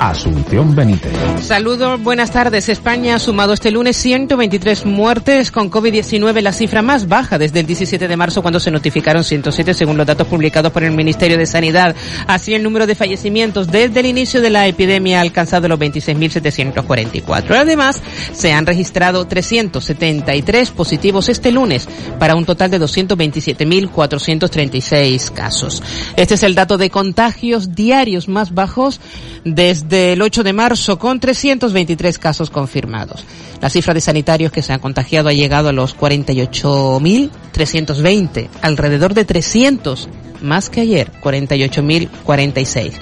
Asunción 0.00 0.74
Benítez. 0.74 1.12
Saludos, 1.42 2.02
buenas 2.02 2.30
tardes. 2.30 2.70
España 2.70 3.16
ha 3.16 3.18
sumado 3.18 3.52
este 3.52 3.70
lunes 3.70 3.98
123 3.98 4.86
muertes 4.86 5.50
con 5.50 5.70
COVID-19, 5.70 6.40
la 6.40 6.54
cifra 6.54 6.80
más 6.80 7.06
baja 7.06 7.36
desde 7.36 7.60
el 7.60 7.66
17 7.66 8.08
de 8.08 8.16
marzo 8.16 8.40
cuando 8.40 8.60
se 8.60 8.70
notificaron 8.70 9.24
107 9.24 9.74
según 9.74 9.98
los 9.98 10.06
datos 10.06 10.26
publicados 10.26 10.72
por 10.72 10.84
el 10.84 10.92
Ministerio 10.92 11.36
de 11.36 11.44
Sanidad. 11.44 11.94
Así 12.26 12.54
el 12.54 12.62
número 12.62 12.86
de 12.86 12.94
fallecimientos 12.94 13.66
desde 13.66 14.00
el 14.00 14.06
inicio 14.06 14.40
de 14.40 14.48
la 14.48 14.66
epidemia 14.66 15.18
ha 15.18 15.20
alcanzado 15.20 15.68
los 15.68 15.78
26.744. 15.78 17.56
Además, 17.56 18.00
se 18.32 18.54
han 18.54 18.64
registrado 18.64 19.26
373 19.26 20.70
positivos 20.70 21.28
este 21.28 21.52
lunes 21.52 21.86
para 22.18 22.36
un 22.36 22.46
total 22.46 22.70
de 22.70 22.80
227.436 22.80 25.30
casos. 25.30 25.82
Este 26.16 26.36
es 26.36 26.42
el 26.42 26.54
dato 26.54 26.78
de 26.78 26.88
contagios 26.88 27.74
diarios 27.74 28.28
más 28.28 28.54
bajos 28.54 28.98
desde 29.44 29.89
el 29.92 30.22
8 30.22 30.42
de 30.42 30.52
marzo 30.52 30.98
con 30.98 31.20
323 31.20 32.18
casos 32.18 32.50
confirmados. 32.50 33.24
La 33.60 33.70
cifra 33.70 33.94
de 33.94 34.00
sanitarios 34.00 34.50
que 34.52 34.62
se 34.62 34.72
han 34.72 34.80
contagiado 34.80 35.28
ha 35.28 35.32
llegado 35.32 35.68
a 35.68 35.72
los 35.72 35.96
48.320, 35.96 38.48
alrededor 38.62 39.14
de 39.14 39.24
300 39.24 40.08
más 40.42 40.70
que 40.70 40.80
ayer, 40.80 41.12
48.046. 41.22 42.92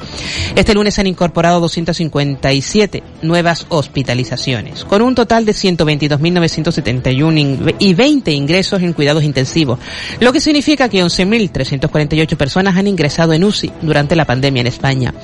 Este 0.55 0.75
lunes 0.75 0.95
se 0.95 1.01
han 1.01 1.07
incorporado 1.07 1.61
257 1.61 3.03
nuevas 3.23 3.65
hospitalizaciones, 3.69 4.85
con 4.85 5.01
un 5.03 5.15
total 5.15 5.45
de 5.45 5.53
122.971 5.53 7.77
y 7.79 7.95
20 7.95 8.33
ingresos 8.33 8.83
en 8.83 8.93
cuidados 8.93 9.23
intensivos, 9.25 9.79
lo 10.21 10.33
que 10.33 10.41
significa 10.41 10.89
que 10.89 11.05
11.348 11.05 12.37
personas 12.37 12.77
han 12.77 12.87
ingresado 12.87 13.33
en 13.33 13.43
UCI 13.45 13.73
durante 13.83 14.17
la 14.17 14.25
pandemia 14.25 14.61
en 14.61 14.67
España. 14.67 15.15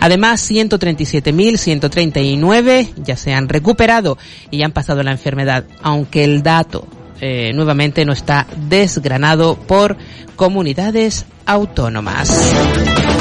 Además, 0.00 0.50
137.139 0.50 2.88
ya 3.04 3.16
se 3.16 3.32
han 3.32 3.48
recuperado 3.48 4.18
y 4.50 4.62
han 4.62 4.72
pasado 4.72 5.02
la 5.02 5.12
enfermedad, 5.12 5.64
aunque 5.82 6.24
el 6.24 6.42
dato 6.42 6.86
eh, 7.20 7.52
nuevamente 7.54 8.04
no 8.04 8.12
está 8.12 8.46
desgranado 8.56 9.56
por 9.56 9.96
comunidades 10.36 11.26
autónomas. 11.46 13.15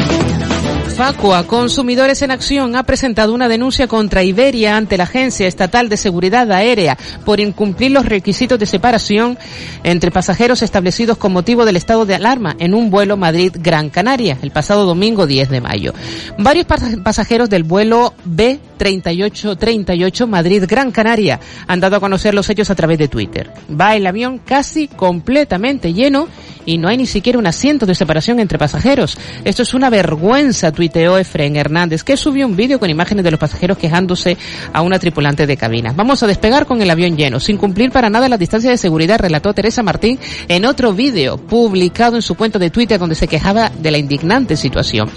Facua 0.95 1.45
Consumidores 1.45 2.21
en 2.21 2.31
Acción 2.31 2.77
ha 2.77 2.83
presentado 2.83 3.33
una 3.33 3.49
denuncia 3.49 3.85
contra 3.85 4.23
Iberia 4.23 4.77
ante 4.77 4.95
la 4.95 5.03
Agencia 5.03 5.45
Estatal 5.45 5.89
de 5.89 5.97
Seguridad 5.97 6.49
Aérea 6.53 6.97
por 7.25 7.41
incumplir 7.41 7.91
los 7.91 8.05
requisitos 8.05 8.57
de 8.57 8.65
separación 8.65 9.37
entre 9.83 10.09
pasajeros 10.09 10.61
establecidos 10.61 11.17
con 11.17 11.33
motivo 11.33 11.65
del 11.65 11.75
estado 11.75 12.05
de 12.05 12.15
alarma 12.15 12.55
en 12.59 12.73
un 12.73 12.89
vuelo 12.89 13.17
Madrid-Gran 13.17 13.89
Canaria 13.89 14.37
el 14.41 14.51
pasado 14.51 14.85
domingo 14.85 15.27
10 15.27 15.49
de 15.49 15.59
mayo. 15.59 15.93
Varios 16.37 16.65
pasajeros 17.03 17.49
del 17.49 17.63
vuelo 17.63 18.13
B3838 18.25 20.27
Madrid-Gran 20.27 20.91
Canaria 20.91 21.41
han 21.67 21.81
dado 21.81 21.97
a 21.97 21.99
conocer 21.99 22.33
los 22.33 22.49
hechos 22.49 22.69
a 22.69 22.75
través 22.75 22.99
de 22.99 23.09
Twitter. 23.09 23.51
Va 23.69 23.97
el 23.97 24.07
avión 24.07 24.39
casi 24.39 24.87
completamente 24.87 25.93
lleno 25.93 26.29
y 26.65 26.77
no 26.77 26.87
hay 26.87 26.97
ni 26.97 27.05
siquiera 27.05 27.39
un 27.39 27.47
asiento 27.47 27.85
de 27.85 27.95
separación 27.95 28.39
entre 28.39 28.57
pasajeros. 28.57 29.17
Esto 29.43 29.63
es 29.63 29.73
una 29.73 29.89
vergüenza, 29.89 30.71
tuiteó 30.89 31.17
Hernández, 31.17 32.03
que 32.03 32.15
subió 32.15 32.45
un 32.45 32.55
vídeo 32.55 32.79
con 32.79 32.89
imágenes 32.89 33.23
de 33.23 33.31
los 33.31 33.39
pasajeros 33.39 33.77
quejándose 33.77 34.37
a 34.71 34.81
una 34.81 34.99
tripulante 34.99 35.47
de 35.47 35.57
cabina. 35.57 35.93
Vamos 35.95 36.21
a 36.21 36.27
despegar 36.27 36.65
con 36.65 36.81
el 36.81 36.89
avión 36.89 37.17
lleno, 37.17 37.39
sin 37.39 37.57
cumplir 37.57 37.91
para 37.91 38.09
nada 38.09 38.29
la 38.29 38.37
distancia 38.37 38.69
de 38.69 38.77
seguridad, 38.77 39.19
relató 39.19 39.53
Teresa 39.53 39.81
Martín 39.81 40.19
en 40.47 40.65
otro 40.65 40.93
vídeo 40.93 41.37
publicado 41.37 42.15
en 42.15 42.21
su 42.21 42.35
cuenta 42.35 42.59
de 42.59 42.69
Twitter 42.69 42.99
donde 42.99 43.15
se 43.15 43.27
quejaba 43.27 43.69
de 43.69 43.91
la 43.91 43.97
indignante 43.97 44.55
situación. 44.55 45.09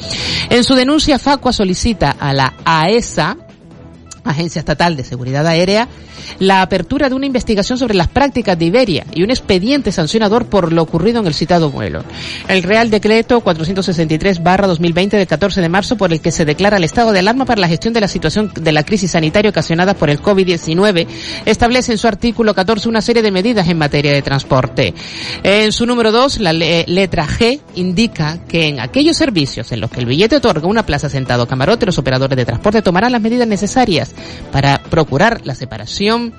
En 0.48 0.64
su 0.64 0.74
denuncia, 0.74 1.18
Facua 1.18 1.52
solicita 1.52 2.16
a 2.18 2.32
la 2.32 2.54
AESA, 2.64 3.36
Agencia 4.30 4.60
Estatal 4.60 4.96
de 4.96 5.04
Seguridad 5.04 5.46
Aérea, 5.46 5.88
la 6.38 6.62
apertura 6.62 7.08
de 7.08 7.14
una 7.14 7.26
investigación 7.26 7.78
sobre 7.78 7.94
las 7.94 8.08
prácticas 8.08 8.58
de 8.58 8.66
Iberia 8.66 9.06
y 9.12 9.22
un 9.22 9.30
expediente 9.30 9.92
sancionador 9.92 10.46
por 10.46 10.72
lo 10.72 10.82
ocurrido 10.82 11.20
en 11.20 11.26
el 11.26 11.34
citado 11.34 11.70
vuelo. 11.70 12.04
El 12.48 12.62
Real 12.62 12.90
Decreto 12.90 13.42
463-2020 13.42 15.10
del 15.10 15.26
14 15.26 15.60
de 15.60 15.68
marzo 15.68 15.96
por 15.96 16.12
el 16.12 16.20
que 16.20 16.32
se 16.32 16.44
declara 16.44 16.76
el 16.76 16.84
estado 16.84 17.12
de 17.12 17.20
alarma 17.20 17.44
para 17.44 17.60
la 17.60 17.68
gestión 17.68 17.94
de 17.94 18.00
la 18.00 18.08
situación 18.08 18.52
de 18.54 18.72
la 18.72 18.84
crisis 18.84 19.12
sanitaria 19.12 19.50
ocasionada 19.50 19.94
por 19.94 20.10
el 20.10 20.20
COVID-19 20.20 21.06
establece 21.44 21.92
en 21.92 21.98
su 21.98 22.06
artículo 22.06 22.54
14 22.54 22.88
una 22.88 23.00
serie 23.00 23.22
de 23.22 23.30
medidas 23.30 23.68
en 23.68 23.78
materia 23.78 24.12
de 24.12 24.22
transporte. 24.22 24.94
En 25.42 25.72
su 25.72 25.86
número 25.86 26.12
2, 26.12 26.40
la 26.40 26.52
letra 26.52 27.26
G 27.26 27.60
indica 27.74 28.38
que 28.48 28.66
en 28.66 28.80
aquellos 28.80 29.16
servicios 29.16 29.72
en 29.72 29.80
los 29.80 29.90
que 29.90 30.00
el 30.00 30.06
billete 30.06 30.36
otorga 30.36 30.66
una 30.66 30.84
plaza 30.84 31.08
sentado 31.08 31.46
camarote, 31.46 31.86
los 31.86 31.98
operadores 31.98 32.36
de 32.36 32.44
transporte 32.44 32.82
tomarán 32.82 33.12
las 33.12 33.20
medidas 33.20 33.48
necesarias 33.48 34.14
para 34.52 34.78
procurar 34.78 35.40
la 35.44 35.54
separación 35.54 36.34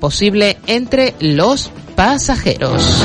posible 0.00 0.58
entre 0.66 1.14
los 1.20 1.70
pasajeros. 1.96 3.02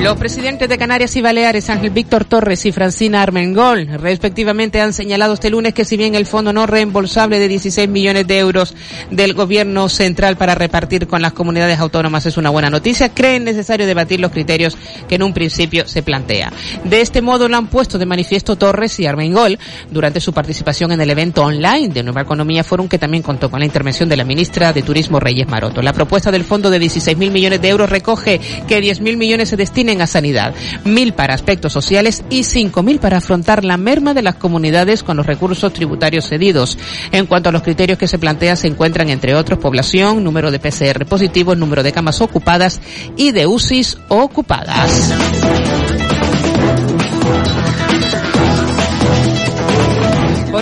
Los 0.00 0.18
presidentes 0.18 0.68
de 0.68 0.76
Canarias 0.76 1.16
y 1.16 1.22
Baleares, 1.22 1.70
Ángel 1.70 1.88
Víctor 1.88 2.26
Torres 2.26 2.66
y 2.66 2.70
Francina 2.70 3.22
Armengol, 3.22 3.86
respectivamente, 3.98 4.80
han 4.80 4.92
señalado 4.92 5.32
este 5.32 5.48
lunes 5.48 5.72
que 5.72 5.86
si 5.86 5.96
bien 5.96 6.14
el 6.14 6.26
fondo 6.26 6.52
no 6.52 6.66
reembolsable 6.66 7.38
de 7.38 7.48
16 7.48 7.88
millones 7.88 8.26
de 8.26 8.38
euros 8.38 8.74
del 9.10 9.32
gobierno 9.32 9.88
central 9.88 10.36
para 10.36 10.54
repartir 10.54 11.06
con 11.06 11.22
las 11.22 11.32
comunidades 11.32 11.78
autónomas 11.78 12.26
es 12.26 12.36
una 12.36 12.50
buena 12.50 12.68
noticia, 12.68 13.08
creen 13.08 13.44
necesario 13.44 13.86
debatir 13.86 14.20
los 14.20 14.32
criterios 14.32 14.76
que 15.08 15.14
en 15.14 15.22
un 15.22 15.32
principio 15.32 15.88
se 15.88 16.02
plantea. 16.02 16.52
De 16.84 17.00
este 17.00 17.22
modo 17.22 17.48
lo 17.48 17.56
han 17.56 17.68
puesto 17.68 17.98
de 17.98 18.04
manifiesto 18.04 18.56
Torres 18.56 19.00
y 19.00 19.06
Armengol 19.06 19.58
durante 19.90 20.20
su 20.20 20.34
participación 20.34 20.92
en 20.92 21.00
el 21.00 21.10
evento 21.10 21.42
online 21.42 21.88
de 21.88 22.02
Nueva 22.02 22.20
Economía 22.20 22.64
Forum 22.64 22.88
que 22.88 22.98
también 22.98 23.22
contó 23.22 23.50
con 23.50 23.60
la 23.60 23.66
intervención 23.66 24.10
de 24.10 24.16
la 24.18 24.24
ministra 24.24 24.74
de 24.74 24.82
Turismo 24.82 25.20
Reyes 25.20 25.48
Maroto. 25.48 25.80
La 25.80 25.94
propuesta 25.94 26.30
del 26.30 26.44
fondo 26.44 26.68
de 26.68 26.78
16 26.78 27.16
mil 27.16 27.30
millones 27.30 27.62
de 27.62 27.68
euros 27.70 27.88
recoge 27.88 28.40
que 28.68 28.80
10 28.80 29.00
mil 29.00 29.16
millones 29.16 29.48
se 29.48 29.56
destinen 29.86 30.02
a 30.02 30.06
sanidad, 30.06 30.54
mil 30.84 31.12
para 31.12 31.34
aspectos 31.34 31.72
sociales 31.72 32.24
y 32.28 32.42
cinco 32.44 32.82
mil 32.82 32.98
para 32.98 33.18
afrontar 33.18 33.64
la 33.64 33.76
merma 33.76 34.14
de 34.14 34.22
las 34.22 34.34
comunidades 34.34 35.02
con 35.02 35.16
los 35.16 35.26
recursos 35.26 35.72
tributarios 35.72 36.28
cedidos. 36.28 36.76
En 37.12 37.26
cuanto 37.26 37.48
a 37.48 37.52
los 37.52 37.62
criterios 37.62 37.98
que 37.98 38.08
se 38.08 38.18
plantean, 38.18 38.56
se 38.56 38.66
encuentran 38.66 39.08
entre 39.10 39.36
otros 39.36 39.58
población, 39.58 40.24
número 40.24 40.50
de 40.50 40.58
PCR 40.58 41.06
positivos, 41.06 41.56
número 41.56 41.82
de 41.82 41.92
camas 41.92 42.20
ocupadas 42.20 42.80
y 43.16 43.30
de 43.30 43.46
UCIs 43.46 43.98
ocupadas. 44.08 45.95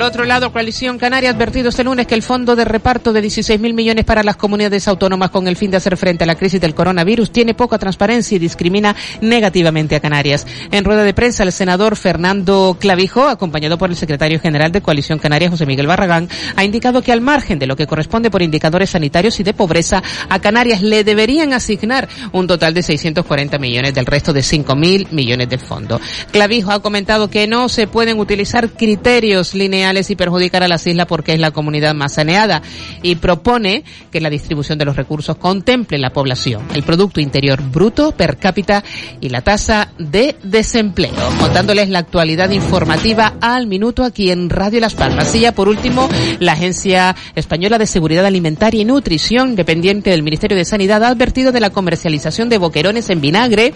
Otro 0.05 0.25
lado, 0.25 0.53
Coalición 0.53 0.99
Canaria 0.99 1.31
ha 1.31 1.33
advertido 1.33 1.71
este 1.71 1.83
lunes 1.83 2.07
que 2.07 2.15
el 2.15 2.23
fondo 2.23 2.55
de 2.57 2.65
reparto 2.65 3.13
de 3.13 3.23
16 3.23 3.59
mil 3.59 3.75
millones 3.75 4.05
para 4.05 4.23
las 4.23 4.37
comunidades 4.37 4.87
autónomas 4.87 5.31
con 5.31 5.49
el 5.49 5.57
fin 5.57 5.71
de 5.71 5.79
hacer 5.79 5.97
frente 5.97 6.25
a 6.25 6.27
la 6.27 6.35
crisis 6.35 6.61
del 6.61 6.75
coronavirus 6.75 7.33
tiene 7.33 7.55
poca 7.55 7.79
transparencia 7.79 8.37
y 8.37 8.39
discrimina 8.39 8.95
negativamente 9.21 9.97
a 9.97 10.01
Canarias. 10.01 10.47
En 10.71 10.85
rueda 10.85 11.05
de 11.05 11.15
prensa, 11.15 11.43
el 11.43 11.53
senador 11.53 11.97
Fernando 11.97 12.77
Clavijo, 12.79 13.27
acompañado 13.27 13.79
por 13.79 13.91
el 13.91 13.97
secretario 13.97 14.39
general 14.41 14.73
de 14.73 14.83
Coalición 14.83 15.19
Canaria, 15.19 15.51
José 15.51 15.65
Miguel 15.65 15.87
Barragán, 15.87 16.29
ha 16.57 16.65
indicado 16.65 17.01
que 17.01 17.13
al 17.13 17.21
margen 17.21 17.59
de 17.59 17.67
lo 17.67 17.77
que 17.77 17.87
corresponde 17.87 18.31
por 18.31 18.43
indicadores 18.43 18.91
sanitarios 18.91 19.41
y 19.41 19.43
de 19.43 19.55
pobreza, 19.55 20.03
a 20.29 20.39
Canarias 20.39 20.83
le 20.83 21.05
deberían 21.05 21.53
asignar 21.53 22.09
un 22.33 22.47
total 22.47 22.75
de 22.75 22.83
640 22.83 23.59
millones 23.59 23.95
del 23.95 24.07
resto 24.07 24.33
de 24.33 24.43
5 24.43 24.77
mil 24.77 25.09
millones 25.13 25.49
del 25.49 25.61
fondo. 25.61 26.01
Clavijo 26.31 26.73
ha 26.73 26.83
comentado 26.83 27.31
que 27.31 27.47
no 27.47 27.69
se 27.69 27.87
pueden 27.87 28.19
utilizar 28.19 28.71
criterios 28.71 29.55
lineales 29.55 29.94
y 29.94 30.17
perjudicar 30.17 30.62
a 30.62 30.69
las 30.69 30.87
islas 30.87 31.06
porque 31.06 31.32
es 31.32 31.41
la 31.41 31.52
comunidad 31.52 31.94
más 31.94 32.14
saneada 32.14 32.62
y 33.02 33.14
propone 33.17 33.85
que 34.11 34.20
la 34.20 34.31
distribución 34.31 34.79
de 34.79 34.85
los 34.85 34.96
recursos 34.96 35.37
contemple 35.37 35.99
la 35.99 36.11
población, 36.11 36.62
el 36.75 36.82
Producto 36.82 37.20
Interior 37.20 37.62
Bruto 37.62 38.12
per 38.12 38.37
cápita 38.37 38.82
y 39.20 39.29
la 39.29 39.43
tasa 39.43 39.93
de 39.99 40.37
desempleo. 40.43 41.14
Contándoles 41.38 41.88
la 41.88 42.00
actualidad 42.00 42.50
informativa 42.50 43.35
al 43.41 43.67
minuto 43.67 44.05
aquí 44.05 44.31
en 44.31 44.50
Radio 44.50 44.81
Las 44.81 44.94
Palmas. 44.94 45.35
Y 45.35 45.41
ya 45.41 45.52
por 45.52 45.69
último, 45.69 46.08
la 46.40 46.52
Agencia 46.52 47.14
Española 47.35 47.79
de 47.79 47.87
Seguridad 47.87 48.26
Alimentaria 48.26 48.82
y 48.82 48.85
Nutrición, 48.85 49.56
dependiente 49.56 50.11
del 50.11 50.23
Ministerio 50.23 50.56
de 50.56 50.64
Sanidad, 50.64 51.05
ha 51.05 51.08
advertido 51.08 51.52
de 51.52 51.61
la 51.61 51.70
comercialización 51.70 52.49
de 52.49 52.58
boquerones 52.58 53.11
en 53.11 53.20
vinagre 53.20 53.75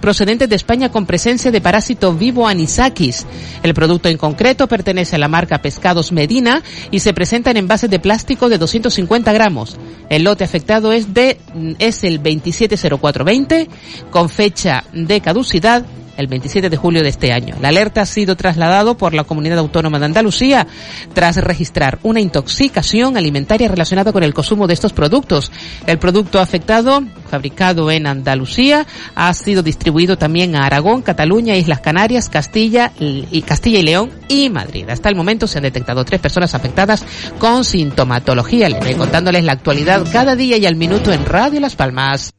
procedentes 0.00 0.48
de 0.48 0.56
España 0.56 0.90
con 0.90 1.06
presencia 1.06 1.50
de 1.50 1.60
parásito 1.60 2.14
vivo 2.14 2.46
anisakis. 2.46 3.26
El 3.62 3.74
producto 3.74 4.08
en 4.08 4.16
concreto 4.16 4.66
pertenece 4.66 5.16
a 5.16 5.18
la 5.18 5.28
marca 5.28 5.49
Pescados 5.58 6.12
Medina 6.12 6.62
y 6.90 7.00
se 7.00 7.12
presenta 7.12 7.50
en 7.50 7.56
envases 7.56 7.90
de 7.90 7.98
plástico 7.98 8.48
de 8.48 8.58
250 8.58 9.32
gramos. 9.32 9.76
El 10.08 10.24
lote 10.24 10.44
afectado 10.44 10.92
es 10.92 11.14
de 11.14 11.38
es 11.78 12.04
el 12.04 12.18
270420 12.18 13.68
con 14.10 14.28
fecha 14.28 14.84
de 14.92 15.20
caducidad 15.20 15.84
el 16.20 16.28
27 16.28 16.70
de 16.70 16.76
julio 16.76 17.02
de 17.02 17.08
este 17.08 17.32
año. 17.32 17.56
La 17.60 17.68
alerta 17.68 18.02
ha 18.02 18.06
sido 18.06 18.36
trasladado 18.36 18.96
por 18.96 19.14
la 19.14 19.24
Comunidad 19.24 19.58
Autónoma 19.58 19.98
de 19.98 20.06
Andalucía 20.06 20.66
tras 21.14 21.36
registrar 21.36 21.98
una 22.02 22.20
intoxicación 22.20 23.16
alimentaria 23.16 23.68
relacionada 23.68 24.12
con 24.12 24.22
el 24.22 24.34
consumo 24.34 24.66
de 24.66 24.74
estos 24.74 24.92
productos. 24.92 25.50
El 25.86 25.98
producto 25.98 26.38
afectado, 26.38 27.02
fabricado 27.30 27.90
en 27.90 28.06
Andalucía, 28.06 28.86
ha 29.14 29.32
sido 29.34 29.62
distribuido 29.62 30.16
también 30.18 30.54
a 30.54 30.66
Aragón, 30.66 31.02
Cataluña, 31.02 31.56
Islas 31.56 31.80
Canarias, 31.80 32.28
Castilla 32.28 32.92
y 32.98 33.42
Castilla 33.42 33.80
y 33.80 33.82
León 33.82 34.10
y 34.28 34.50
Madrid. 34.50 34.88
Hasta 34.88 35.08
el 35.08 35.16
momento 35.16 35.46
se 35.46 35.58
han 35.58 35.64
detectado 35.64 36.04
tres 36.04 36.20
personas 36.20 36.54
afectadas 36.54 37.04
con 37.38 37.64
sintomatología. 37.64 38.68
Le 38.68 38.78
voy 38.78 38.94
contándoles 38.94 39.44
la 39.44 39.52
actualidad 39.52 40.06
cada 40.12 40.36
día 40.36 40.56
y 40.56 40.66
al 40.66 40.76
minuto 40.76 41.12
en 41.12 41.24
Radio 41.24 41.60
Las 41.60 41.76
Palmas. 41.76 42.32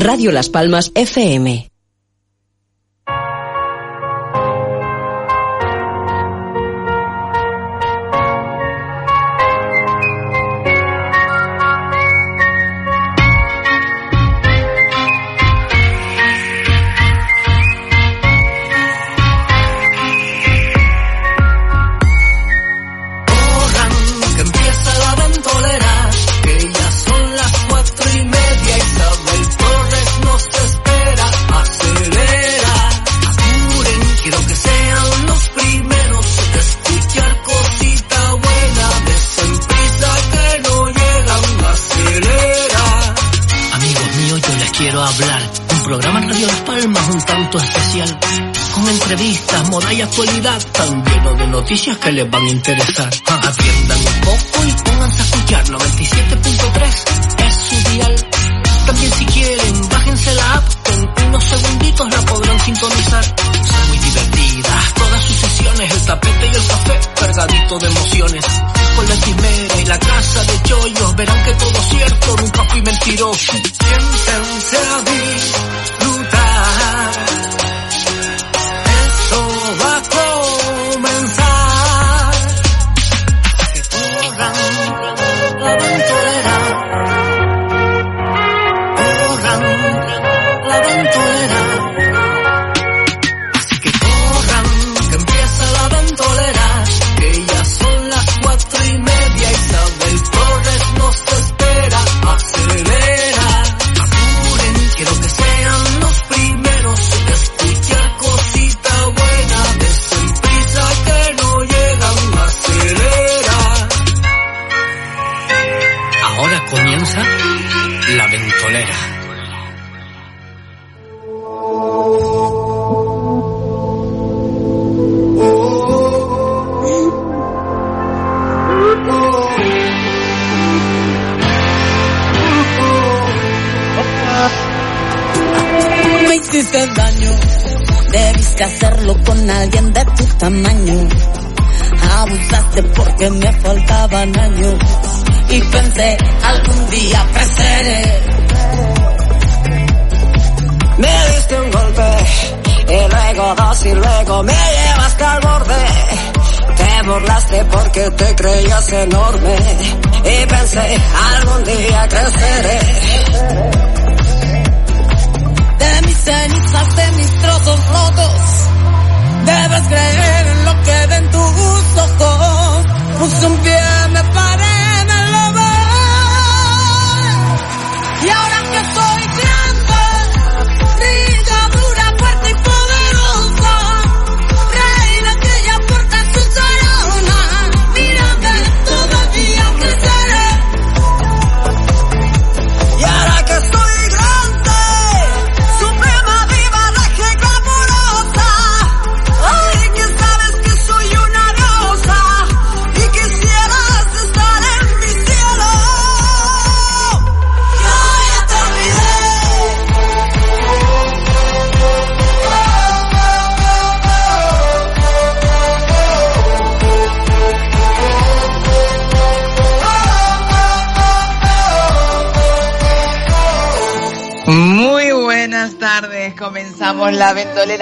Radio 0.00 0.32
Las 0.32 0.48
Palmas 0.48 0.92
FM. 0.94 1.69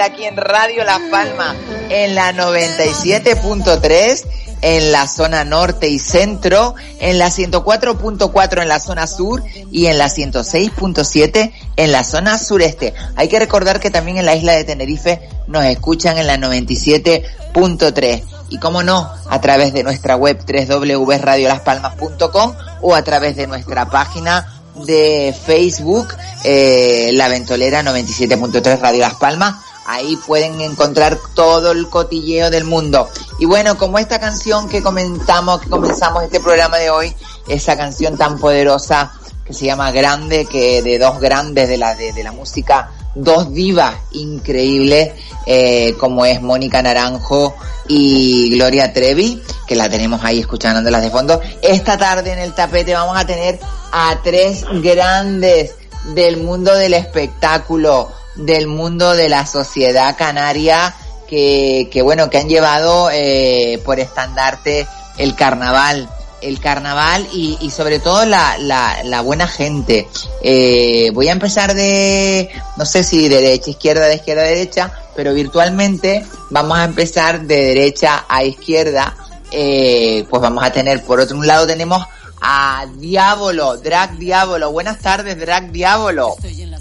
Aquí 0.01 0.25
en 0.25 0.37
Radio 0.37 0.83
La 0.83 0.99
Palma 1.11 1.55
en 1.89 2.15
la 2.15 2.33
97.3 2.33 4.23
en 4.61 4.91
la 4.91 5.07
zona 5.07 5.45
norte 5.45 5.87
y 5.87 5.99
centro, 5.99 6.75
en 6.99 7.17
la 7.17 7.29
104.4 7.29 8.61
en 8.61 8.67
la 8.67 8.79
zona 8.79 9.07
sur 9.07 9.41
y 9.71 9.85
en 9.85 9.97
la 9.97 10.07
106.7 10.07 11.53
en 11.77 11.91
la 11.91 12.03
zona 12.03 12.37
sureste. 12.37 12.93
Hay 13.15 13.29
que 13.29 13.39
recordar 13.39 13.79
que 13.79 13.89
también 13.89 14.17
en 14.17 14.25
la 14.25 14.35
isla 14.35 14.51
de 14.53 14.65
Tenerife 14.65 15.21
nos 15.47 15.63
escuchan 15.65 16.17
en 16.17 16.27
la 16.27 16.37
97.3 16.37 18.23
y 18.49 18.57
como 18.57 18.83
no, 18.83 19.09
a 19.29 19.41
través 19.41 19.73
de 19.73 19.83
nuestra 19.83 20.15
web 20.15 20.39
www.radiolaspalmas.com 20.45 22.53
o 22.81 22.95
a 22.95 23.03
través 23.03 23.35
de 23.35 23.47
nuestra 23.47 23.89
página 23.89 24.61
de 24.85 25.35
Facebook, 25.45 26.07
eh, 26.43 27.09
La 27.13 27.27
Ventolera 27.27 27.83
97.3 27.83 28.79
Radio 28.79 29.01
Las 29.01 29.15
Palmas. 29.15 29.55
Ahí 29.91 30.15
pueden 30.27 30.61
encontrar 30.61 31.17
todo 31.33 31.71
el 31.71 31.89
cotilleo 31.89 32.51
del 32.51 32.63
mundo. 32.63 33.09
Y 33.39 33.45
bueno, 33.45 33.75
como 33.75 33.97
esta 33.97 34.19
canción 34.19 34.69
que 34.69 34.83
comentamos, 34.83 35.61
que 35.61 35.69
comenzamos 35.69 36.23
este 36.23 36.39
programa 36.39 36.77
de 36.77 36.91
hoy, 36.91 37.15
esa 37.47 37.75
canción 37.75 38.15
tan 38.15 38.37
poderosa 38.37 39.11
que 39.43 39.51
se 39.55 39.65
llama 39.65 39.89
Grande, 39.89 40.45
que 40.45 40.83
de 40.83 40.99
dos 40.99 41.19
grandes 41.19 41.67
de 41.67 41.79
la, 41.79 41.95
de, 41.95 42.23
la 42.23 42.31
música, 42.31 42.91
dos 43.15 43.51
divas 43.51 43.95
increíbles, 44.11 45.13
eh, 45.47 45.95
como 45.99 46.23
es 46.23 46.39
Mónica 46.39 46.83
Naranjo 46.83 47.55
y 47.87 48.51
Gloria 48.57 48.93
Trevi, 48.93 49.41
que 49.65 49.75
la 49.75 49.89
tenemos 49.89 50.23
ahí 50.23 50.39
escuchándolas 50.39 51.01
de 51.01 51.09
fondo. 51.09 51.41
Esta 51.63 51.97
tarde 51.97 52.31
en 52.31 52.37
el 52.37 52.53
tapete 52.53 52.93
vamos 52.93 53.17
a 53.17 53.25
tener 53.25 53.59
a 53.91 54.19
tres 54.23 54.65
grandes 54.83 55.73
del 56.13 56.37
mundo 56.37 56.75
del 56.75 56.93
espectáculo, 56.93 58.18
del 58.39 58.67
mundo 58.67 59.13
de 59.15 59.29
la 59.29 59.45
sociedad 59.45 60.15
canaria, 60.17 60.95
que, 61.27 61.89
que 61.91 62.01
bueno, 62.01 62.29
que 62.29 62.37
han 62.37 62.49
llevado 62.49 63.09
eh, 63.11 63.81
por 63.85 63.99
estandarte 63.99 64.87
el 65.17 65.35
carnaval 65.35 66.09
el 66.41 66.59
carnaval 66.59 67.27
y, 67.33 67.57
y 67.61 67.69
sobre 67.69 67.99
todo 67.99 68.25
la, 68.25 68.57
la, 68.57 69.03
la 69.03 69.21
buena 69.21 69.47
gente. 69.47 70.07
Eh, 70.41 71.11
voy 71.13 71.27
a 71.27 71.33
empezar 71.33 71.73
de, 71.73 72.49
no 72.77 72.85
sé 72.85 73.03
si 73.03 73.27
de 73.27 73.41
derecha, 73.41 73.71
izquierda, 73.71 74.07
de 74.07 74.15
izquierda 74.15 74.43
derecha, 74.43 74.91
pero 75.15 75.33
virtualmente 75.33 76.25
vamos 76.49 76.77
a 76.77 76.85
empezar 76.85 77.41
de 77.41 77.55
derecha 77.55 78.25
a 78.27 78.43
izquierda. 78.43 79.15
Eh, 79.51 80.25
pues 80.29 80.41
vamos 80.41 80.63
a 80.63 80.71
tener, 80.71 81.03
por 81.03 81.19
otro 81.19 81.41
lado 81.41 81.65
tenemos 81.65 82.05
a 82.41 82.85
Diablo, 82.95 83.77
Drag 83.77 84.17
Diablo. 84.17 84.71
Buenas 84.71 84.99
tardes, 84.99 85.37
Drag 85.37 85.71
Diablo. 85.71 86.35
Estoy 86.37 86.61
en 86.61 86.71
la 86.71 86.79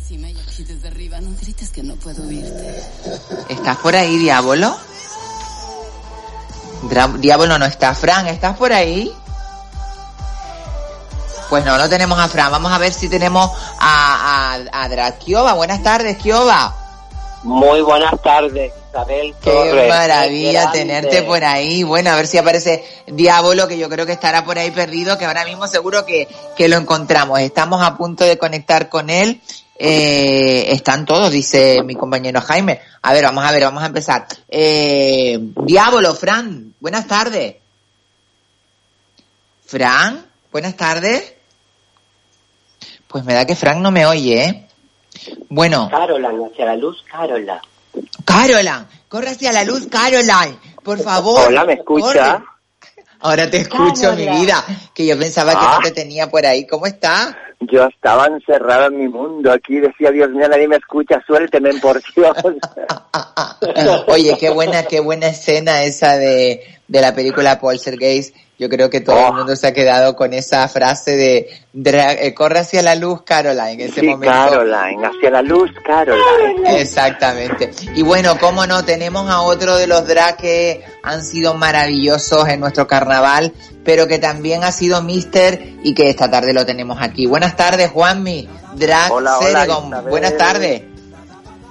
puedo 2.14 2.28
oírte. 2.28 2.82
¿Estás 3.50 3.76
por 3.78 3.94
ahí, 3.94 4.16
Diablo? 4.16 4.74
Diablo 7.18 7.58
no 7.58 7.66
está. 7.66 7.94
Fran, 7.94 8.26
¿estás 8.28 8.56
por 8.56 8.72
ahí? 8.72 9.12
Pues 11.50 11.64
no, 11.64 11.76
no 11.76 11.88
tenemos 11.88 12.18
a 12.18 12.28
Fran. 12.28 12.50
Vamos 12.50 12.72
a 12.72 12.78
ver 12.78 12.92
si 12.92 13.08
tenemos 13.08 13.50
a, 13.78 14.54
a, 14.72 14.84
a. 14.84 15.54
Buenas 15.54 15.82
tardes, 15.82 16.16
Kioba. 16.18 16.74
Muy 17.42 17.82
buenas 17.82 18.20
tardes, 18.20 18.72
Isabel 18.90 19.34
Qué 19.40 19.50
Torres. 19.50 19.88
maravilla 19.88 20.72
tenerte 20.72 21.22
por 21.22 21.44
ahí. 21.44 21.82
Bueno, 21.84 22.10
a 22.10 22.16
ver 22.16 22.26
si 22.26 22.38
aparece 22.38 22.84
Diablo, 23.06 23.68
que 23.68 23.78
yo 23.78 23.88
creo 23.88 24.06
que 24.06 24.12
estará 24.12 24.44
por 24.44 24.58
ahí 24.58 24.70
perdido, 24.70 25.18
que 25.18 25.24
ahora 25.26 25.44
mismo 25.44 25.68
seguro 25.68 26.04
que, 26.04 26.26
que 26.56 26.68
lo 26.68 26.76
encontramos. 26.76 27.38
Estamos 27.40 27.82
a 27.82 27.96
punto 27.96 28.24
de 28.24 28.38
conectar 28.38 28.88
con 28.88 29.08
él. 29.10 29.40
Eh, 29.80 30.72
están 30.72 31.06
todos, 31.06 31.30
dice 31.30 31.82
mi 31.84 31.94
compañero 31.94 32.40
Jaime. 32.40 32.80
A 33.02 33.12
ver, 33.12 33.22
vamos 33.24 33.44
a 33.44 33.52
ver, 33.52 33.62
vamos 33.62 33.82
a 33.82 33.86
empezar. 33.86 34.26
Eh, 34.48 35.38
Diablo, 35.40 36.14
Fran, 36.14 36.74
buenas 36.80 37.06
tardes. 37.06 37.56
Fran, 39.64 40.26
buenas 40.50 40.76
tardes. 40.76 41.34
Pues 43.06 43.24
me 43.24 43.34
da 43.34 43.46
que 43.46 43.54
Fran 43.54 43.80
no 43.80 43.90
me 43.92 44.04
oye, 44.04 44.44
¿eh? 44.44 44.68
Bueno. 45.48 45.88
Caroline, 45.90 46.46
hacia 46.50 46.66
la 46.66 46.76
luz, 46.76 47.04
Caroline. 47.08 47.60
Caroline, 48.24 48.86
corre 49.08 49.30
hacia 49.30 49.52
la 49.52 49.64
luz, 49.64 49.86
Caroline, 49.86 50.58
por 50.82 50.98
favor. 51.00 51.46
Hola, 51.46 51.64
¿me 51.64 51.74
escucha? 51.74 52.38
corre. 52.38 52.57
Ahora 53.20 53.50
te 53.50 53.58
escucho, 53.58 54.12
mi 54.14 54.28
vida, 54.28 54.64
que 54.94 55.06
yo 55.06 55.18
pensaba 55.18 55.52
que 55.52 55.58
Ah. 55.60 55.78
no 55.78 55.82
te 55.82 55.90
tenía 55.92 56.28
por 56.30 56.46
ahí. 56.46 56.66
¿Cómo 56.66 56.86
está? 56.86 57.36
Yo 57.60 57.84
estaba 57.86 58.26
encerrado 58.26 58.86
en 58.86 58.98
mi 58.98 59.08
mundo. 59.08 59.50
Aquí 59.52 59.80
decía, 59.80 60.12
Dios 60.12 60.30
mío, 60.30 60.48
nadie 60.48 60.68
me 60.68 60.76
escucha. 60.76 61.20
Suélteme, 61.26 61.74
por 61.80 62.00
Dios. 62.14 62.36
Oye, 64.06 64.36
qué 64.38 64.50
buena, 64.50 64.84
qué 64.84 65.00
buena 65.00 65.28
escena 65.28 65.82
esa 65.82 66.16
de, 66.16 66.62
de 66.86 67.00
la 67.00 67.14
película 67.14 67.58
Poltergeist. 67.58 68.34
Yo 68.58 68.68
creo 68.68 68.90
que 68.90 69.00
todo 69.00 69.14
Oh. 69.16 69.28
el 69.28 69.34
mundo 69.34 69.54
se 69.54 69.68
ha 69.68 69.72
quedado 69.72 70.16
con 70.16 70.34
esa 70.34 70.66
frase 70.66 71.16
de 71.16 71.48
eh, 71.72 72.34
corre 72.34 72.58
hacia 72.58 72.82
la 72.82 72.96
luz, 72.96 73.22
Caroline, 73.22 73.74
en 73.74 73.80
ese 73.82 74.00
sí, 74.00 74.06
momento. 74.08 74.34
Caroline, 74.34 75.06
hacia 75.06 75.30
la 75.30 75.42
luz, 75.42 75.70
Caroline. 75.86 76.80
Exactamente. 76.80 77.70
Y 77.94 78.02
bueno, 78.02 78.36
cómo 78.40 78.66
no, 78.66 78.84
tenemos 78.84 79.30
a 79.30 79.42
otro 79.42 79.76
de 79.76 79.86
los 79.86 80.08
drag 80.08 80.36
que 80.38 80.84
han 81.04 81.22
sido 81.22 81.54
maravillosos 81.54 82.48
en 82.48 82.58
nuestro 82.58 82.88
carnaval, 82.88 83.52
pero 83.84 84.08
que 84.08 84.18
también 84.18 84.64
ha 84.64 84.72
sido 84.72 85.02
mister 85.02 85.76
y 85.84 85.94
que 85.94 86.10
esta 86.10 86.28
tarde 86.28 86.52
lo 86.52 86.66
tenemos 86.66 86.98
aquí. 87.00 87.26
Buenas 87.26 87.54
tardes, 87.56 87.90
Juanmi, 87.90 88.48
drag 88.74 89.12
Hola. 89.12 89.38
Buenas 90.10 90.36
tardes. 90.36 90.82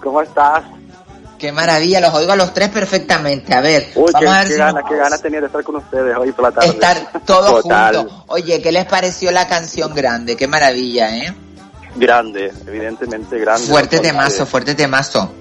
¿Cómo 0.01 0.21
estás? 0.21 0.63
Qué 1.37 1.51
maravilla, 1.51 1.99
los 1.99 2.13
oigo 2.15 2.31
a 2.31 2.35
los 2.35 2.53
tres 2.53 2.69
perfectamente. 2.69 3.53
A 3.53 3.61
ver, 3.61 3.91
Uy, 3.95 4.05
qué, 4.07 4.25
vamos 4.25 4.29
a 4.29 4.39
ver 4.39 4.47
qué 4.47 4.53
si 4.55 4.59
nos- 4.59 4.89
qué 4.89 4.95
ganas 4.97 5.21
tenía 5.21 5.39
de 5.39 5.45
estar 5.47 5.63
con 5.63 5.75
ustedes 5.75 6.17
hoy 6.17 6.31
por 6.31 6.45
la 6.45 6.51
tarde. 6.51 6.69
estar 6.69 6.97
todos 7.25 7.61
Total. 7.63 7.95
juntos. 7.97 8.23
Oye, 8.27 8.61
¿qué 8.61 8.71
les 8.71 8.85
pareció 8.85 9.31
la 9.31 9.47
canción 9.47 9.93
grande? 9.93 10.35
Qué 10.35 10.47
maravilla, 10.47 11.15
¿eh? 11.15 11.33
Grande, 11.95 12.51
evidentemente 12.67 13.37
grande. 13.39 13.67
Fuerte 13.67 13.99
temazo, 13.99 14.45
fuerte 14.45 14.73
temazo. 14.75 15.31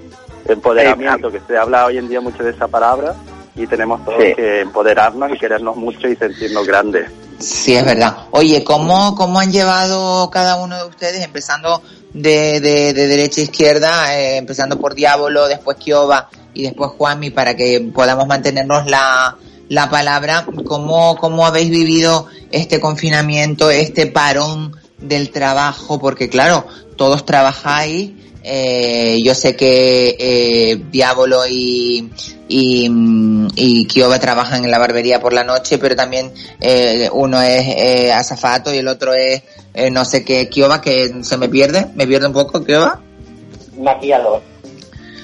Empoderamiento, 0.47 1.31
que 1.31 1.41
se 1.47 1.57
habla 1.57 1.85
hoy 1.85 1.97
en 1.97 2.07
día 2.07 2.21
mucho 2.21 2.43
de 2.43 2.51
esa 2.51 2.67
palabra 2.67 3.15
y 3.55 3.67
tenemos 3.67 4.03
todos 4.05 4.21
Sí. 4.23 4.33
que 4.35 4.61
empoderarnos 4.61 5.31
y 5.33 5.37
querernos 5.37 5.75
mucho 5.75 6.07
y 6.07 6.15
sentirnos 6.15 6.65
grandes. 6.65 7.09
Sí, 7.39 7.75
es 7.75 7.85
verdad. 7.85 8.17
Oye, 8.31 8.63
¿cómo, 8.63 9.13
cómo 9.15 9.39
han 9.39 9.51
llevado 9.51 10.29
cada 10.31 10.55
uno 10.55 10.77
de 10.77 10.85
ustedes, 10.85 11.23
empezando 11.23 11.81
de, 12.21 12.59
de, 12.59 12.93
de 12.93 13.07
derecha 13.07 13.41
a 13.41 13.43
izquierda, 13.43 14.17
eh, 14.19 14.37
empezando 14.37 14.79
por 14.79 14.95
Diablo, 14.95 15.47
después 15.47 15.77
Kioba 15.77 16.29
y 16.53 16.63
después 16.63 16.91
Juanmi, 16.97 17.29
para 17.29 17.55
que 17.55 17.91
podamos 17.93 18.27
mantenernos 18.27 18.87
la, 18.87 19.37
la 19.69 19.89
palabra? 19.89 20.45
¿Cómo, 20.65 21.17
¿Cómo 21.17 21.45
habéis 21.45 21.69
vivido 21.69 22.27
este 22.51 22.79
confinamiento, 22.79 23.69
este 23.69 24.07
parón 24.07 24.75
del 24.97 25.29
trabajo? 25.29 25.99
Porque 25.99 26.29
claro, 26.29 26.65
todos 26.95 27.25
trabajáis. 27.25 28.11
Eh, 28.49 29.19
yo 29.23 29.35
sé 29.35 29.57
que 29.57 30.15
eh, 30.17 30.81
Diablo 30.89 31.45
y, 31.47 32.09
y, 32.47 32.89
mm, 32.89 33.47
y 33.55 33.85
Kioba 33.87 34.19
trabajan 34.19 34.63
en 34.63 34.71
la 34.71 34.79
barbería 34.79 35.19
por 35.19 35.33
la 35.33 35.43
noche, 35.43 35.77
pero 35.77 35.97
también 35.97 36.31
eh, 36.61 37.09
uno 37.11 37.41
es 37.41 37.67
eh, 37.67 38.13
azafato 38.13 38.73
y 38.73 38.77
el 38.77 38.87
otro 38.87 39.13
es 39.13 39.43
eh, 39.77 39.91
no 39.91 40.03
sé 40.05 40.25
qué. 40.25 40.49
Kioba, 40.49 40.81
que 40.81 41.13
se 41.21 41.37
me 41.37 41.47
pierde, 41.47 41.87
me 41.93 42.07
pierde 42.07 42.25
un 42.25 42.33
poco, 42.33 42.63
Kioba. 42.63 42.99
Maquillador. 43.77 44.41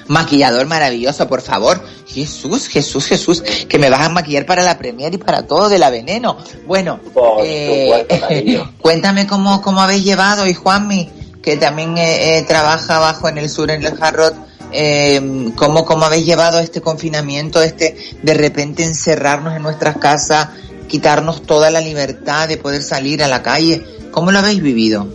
Maquillador 0.06 0.66
maravilloso, 0.66 1.26
por 1.26 1.40
favor. 1.40 1.80
Jesús, 2.06 2.68
Jesús, 2.68 3.06
Jesús, 3.06 3.42
que 3.68 3.78
me 3.80 3.90
vas 3.90 4.02
a 4.02 4.10
maquillar 4.10 4.46
para 4.46 4.62
la 4.62 4.78
premier 4.78 5.12
y 5.12 5.18
para 5.18 5.44
todo 5.44 5.68
de 5.68 5.78
la 5.78 5.90
veneno. 5.90 6.38
Bueno, 6.66 7.00
Por 7.12 7.44
eh, 7.44 8.06
supuesto, 8.06 8.70
cuéntame 8.80 9.26
cómo, 9.26 9.60
cómo 9.60 9.80
habéis 9.80 10.04
llevado 10.04 10.46
y 10.46 10.54
Juanmi, 10.54 11.10
que 11.42 11.56
también 11.56 11.98
eh, 11.98 12.44
trabaja 12.46 12.98
abajo 12.98 13.28
en 13.28 13.38
el 13.38 13.50
sur, 13.50 13.72
en 13.72 13.84
el 13.84 13.96
Jarrot, 13.96 14.36
eh, 14.70 15.50
cómo, 15.56 15.84
cómo 15.84 16.04
habéis 16.04 16.26
llevado 16.26 16.60
este 16.60 16.80
confinamiento, 16.80 17.60
este 17.60 17.96
de 18.22 18.34
repente 18.34 18.84
encerrarnos 18.84 19.56
en 19.56 19.62
nuestras 19.62 19.96
casas, 19.96 20.50
quitarnos 20.88 21.42
toda 21.42 21.70
la 21.70 21.80
libertad 21.80 22.48
de 22.48 22.56
poder 22.56 22.82
salir 22.82 23.22
a 23.22 23.28
la 23.28 23.42
calle. 23.42 23.82
¿Cómo 24.10 24.30
lo 24.32 24.38
habéis 24.38 24.62
vivido? 24.62 25.08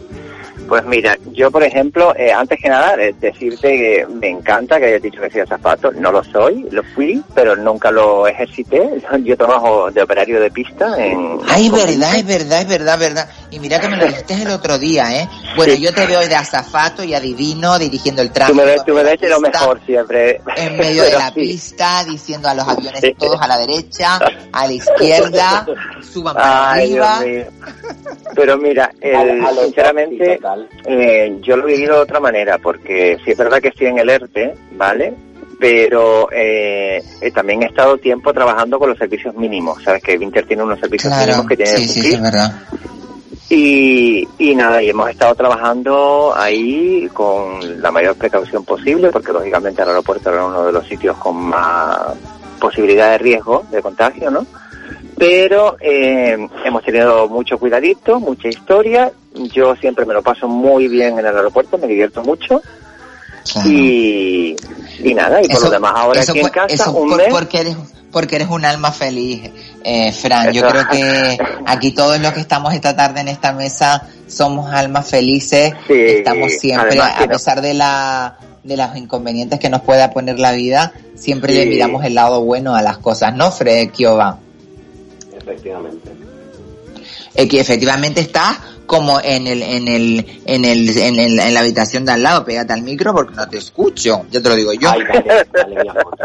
Pues 0.69 0.85
mira, 0.85 1.17
yo 1.33 1.49
por 1.51 1.63
ejemplo, 1.63 2.15
eh, 2.15 2.31
antes 2.31 2.59
que 2.61 2.69
nada, 2.69 2.93
eh, 3.01 3.13
decirte 3.19 3.67
que 3.69 4.07
me 4.07 4.29
encanta 4.29 4.77
que 4.79 4.85
hayas 4.85 5.01
dicho 5.01 5.19
que 5.19 5.29
seas 5.31 5.49
zapato. 5.49 5.91
No 5.91 6.11
lo 6.11 6.23
soy, 6.23 6.67
lo 6.71 6.83
fui, 6.95 7.21
pero 7.33 7.55
nunca 7.55 7.89
lo 7.91 8.27
ejercité. 8.27 8.87
Yo 9.23 9.35
trabajo 9.35 9.89
de 9.91 10.03
operario 10.03 10.39
de 10.39 10.51
pista 10.51 10.95
en... 11.03 11.39
Ay, 11.49 11.65
es 11.65 11.71
verdad, 11.71 12.15
es 12.15 12.25
verdad, 12.25 12.61
es 12.61 12.67
verdad, 12.67 12.99
verdad. 12.99 13.29
Y 13.51 13.59
mira 13.59 13.79
que 13.79 13.87
me 13.89 13.97
lo 13.97 14.05
dijiste 14.05 14.35
el 14.35 14.51
otro 14.51 14.77
día, 14.77 15.05
¿eh? 15.21 15.27
Bueno, 15.55 15.73
Sí. 15.73 15.81
yo 15.81 15.93
te 15.93 16.05
veo 16.05 16.19
de 16.19 16.35
azafato 16.35 17.03
y 17.03 17.13
adivino 17.15 17.77
dirigiendo 17.79 18.21
el 18.21 18.27
Tú 18.29 18.33
tráfico. 18.35 18.57
me 18.57 18.65
ves, 18.65 18.85
tú 18.85 18.93
me 18.93 19.03
ves 19.03 19.19
lo 19.21 19.39
mejor 19.39 19.79
siempre. 19.85 20.39
En 20.55 20.77
medio 20.77 21.03
de 21.03 21.11
la 21.17 21.27
sí. 21.29 21.39
pista, 21.41 22.03
diciendo 22.03 22.47
a 22.47 22.53
los 22.53 22.67
aviones 22.67 23.01
Sí. 23.01 23.15
todos 23.17 23.41
a 23.41 23.47
la 23.47 23.57
derecha, 23.57 24.19
a 24.51 24.67
la 24.67 24.73
izquierda, 24.73 25.65
suban 26.01 26.35
para 26.35 26.71
Ay, 26.73 26.89
Dios 26.93 27.05
arriba. 27.07 27.25
mío. 27.25 27.73
Pero 28.35 28.57
mira, 28.57 28.91
el- 29.01 29.15
A- 29.43 29.47
a 29.49 29.51
los 29.51 29.63
sinceramente, 29.65 30.39
eh, 30.85 31.37
yo 31.41 31.57
lo 31.57 31.67
he 31.67 31.73
vivido 31.73 31.95
de 31.95 32.01
otra 32.01 32.19
manera, 32.19 32.57
porque 32.57 33.17
sí 33.23 33.31
es 33.31 33.37
verdad 33.37 33.61
que 33.61 33.69
estoy 33.69 33.87
en 33.87 33.99
el 33.99 34.09
ERTE, 34.09 34.55
¿vale? 34.73 35.13
Pero 35.59 36.29
eh, 36.31 37.03
eh, 37.21 37.31
también 37.31 37.63
he 37.63 37.65
estado 37.65 37.97
tiempo 37.97 38.33
trabajando 38.33 38.79
con 38.79 38.89
los 38.89 38.97
servicios 38.97 39.35
mínimos. 39.35 39.83
Sabes 39.83 40.01
que 40.01 40.17
Vinter 40.17 40.45
tiene 40.45 40.63
unos 40.63 40.79
servicios 40.79 41.11
Claro, 41.11 41.25
mínimos 41.25 41.47
que 41.47 41.57
tiene 41.57 41.71
sí, 41.71 41.81
que 41.81 42.01
sí, 42.01 42.13
es 42.13 42.21
verdad. 42.21 42.53
Y, 43.49 44.27
y 44.37 44.55
nada, 44.55 44.81
y 44.81 44.89
hemos 44.89 45.09
estado 45.09 45.33
trabajando 45.35 46.33
ahí 46.35 47.09
con 47.11 47.81
la 47.81 47.91
mayor 47.91 48.15
precaución 48.15 48.63
posible, 48.63 49.09
porque 49.09 49.33
lógicamente 49.33 49.81
el 49.81 49.89
aeropuerto 49.89 50.31
era 50.31 50.45
uno 50.45 50.65
de 50.65 50.71
los 50.71 50.87
sitios 50.87 51.17
con 51.17 51.35
más 51.35 51.97
posibilidad 52.59 53.11
de 53.11 53.17
riesgo 53.17 53.65
de 53.71 53.81
contagio, 53.81 54.29
¿no? 54.29 54.45
Pero 55.17 55.77
eh, 55.81 56.37
hemos 56.63 56.83
tenido 56.83 57.27
mucho 57.27 57.57
cuidadito, 57.57 58.19
mucha 58.19 58.47
historia. 58.47 59.11
Yo 59.53 59.75
siempre 59.77 60.05
me 60.05 60.13
lo 60.13 60.21
paso 60.21 60.47
muy 60.47 60.87
bien 60.87 61.13
en 61.19 61.25
el 61.25 61.35
aeropuerto, 61.37 61.77
me 61.77 61.87
divierto 61.87 62.21
mucho. 62.23 62.61
Y, 63.65 64.55
y 65.03 65.13
nada, 65.13 65.41
y 65.41 65.47
por 65.47 65.55
Eso- 65.55 65.65
lo 65.65 65.71
demás 65.71 65.93
ahora 65.95 66.21
aquí 66.21 66.37
en 66.37 66.41
por- 66.41 66.51
casa, 66.51 66.73
eso 66.75 66.91
un 66.91 67.09
por- 67.09 67.17
mes. 67.17 67.27
porque 67.31 67.59
eres 67.61 67.75
porque 68.11 68.35
eres 68.37 68.49
un 68.49 68.65
alma 68.65 68.91
feliz 68.91 69.51
Eh, 69.83 70.11
Fran, 70.11 70.51
yo 70.51 70.67
creo 70.67 70.83
que 70.89 71.37
aquí 71.65 71.91
todos 71.93 72.19
los 72.19 72.33
que 72.33 72.41
estamos 72.41 72.73
esta 72.73 72.95
tarde 72.95 73.21
en 73.21 73.27
esta 73.29 73.53
mesa 73.53 74.07
somos 74.27 74.71
almas 74.73 75.07
felices, 75.09 75.73
Sí, 75.87 75.93
estamos 75.93 76.51
siempre, 76.53 76.99
a 76.99 77.21
no- 77.21 77.27
pesar 77.27 77.61
de 77.61 77.73
la 77.75 78.37
de 78.63 78.75
los 78.75 78.95
inconvenientes 78.97 79.57
que 79.59 79.69
nos 79.69 79.81
pueda 79.81 80.11
poner 80.11 80.37
la 80.37 80.51
vida, 80.51 80.91
siempre 81.15 81.53
le 81.53 81.65
miramos 81.67 82.03
el 82.03 82.13
lado 82.15 82.41
bueno 82.43 82.75
a 82.75 82.81
las 82.81 82.97
cosas, 82.97 83.33
¿no, 83.33 83.51
Fred 83.51 83.89
Kioba? 83.91 84.37
Efectivamente. 85.35 86.11
Eh, 87.39 87.47
que 87.47 87.59
efectivamente 87.61 88.19
está 88.21 88.59
como 88.85 89.21
en 89.21 89.47
el, 89.47 89.61
en 89.63 89.87
el, 89.87 90.41
en 90.45 90.65
el, 90.65 90.97
en 90.97 91.19
el- 91.19 91.39
en 91.39 91.53
la 91.53 91.59
habitación 91.61 92.03
de 92.05 92.11
al 92.11 92.23
lado, 92.23 92.43
pégate 92.43 92.73
al 92.73 92.81
micro 92.81 93.13
porque 93.13 93.35
no 93.35 93.47
te 93.47 93.57
escucho, 93.59 94.25
ya 94.31 94.41
te 94.41 94.49
lo 94.49 94.55
digo 94.55 94.73
yo. 94.73 94.89
Ay, 94.89 95.01
mi 95.69 95.87
amor. 95.87 96.17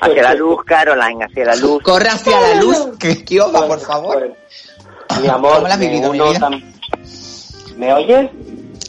Hacia 0.00 0.22
la 0.22 0.34
luz, 0.34 0.64
Caroline, 0.64 1.24
hacia 1.24 1.44
la 1.44 1.56
luz. 1.56 1.82
Corre 1.82 2.08
hacia 2.08 2.40
la 2.40 2.54
luz, 2.54 2.76
que 2.98 3.24
por 3.50 3.80
favor. 3.80 4.34
Mi 5.20 5.28
amor, 5.28 5.56
¿Cómo 5.56 5.68
la 5.68 5.74
has 5.74 5.80
vivido, 5.80 6.10
mi 6.12 6.18
vida? 6.20 6.38
tam- 6.40 6.62
¿Me 7.76 7.92
oyes? 7.92 8.30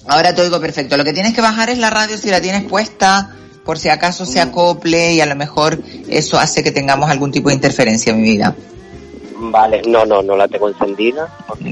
Ahora 0.08 0.34
te 0.34 0.42
oigo 0.44 0.62
perfecto. 0.62 0.96
Lo 0.96 1.04
que 1.04 1.12
tienes 1.14 1.34
que 1.34 1.42
bajar 1.42 1.70
es 1.70 1.80
la 1.80 1.90
radio 1.90 2.18
si 2.18 2.30
la 2.30 2.40
tienes 2.40 2.64
puesta, 2.64 3.36
por 3.66 3.78
si 3.80 3.90
acaso 3.90 4.26
se 4.26 4.40
acople 4.40 5.14
y 5.14 5.22
a 5.22 5.26
lo 5.26 5.36
mejor 5.36 5.80
eso 6.08 6.38
hace 6.40 6.64
que 6.64 6.72
tengamos 6.72 7.10
algún 7.10 7.32
tipo 7.32 7.50
de 7.50 7.56
interferencia 7.56 8.12
en 8.14 8.22
mi 8.22 8.30
vida. 8.30 8.56
Vale, 9.38 9.82
no, 9.86 10.06
no, 10.06 10.22
no 10.22 10.38
la 10.38 10.48
tengo 10.48 10.70
encendida. 10.70 11.28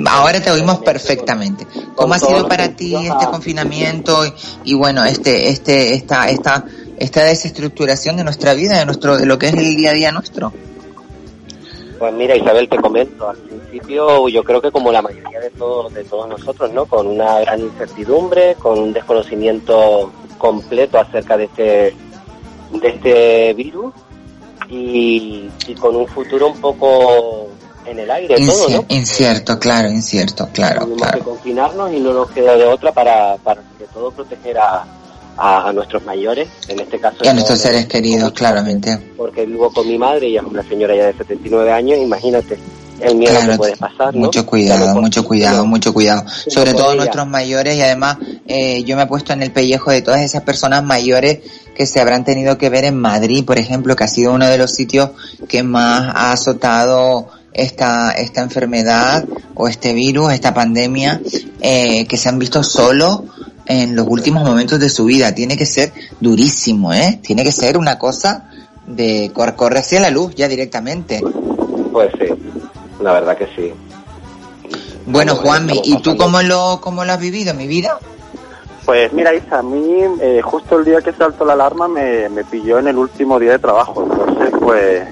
Ahora 0.09 0.41
te 0.41 0.51
oímos 0.51 0.79
perfectamente. 0.79 1.65
¿Cómo 1.95 2.13
ha 2.13 2.19
sido 2.19 2.47
para 2.47 2.75
ti 2.75 2.93
este 2.95 3.25
a- 3.25 3.31
confinamiento 3.31 4.25
y, 4.25 4.33
y 4.71 4.73
bueno, 4.73 5.03
este, 5.05 5.49
este, 5.49 5.93
esta, 5.95 6.29
esta, 6.29 6.65
esta 6.97 7.23
desestructuración 7.23 8.17
de 8.17 8.23
nuestra 8.25 8.53
vida, 8.53 8.77
de 8.77 8.85
nuestro, 8.85 9.17
de 9.17 9.25
lo 9.25 9.37
que 9.39 9.47
es 9.47 9.53
el 9.53 9.75
día 9.75 9.91
a 9.91 9.93
día 9.93 10.11
nuestro? 10.11 10.51
Pues 11.99 12.13
mira, 12.15 12.35
Isabel, 12.35 12.67
te 12.67 12.77
comento. 12.77 13.29
Al 13.29 13.37
principio, 13.37 14.27
yo 14.27 14.43
creo 14.43 14.61
que 14.61 14.71
como 14.71 14.91
la 14.91 15.01
mayoría 15.01 15.39
de 15.39 15.49
todos, 15.51 15.93
de 15.93 16.03
todos 16.03 16.27
nosotros, 16.27 16.69
¿no? 16.73 16.85
Con 16.85 17.07
una 17.07 17.39
gran 17.39 17.61
incertidumbre, 17.61 18.55
con 18.55 18.77
un 18.77 18.91
desconocimiento 18.93 20.11
completo 20.37 20.99
acerca 20.99 21.37
de 21.37 21.45
este, 21.45 21.95
de 22.73 22.87
este 22.89 23.53
virus 23.53 23.93
y, 24.69 25.49
y 25.67 25.75
con 25.75 25.95
un 25.95 26.07
futuro 26.07 26.47
un 26.47 26.59
poco 26.59 27.47
en 27.85 27.99
el 27.99 28.09
aire 28.11 28.35
todo, 28.35 28.67
Inci- 28.67 28.71
¿no? 28.73 28.85
Incierto, 28.89 29.59
claro, 29.59 29.89
incierto, 29.89 30.49
claro, 30.53 30.81
Tuvimos 30.81 31.01
claro. 31.01 31.17
que 31.19 31.23
confinarnos 31.25 31.93
y 31.93 31.99
no 31.99 32.13
nos 32.13 32.29
queda 32.31 32.55
de 32.55 32.65
otra 32.65 32.91
para, 32.91 33.35
para 33.37 33.61
sobre 33.73 33.87
todo 33.93 34.11
proteger 34.11 34.57
a, 34.57 34.85
a, 35.37 35.69
a 35.69 35.73
nuestros 35.73 36.03
mayores, 36.05 36.47
en 36.67 36.79
este 36.79 36.99
caso. 36.99 37.17
Y 37.23 37.27
a 37.27 37.33
nuestros 37.33 37.59
seres 37.59 37.85
queridos, 37.87 38.31
claramente. 38.31 38.97
Porque 39.17 39.45
vivo 39.45 39.71
con 39.71 39.87
mi 39.87 39.97
madre, 39.97 40.27
ella 40.27 40.41
es 40.41 40.47
una 40.47 40.63
señora 40.63 40.95
ya 40.95 41.05
de 41.07 41.13
79 41.13 41.71
años, 41.71 41.99
imagínate 41.99 42.57
el 43.01 43.15
miedo 43.15 43.31
Claro, 43.33 43.51
que 43.53 43.57
puede 43.57 43.75
pasar, 43.75 44.13
¿no? 44.15 44.21
Mucho 44.27 44.45
cuidado, 44.45 44.93
no 44.93 45.01
mucho 45.01 45.25
cuidado, 45.25 45.65
mucho 45.65 45.93
cuidado. 45.93 46.23
Sobre 46.47 46.73
todo 46.73 46.89
ella. 46.91 46.97
nuestros 46.97 47.27
mayores 47.27 47.75
y 47.75 47.81
además 47.81 48.17
eh, 48.47 48.83
yo 48.83 48.95
me 48.95 49.03
he 49.03 49.07
puesto 49.07 49.33
en 49.33 49.41
el 49.43 49.51
pellejo 49.51 49.91
de 49.91 50.01
todas 50.03 50.21
esas 50.21 50.43
personas 50.43 50.83
mayores 50.83 51.39
que 51.75 51.85
se 51.87 51.99
habrán 51.99 52.23
tenido 52.23 52.57
que 52.57 52.69
ver 52.69 52.85
en 52.85 52.95
Madrid, 52.97 53.43
por 53.43 53.57
ejemplo, 53.57 53.95
que 53.95 54.03
ha 54.05 54.07
sido 54.07 54.31
uno 54.31 54.47
de 54.47 54.57
los 54.59 54.71
sitios 54.71 55.09
que 55.49 55.63
más 55.63 56.13
ha 56.15 56.31
azotado 56.33 57.27
esta, 57.53 58.11
esta 58.11 58.41
enfermedad 58.41 59.25
o 59.55 59.67
este 59.67 59.93
virus, 59.93 60.33
esta 60.33 60.53
pandemia, 60.53 61.21
eh, 61.61 62.05
que 62.07 62.17
se 62.17 62.29
han 62.29 62.39
visto 62.39 62.63
solos 62.63 63.21
en 63.65 63.95
los 63.95 64.07
últimos 64.07 64.43
momentos 64.43 64.79
de 64.79 64.89
su 64.89 65.05
vida. 65.05 65.33
Tiene 65.33 65.55
que 65.55 65.65
ser 65.65 65.91
durísimo, 66.19 66.93
¿eh? 66.93 67.19
Tiene 67.21 67.43
que 67.43 67.51
ser 67.51 67.77
una 67.77 67.97
cosa 67.97 68.49
de 68.87 69.31
cor- 69.33 69.55
corre 69.55 69.79
hacia 69.79 69.99
la 69.99 70.09
luz 70.09 70.35
ya 70.35 70.47
directamente. 70.47 71.21
Pues 71.91 72.11
sí, 72.19 72.25
la 73.01 73.13
verdad 73.13 73.37
que 73.37 73.45
sí. 73.55 73.71
Bueno, 75.05 75.35
Juanmi, 75.35 75.81
¿y 75.83 76.01
tú 76.01 76.15
cómo 76.17 76.41
lo, 76.41 76.79
cómo 76.81 77.05
lo 77.05 77.13
has 77.13 77.19
vivido, 77.19 77.53
mi 77.53 77.67
vida? 77.67 77.97
Pues 78.85 79.13
mira, 79.13 79.33
Isa, 79.33 79.59
a 79.59 79.63
mí 79.63 80.01
eh, 80.21 80.41
justo 80.43 80.79
el 80.79 80.85
día 80.85 81.01
que 81.01 81.13
saltó 81.13 81.45
la 81.45 81.53
alarma 81.53 81.87
me, 81.87 82.27
me 82.29 82.43
pilló 82.43 82.79
en 82.79 82.87
el 82.89 82.97
último 82.97 83.39
día 83.39 83.51
de 83.51 83.59
trabajo. 83.59 84.03
Entonces, 84.03 84.49
pues 84.59 85.03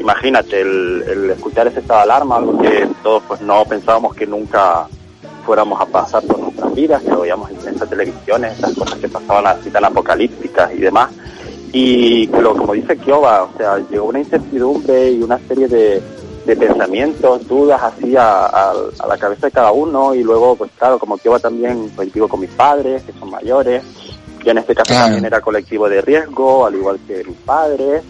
imagínate, 0.00 0.60
el, 0.60 1.04
el 1.08 1.30
escuchar 1.30 1.66
ese 1.68 1.80
estado 1.80 2.00
de 2.00 2.04
alarma, 2.04 2.36
algo 2.36 2.58
que 2.60 2.88
todos 3.02 3.22
pues 3.28 3.40
no 3.40 3.64
pensábamos 3.64 4.14
que 4.14 4.26
nunca 4.26 4.86
fuéramos 5.46 5.80
a 5.80 5.86
pasar 5.86 6.22
por 6.24 6.38
nuestras 6.38 6.74
vidas, 6.74 7.02
que 7.02 7.10
lo 7.10 7.20
veíamos 7.20 7.50
en 7.50 7.74
esas 7.74 7.88
televisiones, 7.88 8.58
esas 8.58 8.74
cosas 8.74 8.98
que 8.98 9.08
pasaban 9.08 9.46
así 9.46 9.70
tan 9.70 9.84
apocalípticas 9.84 10.72
y 10.74 10.78
demás. 10.78 11.10
Y 11.72 12.26
lo, 12.28 12.56
como 12.56 12.72
dice 12.72 12.96
Kioba, 12.96 13.44
o 13.44 13.56
sea, 13.56 13.78
llegó 13.90 14.06
una 14.06 14.18
incertidumbre 14.18 15.12
y 15.12 15.22
una 15.22 15.38
serie 15.46 15.68
de, 15.68 16.02
de 16.44 16.56
pensamientos, 16.56 17.46
dudas 17.46 17.80
así 17.82 18.16
a, 18.16 18.46
a- 18.46 18.72
a 18.98 19.06
la 19.06 19.16
cabeza 19.16 19.46
de 19.46 19.52
cada 19.52 19.70
uno 19.72 20.14
y 20.14 20.22
luego, 20.22 20.56
pues 20.56 20.70
claro, 20.76 20.98
como 20.98 21.16
Kioba 21.16 21.38
también, 21.38 21.90
pues 21.94 22.12
vivo 22.12 22.26
con 22.28 22.40
mis 22.40 22.50
padres, 22.50 23.02
que 23.04 23.12
son 23.12 23.30
mayores, 23.30 23.82
yo 24.44 24.50
en 24.50 24.58
este 24.58 24.74
caso 24.74 24.88
Claro. 24.88 25.04
también 25.06 25.24
era 25.26 25.40
colectivo 25.40 25.88
de 25.88 26.00
riesgo, 26.00 26.66
al 26.66 26.74
igual 26.74 26.98
que 27.06 27.22
mis 27.24 27.36
padres, 27.38 28.02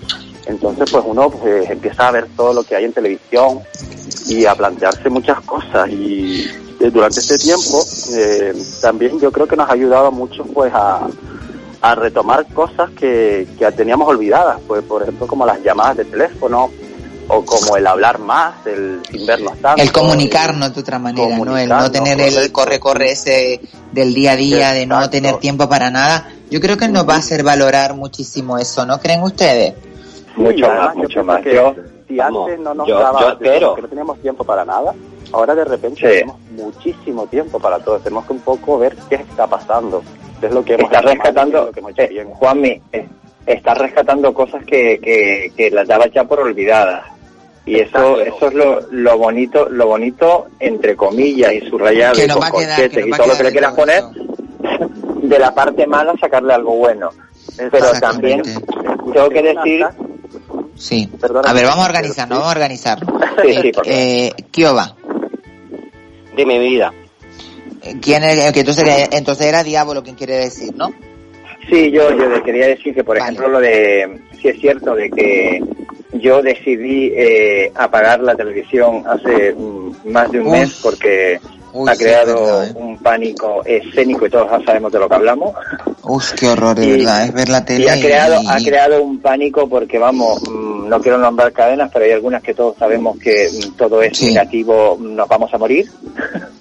entonces 0.51 0.91
pues 0.91 1.05
uno 1.07 1.31
pues 1.31 1.71
empieza 1.71 2.09
a 2.09 2.11
ver 2.11 2.27
todo 2.37 2.53
lo 2.53 2.63
que 2.63 2.77
hay 2.77 2.85
en 2.85 2.93
televisión 2.93 3.61
y 4.29 4.45
a 4.45 4.55
plantearse 4.55 5.09
muchas 5.09 5.41
cosas 5.41 5.89
y 5.89 6.45
eh, 6.81 6.91
durante 6.91 7.21
este 7.21 7.39
tiempo 7.39 7.85
eh, 8.15 8.53
también 8.81 9.19
yo 9.21 9.31
creo 9.31 9.47
que 9.47 9.57
nos 9.57 9.69
ha 9.69 9.73
ayudado 9.73 10.11
mucho 10.11 10.45
pues 10.45 10.73
a, 10.75 11.09
a 11.81 11.95
retomar 11.95 12.47
cosas 12.53 12.91
que, 12.91 13.47
que 13.59 13.73
teníamos 13.73 14.09
olvidadas, 14.09 14.59
pues 14.67 14.83
por 14.85 15.03
ejemplo 15.03 15.27
como 15.27 15.47
las 15.47 15.63
llamadas 15.63 15.99
de 15.99 16.05
teléfono 16.05 16.71
o 17.29 17.45
como 17.45 17.77
el 17.77 17.87
hablar 17.87 18.19
más, 18.19 18.55
el 18.67 19.01
sin 19.09 19.25
vernos 19.25 19.57
tanto. 19.61 19.81
El 19.81 19.93
comunicarnos 19.93 20.75
de 20.75 20.81
otra 20.81 20.99
manera, 20.99 21.39
¿no? 21.39 21.57
El 21.57 21.69
no 21.69 21.91
tener 21.91 22.21
el 22.21 22.51
corre-corre 22.51 23.13
ese 23.13 23.61
del 23.93 24.15
día 24.15 24.33
a 24.33 24.37
día, 24.37 24.73
de 24.73 24.85
no 24.87 25.09
tener 25.11 25.37
tiempo 25.39 25.69
para 25.69 25.91
nada. 25.91 26.29
Yo 26.51 26.61
creo 26.61 26.77
que 26.77 26.89
nos 26.89 27.09
va 27.09 27.15
a 27.15 27.19
hacer 27.19 27.45
valorar 27.45 27.95
muchísimo 27.95 28.59
eso, 28.59 28.85
¿no 28.85 28.99
creen 28.99 29.23
ustedes? 29.23 29.75
Sí, 30.35 30.41
Mucho 30.41 30.67
además, 30.67 30.87
más, 30.87 30.97
mucho 30.97 31.25
más. 31.25 31.43
que 31.43 31.55
Yo- 31.55 31.75
si 32.09 32.17
vamos, 32.17 32.45
antes 32.49 32.61
no 32.61 32.75
nos 32.75 32.89
yo- 32.89 32.99
daba, 32.99 33.21
yo 33.21 33.29
espero. 33.31 33.75
que 33.75 33.83
no 33.83 33.89
teníamos 33.89 34.19
tiempo 34.21 34.45
para 34.45 34.65
nada, 34.65 34.95
ahora 35.33 35.55
de 35.55 35.65
repente 35.65 35.97
Sí. 36.01 36.07
tenemos 36.07 36.37
muchísimo 36.53 37.27
tiempo 37.27 37.59
para 37.59 37.79
todo. 37.81 37.99
Tenemos 37.99 38.25
que 38.27 38.33
un 38.33 38.41
poco 38.41 38.79
ver 38.79 38.97
qué 39.09 39.17
está 39.17 39.47
pasando, 39.47 40.03
es 40.43 40.53
lo 40.53 40.65
que 40.65 40.75
hemos 40.75 40.87
Está 40.91 41.01
rescatando, 41.03 41.65
lo 41.67 41.73
que 41.73 41.81
hemos 41.81 41.93
hecho 41.93 42.03
eh. 42.21 42.27
Juanmi, 42.35 42.81
eh, 42.93 43.07
está 43.47 43.75
rescatando 43.75 44.33
cosas 44.35 44.65
que, 44.65 44.99
que, 45.01 45.53
que 45.57 45.71
las 45.71 45.87
daba 45.89 46.07
ya 46.09 46.25
por 46.25 46.41
olvidadas. 46.41 47.05
Y 47.67 47.77
eso, 47.79 48.19
Exacto. 48.21 48.37
eso 48.37 48.47
es 48.49 48.55
lo, 48.55 48.81
lo 48.91 49.19
bonito, 49.19 49.69
lo 49.69 49.87
bonito 49.87 50.47
entre 50.59 50.97
comillas 50.97 51.53
y 51.53 51.61
subrayado 51.69 52.15
Que 52.15 52.25
y 52.25 52.29
con 52.29 52.43
va 52.43 52.47
a 52.47 52.51
quedar, 52.51 52.77
corchetes 52.81 53.07
y 53.07 53.11
todo 53.11 53.27
lo 53.27 53.35
que 53.37 53.43
le 53.45 53.51
quieras 53.53 53.75
poner, 53.75 54.03
de 55.23 55.39
la 55.39 55.55
parte 55.55 55.87
mala 55.87 56.15
sacarle 56.21 56.55
algo 56.55 56.75
bueno. 56.77 57.11
Pero 57.71 57.93
también 58.01 58.43
tengo 59.13 59.29
que 59.29 59.43
decir, 59.43 59.87
Sí. 60.81 61.09
A 61.45 61.53
ver, 61.53 61.67
vamos 61.67 61.85
a 61.85 61.89
organizarnos, 61.89 62.39
vamos 62.39 62.53
a 62.55 62.57
organizarnos. 62.57 63.15
Sí, 63.43 63.55
sí, 63.63 63.73
favor. 63.73 63.87
Eh, 63.87 64.33
Kioba, 64.51 64.97
De 66.37 66.45
mi 66.47 66.59
vida. 66.59 66.93
eh, 67.83 67.95
¿quién 68.03 68.23
es, 68.25 68.53
que 68.53 68.61
entonces, 68.61 68.85
era- 68.87 69.17
entonces 69.17 69.47
era 69.47 69.63
Diablo 69.63 70.03
quien 70.03 70.15
quiere 70.17 70.37
decir, 70.37 70.75
¿no? 70.75 70.93
Sí, 71.71 71.91
yo, 71.91 72.11
yo 72.17 72.43
quería 72.43 72.67
decir 72.69 72.95
que, 72.95 73.05
por 73.05 73.19
Vale. 73.19 73.31
ejemplo, 73.33 73.49
lo 73.49 73.61
de, 73.61 74.21
si 74.41 74.49
es 74.49 74.61
cierto 74.61 74.95
de 74.95 75.09
que 75.11 75.61
yo 76.15 76.43
decidí 76.43 77.13
eh, 77.15 77.71
apagar 77.75 78.21
la 78.21 78.35
televisión 78.35 79.05
hace 79.07 79.55
mm, 79.55 80.11
más 80.11 80.31
de 80.33 80.41
un 80.41 80.47
Uf. 80.49 80.53
mes 80.53 80.81
porque 80.83 81.41
Uy, 81.73 81.89
ha 81.89 81.95
sí, 81.95 82.03
creado 82.05 82.35
verdad, 82.45 82.67
¿eh? 82.69 82.73
un 82.75 82.99
pánico 82.99 83.63
escénico 83.65 84.27
y 84.27 84.31
todos 84.31 84.49
sabemos 84.65 84.91
de 84.93 84.99
lo 84.99 85.09
que 85.09 85.15
hablamos. 85.15 85.55
Uf, 86.03 86.33
qué 86.33 86.49
horror, 86.49 86.79
de 86.79 86.97
verdad, 86.97 87.25
es 87.27 87.33
ver 87.33 87.49
la 87.49 87.65
tele 87.65 87.85
Y 87.85 87.89
ha 87.89 88.01
creado, 88.01 88.43
y- 88.43 88.47
ha 88.49 88.57
creado 88.57 89.03
un 89.03 89.21
pánico 89.21 89.69
porque, 89.69 89.99
vamos, 89.99 90.43
mm, 90.49 90.89
no 90.89 91.01
quiero 91.01 91.19
nombrar 91.19 91.53
cadenas, 91.53 91.91
pero 91.93 92.05
hay 92.05 92.13
algunas 92.13 92.43
que 92.43 92.55
todos 92.55 92.77
sabemos 92.77 93.19
que 93.19 93.49
mm, 93.53 93.77
todo 93.77 94.03
es 94.03 94.17
Sí. 94.19 94.27
negativo, 94.27 94.97
mm, 94.99 95.15
nos 95.15 95.29
vamos 95.29 95.53
a 95.55 95.59
morir. 95.59 95.89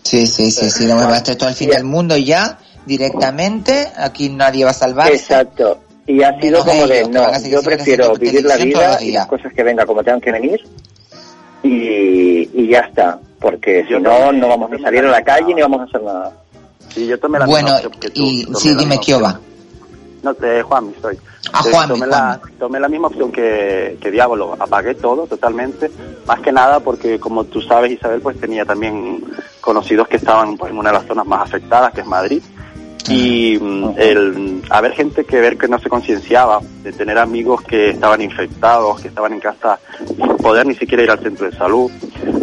Sí, 0.04 0.28
sí, 0.28 0.52
sí, 0.52 0.70
sí, 0.70 0.86
no 0.86 0.96
me 0.96 1.04
va 1.06 1.18
a 1.18 1.24
todo 1.24 1.50
el 1.50 1.56
fin 1.56 1.70
del 1.70 1.84
mundo 1.84 2.16
ya, 2.18 2.58
directamente, 2.86 3.88
aquí 3.98 4.30
nadie 4.30 4.64
va 4.66 4.72
a 4.72 4.74
salvarse. 4.74 5.14
Exacto. 5.14 5.80
Y 6.08 6.24
ha 6.24 6.32
sido 6.40 6.64
Menos 6.64 6.66
como 6.66 6.88
de, 6.88 6.98
ellos, 7.02 7.08
que 7.10 7.14
no, 7.14 7.50
yo 7.50 7.62
prefiero 7.62 8.14
vivir 8.16 8.44
la 8.44 8.58
vida 8.58 8.98
y 9.02 9.12
las 9.12 9.28
cosas 9.28 9.54
que 9.54 9.62
vengan 9.64 9.86
como 9.86 10.04
tengan 10.04 10.20
que 10.22 10.32
venir 10.32 10.60
y, 11.64 12.50
y 12.54 12.68
ya 12.70 12.80
está, 12.80 13.20
porque 13.40 13.86
si 13.88 13.94
no, 13.94 14.10
también- 14.10 14.40
no 14.42 14.48
vamos 14.50 14.70
ni 14.70 14.78
a 14.78 14.82
salir 14.82 15.06
a 15.06 15.10
la 15.12 15.24
calle 15.24 15.54
ni 15.54 15.62
vamos 15.62 15.82
a 15.82 15.84
hacer 15.86 16.02
nada. 16.02 16.32
Sí, 16.94 17.06
yo 17.08 17.20
tomé 17.20 17.40
la 17.40 17.46
Bueno, 17.46 17.68
misma 17.72 17.78
opción 17.88 18.00
que 18.02 18.10
tú. 18.10 18.22
y 18.22 18.48
sí, 18.56 18.74
la 18.74 18.80
dime, 18.80 19.00
Kioba. 19.00 19.40
No, 20.22 20.34
te 20.34 20.62
Juanmi, 20.64 20.94
soy. 21.02 21.18
Ah, 21.54 21.62
Eh, 21.66 21.70
Juanmi, 21.72 21.94
tomé, 21.94 22.08
la, 22.08 22.18
Juanmi. 22.42 22.58
tomé 22.58 22.80
la 22.80 22.90
misma 22.90 23.08
opción 23.08 23.32
que, 23.32 23.98
que 24.02 24.12
Diablo, 24.12 24.56
apagué 24.60 24.96
todo 24.96 25.26
totalmente, 25.28 25.90
más 26.28 26.40
que 26.42 26.52
nada 26.52 26.80
porque 26.82 27.20
como 27.20 27.46
tú 27.46 27.62
sabes 27.62 27.92
Isabel, 27.94 28.20
pues 28.22 28.40
tenía 28.40 28.66
también 28.66 29.24
conocidos 29.62 30.08
que 30.10 30.18
estaban 30.18 30.58
pues, 30.58 30.72
en 30.72 30.78
una 30.78 30.92
de 30.92 30.98
las 30.98 31.08
zonas 31.08 31.26
más 31.26 31.42
afectadas, 31.44 31.94
que 31.94 32.02
es 32.02 32.08
Madrid, 32.08 32.42
y 33.08 33.58
mm, 33.60 33.96
el 33.98 34.62
haber 34.70 34.94
gente 34.94 35.26
que 35.26 35.40
ver 35.40 35.58
que 35.58 35.68
no 35.68 35.80
se 35.80 35.90
concienciaba, 35.90 36.60
de 36.84 36.92
tener 36.92 37.18
amigos 37.18 37.62
que 37.62 37.92
estaban 37.92 38.22
infectados, 38.22 39.02
que 39.02 39.08
estaban 39.08 39.34
en 39.34 39.40
casa 39.40 39.80
sin 40.06 40.38
poder 40.38 40.66
ni 40.66 40.76
siquiera 40.76 41.04
ir 41.04 41.12
al 41.12 41.20
centro 41.20 41.50
de 41.50 41.56
salud, 41.56 41.92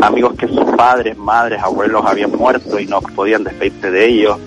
amigos 0.00 0.34
que 0.36 0.48
sus 0.48 0.64
padres, 0.76 1.16
madres, 1.16 1.62
abuelos 1.62 2.04
habían 2.06 2.30
muerto 2.32 2.78
y 2.78 2.86
no 2.86 3.00
podían 3.00 3.44
despedirse 3.44 3.90
de 3.90 4.06
ellos, 4.06 4.38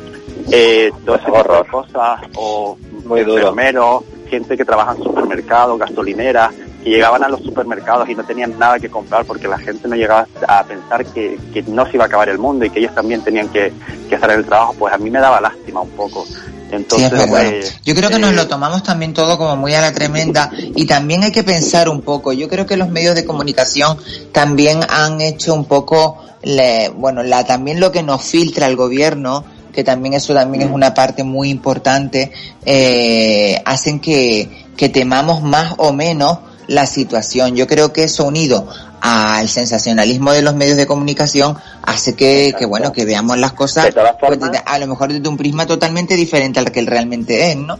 eh, 0.51 0.91
todo 1.05 1.15
ese 1.15 1.25
tipo 1.25 1.37
de 1.37 1.69
cosas, 1.69 2.21
o 2.35 2.77
enfermeros, 3.15 4.03
gente 4.29 4.57
que 4.57 4.65
trabaja 4.65 4.93
en 4.95 5.03
supermercados, 5.03 5.79
gasolineras, 5.79 6.53
que 6.83 6.89
llegaban 6.89 7.23
a 7.23 7.29
los 7.29 7.41
supermercados 7.41 8.07
y 8.09 8.15
no 8.15 8.23
tenían 8.23 8.57
nada 8.57 8.79
que 8.79 8.89
comprar 8.89 9.25
porque 9.25 9.47
la 9.47 9.57
gente 9.57 9.87
no 9.87 9.95
llegaba 9.95 10.27
a 10.47 10.63
pensar 10.63 11.05
que, 11.05 11.37
que 11.53 11.61
no 11.63 11.85
se 11.85 11.93
iba 11.95 12.05
a 12.05 12.07
acabar 12.07 12.29
el 12.29 12.37
mundo 12.37 12.65
y 12.65 12.69
que 12.69 12.79
ellos 12.79 12.95
también 12.95 13.21
tenían 13.21 13.49
que, 13.49 13.73
que 14.07 14.15
hacer 14.15 14.31
el 14.31 14.45
trabajo, 14.45 14.75
pues 14.79 14.93
a 14.93 14.97
mí 14.97 15.09
me 15.09 15.19
daba 15.19 15.41
lástima 15.41 15.81
un 15.81 15.89
poco. 15.91 16.25
Entonces, 16.71 17.09
Sí, 17.09 17.25
pues, 17.27 17.81
Yo 17.83 17.95
creo 17.95 18.09
que 18.09 18.19
nos 18.19 18.31
eh, 18.31 18.35
lo 18.35 18.47
tomamos 18.47 18.83
también 18.83 19.13
todo 19.13 19.37
como 19.39 19.55
muy 19.55 19.73
a 19.73 19.81
la 19.81 19.91
tremenda 19.91 20.51
y 20.75 20.85
también 20.85 21.23
hay 21.23 21.31
que 21.31 21.43
pensar 21.43 21.89
un 21.89 22.01
poco. 22.01 22.31
Yo 22.31 22.47
creo 22.47 22.65
que 22.67 22.77
los 22.77 22.89
medios 22.89 23.15
de 23.15 23.25
comunicación 23.25 23.97
también 24.31 24.81
han 24.87 25.19
hecho 25.19 25.55
un 25.55 25.65
poco, 25.65 26.17
le- 26.43 26.89
bueno, 26.89 27.23
la, 27.23 27.43
también 27.43 27.79
lo 27.79 27.91
que 27.91 28.03
nos 28.03 28.21
filtra 28.23 28.67
el 28.67 28.75
gobierno, 28.75 29.43
que 29.73 29.83
también 29.83 30.13
eso 30.13 30.33
también 30.35 30.67
es 30.67 30.71
una 30.71 30.93
parte 30.93 31.23
muy 31.23 31.49
importante, 31.49 32.31
eh, 32.65 33.59
hacen 33.65 33.99
que, 33.99 34.67
que 34.77 34.89
temamos 34.89 35.41
más 35.41 35.73
o 35.77 35.91
menos 35.91 36.37
la 36.69 36.85
situación. 36.85 37.55
Yo 37.55 37.67
creo 37.67 37.91
que 37.91 38.03
eso 38.03 38.25
unido 38.25 38.67
al 39.01 39.47
sensacionalismo 39.49 40.31
de 40.31 40.41
los 40.43 40.55
medios 40.55 40.77
de 40.77 40.85
comunicación 40.85 41.55
hace 41.83 42.15
que, 42.15 42.53
que 42.57 42.65
bueno, 42.65 42.91
que 42.93 43.05
veamos 43.05 43.37
las 43.37 43.53
cosas 43.53 43.85
De 43.85 43.91
todas 43.93 44.15
pues, 44.19 44.37
formas- 44.37 44.63
a 44.65 44.79
lo 44.79 44.87
mejor 44.87 45.11
desde 45.11 45.27
un 45.27 45.35
prisma 45.37 45.65
totalmente 45.65 46.15
diferente 46.15 46.59
al 46.59 46.71
que 46.71 46.79
él 46.79 46.87
realmente 46.87 47.51
es, 47.51 47.57
¿no? 47.57 47.79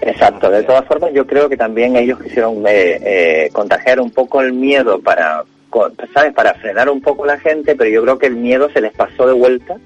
Exacto, 0.00 0.50
de 0.50 0.62
todas 0.64 0.84
formas 0.86 1.10
yo 1.14 1.26
creo 1.26 1.48
que 1.48 1.56
también 1.56 1.94
ellos 1.94 2.18
quisieron 2.20 2.64
eh, 2.66 2.98
eh, 3.02 3.50
contagiar 3.52 4.00
un 4.00 4.10
poco 4.10 4.40
el 4.40 4.54
miedo 4.54 4.98
para, 5.00 5.44
¿sabes? 6.14 6.32
Para 6.34 6.54
frenar 6.54 6.88
un 6.88 7.00
poco 7.02 7.26
la 7.26 7.38
gente, 7.38 7.76
pero 7.76 7.90
yo 7.90 8.02
creo 8.02 8.18
que 8.18 8.26
el 8.26 8.36
miedo 8.36 8.68
se 8.72 8.80
les 8.80 8.92
pasó 8.92 9.26
de 9.26 9.34
vuelta 9.34 9.76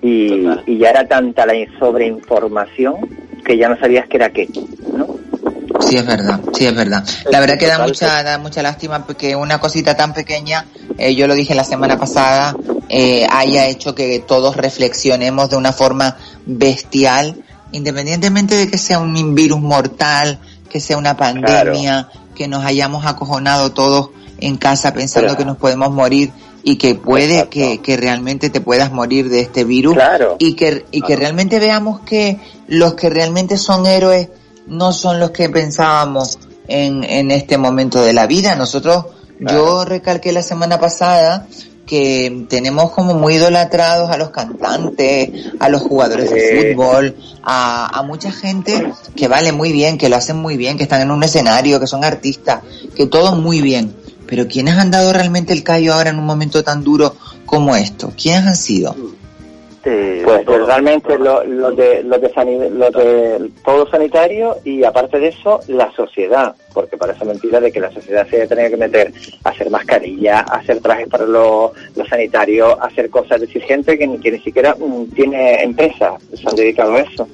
y, 0.00 0.46
y 0.66 0.78
ya 0.78 0.90
era 0.90 1.06
tanta 1.08 1.44
la 1.44 1.54
sobreinformación 1.78 2.94
que 3.44 3.56
ya 3.58 3.68
no 3.68 3.76
sabías 3.78 4.06
qué 4.08 4.16
era 4.16 4.30
qué, 4.30 4.48
¿no? 4.96 5.18
Sí, 5.88 5.96
es 5.96 6.06
verdad, 6.06 6.40
sí, 6.56 6.66
es 6.66 6.74
verdad. 6.74 7.04
La 7.30 7.40
verdad 7.40 7.58
que 7.58 7.66
da 7.66 7.78
mucha, 7.86 8.22
da 8.22 8.38
mucha 8.38 8.62
lástima 8.62 9.04
porque 9.06 9.36
una 9.36 9.58
cosita 9.60 9.96
tan 9.96 10.14
pequeña, 10.14 10.66
eh, 10.98 11.14
yo 11.14 11.26
lo 11.26 11.34
dije 11.34 11.54
la 11.54 11.64
semana 11.64 11.98
pasada, 11.98 12.56
eh, 12.88 13.26
haya 13.30 13.66
hecho 13.66 13.94
que 13.94 14.18
todos 14.20 14.56
reflexionemos 14.56 15.50
de 15.50 15.56
una 15.56 15.72
forma 15.72 16.16
bestial, 16.46 17.42
independientemente 17.72 18.56
de 18.56 18.70
que 18.70 18.78
sea 18.78 18.98
un 18.98 19.34
virus 19.34 19.60
mortal, 19.60 20.38
que 20.70 20.80
sea 20.80 20.96
una 20.96 21.16
pandemia, 21.16 22.08
que 22.34 22.48
nos 22.48 22.64
hayamos 22.64 23.06
acojonado 23.06 23.72
todos 23.72 24.10
en 24.38 24.56
casa 24.56 24.92
pensando 24.92 25.28
Claro. 25.28 25.38
que 25.38 25.44
nos 25.44 25.56
podemos 25.56 25.90
morir 25.92 26.32
y 26.62 26.76
que 26.76 26.94
puede 26.94 27.48
que, 27.48 27.80
que 27.80 27.96
realmente 27.96 28.50
te 28.50 28.60
puedas 28.60 28.90
morir 28.90 29.28
de 29.28 29.40
este 29.40 29.64
virus 29.64 29.94
Claro. 29.94 30.36
y 30.38 30.54
que, 30.54 30.84
y 30.90 31.02
que 31.02 31.14
realmente 31.16 31.58
veamos 31.60 32.00
que 32.00 32.38
los 32.66 32.94
que 32.94 33.10
realmente 33.10 33.56
son 33.58 33.86
héroes 33.86 34.28
no 34.66 34.92
son 34.92 35.20
los 35.20 35.30
que 35.30 35.48
pensábamos 35.48 36.38
en, 36.68 37.04
en 37.04 37.30
este 37.30 37.58
momento 37.58 38.02
de 38.02 38.12
la 38.12 38.26
vida. 38.26 38.54
Nosotros, 38.56 39.06
yo 39.38 39.84
recalqué 39.84 40.32
la 40.32 40.42
semana 40.42 40.78
pasada 40.78 41.46
que 41.86 42.46
tenemos 42.48 42.92
como 42.92 43.14
muy 43.14 43.34
idolatrados 43.34 44.10
a 44.10 44.16
los 44.16 44.30
cantantes, 44.30 45.30
a 45.60 45.68
los 45.68 45.82
jugadores 45.82 46.30
de 46.30 46.74
fútbol, 46.74 47.16
a, 47.42 47.98
a 47.98 48.02
mucha 48.02 48.32
gente 48.32 48.92
que 49.14 49.28
vale 49.28 49.52
muy 49.52 49.70
bien, 49.72 49.98
que 49.98 50.08
lo 50.08 50.16
hacen 50.16 50.36
muy 50.36 50.56
bien, 50.56 50.78
que 50.78 50.84
están 50.84 51.02
en 51.02 51.10
un 51.10 51.22
escenario, 51.22 51.78
que 51.80 51.86
son 51.86 52.04
artistas, 52.04 52.62
que 52.96 53.06
todo 53.06 53.36
muy 53.36 53.60
bien. 53.60 53.94
Pero 54.26 54.48
¿quiénes 54.48 54.78
han 54.78 54.90
dado 54.90 55.12
realmente 55.12 55.52
el 55.52 55.62
callo 55.62 55.92
ahora 55.92 56.10
en 56.10 56.18
un 56.18 56.24
momento 56.24 56.64
tan 56.64 56.82
duro 56.82 57.14
como 57.44 57.76
esto? 57.76 58.12
¿Quiénes 58.16 58.46
han 58.46 58.56
sido? 58.56 58.96
Pues 60.24 60.44
todo. 60.44 60.66
realmente 60.66 61.18
lo, 61.18 61.44
lo 61.44 61.70
de, 61.72 62.02
lo 62.02 62.18
de, 62.18 62.32
sani- 62.32 62.70
lo 62.70 62.90
de 62.90 63.50
todo 63.64 63.88
sanitario 63.90 64.56
y 64.64 64.82
aparte 64.84 65.18
de 65.18 65.28
eso, 65.28 65.60
la 65.68 65.92
sociedad, 65.92 66.54
porque 66.72 66.96
parece 66.96 67.24
mentira 67.24 67.60
de 67.60 67.70
que 67.70 67.80
la 67.80 67.90
sociedad 67.92 68.26
se 68.28 68.46
tenga 68.46 68.70
que 68.70 68.76
meter 68.76 69.12
a 69.44 69.50
hacer 69.50 69.68
mascarilla, 69.70 70.40
a 70.40 70.56
hacer 70.56 70.80
trajes 70.80 71.08
para 71.08 71.24
los 71.26 71.72
los 71.96 72.08
sanitarios, 72.08 72.74
a 72.80 72.86
hacer 72.86 73.10
cosas, 73.10 73.32
es 73.42 73.48
decir, 73.48 73.62
gente 73.62 73.98
que 73.98 74.06
ni, 74.06 74.18
que 74.18 74.32
ni 74.32 74.38
siquiera 74.40 74.74
mm, 74.78 75.04
tiene 75.14 75.62
empresa, 75.62 76.14
se 76.34 76.48
han 76.48 76.56
dedicado 76.56 76.94
a 76.94 77.00
eso. 77.00 77.28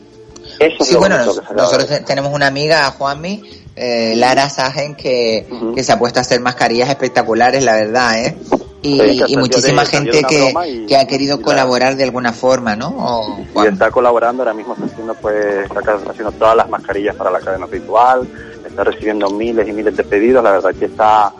Eso 0.59 0.77
es 0.81 0.89
Sí, 0.89 0.95
lo 0.95 1.01
bueno, 1.01 1.17
nos- 1.25 1.41
que 1.41 1.55
nosotros 1.55 2.05
tenemos 2.05 2.33
una 2.35 2.49
amiga, 2.49 2.85
Juanmi, 2.91 3.43
eh, 3.77 4.15
Lara 4.17 4.49
Sagen, 4.51 4.95
que, 4.97 5.47
que 5.75 5.85
se 5.85 5.93
ha 5.93 5.99
puesto 5.99 6.19
a 6.19 6.23
hacer 6.23 6.41
mascarillas 6.41 6.89
espectaculares, 6.91 7.63
la 7.65 7.75
verdad, 7.75 8.25
¿eh? 8.27 8.37
Y, 8.83 8.99
Sí, 9.27 9.37
muchísima 9.37 9.83
de- 9.85 9.89
gente 9.91 10.23
que, 10.25 10.55
y- 10.69 10.87
que 10.87 10.97
ha 10.97 11.07
querido 11.07 11.37
la- 11.37 11.43
colaborar 11.43 11.97
de 11.97 12.05
alguna 12.05 12.33
forma, 12.33 12.77
¿no? 12.77 12.89
O, 12.89 13.63
y 13.63 13.67
está 13.67 13.91
colaborando 13.91 14.43
ahora 14.43 14.55
mismo 14.55 14.73
está 14.75 14.87
haciendo 14.87 15.15
pues 15.15 15.65
está 15.67 15.99
haciendo 16.11 16.33
todas 16.33 16.57
las 16.57 16.69
mascarillas 16.71 17.15
para 17.15 17.31
la 17.31 17.41
cadena 17.41 17.67
ritual 17.67 18.27
está 18.67 18.85
recibiendo 18.85 19.29
miles 19.31 19.69
y 19.69 19.73
miles 19.73 19.97
de 19.97 20.05
pedidos 20.05 20.43
la 20.43 20.53
verdad 20.53 20.75
que 20.75 20.87
está 20.87 21.31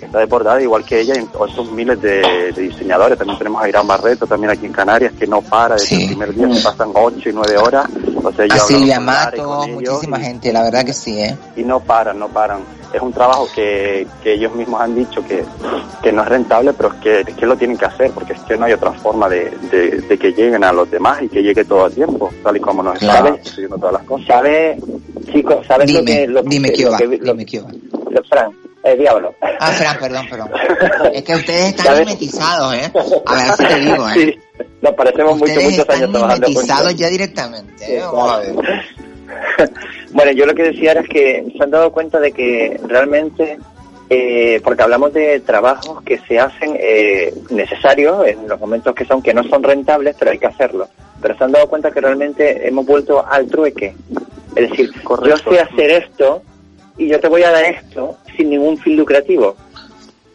está 0.00 0.18
desbordada 0.18 0.60
igual 0.62 0.84
que 0.84 1.00
ella 1.00 1.14
y 1.16 1.26
otros 1.36 1.72
miles 1.72 2.00
de, 2.02 2.52
de 2.54 2.62
diseñadores 2.62 3.16
también 3.18 3.38
tenemos 3.38 3.62
a 3.62 3.68
Irán 3.68 3.86
Barreto 3.86 4.26
también 4.26 4.50
aquí 4.50 4.66
en 4.66 4.72
Canarias 4.72 5.14
que 5.18 5.26
no 5.26 5.40
para 5.40 5.74
desde 5.76 5.86
Sí. 5.86 6.02
el 6.02 6.08
primer 6.10 6.34
día 6.34 6.54
se 6.54 6.62
pasan 6.62 6.90
ocho 6.94 7.28
y 7.28 7.32
nueve 7.32 7.56
horas 7.56 7.86
o 8.22 8.32
sea, 8.32 8.44
a 8.44 8.58
Silvia 8.60 9.00
Mato, 9.00 9.66
muchísima 9.68 10.18
gente, 10.20 10.52
la 10.52 10.62
verdad 10.62 10.84
que 10.84 10.92
sí, 10.92 11.18
¿eh? 11.20 11.36
y 11.56 11.62
no 11.62 11.80
paran, 11.80 12.18
no 12.18 12.28
paran. 12.28 12.60
Es 12.94 13.02
un 13.02 13.12
trabajo 13.12 13.48
que, 13.54 14.06
que 14.22 14.34
ellos 14.34 14.54
mismos 14.54 14.80
han 14.80 14.94
dicho 14.94 15.24
que, 15.26 15.44
que 16.02 16.12
no 16.12 16.22
es 16.22 16.28
rentable, 16.28 16.72
pero 16.74 16.90
es 16.90 17.00
que, 17.00 17.20
es 17.22 17.34
que 17.34 17.44
lo 17.46 17.56
tienen 17.56 17.76
que 17.76 17.86
hacer, 17.86 18.10
porque 18.12 18.34
es 18.34 18.40
que 18.42 18.56
no 18.56 18.66
hay 18.66 18.72
otra 18.72 18.92
forma 18.92 19.28
de, 19.28 19.50
de, 19.70 20.00
de 20.08 20.16
que 20.18 20.32
lleguen 20.32 20.62
a 20.62 20.72
los 20.72 20.88
demás 20.90 21.20
y 21.22 21.28
que 21.28 21.42
llegue 21.42 21.64
todo 21.64 21.86
a 21.86 21.90
tiempo, 21.90 22.30
tal 22.44 22.56
y 22.56 22.60
como 22.60 22.82
nos 22.84 22.98
Claro. 23.00 23.34
están 23.34 23.68
todas 23.80 23.94
las 23.94 24.02
cosas. 24.04 24.26
¿Sabes, 24.28 24.78
chicos, 25.32 25.66
sabes 25.66 25.90
lo 25.92 26.00
Dime, 26.02 26.12
que... 26.20 26.26
Lo, 26.28 26.42
dime 26.42 26.72
que- 26.72 26.84
lo 26.84 26.90
va, 26.92 26.98
que- 26.98 27.06
lo- 27.06 27.32
dime 27.32 27.44
qué 27.46 27.60
va. 27.60 27.68
lo- 28.10 28.22
Fran, 28.28 28.50
eh, 28.84 28.96
diablo. 28.96 29.34
Ah, 29.58 29.72
Fran, 29.72 29.98
perdón, 29.98 30.26
perdón. 30.30 30.50
Es 31.12 31.22
que 31.24 31.34
ustedes 31.34 31.70
están 31.70 31.86
¿Sabes? 31.86 32.06
mimetizados, 32.06 32.74
¿eh? 32.74 32.92
A 33.26 33.34
ver 33.34 33.52
si 33.56 33.64
te 33.66 33.80
digo, 33.80 34.08
¿eh? 34.08 34.12
Sí, 34.14 34.64
nos 34.82 34.94
parecemos 34.94 35.36
mucho, 35.38 35.52
muchos 35.54 35.78
están 35.78 35.96
años 35.96 36.10
trabajando 36.12 36.46
juntos. 36.46 36.48
mimetizados 36.62 36.94
ya 36.94 37.08
directamente, 37.08 37.96
¿eh? 37.96 38.02
Vamos 38.04 38.30
a 38.32 38.38
ver. 38.38 38.54
Bueno, 40.14 40.30
yo 40.32 40.46
lo 40.46 40.54
que 40.54 40.62
decía 40.62 40.92
era 40.92 41.02
que 41.02 41.44
se 41.56 41.62
han 41.62 41.70
dado 41.70 41.90
cuenta 41.90 42.20
de 42.20 42.30
que 42.30 42.80
realmente, 42.86 43.58
eh, 44.08 44.60
porque 44.62 44.82
hablamos 44.84 45.12
de 45.12 45.40
trabajos 45.40 46.02
que 46.04 46.18
se 46.28 46.38
hacen 46.38 46.76
eh, 46.78 47.34
necesarios 47.50 48.24
en 48.28 48.46
los 48.48 48.60
momentos 48.60 48.94
que 48.94 49.04
son 49.04 49.20
que 49.20 49.34
no 49.34 49.42
son 49.42 49.64
rentables, 49.64 50.14
pero 50.16 50.30
hay 50.30 50.38
que 50.38 50.46
hacerlo. 50.46 50.88
Pero 51.20 51.36
se 51.36 51.42
han 51.44 51.50
dado 51.50 51.68
cuenta 51.68 51.90
que 51.90 52.00
realmente 52.00 52.66
hemos 52.68 52.86
vuelto 52.86 53.26
al 53.26 53.48
trueque. 53.48 53.94
Es 54.54 54.70
decir, 54.70 54.92
Correcto. 55.02 55.36
yo 55.44 55.50
sé 55.52 55.60
hacer 55.60 55.90
esto 55.90 56.42
y 56.96 57.08
yo 57.08 57.18
te 57.18 57.26
voy 57.28 57.42
a 57.42 57.50
dar 57.50 57.64
esto 57.64 58.16
sin 58.36 58.50
ningún 58.50 58.78
fin 58.78 58.96
lucrativo. 58.96 59.56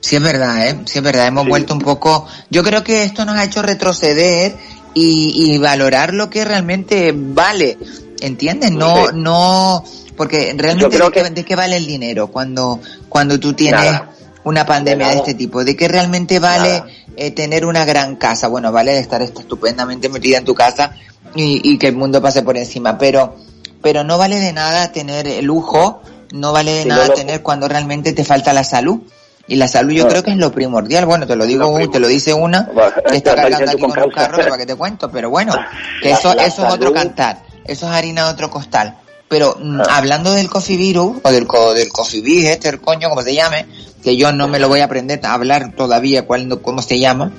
Sí 0.02 0.18
es 0.18 0.22
verdad, 0.22 0.68
¿eh? 0.68 0.76
Sí 0.86 1.00
es 1.00 1.04
verdad, 1.06 1.28
hemos 1.28 1.44
Sí. 1.46 1.50
vuelto 1.52 1.74
un 1.74 1.80
poco... 1.80 2.28
Yo 2.50 2.63
creo 2.63 2.84
que 2.84 3.04
esto 3.04 3.24
nos 3.24 3.38
ha 3.38 3.46
hecho 3.46 3.62
retroceder 3.62 4.54
y, 4.94 5.54
y 5.54 5.58
valorar 5.58 6.13
lo 6.13 6.30
que 6.30 6.44
realmente 6.44 7.13
vale, 7.15 7.78
¿entiendes? 8.21 8.71
No, 8.71 8.95
Sí. 9.08 9.12
no... 9.15 9.84
Porque 10.15 10.53
realmente 10.58 10.97
de, 10.99 11.12
que- 11.12 11.29
de 11.29 11.45
qué 11.45 11.55
vale 11.55 11.77
el 11.77 11.86
dinero 11.88 12.27
cuando, 12.27 12.79
cuando 13.08 13.39
tú 13.39 13.53
tienes 13.53 13.79
Nada. 13.86 14.10
una 14.43 14.65
pandemia 14.65 15.08
de, 15.10 15.15
este 15.15 15.34
tipo? 15.34 15.63
¿De 15.63 15.77
qué 15.77 15.88
realmente 15.88 16.39
vale 16.39 16.84
eh, 17.15 17.32
tener 17.32 17.65
una 17.65 17.86
gran 17.86 18.17
casa? 18.17 18.47
Bueno, 18.49 18.71
vale 18.73 18.99
estar 18.99 19.21
estupendamente 19.21 20.10
metida 20.10 20.38
en 20.39 20.43
tu 20.45 20.53
casa 20.53 20.91
y, 21.36 21.62
y 21.63 21.77
que 21.77 21.88
el 21.88 21.95
mundo 21.95 22.21
pase 22.21 22.41
por 22.41 22.58
encima, 22.58 22.97
pero, 22.97 23.38
pero 23.82 24.03
no 24.03 24.17
vale 24.17 24.39
de 24.41 24.51
nada 24.51 24.91
tener 24.91 25.25
el 25.25 25.45
lujo, 25.45 26.01
no 26.34 26.51
vale 26.51 26.73
de 26.73 26.86
nada 26.86 27.03
no 27.03 27.08
lo- 27.12 27.13
tener 27.15 27.41
cuando 27.41 27.69
realmente 27.69 28.12
te 28.12 28.25
falta 28.25 28.51
la 28.51 28.65
salud. 28.65 28.99
Y 29.47 29.55
la 29.55 29.67
salud 29.69 29.93
yo 29.93 30.03
No. 30.03 30.10
creo 30.10 30.21
que 30.23 30.32
es 30.32 30.38
lo 30.38 30.51
primordial. 30.51 31.05
Bueno, 31.08 31.25
te 31.25 31.36
lo 31.38 31.45
digo, 31.45 31.79
Lo 31.79 31.89
te 31.89 31.99
lo 31.99 32.08
dice 32.08 32.34
una 32.34 32.69
que 33.10 33.15
está 33.17 33.34
cargando 33.36 33.71
aquí 33.71 33.82
con 33.82 33.89
con 33.91 34.03
un 34.03 34.12
carro, 34.12 34.38
para 34.38 34.58
que 34.58 34.65
te 34.65 34.75
cuento. 34.75 35.10
Pero 35.10 35.29
bueno, 35.32 35.55
que 36.03 36.12
eso, 36.12 36.36
la 36.36 36.45
eso 36.45 36.67
es 36.67 36.73
otro 36.73 36.93
cantar. 36.93 37.48
Eso 37.71 37.86
es 37.88 37.91
harina 37.91 38.25
de 38.25 38.32
otro 38.34 38.49
costal. 38.49 38.95
Pero 39.27 39.55
mm, 39.60 39.82
Ah. 39.82 39.97
hablando 39.97 40.34
del 40.34 40.49
coffee 40.49 40.77
virus, 40.77 41.17
o 41.23 41.32
del, 41.32 41.45
co- 41.47 41.73
del 41.73 41.89
coffee 41.89 42.21
bee, 42.21 42.49
este, 42.51 42.69
el 42.69 42.82
coño, 42.82 43.10
como 43.10 43.21
se 43.21 43.34
llame, 43.36 43.65
que 44.03 44.15
yo 44.17 44.32
no 44.32 44.47
me 44.47 44.60
lo 44.60 44.67
voy 44.69 44.79
a 44.79 44.86
aprender 44.86 45.19
a 45.23 45.34
hablar 45.34 45.73
todavía 45.75 46.25
cuál, 46.25 46.60
cómo 46.62 46.82
se 46.82 46.99
llama, 46.99 47.32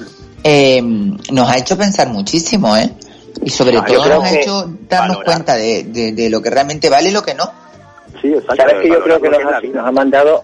eh, 0.45 0.81
nos 0.83 1.49
ha 1.51 1.59
hecho 1.59 1.77
pensar 1.77 2.09
muchísimo, 2.09 2.77
¿eh? 2.77 2.91
Y 3.43 3.51
sobre 3.51 3.73
No, 3.75 3.87
yo 3.87 3.95
todo 4.03 4.15
nos 4.15 4.25
ha 4.25 4.35
hecho 4.39 4.53
darnos 4.89 5.17
valorar. 5.19 5.25
cuenta 5.25 5.55
de, 5.57 5.85
de, 5.85 6.13
de 6.13 6.31
lo 6.31 6.41
que 6.43 6.51
realmente 6.51 6.89
vale 6.89 7.09
y 7.09 7.13
lo 7.13 7.23
que 7.23 7.35
no. 7.35 7.51
Sí, 8.21 8.29
exacto. 8.29 8.57
Sabes 8.57 8.75
que 8.83 8.89
yo 8.89 9.03
creo 9.03 9.21
que 9.21 9.29
nos 9.31 9.41
ha, 9.53 9.61
vida. 9.61 9.75
nos 9.81 9.89
ha 9.89 9.93
mandado 9.93 10.43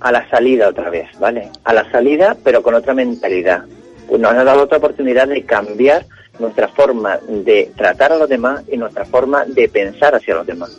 a 0.00 0.10
la 0.12 0.28
salida 0.28 0.68
otra 0.68 0.90
vez, 0.90 1.08
¿vale? 1.20 1.48
A 1.64 1.72
la 1.72 1.88
salida, 1.92 2.36
pero 2.42 2.62
con 2.62 2.74
otra 2.74 2.94
mentalidad. 2.94 3.64
Pues 4.08 4.20
nos 4.20 4.32
ha 4.32 4.42
dado 4.44 4.62
otra 4.64 4.78
oportunidad 4.78 5.28
de 5.28 5.44
cambiar 5.44 6.04
nuestra 6.38 6.68
forma 6.68 7.18
de 7.18 7.72
tratar 7.76 8.12
a 8.12 8.16
los 8.16 8.28
demás 8.28 8.62
y 8.70 8.76
nuestra 8.76 9.04
forma 9.04 9.44
de 9.44 9.68
pensar 9.68 10.14
hacia 10.14 10.34
los 10.34 10.46
demás. 10.46 10.70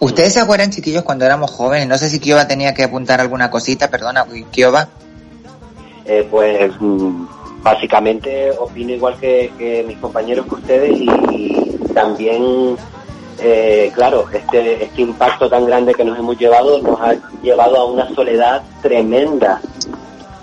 ¿Ustedes 0.00 0.32
se 0.32 0.40
acuerdan, 0.40 0.70
chiquillos, 0.70 1.02
cuando 1.02 1.26
éramos 1.26 1.50
jóvenes? 1.50 1.86
No 1.86 1.98
sé 1.98 2.08
si 2.08 2.20
Kioba 2.20 2.48
tenía 2.48 2.72
que 2.72 2.84
apuntar 2.84 3.20
alguna 3.20 3.50
cosita, 3.50 3.90
perdona, 3.90 4.24
Kioba. 4.50 4.88
Eh, 6.06 6.26
pues 6.30 6.72
mm, 6.80 7.26
básicamente 7.62 8.50
opino 8.58 8.92
igual 8.92 9.18
que, 9.20 9.52
que 9.58 9.84
mis 9.86 9.98
compañeros 9.98 10.46
que 10.46 10.54
ustedes 10.54 10.98
y, 10.98 11.10
y 11.30 11.78
también, 11.92 12.76
eh, 13.40 13.92
claro, 13.94 14.26
este, 14.32 14.84
este 14.84 15.02
impacto 15.02 15.50
tan 15.50 15.66
grande 15.66 15.94
que 15.94 16.04
nos 16.04 16.18
hemos 16.18 16.38
llevado 16.38 16.80
nos 16.80 16.98
ha 17.00 17.14
llevado 17.42 17.76
a 17.76 17.84
una 17.84 18.08
soledad 18.14 18.62
tremenda 18.80 19.60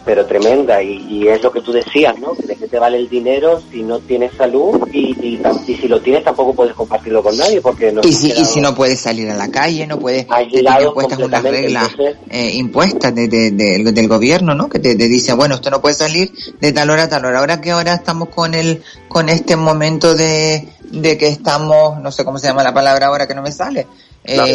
pero 0.08 0.26
tremenda 0.26 0.82
y, 0.82 1.06
y 1.10 1.28
es 1.28 1.43
lo 1.43 1.52
que 1.52 1.60
tú 1.62 1.74
decías, 1.74 2.17
¿no? 2.17 2.34
De 2.34 2.56
qué 2.56 2.67
te 2.70 2.80
vale 2.80 2.98
el 2.98 3.10
dinero 3.10 3.62
si 3.72 3.84
no 3.84 4.00
tienes 4.00 4.32
salud 4.38 4.88
y, 4.93 5.10
y, 5.22 5.38
tam- 5.38 5.62
y 5.67 5.76
si 5.76 5.88
lo 5.89 6.00
tienes 6.02 6.24
tampoco 6.24 6.54
puedes 6.56 6.74
compartirlo 6.74 7.22
con 7.22 7.36
nadie 7.38 7.60
porque 7.60 7.91
no 7.91 8.00
Y 8.06 8.13
si, 8.13 8.32
y 8.32 8.46
si 8.46 8.62
no 8.62 8.74
puedes 8.74 9.02
salir 9.02 9.30
a 9.30 9.36
la 9.36 9.50
calle, 9.52 9.86
no 9.86 10.00
puedes, 10.00 10.26
te 10.26 10.34
tienen 10.34 10.54
Aislado 10.72 10.93
puestas 10.93 11.20
unas 11.20 11.43
reglas 11.43 11.89
entonces- 11.91 12.15
eh, 12.30 12.52
impuestas 12.54 13.13
de, 13.13 13.28
de- 13.28 13.52
de- 13.52 13.91
del 13.91 14.08
gobierno, 14.08 14.56
¿no? 14.56 14.70
Que 14.70 14.80
te, 14.80 14.96
te 14.96 15.08
dicen, 15.10 15.36
bueno, 15.36 15.56
usted 15.56 15.72
no 15.72 15.82
puede 15.82 15.96
salir 15.96 16.32
de 16.62 16.72
tal 16.72 16.89
hora 16.89 17.04
a 17.04 17.10
tal 17.10 17.26
hora. 17.26 17.39
Ahora 17.39 17.60
que 17.60 17.72
ahora 17.72 17.93
estamos 17.93 18.30
con 18.30 18.54
el, 18.54 18.82
con 19.10 19.28
este 19.28 19.58
momento 19.58 20.15
de, 20.15 20.70
de 20.91 21.17
que 21.17 21.28
estamos, 21.28 22.00
no 22.00 22.12
sé 22.12 22.23
cómo 22.23 22.38
se 22.39 22.47
llama 22.47 22.63
la 22.63 22.73
palabra 22.73 23.08
ahora 23.08 23.28
que 23.28 23.36
no 23.36 23.41
me 23.41 23.52
sale. 23.52 23.88
Eh, 24.23 24.54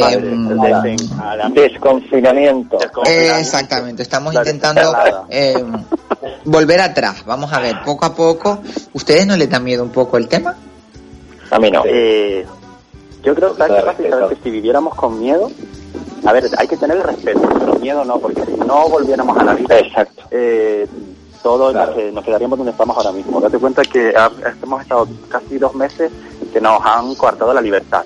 madre, 0.54 0.96
Desconfinamiento. 1.50 2.78
Eh, 3.06 3.32
exactamente, 3.38 4.02
estamos 4.02 4.34
La 4.34 4.40
intentando 4.40 4.94
eh, 5.30 5.64
volver 6.44 6.80
atrás. 6.80 7.24
Vamos 7.24 7.52
a 7.52 7.60
ver, 7.60 7.76
poco 7.84 8.04
a 8.04 8.14
poco. 8.14 8.60
¿Ustedes 8.92 9.26
no 9.26 9.36
les 9.36 9.48
da 9.48 9.60
miedo 9.60 9.82
un 9.82 9.90
poco 9.90 10.18
el 10.18 10.28
tema? 10.28 10.54
A 11.50 11.58
mí 11.58 11.70
no. 11.70 11.82
Eh, 11.86 12.44
yo 13.22 13.34
creo 13.34 13.54
que 13.54 13.62
básicamente 13.62 14.36
si 14.42 14.50
viviéramos 14.50 14.94
con 14.94 15.18
miedo, 15.18 15.50
a 16.24 16.32
ver, 16.32 16.44
hay 16.58 16.68
que 16.68 16.76
tener 16.76 16.98
el 16.98 17.04
respeto, 17.04 17.40
pero 17.58 17.74
miedo 17.76 18.04
no, 18.04 18.18
porque 18.18 18.44
si 18.44 18.52
no 18.52 18.88
volviéramos 18.88 19.36
a 19.38 19.44
la 19.44 19.54
vida, 19.54 19.78
Exacto. 19.78 20.24
Eh, 21.42 21.44
todos 21.44 21.74
nos, 21.74 21.96
eh, 21.96 22.10
nos 22.12 22.24
quedaríamos 22.24 22.58
donde 22.58 22.72
estamos 22.72 22.96
ahora 22.96 23.12
mismo. 23.12 23.40
Date 23.40 23.58
cuenta 23.58 23.82
que 23.82 24.12
ha- 24.16 24.30
hemos 24.62 24.82
estado 24.82 25.08
casi 25.28 25.58
dos 25.58 25.74
meses 25.74 26.10
que 26.52 26.60
nos 26.60 26.80
han 26.84 27.14
coartado 27.14 27.52
la 27.52 27.60
libertad. 27.60 28.04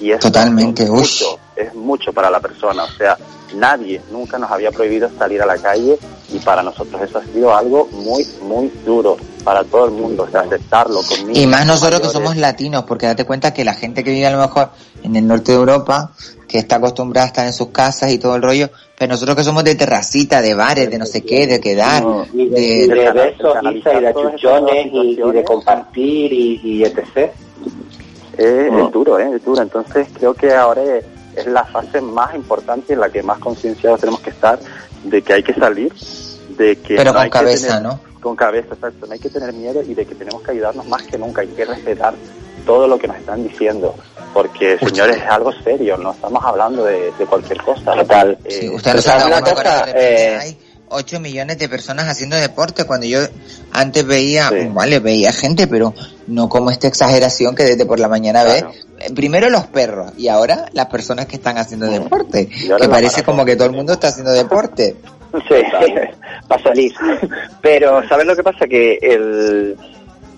Y 0.00 0.12
es 0.12 0.20
Totalmente, 0.20 0.84
uy. 0.90 0.98
mucho, 1.00 1.38
es 1.56 1.74
mucho 1.74 2.12
para 2.12 2.30
la 2.30 2.40
persona. 2.40 2.84
O 2.84 2.90
sea, 2.96 3.16
nadie 3.54 4.00
nunca 4.10 4.38
nos 4.38 4.50
había 4.50 4.70
prohibido 4.70 5.10
salir 5.18 5.42
a 5.42 5.46
la 5.46 5.58
calle 5.58 5.98
y 6.32 6.38
para 6.38 6.62
nosotros 6.62 7.02
eso 7.02 7.18
ha 7.18 7.24
sido 7.24 7.54
algo 7.54 7.86
muy, 7.92 8.26
muy 8.42 8.68
duro 8.84 9.16
para 9.44 9.64
todo 9.64 9.86
el 9.86 9.90
mundo, 9.90 10.24
o 10.24 10.30
sea, 10.30 10.42
aceptarlo 10.42 11.00
conmigo. 11.02 11.38
Y 11.38 11.46
más 11.46 11.66
nosotros 11.66 12.00
que 12.00 12.08
somos 12.08 12.36
latinos, 12.36 12.84
porque 12.84 13.06
date 13.06 13.24
cuenta 13.24 13.52
que 13.52 13.64
la 13.64 13.74
gente 13.74 14.04
que 14.04 14.10
vive 14.10 14.26
a 14.26 14.30
lo 14.30 14.38
mejor 14.38 14.70
en 15.02 15.16
el 15.16 15.26
norte 15.26 15.52
de 15.52 15.58
Europa, 15.58 16.12
que 16.50 16.58
está 16.58 16.76
acostumbrada 16.76 17.26
a 17.26 17.28
estar 17.28 17.46
en 17.46 17.52
sus 17.52 17.68
casas 17.68 18.10
y 18.10 18.18
todo 18.18 18.34
el 18.34 18.42
rollo, 18.42 18.68
pero 18.98 19.12
nosotros 19.12 19.36
que 19.36 19.44
somos 19.44 19.62
de 19.62 19.76
terracita, 19.76 20.42
de 20.42 20.54
bares, 20.54 20.90
de 20.90 20.98
no 20.98 21.06
sé 21.06 21.22
qué, 21.22 21.46
de 21.46 21.60
quedar, 21.60 22.02
y 22.34 22.48
de, 22.48 22.60
de, 22.60 22.88
de 22.88 23.12
besos, 23.12 23.56
Isa, 23.72 23.94
y 23.94 24.00
de 24.00 24.08
achuchones 24.08 24.86
y, 24.92 25.20
y 25.22 25.30
de 25.30 25.44
compartir 25.44 26.32
y, 26.32 26.60
y 26.64 26.84
etc. 26.84 27.30
Es, 28.36 28.72
es 28.72 28.92
duro, 28.92 29.18
¿eh? 29.18 29.30
es 29.36 29.44
duro. 29.44 29.62
Entonces 29.62 30.08
creo 30.12 30.34
que 30.34 30.52
ahora 30.52 30.82
es, 30.82 31.04
es 31.36 31.46
la 31.46 31.64
fase 31.64 32.00
más 32.00 32.34
importante 32.34 32.94
en 32.94 33.00
la 33.00 33.08
que 33.10 33.22
más 33.22 33.38
concienciados 33.38 34.00
tenemos 34.00 34.20
que 34.20 34.30
estar 34.30 34.58
de 35.04 35.22
que 35.22 35.32
hay 35.32 35.42
que 35.42 35.54
salir, 35.54 35.92
de 36.58 36.76
que 36.76 36.96
Pero 36.96 37.04
no 37.04 37.12
con 37.12 37.22
hay 37.22 37.30
que 37.30 37.38
cabeza, 37.38 37.66
tener- 37.78 37.82
¿no? 37.82 38.00
Con 38.20 38.36
cabeza, 38.36 38.74
exacto. 38.74 39.06
No 39.06 39.12
hay 39.12 39.18
que 39.18 39.30
tener 39.30 39.52
miedo 39.52 39.82
y 39.82 39.94
de 39.94 40.04
que 40.04 40.14
tenemos 40.14 40.42
que 40.42 40.50
ayudarnos 40.50 40.86
más 40.88 41.02
que 41.04 41.16
nunca. 41.16 41.40
Hay 41.42 41.48
que 41.48 41.64
respetar 41.64 42.12
todo 42.66 42.86
lo 42.86 42.98
que 42.98 43.06
nos 43.08 43.16
están 43.16 43.42
diciendo. 43.42 43.94
Porque, 44.32 44.78
señores, 44.78 45.16
es 45.16 45.28
algo 45.28 45.52
serio. 45.64 45.96
No 45.96 46.12
estamos 46.12 46.44
hablando 46.44 46.84
de, 46.84 47.12
de 47.18 47.26
cualquier 47.26 47.60
cosa. 47.62 47.94
Sí, 48.48 48.64
Eh, 48.66 48.70
usted 48.70 48.94
no 48.94 49.00
repente 49.82 50.32
Eh, 50.32 50.38
hay 50.40 50.58
8 50.88 51.20
millones 51.20 51.58
de 51.58 51.68
personas 51.68 52.06
haciendo 52.08 52.36
deporte 52.36 52.84
cuando 52.84 53.06
yo 53.06 53.20
antes 53.72 54.04
veía, 54.06 54.48
Sí. 54.48 54.68
vale, 54.72 54.98
veía 55.00 55.32
gente, 55.32 55.66
pero 55.66 55.94
no 56.26 56.48
como 56.48 56.70
esta 56.70 56.86
exageración 56.88 57.54
que 57.54 57.62
desde 57.64 57.86
por 57.86 57.98
la 58.00 58.08
mañana 58.08 58.44
Claro. 58.44 58.70
ves. 58.70 58.84
Eh, 58.98 59.12
Primero 59.14 59.48
los 59.50 59.66
perros 59.66 60.12
y 60.18 60.28
ahora 60.28 60.66
las 60.72 60.86
personas 60.86 61.26
que 61.26 61.36
están 61.36 61.58
haciendo 61.58 61.86
deporte. 61.86 62.48
Y 62.50 62.70
ahora 62.70 62.84
Que 62.84 62.90
parece 62.90 63.22
como 63.22 63.44
que 63.44 63.56
todo 63.56 63.66
el 63.66 63.72
mundo 63.72 63.92
está 63.94 64.08
haciendo 64.08 64.32
deporte. 64.32 64.96
Sí, 65.48 65.54
para 66.48 66.60
salir. 66.60 66.92
Pero, 67.62 68.02
¿sabes 68.08 68.26
lo 68.26 68.34
que 68.34 68.42
pasa? 68.42 68.66
Que 68.66 68.98
el... 69.00 69.76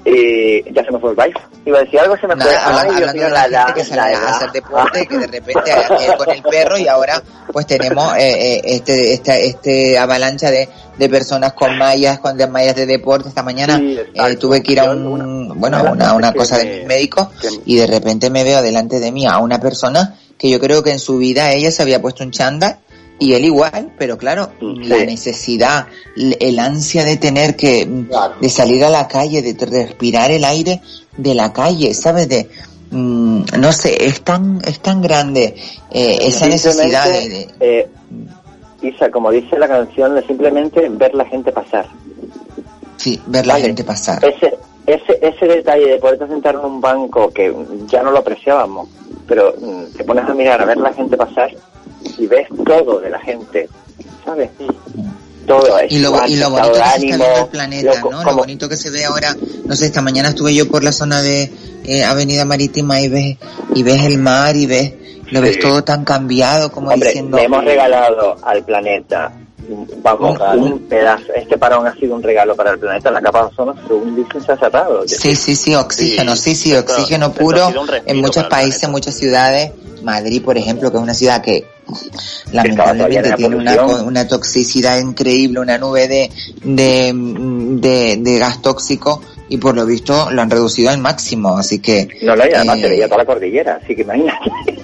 Eh, 0.05 0.65
ya 0.75 0.85
se 0.85 0.91
me 0.91 0.99
fue 0.99 1.11
el 1.11 1.17
baile. 1.17 1.41
Iba 1.65 1.79
a 1.79 1.83
decir 1.83 2.01
algo, 2.01 2.17
se 2.17 2.27
me 2.27 2.35
fue. 2.35 2.45
Nada, 2.45 2.67
habla- 2.67 2.81
Ay, 2.83 2.87
Dios 2.88 2.97
hablando 3.11 3.12
mío, 3.15 3.25
de 3.27 3.31
la, 3.31 3.49
la 3.49 3.67
gente 3.67 3.81
que 3.81 3.85
sale 3.87 4.15
a 4.17 4.29
hacer 4.29 4.51
deporte, 4.53 5.07
que 5.07 5.19
de 5.19 5.27
repente 5.29 5.73
ayer 5.73 6.17
con 6.19 6.31
el 6.31 6.43
perro 6.43 6.79
y 6.79 6.88
ahora 6.88 7.23
pues 7.53 7.67
tenemos 7.67 8.17
eh, 8.17 8.55
eh, 8.57 8.61
este, 8.65 9.12
esta 9.12 9.37
este 9.38 9.97
avalancha 9.99 10.51
de, 10.51 10.69
de 10.99 11.09
personas 11.09 11.53
con 11.53 11.79
mallas, 11.79 12.19
con 12.19 12.37
de 12.37 12.49
mallas 12.49 12.75
de 12.75 12.87
deporte. 12.87 13.29
Esta 13.29 13.45
mañana 13.45 13.79
Sí, 13.79 13.97
eh, 14.15 14.37
tuve 14.37 14.61
que 14.62 14.73
ir 14.73 14.81
a 14.81 14.91
un, 14.91 15.07
una- 15.07 15.55
bueno, 15.55 15.77
una 15.79 15.83
las 15.85 15.93
una, 15.93 16.15
una 16.15 16.33
cosa 16.33 16.59
de 16.59 16.79
mis 16.79 16.87
médicos 16.87 17.29
y 17.65 17.77
de 17.77 17.87
repente 17.87 18.29
me 18.31 18.43
veo 18.43 18.61
delante 18.61 18.99
de 18.99 19.12
mí 19.12 19.25
a 19.27 19.38
una 19.38 19.61
persona 19.61 20.17
que 20.37 20.51
yo 20.51 20.59
creo 20.59 20.83
que 20.83 20.91
en 20.91 20.99
su 20.99 21.19
vida 21.19 21.53
ella 21.53 21.71
se 21.71 21.81
había 21.83 22.03
puesto 22.03 22.25
un 22.25 22.33
chándal 22.33 22.79
y 23.23 23.35
él 23.35 23.45
igual, 23.45 23.93
pero 23.99 24.19
claro, 24.19 24.51
Sí. 24.59 24.75
la 24.85 25.05
necesidad, 25.05 25.87
el 26.17 26.59
ansia 26.59 27.05
de 27.05 27.17
tener 27.17 27.55
que, 27.57 27.87
mm, 27.87 28.07
Claro. 28.09 28.35
de 28.41 28.49
salir 28.49 28.85
a 28.85 28.91
la 28.91 29.07
calle, 29.09 29.43
de 29.43 29.55
respirar 29.67 30.31
el 30.31 30.45
aire 30.45 30.81
de 31.17 31.35
la 31.35 31.53
calle, 31.53 31.95
¿sabes? 31.95 32.29
De, 32.29 32.49
mm, 32.91 33.43
no 33.59 33.73
sé, 33.73 34.05
es 34.07 34.23
tan, 34.23 34.61
es 34.67 34.81
tan 34.81 35.01
grande 35.03 35.55
eh, 35.91 36.19
esa 36.23 36.47
necesidad 36.47 37.05
de, 37.07 37.29
de- 37.29 37.49
Eh, 37.61 37.89
Isa, 38.83 39.11
como 39.11 39.31
dice 39.31 39.57
la 39.59 39.69
canción, 39.69 40.19
es 40.19 40.27
simplemente 40.27 40.89
ver 40.89 41.15
la 41.15 41.25
gente 41.27 41.53
pasar. 41.53 41.87
sí, 42.97 43.21
ver 43.27 43.47
la 43.47 43.59
gente 43.61 43.85
pasar. 43.85 44.25
Ese, 44.25 44.55
ese, 44.87 45.19
ese 45.23 45.47
detalle 45.47 45.87
de 45.87 45.99
poderte 45.99 46.27
sentar 46.29 46.55
en 46.57 46.61
un 46.65 46.81
banco 46.81 47.31
que 47.33 47.55
ya 47.89 48.03
no 48.03 48.11
lo 48.11 48.19
apreciábamos, 48.19 48.89
pero 49.29 49.55
mm, 49.61 49.97
te 49.97 50.05
pones 50.05 50.25
a 50.29 50.35
mirar, 50.35 50.61
a 50.63 50.65
ver 50.65 50.77
la 50.79 50.93
gente 50.93 51.17
pasar 51.17 51.51
y 52.19 52.27
ves 52.27 52.49
todo 52.65 53.01
de 53.01 53.11
la 53.11 53.19
gente, 53.21 53.69
¿sabes? 54.25 54.51
Todo 55.47 55.79
es 55.81 55.91
Y 55.93 55.99
lo, 55.99 56.11
y 56.27 56.38
bonito 56.41 56.62
que 56.62 56.65
se 56.65 56.73
está 56.73 56.95
ánimo, 56.95 57.17
viendo 57.17 57.38
el 57.41 57.47
planeta, 57.49 58.01
lo- 58.03 58.11
¿no? 58.11 58.25
Lo 58.25 58.37
bonito 58.37 58.69
que 58.69 58.77
se 58.77 58.91
ve 58.91 59.05
ahora, 59.05 59.37
no 59.65 59.75
sé, 59.75 59.87
esta 59.87 60.01
mañana 60.01 60.29
estuve 60.31 60.55
yo 60.55 60.69
por 60.69 60.85
la 60.85 60.93
zona 60.93 61.21
de 61.23 61.51
eh, 61.85 62.05
Avenida 62.05 62.45
Marítima 62.45 63.01
y 63.01 63.09
ves, 63.09 63.37
y 63.75 63.83
ves 63.83 64.03
el 64.05 64.19
mar 64.19 64.55
y 64.57 64.67
ves, 64.67 64.93
lo 65.31 65.41
ves 65.41 65.55
Sí. 65.55 65.61
todo 65.61 65.83
tan 65.83 66.05
cambiado 66.05 66.71
como 66.71 66.91
Hombre, 66.91 67.09
diciendo, 67.09 67.37
le 67.38 67.45
hemos 67.45 67.65
regalado 67.65 68.37
al 68.43 68.65
planeta, 68.65 69.33
vamos, 70.01 70.38
Un- 70.55 70.61
un 70.75 70.79
pedazo, 70.83 71.33
este 71.35 71.59
parón 71.59 71.88
ha 71.88 71.95
sido 71.97 72.15
un 72.15 72.23
regalo 72.23 72.55
para 72.55 72.71
el 72.71 72.79
planeta, 72.79 73.11
la 73.11 73.21
capa 73.21 73.41
de 73.41 73.47
ozono, 73.47 73.75
según 73.88 74.15
dicen, 74.15 74.45
se 74.45 74.53
ha 74.53 74.57
cerrado. 74.57 75.03
Sí, 75.09 75.35
sí, 75.35 75.57
sí, 75.57 75.75
oxígeno, 75.75 76.37
sí, 76.37 76.55
sí, 76.55 76.73
esto- 76.73 76.93
oxígeno 76.93 77.33
puro 77.33 77.73
en 78.07 78.21
muchos 78.21 78.45
países, 78.45 78.88
muchas 78.88 79.17
ciudades. 79.17 79.73
Madrid, 80.05 80.43
por 80.45 80.57
ejemplo, 80.59 80.91
que 80.91 80.97
es 80.97 81.03
una 81.03 81.15
ciudad 81.15 81.43
que 81.43 81.65
lamentablemente 82.53 83.29
en 83.29 83.35
tiene 83.37 83.57
una, 83.57 83.85
una 84.03 84.27
toxicidad 84.29 84.99
increíble, 84.99 85.61
una 85.61 85.79
nube 85.79 86.09
de, 86.09 86.31
de, 86.64 87.12
de, 87.14 88.16
de 88.18 88.38
gas 88.38 88.62
tóxico 88.62 89.23
y 89.49 89.59
por 89.59 89.75
lo 89.75 89.85
visto 89.87 90.31
lo 90.31 90.42
han 90.42 90.51
reducido 90.51 90.90
al 90.90 90.99
máximo, 90.99 91.57
así 91.59 91.79
que... 91.81 92.09
No, 92.23 92.35
no, 92.37 92.45
y 92.47 92.53
además 92.55 92.79
eh, 92.79 92.83
se 92.83 92.88
veía 92.88 93.05
toda 93.07 93.18
la 93.18 93.27
cordillera, 93.27 93.81
así 93.83 93.95
que 93.95 94.03
imagínate. 94.03 94.51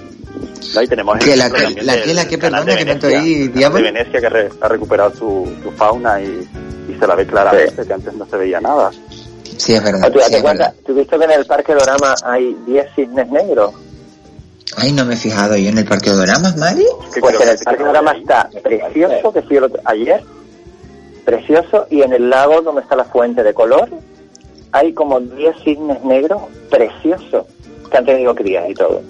Ahí 0.77 0.87
tenemos 0.87 1.17
Que 1.17 1.35
la- 1.35 1.49
también 1.49 1.83
la 1.85 1.99
que- 2.01 2.13
la 2.13 2.27
que, 2.27 2.37
perdona, 2.37 2.61
de 2.65 2.77
que 2.77 2.85
Venecia, 2.85 3.09
estoy- 3.09 3.73
de 3.73 3.81
Venecia 3.81 4.21
que 4.21 4.29
re- 4.29 4.49
ha 4.61 4.67
recuperado 4.67 5.11
su, 5.15 5.51
su 5.63 5.71
fauna 5.71 6.21
y, 6.21 6.47
y 6.87 6.95
se 6.99 7.07
la 7.07 7.15
ve 7.15 7.25
claramente, 7.25 7.83
que 7.87 7.93
antes 7.93 8.13
no 8.13 8.25
se 8.27 8.37
veía 8.37 8.61
nada. 8.61 8.91
Sí, 9.57 9.73
es 9.73 9.83
verdad. 9.83 10.01
Ah, 10.05 10.11
¿Tú 10.11 10.19
sí, 10.19 10.35
es 10.35 10.41
cuenta? 10.43 10.65
verdad. 10.65 10.75
¿Tú 10.85 10.93
viste 10.93 11.17
que 11.17 11.23
en 11.25 11.31
el 11.31 11.45
Parque 11.45 11.73
Dorama 11.73 12.13
hay 12.23 12.55
10 12.67 12.85
cisnes 12.95 13.27
negros? 13.29 13.73
Ay, 14.77 14.91
no 14.93 15.05
me 15.05 15.15
he 15.15 15.17
fijado 15.17 15.55
yo 15.57 15.69
en 15.69 15.77
el 15.77 15.85
Parque 15.85 16.09
de 16.11 16.15
Doramas, 16.15 16.55
Mari. 16.57 16.85
¿Qué 17.13 17.19
Pues 17.21 17.39
en 17.41 17.49
el 17.49 17.57
Parque 17.57 17.77
tiene 17.77 17.83
Dorama 17.85 18.11
ahí? 18.11 18.21
está 18.21 18.49
precioso, 18.63 19.33
que 19.33 19.41
fui 19.41 19.57
ayer, 19.85 20.23
precioso, 21.25 21.87
y 21.89 22.01
en 22.01 22.13
el 22.13 22.29
lago 22.29 22.61
donde 22.61 22.81
está 22.81 22.95
la 22.95 23.05
fuente 23.05 23.43
de 23.43 23.53
color 23.53 23.89
hay 24.71 24.93
como 24.93 25.19
10 25.19 25.55
cisnes 25.63 26.03
negros 26.03 26.43
preciosos 26.69 27.45
que 27.89 27.97
han 27.97 28.05
tenido 28.05 28.35
crías 28.35 28.69
y 28.69 28.73
todo. 28.75 29.01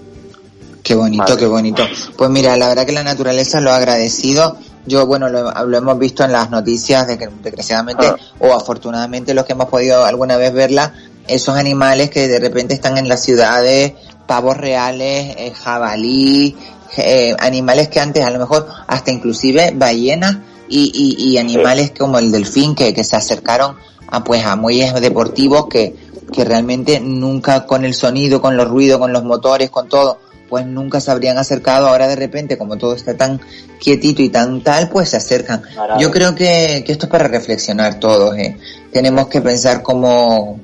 Qué 0.84 0.96
bonito, 0.96 1.24
Madre. 1.24 1.38
qué 1.38 1.46
bonito. 1.48 1.84
Pues 2.18 2.30
mira, 2.30 2.56
la 2.56 2.70
verdad 2.70 2.86
que 2.86 2.94
la 2.94 3.04
naturaleza 3.04 3.60
lo 3.60 3.72
ha 3.72 3.76
agradecido. 3.76 4.56
Yo, 4.86 5.06
bueno, 5.06 5.28
lo, 5.28 5.52
lo 5.66 5.78
hemos 5.78 6.00
visto 6.00 6.24
en 6.24 6.32
las 6.32 6.50
noticias 6.50 7.06
de 7.08 7.18
que 7.18 7.28
desgraciadamente 7.44 8.08
Ah. 8.08 8.16
o 8.40 8.54
afortunadamente 8.54 9.34
los 9.34 9.44
que 9.46 9.52
hemos 9.54 9.68
podido 9.68 10.06
alguna 10.06 10.38
vez 10.38 10.54
verla, 10.54 10.94
esos 11.28 11.58
animales 11.58 12.10
que 12.10 12.28
de 12.30 12.40
repente 12.40 12.74
están 12.74 12.98
en 12.98 13.10
las 13.10 13.22
ciudades, 13.22 13.94
pavos 14.30 14.56
reales, 14.56 15.36
eh, 15.38 15.52
jabalí, 15.54 16.56
eh, 16.98 17.36
animales 17.40 17.88
que 17.90 18.00
antes 18.00 18.24
a 18.24 18.30
lo 18.30 18.40
mejor 18.40 18.68
hasta 18.88 19.12
inclusive 19.12 19.72
ballenas 19.76 20.38
y, 20.70 20.92
y, 20.94 21.32
y 21.32 21.38
animales 21.38 21.92
como 21.98 22.20
el 22.20 22.32
delfín 22.32 22.76
que, 22.76 22.94
que 22.94 23.04
se 23.04 23.16
acercaron 23.16 23.76
a 24.12 24.24
pues 24.24 24.46
a 24.46 24.56
muelles 24.56 24.94
deportivos 25.02 25.68
que 25.68 25.96
que 26.32 26.46
realmente 26.46 27.00
nunca 27.00 27.66
con 27.66 27.86
el 27.86 27.96
sonido, 27.96 28.40
con 28.40 28.56
los 28.56 28.68
ruidos, 28.68 29.00
con 29.00 29.12
los 29.12 29.24
motores, 29.24 29.72
con 29.72 29.90
todo, 29.90 30.20
pues 30.48 30.64
nunca 30.64 31.02
se 31.02 31.10
habrían 31.10 31.40
acercado. 31.40 31.88
Ahora 31.88 32.08
de 32.08 32.16
repente, 32.16 32.56
como 32.56 32.78
todo 32.78 32.94
está 32.94 33.18
tan 33.18 33.42
quietito 33.80 34.22
y 34.22 34.30
tan 34.30 34.62
tal, 34.62 34.90
pues 34.90 35.10
se 35.10 35.18
acercan. 35.18 35.64
Yo 36.00 36.12
creo 36.12 36.36
que, 36.36 36.84
que 36.86 36.92
esto 36.92 37.08
es 37.08 37.12
para 37.12 37.28
reflexionar 37.28 38.00
todos. 38.00 38.38
¿eh? 38.38 38.56
Tenemos 38.94 39.26
que 39.28 39.42
pensar 39.42 39.82
cómo 39.82 40.60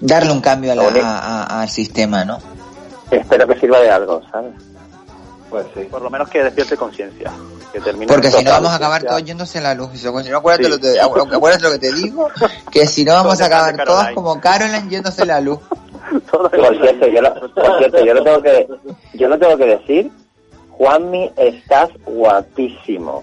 darle 0.00 0.32
un 0.32 0.40
cambio 0.40 0.72
a 0.72 0.74
la- 0.74 0.82
a- 1.04 1.42
a- 1.44 1.62
al 1.62 1.68
sistema, 1.70 2.24
¿no? 2.24 2.38
Espero 3.10 3.46
que 3.46 3.58
sirva 3.60 3.80
de 3.80 3.90
algo, 3.90 4.22
¿sabes? 4.30 4.52
Pues 5.50 5.66
sí. 5.74 5.80
Por 5.84 6.02
lo 6.02 6.10
menos 6.10 6.28
que 6.28 6.42
despierte 6.42 6.76
conciencia. 6.76 7.30
Que 7.72 7.80
termine 7.80 8.06
Porque 8.06 8.30
si 8.30 8.42
no 8.44 8.50
vamos 8.50 8.70
a 8.70 8.76
acabar 8.76 9.02
todos 9.04 9.22
yéndose 9.24 9.60
la 9.60 9.74
luz. 9.74 9.90
Y 9.94 9.98
si 9.98 10.04
no, 10.06 10.38
acuérdate, 10.38 10.64
Sí. 10.64 10.70
lo 10.70 10.80
que, 10.80 11.36
acuérdate 11.36 11.64
lo 11.64 11.72
que 11.72 11.78
te 11.78 11.92
digo, 11.92 12.28
que 12.70 12.86
si 12.86 13.04
no 13.04 13.12
vamos 13.12 13.40
a 13.40 13.46
acabar 13.46 13.76
Caroline. 13.76 14.14
como 14.14 14.40
Caroline 14.40 14.88
yéndose 14.88 15.24
la 15.26 15.40
luz. 15.40 15.58
Por 16.30 16.50
cierto, 16.50 17.08
yo 17.08 17.20
lo, 17.20 17.34
por 17.34 17.78
cierto, 17.78 18.04
yo 18.04 18.14
lo 18.14 18.22
tengo 18.22 18.40
que, 18.42 18.68
yo 19.14 19.28
lo 19.28 19.38
tengo 19.38 19.56
que 19.56 19.66
decir. 19.66 20.12
Juanmi, 20.70 21.32
estás 21.36 21.88
guapísimo. 22.04 23.22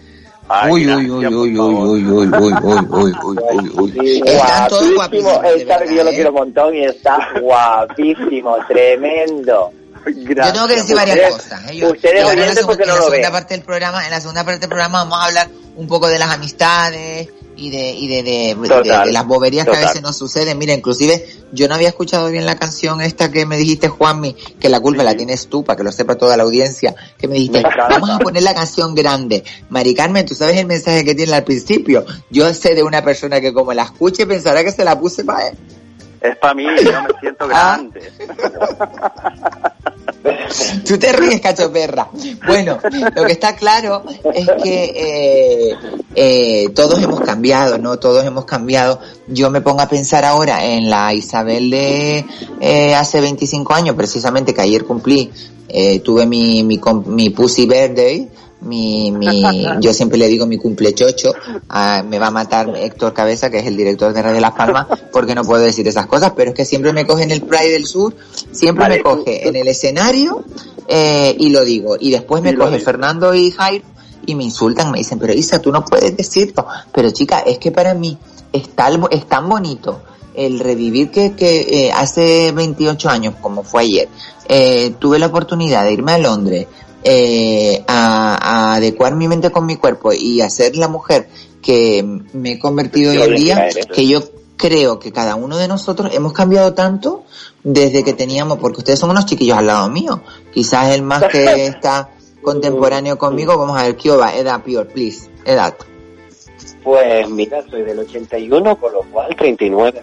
Uy, 0.69 0.85
uy, 0.85 1.09
uy, 1.09 1.25
uy, 1.25 1.57
uy, 1.57 1.57
uy, 1.57 2.05
uy, 2.05 2.27
uy, 2.27 2.53
uy, 2.63 2.83
uy, 2.91 3.13
uy, 3.23 3.71
uy, 3.77 3.93
uy. 3.99 4.21
Están 4.25 4.67
todos 4.67 4.93
guapísimo. 4.95 5.29
guapísimos, 5.31 5.89
yo 5.95 6.03
lo 6.03 6.09
quiero 6.11 6.27
¿eh? 6.27 6.31
un 6.31 6.35
montón 6.35 6.75
y 6.75 6.83
está 6.83 7.29
guapísimo, 7.39 8.57
tremendo. 8.67 9.71
Yo 10.05 10.53
tengo 10.53 10.67
que 10.67 10.75
decir 10.75 10.95
varias 10.95 11.17
Ustedes- 11.17 11.33
cosas. 11.33 11.71
¿eh? 11.71 11.75
Yo- 11.77 11.91
ustedes 11.91 12.19
en 12.21 12.39
la 12.39 12.53
segunda- 12.53 12.65
porque 12.65 12.85
no 12.85 12.93
en 12.93 12.99
la 12.99 13.05
segunda 13.05 13.31
parte 13.31 13.53
del 13.55 13.63
programa, 13.63 14.05
en 14.05 14.11
la 14.11 14.19
segunda 14.21 14.43
parte 14.43 14.59
del 14.61 14.69
programa 14.69 14.99
vamos 15.03 15.19
a 15.19 15.25
hablar 15.25 15.49
un 15.75 15.87
poco 15.87 16.07
de 16.07 16.19
las 16.19 16.29
amistades 16.29 17.29
y 17.55 17.69
de 17.69 17.91
y 17.91 18.07
de, 18.07 18.23
de, 18.23 18.55
de- 18.59 18.67
Total, 18.67 19.05
de 19.07 19.13
las 19.13 19.25
boberías 19.25 19.65
que 19.67 19.75
a 19.77 19.79
veces 19.79 20.01
nos 20.01 20.17
suceden. 20.17 20.57
Mira, 20.57 20.73
inclusive 20.73 21.25
yo 21.51 21.67
no 21.67 21.75
había 21.75 21.87
escuchado 21.89 22.29
bien 22.29 22.45
la 22.45 22.57
canción 22.57 22.99
esta 23.01 23.31
que 23.31 23.45
me 23.45 23.57
dijiste, 23.57 23.87
Juanmi, 23.89 24.33
que 24.33 24.69
la 24.69 24.79
culpa 24.79 25.03
la 25.03 25.15
tienes 25.15 25.47
tú, 25.47 25.63
para 25.63 25.77
que 25.77 25.83
lo 25.83 25.91
sepa 25.91 26.15
toda 26.15 26.35
la 26.35 26.43
audiencia, 26.43 26.95
que 27.17 27.27
me 27.27 27.35
dijiste, 27.35 27.61
vamos 27.89 28.09
a 28.09 28.17
poner 28.19 28.41
la 28.43 28.55
canción 28.55 28.95
grande. 28.95 29.43
Mari 29.69 29.93
Carmen, 29.93 30.25
tú 30.25 30.33
sabes 30.35 30.57
el 30.57 30.65
mensaje 30.65 31.05
que 31.05 31.13
tiene 31.15 31.33
al 31.33 31.43
principio. 31.43 32.05
Yo 32.31 32.51
sé 32.55 32.73
de 32.75 32.81
una 32.83 33.03
persona 33.03 33.39
que 33.39 33.53
como 33.53 33.71
la 33.73 33.83
escuche 33.83 34.25
pensará 34.25 34.63
que 34.63 34.71
se 34.71 34.83
la 34.83 34.99
puse 34.99 35.23
para 35.23 35.49
él. 35.49 35.57
Es 36.21 36.37
para 36.37 36.53
mí, 36.53 36.63
yo 36.83 37.01
me 37.03 37.09
siento 37.19 37.47
Ah. 37.51 37.79
Tú 40.87 40.97
te 40.97 41.11
ríes, 41.13 41.41
cacho 41.41 41.71
perra. 41.71 42.09
Bueno, 42.45 42.79
lo 43.15 43.25
que 43.25 43.31
está 43.31 43.55
claro 43.55 44.03
es 44.33 44.47
que 44.63 44.93
eh, 44.95 45.77
eh, 46.15 46.69
todos 46.75 47.01
hemos 47.01 47.21
cambiado, 47.21 47.77
¿no? 47.77 47.97
Todos 47.97 48.25
hemos 48.25 48.45
cambiado. 48.45 48.99
Yo 49.27 49.49
me 49.49 49.61
pongo 49.61 49.81
a 49.81 49.89
pensar 49.89 50.25
ahora 50.25 50.65
en 50.65 50.89
la 50.89 51.13
Isabel 51.13 51.69
de 51.69 52.25
eh, 52.59 52.95
hace 52.95 53.21
25 53.21 53.73
años, 53.73 53.95
precisamente 53.95 54.53
que 54.53 54.61
ayer 54.61 54.85
cumplí, 54.85 55.31
eh, 55.69 55.99
tuve 55.99 56.25
mi, 56.25 56.63
mi, 56.63 56.79
mi 57.05 57.29
Pussy 57.29 57.65
Birthday, 57.65 58.29
mi, 58.63 59.11
mi, 59.11 59.25
yo 59.81 59.93
siempre 59.93 60.17
le 60.17 60.27
digo 60.27 60.45
mi 60.45 60.57
cumplechocho, 60.57 61.33
ah, 61.69 62.03
me 62.07 62.19
va 62.19 62.27
a 62.27 62.31
matar 62.31 62.73
Héctor 62.75 63.13
Cabeza, 63.13 63.49
que 63.49 63.59
es 63.59 63.65
el 63.67 63.75
director 63.77 64.13
de 64.13 64.21
Radio 64.21 64.39
Las 64.41 64.51
Palmas, 64.53 64.87
porque 65.11 65.35
no 65.35 65.43
puedo 65.43 65.61
decir 65.63 65.87
esas 65.87 66.05
cosas, 66.07 66.33
pero 66.35 66.51
es 66.51 66.55
que 66.55 66.65
siempre 66.65 66.93
me 66.93 67.05
coge 67.05 67.23
en 67.23 67.31
el 67.31 67.41
Pride 67.41 67.71
del 67.71 67.85
Sur, 67.85 68.15
siempre 68.51 68.83
Vale, 68.85 68.97
me 68.97 69.03
coge 69.03 69.47
en 69.47 69.55
el 69.55 69.67
escenario 69.67 70.43
eh, 70.87 71.35
y 71.39 71.49
lo 71.49 71.63
digo, 71.63 71.95
y 71.99 72.11
después 72.11 72.41
me 72.41 72.51
Y 72.51 72.55
coge. 72.55 72.79
Fernando 72.79 73.33
y 73.33 73.51
Jairo 73.51 73.85
y 74.25 74.35
me 74.35 74.43
insultan, 74.45 74.89
me 74.91 74.99
dicen, 74.99 75.19
pero 75.19 75.33
Isa, 75.33 75.59
tú 75.59 75.71
no 75.71 75.83
puedes 75.83 76.15
decirlo, 76.15 76.65
pero 76.93 77.11
chica, 77.11 77.39
es 77.39 77.57
que 77.57 77.71
para 77.71 77.93
mí 77.93 78.17
es, 78.53 78.69
tal- 78.69 79.07
es 79.11 79.25
tan 79.27 79.49
bonito 79.49 80.01
el 80.33 80.59
revivir 80.59 81.11
que, 81.11 81.33
que 81.33 81.87
eh, 81.87 81.91
hace 81.91 82.51
28 82.53 83.09
años, 83.09 83.35
como 83.41 83.63
fue 83.63 83.81
ayer, 83.83 84.09
eh, 84.47 84.93
tuve 84.97 85.19
la 85.19 85.27
oportunidad 85.27 85.83
de 85.83 85.93
irme 85.93 86.13
a 86.13 86.17
Londres, 86.17 86.67
eh, 87.03 87.83
a, 87.87 88.35
a 88.35 88.75
adecuar 88.75 89.15
mi 89.15 89.27
mente 89.27 89.51
con 89.51 89.65
mi 89.65 89.75
cuerpo 89.75 90.13
y 90.13 90.41
a 90.41 90.49
ser 90.49 90.75
la 90.75 90.87
mujer 90.87 91.27
que 91.61 92.03
me 92.33 92.53
he 92.53 92.59
convertido 92.59 93.11
hoy 93.11 93.17
Qué 93.17 93.23
en 93.25 93.35
día, 93.35 93.67
eres. 93.67 93.85
que 93.87 94.07
yo 94.07 94.21
creo 94.57 94.99
que 94.99 95.11
cada 95.11 95.35
uno 95.35 95.57
de 95.57 95.67
nosotros 95.67 96.13
hemos 96.13 96.33
cambiado 96.33 96.73
tanto 96.73 97.23
desde 97.63 98.03
que 98.03 98.13
teníamos, 98.13 98.59
porque 98.59 98.79
ustedes 98.79 98.99
son 98.99 99.09
unos 99.09 99.25
chiquillos 99.25 99.57
al 99.57 99.67
lado 99.67 99.89
mío, 99.89 100.21
quizás 100.53 100.93
el 100.93 101.01
más 101.01 101.23
que 101.25 101.65
está 101.67 102.09
contemporáneo 102.41 103.17
conmigo, 103.17 103.57
vamos 103.57 103.79
a 103.79 103.83
ver, 103.83 103.95
¿qué 103.95 104.09
va? 104.11 104.35
Edad, 104.35 104.61
Pior, 104.61 104.87
please, 104.87 105.29
edad. 105.45 105.75
Pues 106.83 107.29
mira, 107.29 107.63
soy 107.69 107.83
del 107.83 107.99
81, 107.99 108.75
con 108.77 108.91
lo 108.93 109.01
cual 109.03 109.33
39. 109.37 110.01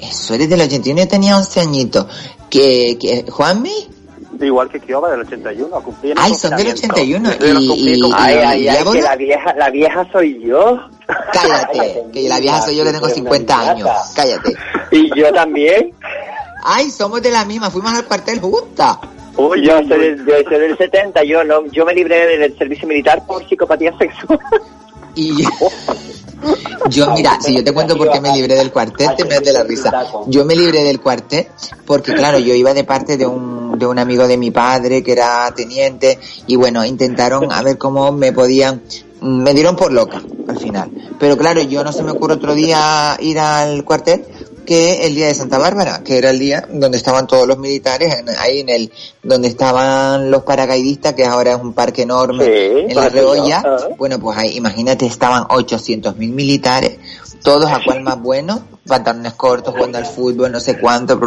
Eso 0.00 0.34
eres 0.34 0.48
del 0.48 0.62
81, 0.62 1.00
yo 1.02 1.08
tenía 1.08 1.36
11 1.36 1.60
añitos. 1.60 2.06
¿Que, 2.48 2.96
que, 2.98 3.30
Juanmi? 3.30 3.88
Igual 4.40 4.68
que 4.68 4.80
Kioba 4.80 5.10
del 5.10 5.20
81, 5.20 5.82
cumplí 5.82 6.10
en 6.12 6.18
el 6.18 6.24
Ay, 6.24 6.34
son 6.34 6.50
del 6.56 6.66
confinamiento. 6.66 7.28
81 7.30 7.32
Yo 7.38 7.54
lo 7.54 7.60
y- 7.60 8.12
Ay, 8.16 8.34
¿Y 8.34 8.38
ay, 8.38 8.68
ay, 8.68 8.84
que 8.92 9.02
la 9.02 9.16
vieja, 9.16 9.54
la 9.54 9.70
vieja 9.70 10.06
soy 10.12 10.42
yo. 10.44 10.78
Cállate, 11.32 12.02
que 12.12 12.28
la 12.28 12.40
vieja 12.40 12.60
soy 12.62 12.76
yo 12.76 12.84
que 12.84 12.92
tengo 12.92 13.08
50 13.08 13.70
años. 13.70 13.88
Cállate. 14.14 14.54
Y 14.90 15.10
yo 15.18 15.32
también. 15.32 15.92
Ay, 16.64 16.90
somos 16.90 17.20
de 17.22 17.30
la 17.30 17.44
misma, 17.44 17.70
fuimos 17.70 17.92
al 17.92 18.04
cuartel 18.04 18.40
juntas. 18.40 18.96
Uy, 19.36 19.66
Yo 19.66 19.78
soy, 19.88 19.98
del, 19.98 20.24
yo 20.24 20.34
soy 20.48 20.58
del 20.60 20.78
70, 20.78 21.24
yo 21.24 21.42
no, 21.42 21.66
yo 21.66 21.84
me 21.84 21.92
libré 21.92 22.38
del 22.38 22.56
servicio 22.56 22.86
militar 22.86 23.26
por 23.26 23.44
psicopatía 23.48 23.92
sexual. 23.98 24.38
Y 25.16 25.44
yo, 26.90 27.10
mira, 27.12 27.38
si 27.40 27.54
yo 27.54 27.64
te 27.64 27.72
cuento 27.72 27.96
por 27.96 28.10
qué 28.10 28.20
me 28.20 28.32
libré 28.32 28.54
del 28.54 28.70
cuartel, 28.70 29.10
te 29.16 29.24
me 29.24 29.40
de 29.40 29.52
la 29.52 29.62
risa. 29.62 29.92
Yo 30.26 30.44
me 30.44 30.54
libré 30.54 30.82
del 30.82 31.00
cuartel 31.00 31.46
porque, 31.86 32.14
claro, 32.14 32.38
yo 32.38 32.54
iba 32.54 32.74
de 32.74 32.84
parte 32.84 33.16
de 33.16 33.26
un, 33.26 33.78
de 33.78 33.86
un 33.86 33.98
amigo 33.98 34.26
de 34.26 34.36
mi 34.36 34.50
padre 34.50 35.02
que 35.02 35.12
era 35.12 35.52
teniente 35.54 36.18
y 36.46 36.56
bueno, 36.56 36.84
intentaron 36.84 37.52
a 37.52 37.62
ver 37.62 37.78
cómo 37.78 38.12
me 38.12 38.32
podían, 38.32 38.82
me 39.20 39.54
dieron 39.54 39.76
por 39.76 39.92
loca 39.92 40.22
al 40.48 40.58
final. 40.58 40.90
Pero 41.18 41.36
claro, 41.36 41.62
yo 41.62 41.82
no 41.84 41.92
se 41.92 42.02
me 42.02 42.12
ocurre 42.12 42.34
otro 42.34 42.54
día 42.54 43.16
ir 43.20 43.38
al 43.38 43.84
cuartel 43.84 44.24
que 44.64 45.06
el 45.06 45.14
día 45.14 45.26
de 45.28 45.34
Santa 45.34 45.58
Bárbara, 45.58 46.02
que 46.04 46.18
era 46.18 46.30
el 46.30 46.38
día 46.38 46.66
donde 46.70 46.96
estaban 46.96 47.26
todos 47.26 47.46
los 47.46 47.58
militares, 47.58 48.14
en- 48.18 48.28
ahí 48.38 48.60
en 48.60 48.68
el, 48.68 48.92
donde 49.22 49.48
estaban 49.48 50.30
los 50.30 50.42
paracaidistas, 50.42 51.14
que 51.14 51.24
ahora 51.24 51.52
es 51.52 51.60
un 51.60 51.72
parque 51.72 52.02
enorme 52.02 52.44
Sí, 52.44 52.50
en 52.88 52.94
la 52.94 53.08
Rebolla. 53.08 53.62
ah. 53.64 53.88
Bueno, 53.98 54.18
pues 54.18 54.36
ahí, 54.38 54.56
imagínate, 54.56 55.06
estaban 55.06 55.44
800 55.48 56.16
mil 56.16 56.30
militares, 56.32 56.98
todos 57.42 57.70
a 57.70 57.80
cual 57.84 58.00
más 58.02 58.20
bueno, 58.20 58.64
pantalones 58.86 59.34
cortos, 59.34 59.74
jugando 59.74 59.98
al 59.98 60.06
fútbol, 60.06 60.50
no 60.52 60.60
sé 60.60 60.78
cuánto, 60.78 61.18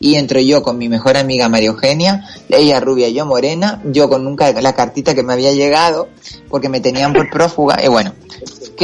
y 0.00 0.14
entro 0.16 0.40
yo 0.40 0.62
con 0.62 0.76
mi 0.78 0.88
mejor 0.88 1.16
amiga 1.16 1.48
María 1.48 1.68
Eugenia, 1.68 2.26
ella 2.48 2.80
rubia, 2.80 3.08
yo 3.08 3.24
morena, 3.26 3.80
yo 3.84 4.08
con 4.08 4.24
nunca 4.24 4.50
la 4.52 4.74
cartita 4.74 5.14
que 5.14 5.22
me 5.22 5.32
había 5.32 5.52
llegado, 5.52 6.08
porque 6.48 6.68
me 6.68 6.80
tenían 6.80 7.12
por 7.12 7.28
prófuga, 7.30 7.78
y 7.84 7.88
bueno, 7.88 8.12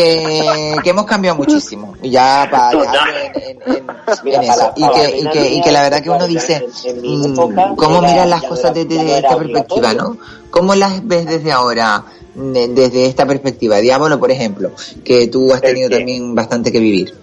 que, 0.02 0.76
que 0.82 0.90
hemos 0.90 1.04
cambiado 1.06 1.36
muchísimo, 1.36 1.94
y 2.02 2.10
ya 2.10 2.48
para 2.50 2.70
en, 2.72 3.42
en- 3.42 3.76
en- 3.76 3.86
Mira, 4.24 4.38
en 4.38 4.44
eso, 4.50 4.72
y 4.76 4.88
que, 4.90 5.18
y 5.18 5.28
que, 5.28 5.54
y 5.54 5.60
que 5.60 5.72
la 5.72 5.82
verdad 5.82 6.02
que 6.02 6.10
uno 6.10 6.26
dice, 6.26 6.66
mm, 7.02 7.34
¿cómo 7.76 8.00
miras 8.02 8.28
las 8.28 8.42
cosas 8.44 8.72
desde 8.74 9.18
esta 9.18 9.36
perspectiva, 9.36 9.92
no? 9.94 10.16
¿Cómo 10.50 10.74
las 10.74 11.06
ves 11.06 11.26
desde 11.26 11.52
ahora, 11.52 12.04
de- 12.34 12.68
desde 12.68 13.06
esta 13.06 13.26
perspectiva? 13.26 13.78
Diablo, 13.78 14.18
por 14.18 14.30
ejemplo, 14.30 14.70
que 15.04 15.26
tú 15.28 15.52
has 15.52 15.62
¿El 15.62 15.68
tenido 15.74 15.90
también 15.90 16.34
bastante 16.34 16.70
que 16.72 16.78
vivir. 16.80 17.14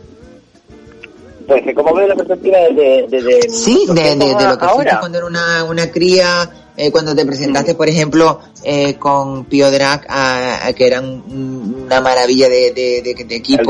Pues 1.47 1.61
que 1.63 1.75
como 1.75 1.93
veo 1.93 2.07
la 2.07 2.15
perspectiva 2.15 2.57
de... 2.57 3.05
de, 3.07 3.21
de 3.21 3.49
Sí, 3.49 3.85
de, 3.88 4.15
de, 4.15 4.15
de 4.15 4.47
lo 4.47 4.57
que 4.57 4.65
fuiste 4.67 4.89
ahora. 4.89 4.99
cuando 4.99 5.17
era 5.19 5.27
una, 5.27 5.63
una 5.63 5.91
cría, 5.91 6.49
eh, 6.77 6.91
cuando 6.91 7.15
te 7.15 7.25
presentaste, 7.25 7.75
por 7.75 7.88
ejemplo, 7.89 8.39
eh, 8.63 8.95
con 8.95 9.45
Pio 9.45 9.71
Drac, 9.71 10.05
a- 10.09 10.65
a 10.67 10.73
que 10.73 10.88
eran 10.88 11.05
un- 11.05 11.83
una 11.85 12.01
maravilla 12.01 12.49
de, 12.49 12.71
de, 12.71 13.01
de, 13.01 13.23
de 13.23 13.35
equipo. 13.35 13.63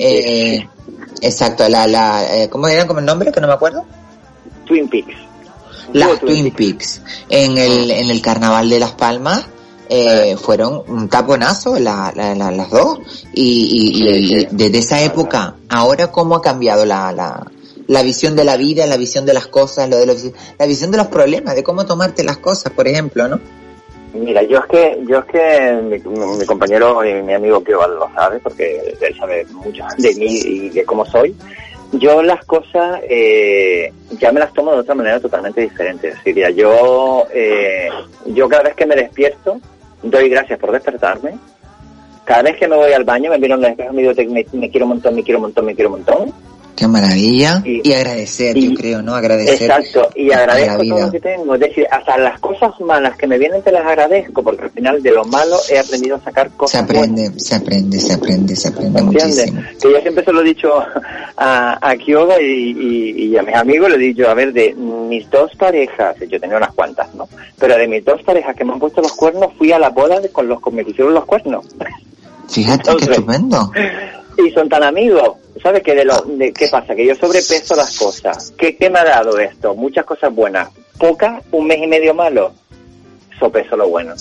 eh, 0.00 0.68
exacto, 1.20 1.68
la, 1.68 1.86
la, 1.86 2.42
eh, 2.42 2.48
¿cómo 2.48 2.68
era 2.68 2.86
como 2.86 3.00
el 3.00 3.06
nombre? 3.06 3.30
Que 3.32 3.40
no 3.40 3.46
me 3.46 3.52
acuerdo. 3.54 3.84
Twin 4.66 4.88
Peaks. 4.88 5.14
Las 5.92 6.08
Twin 6.20 6.50
Peaks. 6.52 7.00
En 7.28 7.56
el, 7.58 7.90
en 7.90 8.10
el 8.10 8.20
carnaval 8.20 8.68
de 8.68 8.80
Las 8.80 8.92
Palmas, 8.92 9.46
eh, 9.88 10.36
fueron 10.36 10.82
un 10.88 11.08
taponazo 11.08 11.78
la, 11.78 12.12
la- 12.16 12.34
la- 12.34 12.50
las 12.50 12.70
dos. 12.70 12.98
Y, 13.32 13.42
y- 13.44 14.02
y- 14.02 14.40
y 14.42 14.48
desde 14.50 14.78
esa 14.78 15.00
época, 15.02 15.54
ahora 15.68 16.10
cómo 16.10 16.34
ha 16.34 16.42
cambiado 16.42 16.84
la, 16.84 17.12
la, 17.12 17.46
la 17.88 18.02
visión 18.02 18.34
de 18.36 18.44
la 18.44 18.56
vida, 18.56 18.86
la 18.86 18.96
visión 18.96 19.26
de 19.26 19.34
las 19.34 19.46
cosas, 19.46 19.88
lo 19.88 19.96
de 19.96 20.06
los- 20.06 20.30
la 20.58 20.66
visión 20.66 20.90
de 20.90 20.96
los 20.98 21.06
problemas, 21.08 21.54
de 21.54 21.62
cómo 21.62 21.86
tomarte 21.86 22.24
las 22.24 22.38
cosas, 22.38 22.72
por 22.72 22.86
ejemplo, 22.88 23.28
¿no? 23.28 23.40
Mira, 24.14 24.42
yo 24.42 24.58
es 24.60 24.64
que, 24.66 24.98
yo 25.06 25.18
es 25.18 25.24
que 25.26 25.72
mi, 25.82 26.46
compañero 26.46 27.04
y 27.04 27.22
mi 27.22 27.34
amigo 27.34 27.62
Kioba 27.62 27.86
lo 27.86 28.08
sabe, 28.14 28.38
porque 28.38 28.96
él 29.00 29.16
sabe 29.18 29.44
mucho 29.52 29.84
de 29.98 30.14
mí 30.14 30.26
y 30.26 30.68
de 30.70 30.84
cómo 30.84 31.04
soy. 31.04 31.34
Yo 31.92 32.22
las 32.22 32.44
cosas 32.46 33.00
eh, 33.08 33.92
ya 34.18 34.32
me 34.32 34.40
las 34.40 34.52
tomo 34.52 34.72
de 34.72 34.78
otra 34.78 34.94
manera 34.94 35.20
totalmente 35.20 35.60
diferente. 35.60 36.14
Diría, 36.24 36.50
yo, 36.50 37.26
eh, 37.32 37.88
yo 38.26 38.48
cada 38.48 38.64
vez 38.64 38.74
que 38.74 38.86
me 38.86 38.96
despierto, 38.96 39.60
doy 40.02 40.28
gracias 40.28 40.58
por 40.58 40.72
despertarme. 40.72 41.38
Cada 42.24 42.42
vez 42.42 42.56
que 42.56 42.66
me 42.66 42.74
voy 42.76 42.92
al 42.92 43.04
baño, 43.04 43.30
me 43.30 43.38
miro 43.38 43.54
en 43.54 43.64
el 43.64 43.70
espejo 43.70 43.92
me 43.92 44.02
digo, 44.02 44.14
"Te- 44.14 44.26
me, 44.26 44.44
me 44.52 44.68
quiero 44.70 44.86
un 44.86 44.90
montón, 44.94 45.14
me 45.14 45.22
quiero 45.22 45.38
un 45.38 45.42
montón, 45.42 45.64
me 45.66 45.74
quiero 45.76 45.90
un 45.90 45.96
montón. 46.02 46.32
Qué 46.76 46.86
maravilla. 46.86 47.62
Y- 47.64 47.80
Y, 47.88 47.92
agradecer, 47.94 48.56
y- 48.56 48.68
yo 48.68 48.74
creo, 48.74 49.00
¿no? 49.02 49.14
Agradecer. 49.14 49.70
Exacto, 49.70 50.10
y 50.14 50.30
agradezco 50.30 50.82
todo 50.84 51.00
lo 51.06 51.10
que 51.10 51.20
tengo. 51.20 51.54
Es 51.54 51.60
decir, 51.60 51.86
hasta 51.90 52.18
las 52.18 52.38
cosas 52.40 52.78
malas 52.80 53.16
que 53.16 53.26
me 53.26 53.38
vienen 53.38 53.62
te 53.62 53.72
las 53.72 53.86
agradezco, 53.86 54.42
porque 54.42 54.64
al 54.64 54.70
final 54.70 55.02
de 55.02 55.10
lo 55.12 55.24
malo 55.24 55.56
he 55.70 55.78
aprendido 55.78 56.16
a 56.16 56.20
sacar 56.20 56.50
Se 56.50 56.56
cosas 56.56 56.86
buenas. 56.86 57.02
aprende, 57.10 57.40
se 57.40 57.54
aprende, 57.54 57.98
se 57.98 58.12
aprende, 58.12 58.56
se 58.56 58.68
aprende 58.68 59.00
¿Entiendes? 59.00 59.50
muchísimo. 59.52 59.62
Que 59.80 59.92
yo 59.92 60.00
siempre 60.02 60.24
se 60.24 60.32
lo 60.32 60.40
he 60.42 60.44
dicho 60.44 60.70
a, 61.36 61.78
a 61.90 61.96
Kyoga 61.96 62.40
y, 62.40 62.44
y- 62.44 63.24
y 63.26 63.36
a 63.38 63.42
mis 63.42 63.54
amigos, 63.54 63.88
le 63.90 63.96
he 63.96 63.98
dicho, 63.98 64.28
a 64.28 64.34
ver, 64.34 64.52
de 64.52 64.74
mis 64.74 65.28
dos 65.30 65.50
parejas, 65.56 66.16
yo 66.28 66.38
tenía 66.38 66.56
unas 66.58 66.74
cuantas, 66.74 67.14
¿no? 67.14 67.28
Pero 67.58 67.76
de 67.76 67.88
mis 67.88 68.04
dos 68.04 68.22
parejas 68.22 68.54
que 68.54 68.64
me 68.64 68.72
han 68.74 68.78
puesto 68.78 69.00
los 69.00 69.12
cuernos, 69.14 69.52
fui 69.56 69.72
a 69.72 69.78
la 69.78 69.88
boda 69.88 70.16
con 70.32 70.46
los 70.46 70.60
que 70.62 70.70
me 70.70 70.84
pusieron 70.84 71.14
los 71.14 71.24
cuernos. 71.24 71.64
Fíjate, 72.48 72.82
qué 72.84 72.90
Entonces- 72.90 73.08
estupendo. 73.10 73.72
y 74.46 74.50
son 74.50 74.68
tan 74.68 74.82
amigos. 74.82 75.32
¿Sabes 75.66 75.82
qué, 75.82 75.96
de 75.96 76.04
lo, 76.04 76.14
de, 76.20 76.52
qué 76.52 76.68
pasa? 76.68 76.94
Que 76.94 77.04
yo 77.04 77.16
sobrepeso 77.16 77.74
las 77.74 77.98
cosas. 77.98 78.54
¿Qué, 78.56 78.76
¿Qué 78.76 78.88
me 78.88 79.00
ha 79.00 79.04
dado 79.04 79.36
esto? 79.40 79.74
Muchas 79.74 80.04
cosas 80.04 80.32
buenas. 80.32 80.68
Pocas, 80.96 81.42
un 81.50 81.66
mes 81.66 81.82
y 81.82 81.88
medio 81.88 82.14
malo. 82.14 82.52
Sopeso 83.36 83.76
lo 83.76 83.88
bueno. 83.88 84.14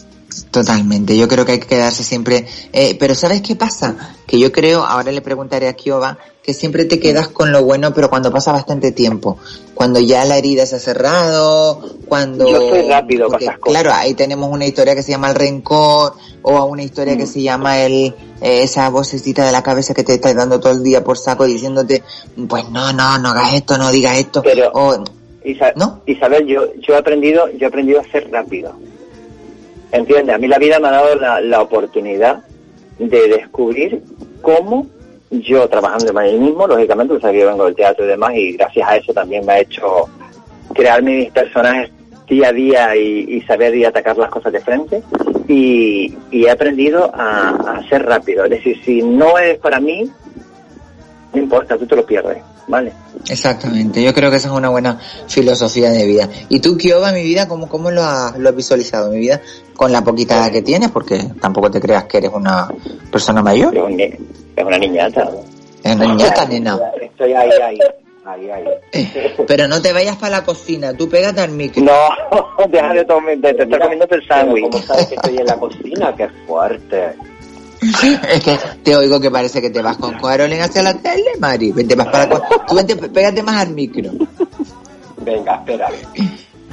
Totalmente, 0.51 1.17
yo 1.17 1.27
creo 1.27 1.45
que 1.45 1.53
hay 1.53 1.59
que 1.59 1.67
quedarse 1.67 2.03
siempre. 2.03 2.45
Eh, 2.73 2.95
pero 2.99 3.15
¿sabes 3.15 3.41
qué 3.41 3.55
pasa? 3.55 4.15
Que 4.25 4.39
yo 4.39 4.51
creo, 4.51 4.83
ahora 4.83 5.11
le 5.11 5.21
preguntaré 5.21 5.67
a 5.67 5.73
Kioba, 5.73 6.17
que 6.43 6.53
siempre 6.53 6.85
te 6.85 6.99
quedas 6.99 7.27
con 7.29 7.51
lo 7.51 7.63
bueno, 7.63 7.93
pero 7.93 8.09
cuando 8.09 8.31
pasa 8.31 8.51
bastante 8.51 8.91
tiempo. 8.91 9.37
Cuando 9.73 9.99
ya 9.99 10.23
la 10.25 10.37
herida 10.37 10.65
se 10.65 10.75
ha 10.75 10.79
cerrado, 10.79 11.81
cuando... 12.07 12.47
Yo 12.47 12.69
soy 12.69 12.87
rápido 12.87 13.23
con 13.25 13.31
porque, 13.31 13.45
esas 13.45 13.59
cosas. 13.59 13.81
Claro, 13.81 13.97
ahí 13.97 14.13
tenemos 14.13 14.49
una 14.51 14.65
historia 14.65 14.95
que 14.95 15.03
se 15.03 15.11
llama 15.11 15.29
el 15.29 15.35
rencor, 15.35 16.13
o 16.43 16.63
una 16.65 16.83
historia 16.83 17.15
Mm. 17.15 17.17
que 17.17 17.25
se 17.27 17.41
llama 17.41 17.79
el 17.81 18.13
eh, 18.41 18.63
esa 18.63 18.89
vocecita 18.89 19.45
de 19.45 19.51
la 19.51 19.63
cabeza 19.63 19.93
que 19.93 20.03
te 20.03 20.13
está 20.15 20.33
dando 20.33 20.59
todo 20.59 20.73
el 20.73 20.83
día 20.83 21.03
por 21.03 21.17
saco 21.17 21.45
diciéndote, 21.45 22.03
pues 22.47 22.69
no, 22.69 22.93
no, 22.93 23.17
no 23.17 23.29
hagas 23.29 23.53
esto, 23.53 23.77
no 23.77 23.91
digas 23.91 24.17
esto. 24.17 24.41
Pero- 24.43 24.71
o, 24.73 25.03
Isa- 25.43 25.73
¿No? 25.75 26.01
Isabel, 26.07 26.45
yo, 26.47 26.61
yo 26.81 26.95
he 26.95 26.97
aprendido, 26.97 27.47
yo 27.51 27.65
he 27.65 27.65
aprendido 27.67 27.99
a 28.01 28.03
ser 28.11 28.29
rápido. 28.31 28.73
¿Entiendes? 29.95 30.35
A 30.35 30.37
mí 30.37 30.47
la 30.47 30.57
vida 30.57 30.77
me 30.79 30.89
ha 30.89 30.91
dado 30.91 31.15
la, 31.15 31.39
la 31.39 31.61
oportunidad 31.61 32.43
de 32.99 33.27
descubrir 33.29 34.01
cómo 34.41 34.87
yo 35.31 35.69
trabajando 35.69 36.21
en 36.21 36.39
mí 36.39 36.45
mismo, 36.47 36.67
lógicamente, 36.67 37.17
que 37.17 37.39
yo 37.39 37.47
vengo 37.47 37.65
del 37.65 37.75
teatro 37.75 38.03
y 38.03 38.09
demás, 38.09 38.33
y 38.35 38.51
gracias 38.53 38.89
a 38.89 38.97
eso 38.97 39.13
también 39.13 39.45
me 39.45 39.53
ha 39.53 39.59
hecho 39.59 40.09
crearme 40.73 41.19
mis 41.19 41.31
personajes 41.31 41.91
día 42.27 42.49
a 42.49 42.51
día 42.51 42.95
y, 42.95 43.41
saber 43.41 43.73
y 43.75 43.85
atacar 43.85 44.17
las 44.17 44.29
cosas 44.29 44.51
de 44.51 44.59
frente. 44.59 45.01
Y, 45.47 46.13
y 46.29 46.45
he 46.45 46.51
aprendido 46.51 47.11
a, 47.13 47.49
a 47.77 47.87
ser 47.87 48.05
rápido. 48.05 48.43
Es 48.43 48.49
decir, 48.49 48.81
si 48.83 49.01
no 49.01 49.37
es 49.37 49.57
para 49.59 49.79
mí, 49.79 50.09
no 51.33 51.41
importa, 51.41 51.77
tú 51.77 51.85
te 51.85 51.95
lo 51.95 52.05
pierdes, 52.05 52.43
¿vale? 52.67 52.93
Exactamente, 53.29 54.03
yo 54.03 54.13
creo 54.13 54.29
que 54.29 54.37
esa 54.37 54.49
es 54.49 54.53
una 54.53 54.69
buena 54.69 54.99
filosofía 55.27 55.89
de 55.89 56.05
vida. 56.05 56.29
¿Y 56.49 56.59
tú, 56.59 56.77
Kioba, 56.77 57.11
mi 57.11 57.23
vida, 57.23 57.47
cómo, 57.47 57.67
cómo 57.67 57.91
lo, 57.91 58.03
has, 58.03 58.37
lo 58.37 58.49
has 58.49 58.55
visualizado, 58.55 59.11
mi 59.11 59.19
vida? 59.19 59.41
Con 59.75 59.91
la 59.91 60.03
poquita 60.03 60.35
edad 60.37 60.51
que 60.51 60.61
tienes, 60.61 60.91
porque 60.91 61.19
tampoco 61.39 61.69
te 61.69 61.79
creas 61.79 62.05
que 62.05 62.17
eres 62.17 62.31
una 62.33 62.67
persona 63.11 63.41
mayor. 63.41 63.75
Es, 63.75 64.65
una 64.65 64.77
niñata. 64.77 65.29
Es 65.83 65.95
una 65.95 66.05
niñata, 66.07 66.45
nena. 66.45 66.79
Estoy 67.01 67.33
ahí, 67.33 67.49
ahí, 67.61 67.79
ahí, 68.25 68.49
ahí. 68.49 69.33
Pero 69.47 69.67
no 69.67 69.81
te 69.81 69.93
vayas 69.93 70.15
para 70.17 70.37
la 70.37 70.43
cocina, 70.43 70.93
tú 70.93 71.09
pégate 71.09 71.41
al 71.41 71.51
micro. 71.51 71.83
No, 71.83 72.65
deja 72.69 72.93
de, 72.93 73.05
tomar, 73.05 73.37
de, 73.37 73.53
de 73.53 73.63
estar 73.63 73.79
comiéndote 73.81 74.15
el 74.15 74.27
sándwich. 74.27 74.63
¿Cómo 74.63 74.83
sabes 74.83 75.07
que 75.07 75.15
estoy 75.15 75.37
en 75.37 75.45
la 75.45 75.57
cocina? 75.57 76.15
¡Qué 76.15 76.27
fuerte! 76.47 77.15
Es 78.29 78.43
que 78.43 78.57
te 78.83 78.95
oigo 78.95 79.19
que 79.19 79.29
parece 79.31 79.61
que 79.61 79.69
te 79.69 79.81
vas 79.81 79.97
con 79.97 80.13
Carolina 80.19 80.65
hacia 80.65 80.83
la 80.83 80.93
tele, 80.95 81.31
Mari. 81.39 81.71
Vente 81.71 81.95
más 81.95 82.07
para 82.07 82.29
Tú 82.67 82.75
vente, 82.75 82.95
pégate 82.95 83.43
más 83.43 83.57
al 83.57 83.69
micro. 83.71 84.11
Venga, 85.17 85.55
espera. 85.55 85.89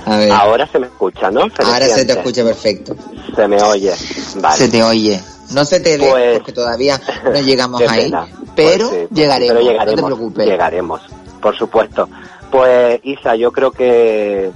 A 0.05 0.17
ver, 0.17 0.33
Ahora 0.33 0.67
se 0.67 0.79
me 0.79 0.87
escucha, 0.87 1.31
¿no? 1.31 1.43
ahora 1.65 1.87
se 1.87 2.05
te 2.05 2.13
escucha 2.13 2.45
perfecto. 2.45 2.97
Se 3.37 3.47
me 3.47 3.63
oye. 3.63 3.93
Vale. 4.37 4.57
Se 4.57 4.69
te 4.69 4.83
oye. 4.83 5.21
No 5.53 5.65
se 5.65 5.81
te 5.81 5.99
ve 5.99 6.09
Pues- 6.09 6.39
porque 6.39 6.53
todavía 6.53 7.01
no 7.25 7.41
llegamos 7.41 7.83
ahí, 7.83 8.13
pero 8.57 8.89
Pues 8.89 9.01
sí, 9.09 9.15
llegaremos, 9.15 9.55
pero 9.55 9.71
llegaremos, 9.71 10.01
no 10.01 10.09
te 10.09 10.15
preocupes. 10.15 10.47
Llegaremos, 10.47 11.01
por 11.41 11.57
supuesto. 11.57 12.09
Pues 12.51 13.01
Isa, 13.03 13.37
yo 13.37 13.53
creo 13.53 13.71
que 13.71 14.51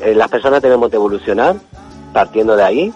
eh, 0.00 0.14
las 0.14 0.28
personas 0.28 0.60
debemos 0.62 0.90
de 0.90 0.96
evolucionar 0.96 1.56
partiendo 2.12 2.56
de 2.56 2.62
ahí. 2.64 2.92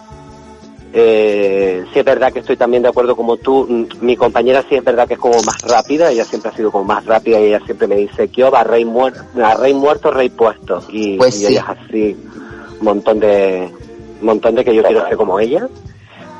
Eh, 0.92 1.84
sí 1.92 1.98
es 1.98 2.04
verdad 2.04 2.32
que 2.32 2.38
estoy 2.38 2.56
también 2.56 2.82
de 2.82 2.88
acuerdo 2.88 3.14
como 3.14 3.36
tú. 3.36 3.66
Mm, 3.68 4.04
Mi 4.04 4.16
compañera 4.16 4.64
sí 4.68 4.74
es 4.76 4.84
verdad 4.84 5.06
que 5.06 5.14
es 5.14 5.20
como 5.20 5.40
más 5.42 5.60
rápida, 5.62 6.10
ella 6.10 6.24
siempre 6.24 6.50
ha 6.50 6.56
sido 6.56 6.70
como 6.70 6.84
más 6.84 7.04
rápida 7.04 7.38
y 7.40 7.44
ella 7.46 7.60
siempre 7.64 7.86
me 7.86 7.96
dice, 7.96 8.28
Kioba, 8.28 8.64
rey, 8.64 8.84
muer 8.84 9.14
a 9.42 9.54
rey 9.54 9.74
muerto, 9.74 10.10
rey 10.10 10.30
puesto. 10.30 10.82
Y, 10.90 11.16
Pues 11.18 11.36
y 11.36 11.38
sí. 11.46 11.46
ella 11.52 11.60
es 11.76 11.86
así, 11.88 12.16
un 12.80 12.84
montón 12.84 13.20
de, 13.20 13.70
un 14.20 14.26
montón 14.26 14.54
de 14.54 14.64
que 14.64 14.74
yo 14.74 14.82
quiero 14.82 15.06
ser 15.06 15.16
como 15.16 15.38
ella. 15.38 15.68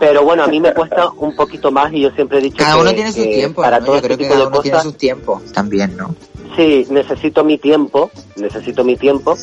Pero 0.01 0.23
bueno, 0.23 0.45
a 0.45 0.47
mí 0.47 0.61
me 0.61 0.73
cuesta 0.73 1.11
un 1.19 1.35
poquito 1.35 1.73
más 1.73 1.93
y 1.93 2.01
yo 2.03 2.11
siempre 2.13 2.39
he 2.39 2.43
dicho 2.43 2.57
Cada 2.59 2.77
que, 2.77 2.81
uno 2.83 2.95
tiene 2.95 3.13
sus 3.13 3.25
que 3.25 3.35
tiempos, 3.35 3.65
para 3.65 3.81
¿no? 3.81 3.87
todo 3.87 3.95
Yo 3.95 3.97
este 3.97 4.07
creo 4.09 4.19
que 4.19 4.29
cada 4.29 4.41
de 4.41 4.47
uno 4.47 4.61
tiene 4.61 4.71
cosas, 4.77 4.85
sus 4.85 4.97
tiempos 4.99 5.53
también, 5.53 5.97
¿no? 5.97 6.15
sí, 6.57 6.87
necesito 6.91 7.43
mi 7.45 7.59
tiempo, 7.59 8.11
necesito 8.37 8.83
mi 8.85 8.97
tiempo, 8.97 9.37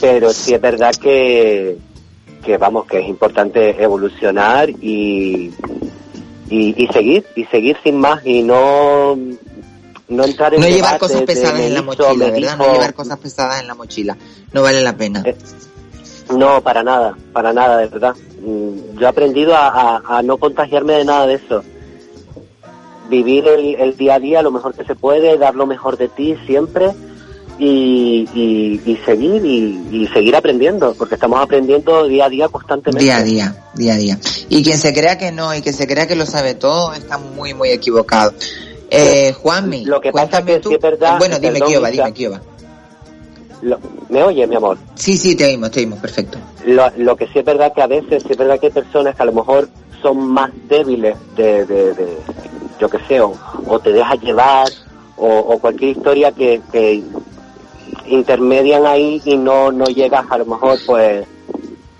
pero 0.00 0.32
sí 0.32 0.54
es 0.54 0.60
verdad 0.60 0.94
que, 0.94 1.76
que 2.44 2.56
vamos, 2.56 2.86
que 2.86 2.98
es 3.00 3.08
importante 3.08 3.82
evolucionar 3.82 4.70
y, 4.70 5.52
y, 6.48 6.84
y 6.84 6.86
seguir, 6.92 7.24
y 7.36 7.44
seguir 7.46 7.76
sin 7.84 7.98
más 7.98 8.24
y 8.24 8.42
no, 8.42 9.16
no 10.08 10.24
entrar 10.24 10.54
en 10.54 10.60
No 10.60 10.66
llevar 10.68 10.98
cosas 10.98 11.22
pesadas 11.22 11.60
en 11.60 11.74
la 11.74 11.82
mochila, 11.82 12.30
¿verdad? 12.30 12.56
No 12.58 12.72
llevar 12.72 12.94
cosas 12.94 13.18
pesadas 13.18 13.60
en 13.60 13.66
la 13.68 13.74
mochila. 13.74 14.16
No 14.52 14.62
vale 14.62 14.82
la 14.82 14.96
pena. 14.96 15.22
Eh, 15.26 15.36
No, 16.36 16.60
para 16.62 16.82
nada, 16.82 17.16
para 17.32 17.52
nada, 17.52 17.76
de 17.78 17.86
verdad. 17.88 18.14
Mm, 18.40 18.98
Yo 18.98 19.06
he 19.06 19.08
aprendido 19.08 19.54
a, 19.54 19.68
a- 19.68 20.18
a 20.18 20.22
no 20.22 20.38
contagiarme 20.38 20.94
de 20.94 21.04
nada 21.04 21.26
de 21.26 21.34
eso. 21.34 21.62
Vivir 23.08 23.46
el, 23.48 23.74
el 23.74 23.96
día 23.96 24.14
a 24.14 24.18
día 24.20 24.40
lo 24.42 24.52
mejor 24.52 24.72
que 24.74 24.84
se 24.84 24.94
puede, 24.94 25.36
dar 25.38 25.56
lo 25.56 25.66
mejor 25.66 25.96
de 25.98 26.08
ti 26.08 26.36
siempre 26.46 26.90
y, 27.60 28.28
y- 28.34 28.80
y 28.90 28.96
seguir 29.04 29.44
y, 29.44 29.86
y 29.90 30.06
seguir 30.08 30.34
aprendiendo, 30.34 30.94
porque 30.94 31.14
estamos 31.14 31.40
aprendiendo 31.40 32.06
día 32.08 32.24
a 32.24 32.28
día 32.30 32.48
constantemente. 32.48 33.04
Día 33.04 33.18
a 33.18 33.22
día, 33.22 33.56
día 33.74 33.94
a 33.94 33.96
día. 33.96 34.18
Y 34.48 34.62
quien 34.64 34.78
se 34.78 34.92
crea 34.94 35.18
que 35.18 35.30
no 35.30 35.54
y 35.54 35.60
que 35.60 35.72
se 35.72 35.86
crea 35.86 36.06
que 36.06 36.16
lo 36.16 36.24
sabe 36.26 36.54
todo 36.54 36.92
está 36.94 37.18
muy, 37.18 37.52
muy 37.54 37.68
equivocado. 37.70 38.32
Eh, 38.90 39.32
Juanmi, 39.34 39.84
Lo 39.84 40.00
que 40.00 40.10
pasa 40.10 40.44
que 40.44 40.58
tú. 40.58 40.70
sí 40.70 40.74
es 40.76 40.80
verdad, 40.80 41.18
bueno, 41.18 41.38
dime, 41.38 41.52
perdón, 41.52 41.68
Kioba, 41.68 41.90
dime, 41.90 42.12
Kioba. 42.12 42.40
Lo- 43.62 43.78
¿Me 44.08 44.22
oyes, 44.24 44.48
mi 44.48 44.56
amor? 44.56 44.78
Sí, 44.94 45.16
sí, 45.16 45.36
te 45.36 45.44
oímos, 45.44 45.70
te 45.70 45.80
oímos, 45.80 45.98
perfecto. 46.00 46.38
Lo, 46.66 46.90
lo 46.96 47.14
que 47.16 47.26
sí 47.26 47.38
es 47.40 47.44
verdad 47.44 47.72
que 47.74 47.82
a 47.82 47.86
veces, 47.86 48.22
sí 48.22 48.28
es 48.32 48.36
verdad 48.38 48.58
que 48.58 48.66
hay 48.66 48.72
personas 48.72 49.14
que 49.14 49.22
a 49.22 49.26
lo 49.26 49.32
mejor 49.32 49.68
son 50.02 50.18
más 50.18 50.50
débiles 50.68 51.14
de, 51.36 51.66
de, 51.66 51.94
de- 51.94 52.16
yo 52.80 52.88
qué 52.88 52.98
sé, 53.06 53.20
o, 53.20 53.34
o 53.66 53.78
te 53.78 53.92
dejas 53.92 54.18
llevar, 54.20 54.66
o, 55.16 55.28
o 55.28 55.58
cualquier 55.58 55.90
historia 55.96 56.32
que, 56.32 56.62
que 56.72 57.02
intermedian 58.14 58.86
ahí 58.86 59.20
y 59.24 59.36
no, 59.36 59.70
no 59.72 59.86
llegas 59.86 60.24
a 60.30 60.38
lo 60.38 60.46
mejor, 60.46 60.78
pues, 60.86 61.26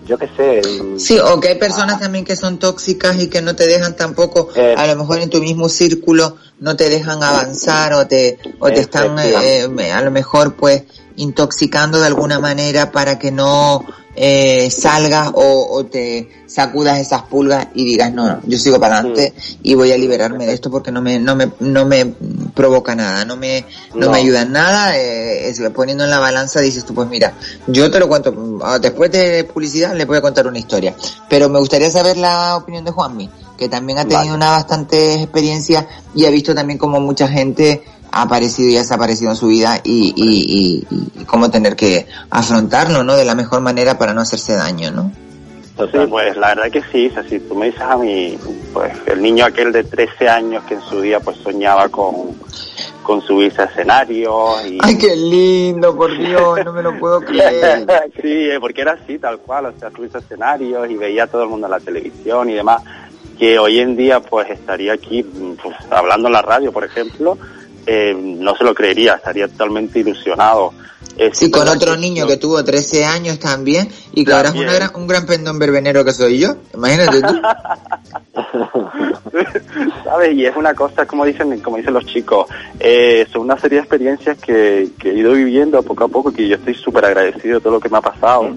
yo 0.06 0.18
qué 0.18 0.28
sé. 0.36 0.62
Sí, 0.98 1.18
o 1.18 1.38
que 1.40 1.48
hay 1.48 1.58
personas 1.58 2.00
también 2.00 2.24
que 2.24 2.34
son 2.36 2.58
tóxicas 2.58 3.20
y 3.22 3.28
que 3.28 3.42
no 3.42 3.54
te 3.54 3.66
dejan 3.66 3.96
tampoco, 3.96 4.48
Eh. 4.56 4.74
a 4.76 4.86
lo 4.86 4.96
mejor 4.96 5.20
en 5.20 5.30
tu 5.30 5.40
mismo 5.40 5.68
círculo 5.68 6.36
no 6.58 6.76
te 6.76 6.88
dejan 6.88 7.22
avanzar 7.22 7.92
o 7.94 8.06
te, 8.06 8.38
o 8.58 8.68
te 8.68 8.80
están 8.80 9.16
eh, 9.18 9.92
a 9.92 10.02
lo 10.02 10.10
mejor 10.10 10.54
pues 10.56 10.82
intoxicando 11.16 12.00
de 12.00 12.06
alguna 12.06 12.38
manera 12.38 12.90
para 12.92 13.18
que 13.18 13.30
no 13.30 13.84
eh, 14.16 14.70
salgas 14.70 15.30
o, 15.34 15.68
o 15.70 15.84
te 15.86 16.28
sacudas 16.46 16.98
esas 16.98 17.22
pulgas 17.22 17.68
y 17.74 17.84
digas 17.84 18.12
no, 18.12 18.26
no 18.26 18.40
yo 18.44 18.58
sigo 18.58 18.80
para 18.80 18.98
adelante 18.98 19.32
y 19.62 19.74
voy 19.74 19.92
a 19.92 19.96
liberarme 19.96 20.46
de 20.46 20.52
esto 20.52 20.68
porque 20.70 20.90
no 20.90 21.00
me 21.00 21.20
no 21.20 21.36
me 21.36 21.48
no 21.60 21.86
me 21.86 22.06
provoca 22.54 22.94
nada 22.96 23.24
no 23.24 23.36
me 23.36 23.64
no, 23.94 24.06
No. 24.06 24.12
me 24.12 24.18
ayuda 24.18 24.42
en 24.42 24.52
nada 24.52 24.98
eh, 24.98 25.48
es- 25.48 25.60
poniendo 25.74 26.02
en 26.04 26.10
la 26.10 26.18
balanza 26.18 26.60
dices 26.60 26.84
tú 26.84 26.92
pues 26.92 27.08
mira 27.08 27.34
yo 27.68 27.88
te 27.90 28.00
lo 28.00 28.08
cuento 28.08 28.58
ah, 28.64 28.78
después 28.80 29.12
de 29.12 29.44
publicidad 29.44 29.94
les 29.94 30.06
voy 30.06 30.16
a 30.18 30.20
contar 30.22 30.46
una 30.48 30.58
historia 30.58 30.94
pero 31.28 31.48
me 31.48 31.60
gustaría 31.60 31.90
saber 31.90 32.16
la 32.16 32.56
opinión 32.56 32.84
de 32.84 32.90
Juanmi 32.90 33.30
que 33.56 33.68
también 33.68 33.98
ha 33.98 34.02
tenido 34.02 34.20
Vale. 34.20 34.32
una 34.34 34.50
bastante 34.52 35.14
experiencia 35.22 35.86
y 36.14 36.24
ha 36.24 36.30
visto 36.30 36.54
también 36.54 36.78
como 36.78 36.98
mucha 36.98 37.28
gente 37.28 37.82
ha 38.12 38.22
aparecido 38.22 38.70
y 38.70 38.76
ha 38.76 38.80
desaparecido 38.80 39.30
en 39.30 39.36
su 39.36 39.48
vida 39.48 39.80
y, 39.84 40.12
y, 40.16 40.84
y, 40.86 41.20
y 41.20 41.24
cómo 41.24 41.50
tener 41.50 41.76
que 41.76 42.06
afrontarlo, 42.30 43.04
¿no? 43.04 43.16
De 43.16 43.24
la 43.24 43.34
mejor 43.34 43.60
manera 43.60 43.98
para 43.98 44.14
no 44.14 44.20
hacerse 44.20 44.54
daño, 44.54 44.90
¿no? 44.90 45.12
Sí, 45.86 45.98
pues 46.08 46.36
la 46.36 46.48
verdad 46.48 46.70
que 46.70 46.82
sí, 46.92 47.06
o 47.06 47.14
sea, 47.14 47.22
si 47.22 47.40
tú 47.40 47.54
me 47.54 47.66
dices 47.66 47.80
a 47.80 47.96
mí, 47.96 48.38
pues 48.72 48.92
el 49.06 49.22
niño 49.22 49.46
aquel 49.46 49.72
de 49.72 49.84
13 49.84 50.28
años 50.28 50.62
que 50.64 50.74
en 50.74 50.82
su 50.82 51.00
día 51.00 51.20
pues 51.20 51.38
soñaba 51.38 51.88
con, 51.88 52.38
con 53.02 53.22
subirse 53.22 53.62
a 53.62 53.64
escenarios 53.64 54.66
y... 54.66 54.78
Ay, 54.82 54.98
qué 54.98 55.16
lindo, 55.16 55.96
por 55.96 56.16
Dios, 56.16 56.58
no 56.64 56.72
me 56.72 56.82
lo 56.82 56.98
puedo 56.98 57.20
creer. 57.20 57.86
sí, 58.20 58.50
eh, 58.50 58.58
porque 58.60 58.82
era 58.82 58.92
así, 58.92 59.18
tal 59.18 59.38
cual, 59.38 59.66
o 59.66 59.72
sea, 59.78 59.90
subirse 59.90 60.18
a 60.18 60.20
escenarios 60.20 60.90
y 60.90 60.96
veía 60.96 61.24
a 61.24 61.26
todo 61.26 61.44
el 61.44 61.48
mundo 61.48 61.66
en 61.66 61.70
la 61.70 61.80
televisión 61.80 62.50
y 62.50 62.54
demás, 62.54 62.82
que 63.38 63.58
hoy 63.58 63.80
en 63.80 63.96
día 63.96 64.20
pues 64.20 64.50
estaría 64.50 64.92
aquí 64.92 65.22
pues, 65.22 65.74
hablando 65.90 66.28
en 66.28 66.34
la 66.34 66.42
radio, 66.42 66.72
por 66.72 66.84
ejemplo, 66.84 67.38
eh, 67.86 68.14
no 68.16 68.54
se 68.56 68.64
lo 68.64 68.74
creería, 68.74 69.14
estaría 69.14 69.48
totalmente 69.48 69.98
ilusionado. 70.00 70.72
Eh, 71.16 71.30
sí, 71.32 71.50
con 71.50 71.66
otro 71.68 71.96
niño 71.96 72.26
que 72.26 72.36
tuvo 72.36 72.62
13 72.62 73.04
años 73.04 73.38
también 73.38 73.88
y 74.12 74.24
que 74.24 74.32
ahora 74.32 74.50
es 74.50 74.54
una 74.54 74.72
gran- 74.74 74.90
un 74.94 75.06
gran 75.06 75.26
pendón 75.26 75.58
verbenero 75.58 76.04
que 76.04 76.12
soy 76.12 76.38
yo. 76.38 76.56
Imagínate 76.74 77.20
tú. 77.20 77.34
¿Sabes? 80.04 80.34
Y 80.34 80.46
es 80.46 80.56
una 80.56 80.74
cosa, 80.74 81.06
como 81.06 81.24
dicen, 81.24 81.60
como 81.60 81.76
dicen 81.76 81.94
los 81.94 82.06
chicos, 82.06 82.46
eh, 82.78 83.26
son 83.32 83.42
una 83.42 83.58
serie 83.58 83.78
de 83.78 83.82
experiencias 83.82 84.38
que, 84.38 84.90
que 84.98 85.10
he 85.10 85.14
ido 85.18 85.32
viviendo 85.32 85.82
poco 85.82 86.04
a 86.04 86.08
poco, 86.08 86.32
que 86.32 86.48
yo 86.48 86.56
estoy 86.56 86.74
súper 86.74 87.04
agradecido 87.04 87.56
de 87.56 87.60
todo 87.60 87.74
lo 87.74 87.80
que 87.80 87.88
me 87.88 87.98
ha 87.98 88.02
pasado. 88.02 88.56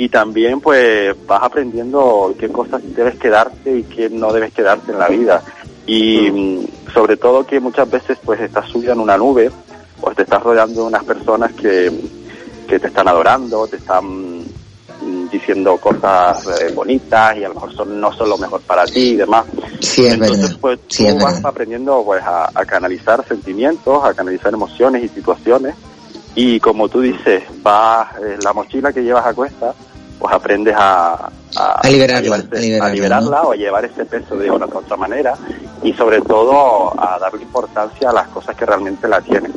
Y 0.00 0.08
también, 0.08 0.60
pues, 0.60 1.14
vas 1.26 1.42
aprendiendo 1.42 2.32
qué 2.38 2.48
cosas 2.48 2.80
debes 2.94 3.16
quedarte 3.16 3.78
y 3.78 3.82
qué 3.82 4.08
no 4.08 4.32
debes 4.32 4.52
quedarte 4.52 4.92
en 4.92 4.98
la 4.98 5.08
vida. 5.08 5.42
Y 5.88 6.30
mm, 6.30 6.92
sobre 6.92 7.16
todo 7.16 7.44
que 7.44 7.58
muchas 7.58 7.90
veces, 7.90 8.18
pues, 8.24 8.40
estás 8.40 8.68
subido 8.68 8.92
en 8.92 9.00
una 9.00 9.16
nube 9.16 9.50
o 10.00 10.10
te 10.12 10.22
estás 10.22 10.42
rodeando 10.42 10.82
de 10.82 10.86
unas 10.86 11.02
personas 11.02 11.52
que, 11.54 11.90
que 12.68 12.78
te 12.78 12.86
están 12.86 13.08
adorando, 13.08 13.66
te 13.66 13.76
están 13.76 14.04
mm, 14.04 15.28
diciendo 15.32 15.76
cosas 15.78 16.46
eh, 16.60 16.70
bonitas 16.74 17.36
y 17.38 17.44
a 17.44 17.48
lo 17.48 17.54
mejor 17.54 17.74
son, 17.74 18.00
no 18.00 18.12
son 18.12 18.28
lo 18.28 18.38
mejor 18.38 18.60
para 18.60 18.84
ti 18.84 19.10
y 19.12 19.16
demás. 19.16 19.46
Sí, 19.80 20.04
es 20.06 20.12
Entonces, 20.12 20.40
verdad. 20.44 20.58
pues 20.60 20.78
Sí, 20.88 21.04
tú 21.04 21.08
es 21.08 21.14
vas 21.16 21.34
verdad. 21.34 21.50
aprendiendo 21.50 22.02
pues 22.04 22.22
a, 22.22 22.50
a 22.54 22.64
canalizar 22.66 23.26
sentimientos, 23.26 24.04
a 24.04 24.12
canalizar 24.14 24.52
emociones 24.52 25.02
y 25.02 25.08
situaciones 25.08 25.74
y 26.34 26.60
como 26.60 26.88
tú 26.88 27.00
dices, 27.00 27.42
vas 27.62 28.14
eh, 28.18 28.36
la 28.44 28.52
mochila 28.52 28.92
que 28.92 29.02
llevas 29.02 29.26
a 29.26 29.34
cuesta, 29.34 29.74
pues 30.18 30.34
aprendes 30.34 30.74
a, 30.76 31.30
A 31.56 31.88
liberarla, 31.90 32.36
a 32.36 32.40
liberarla, 32.58 32.86
a 32.86 32.88
liberarla 32.90 33.42
¿no? 33.42 33.48
o 33.48 33.52
a 33.52 33.56
llevar 33.56 33.84
ese 33.84 34.04
peso 34.04 34.36
de 34.36 34.50
una 34.50 34.66
u 34.66 34.78
otra 34.78 34.96
manera 34.96 35.34
y 35.82 35.92
sobre 35.92 36.20
todo 36.20 36.92
a 37.00 37.18
darle 37.18 37.42
importancia 37.42 38.10
a 38.10 38.12
las 38.12 38.28
cosas 38.28 38.56
que 38.56 38.66
realmente 38.66 39.06
la 39.08 39.20
tienen 39.20 39.52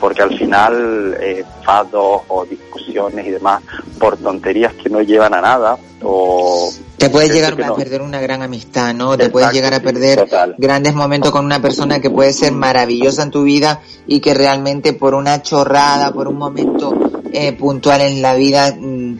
porque 0.00 0.20
al 0.22 0.36
final 0.36 1.16
eh, 1.18 1.44
fados 1.64 2.22
o 2.28 2.44
discusiones 2.44 3.26
y 3.26 3.30
demás 3.30 3.62
por 3.98 4.18
tonterías 4.18 4.74
que 4.74 4.90
no 4.90 5.00
llevan 5.00 5.32
a 5.32 5.40
nada 5.40 5.78
o 6.02 6.70
Te 6.98 7.08
puedes 7.08 7.32
llegar 7.32 7.54
a 7.54 7.66
no- 7.68 7.74
perder 7.74 8.02
una 8.02 8.20
gran 8.20 8.42
amistad, 8.42 8.92
¿no? 8.92 9.16
Te 9.16 9.30
puedes 9.30 9.50
llegar 9.52 9.72
a 9.72 9.80
perder 9.80 10.18
total. 10.18 10.56
grandes 10.58 10.94
momentos 10.94 11.30
con 11.30 11.46
una 11.46 11.62
persona 11.62 12.00
que 12.00 12.10
puede 12.10 12.34
ser 12.34 12.52
maravillosa 12.52 13.22
en 13.22 13.30
tu 13.30 13.44
vida 13.44 13.80
y 14.06 14.20
que 14.20 14.34
realmente 14.34 14.92
por 14.92 15.14
una 15.14 15.40
chorrada, 15.40 16.12
por 16.12 16.28
un 16.28 16.36
momento 16.36 16.94
eh, 17.32 17.52
puntual 17.54 18.02
en 18.02 18.20
la 18.20 18.34
vida, 18.34 18.74
mm, 18.78 19.18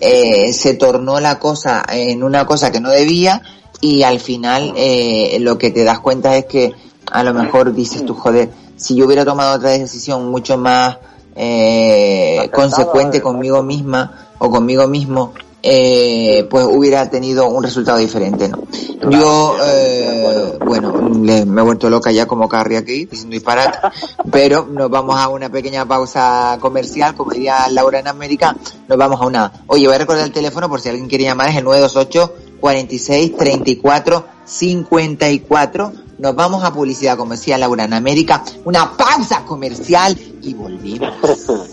eh, 0.00 0.52
se 0.52 0.74
tornó 0.74 1.20
la 1.20 1.38
cosa 1.38 1.84
en 1.88 2.22
una 2.22 2.44
cosa 2.46 2.72
que 2.72 2.80
no 2.80 2.90
debía 2.90 3.42
y 3.80 4.02
al 4.02 4.20
final 4.20 4.72
eh, 4.76 5.38
lo 5.40 5.58
que 5.58 5.70
te 5.70 5.84
das 5.84 6.00
cuenta 6.00 6.36
es 6.36 6.46
que 6.46 6.72
a 7.10 7.22
lo 7.22 7.32
mejor 7.34 7.72
dices 7.72 8.04
tú, 8.04 8.14
joder, 8.14 8.50
si 8.76 8.96
yo 8.96 9.06
hubiera 9.06 9.24
tomado 9.24 9.56
otra 9.56 9.70
decisión 9.70 10.28
mucho 10.28 10.58
más 10.58 10.98
eh, 11.36 12.50
consecuente 12.52 13.20
conmigo 13.20 13.62
misma 13.62 14.28
o 14.38 14.50
conmigo 14.50 14.88
mismo, 14.88 15.34
eh, 15.68 16.46
pues 16.48 16.64
hubiera 16.64 17.10
tenido 17.10 17.48
un 17.48 17.62
resultado 17.64 17.98
diferente, 17.98 18.48
¿no? 18.48 18.62
Yo, 19.10 19.56
eh, 19.64 20.58
bueno, 20.64 21.08
le- 21.22 21.44
me 21.44 21.60
he 21.60 21.64
vuelto 21.64 21.90
loca 21.90 22.12
ya 22.12 22.26
como 22.26 22.48
Carrie 22.48 22.78
aquí, 22.78 23.06
diciendo 23.06 23.34
disparate, 23.34 23.78
pero 24.30 24.66
nos 24.70 24.88
vamos 24.90 25.18
a 25.18 25.28
una 25.28 25.48
pequeña 25.48 25.84
pausa 25.84 26.56
comercial, 26.60 27.14
como 27.16 27.32
diría 27.32 27.68
Laura 27.70 27.98
en 27.98 28.06
América, 28.08 28.56
nos 28.88 28.96
vamos 28.96 29.20
a 29.20 29.26
una... 29.26 29.52
Oye, 29.66 29.86
voy 29.86 29.96
a 29.96 29.98
recordar 29.98 30.24
el 30.24 30.32
teléfono 30.32 30.68
por 30.68 30.80
si 30.80 30.88
alguien 30.88 31.08
quiere 31.08 31.24
llamar, 31.24 31.48
es 31.50 31.56
el 31.56 31.64
928 31.64 32.34
46 32.60 33.36
34 33.36 34.24
54. 34.44 35.92
Nos 36.18 36.34
vamos 36.34 36.64
a 36.64 36.72
publicidad 36.72 37.16
comercial, 37.18 37.60
Laura 37.60 37.84
en 37.84 37.92
América, 37.92 38.42
una 38.64 38.96
pausa 38.96 39.44
comercial 39.44 40.16
y 40.42 40.54
volvimos. 40.54 41.12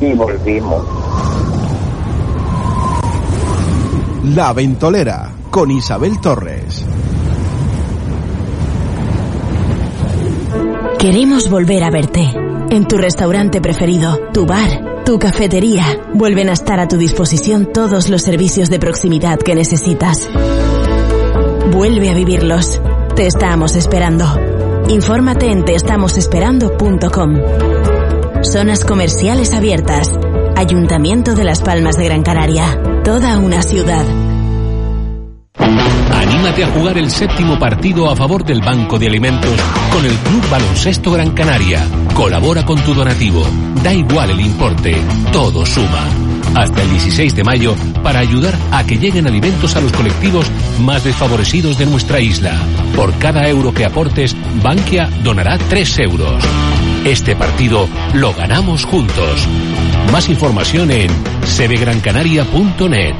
Y 0.00 0.14
volvimos. 0.14 0.82
La 4.24 4.52
Ventolera 4.52 5.32
con 5.50 5.68
Isabel 5.72 6.20
Torres. 6.20 6.86
Queremos 10.96 11.50
volver 11.50 11.82
a 11.82 11.90
verte. 11.90 12.32
En 12.70 12.86
tu 12.86 12.98
restaurante 12.98 13.60
preferido, 13.60 14.28
tu 14.32 14.46
bar, 14.46 15.02
tu 15.04 15.18
cafetería. 15.18 15.84
Vuelven 16.14 16.50
a 16.50 16.52
estar 16.52 16.78
a 16.78 16.86
tu 16.86 16.98
disposición 16.98 17.72
todos 17.72 18.08
los 18.08 18.22
servicios 18.22 18.70
de 18.70 18.78
proximidad 18.78 19.40
que 19.40 19.56
necesitas. 19.56 20.30
Vuelve 21.72 22.08
a 22.08 22.14
vivirlos. 22.14 22.80
Te 23.16 23.26
estamos 23.26 23.74
esperando. 23.74 24.24
Infórmate 24.88 25.50
en 25.50 25.64
teestamosesperando.com. 25.64 27.34
Zonas 28.44 28.84
comerciales 28.84 29.52
abiertas. 29.52 30.16
Ayuntamiento 30.62 31.34
de 31.34 31.42
Las 31.42 31.60
Palmas 31.60 31.96
de 31.96 32.04
Gran 32.04 32.22
Canaria. 32.22 32.80
Toda 33.02 33.36
una 33.36 33.62
ciudad. 33.62 34.06
Anímate 35.58 36.62
a 36.62 36.68
jugar 36.68 36.98
el 36.98 37.10
séptimo 37.10 37.58
partido 37.58 38.08
a 38.08 38.14
favor 38.14 38.44
del 38.44 38.60
Banco 38.60 38.96
de 38.96 39.08
Alimentos 39.08 39.60
con 39.92 40.04
el 40.04 40.12
Club 40.12 40.48
Baloncesto 40.48 41.10
Gran 41.10 41.32
Canaria. 41.32 41.84
Colabora 42.14 42.64
con 42.64 42.80
tu 42.82 42.94
donativo. 42.94 43.44
Da 43.82 43.92
igual 43.92 44.30
el 44.30 44.40
importe. 44.40 44.94
Todo 45.32 45.66
suma. 45.66 46.06
Hasta 46.54 46.80
el 46.80 46.90
16 46.90 47.34
de 47.34 47.42
mayo 47.42 47.74
para 48.04 48.20
ayudar 48.20 48.54
a 48.70 48.86
que 48.86 48.98
lleguen 48.98 49.26
alimentos 49.26 49.74
a 49.74 49.80
los 49.80 49.92
colectivos 49.92 50.48
más 50.78 51.02
desfavorecidos 51.02 51.76
de 51.76 51.86
nuestra 51.86 52.20
isla. 52.20 52.56
Por 52.94 53.12
cada 53.18 53.48
euro 53.48 53.74
que 53.74 53.84
aportes, 53.84 54.36
Bankia 54.62 55.10
donará 55.24 55.58
3 55.58 55.98
euros. 55.98 56.44
Este 57.04 57.34
partido 57.34 57.88
lo 58.14 58.32
ganamos 58.32 58.84
juntos. 58.84 59.48
Más 60.12 60.28
información 60.28 60.88
en 60.92 61.10
cbgrancanaria.net. 61.42 63.16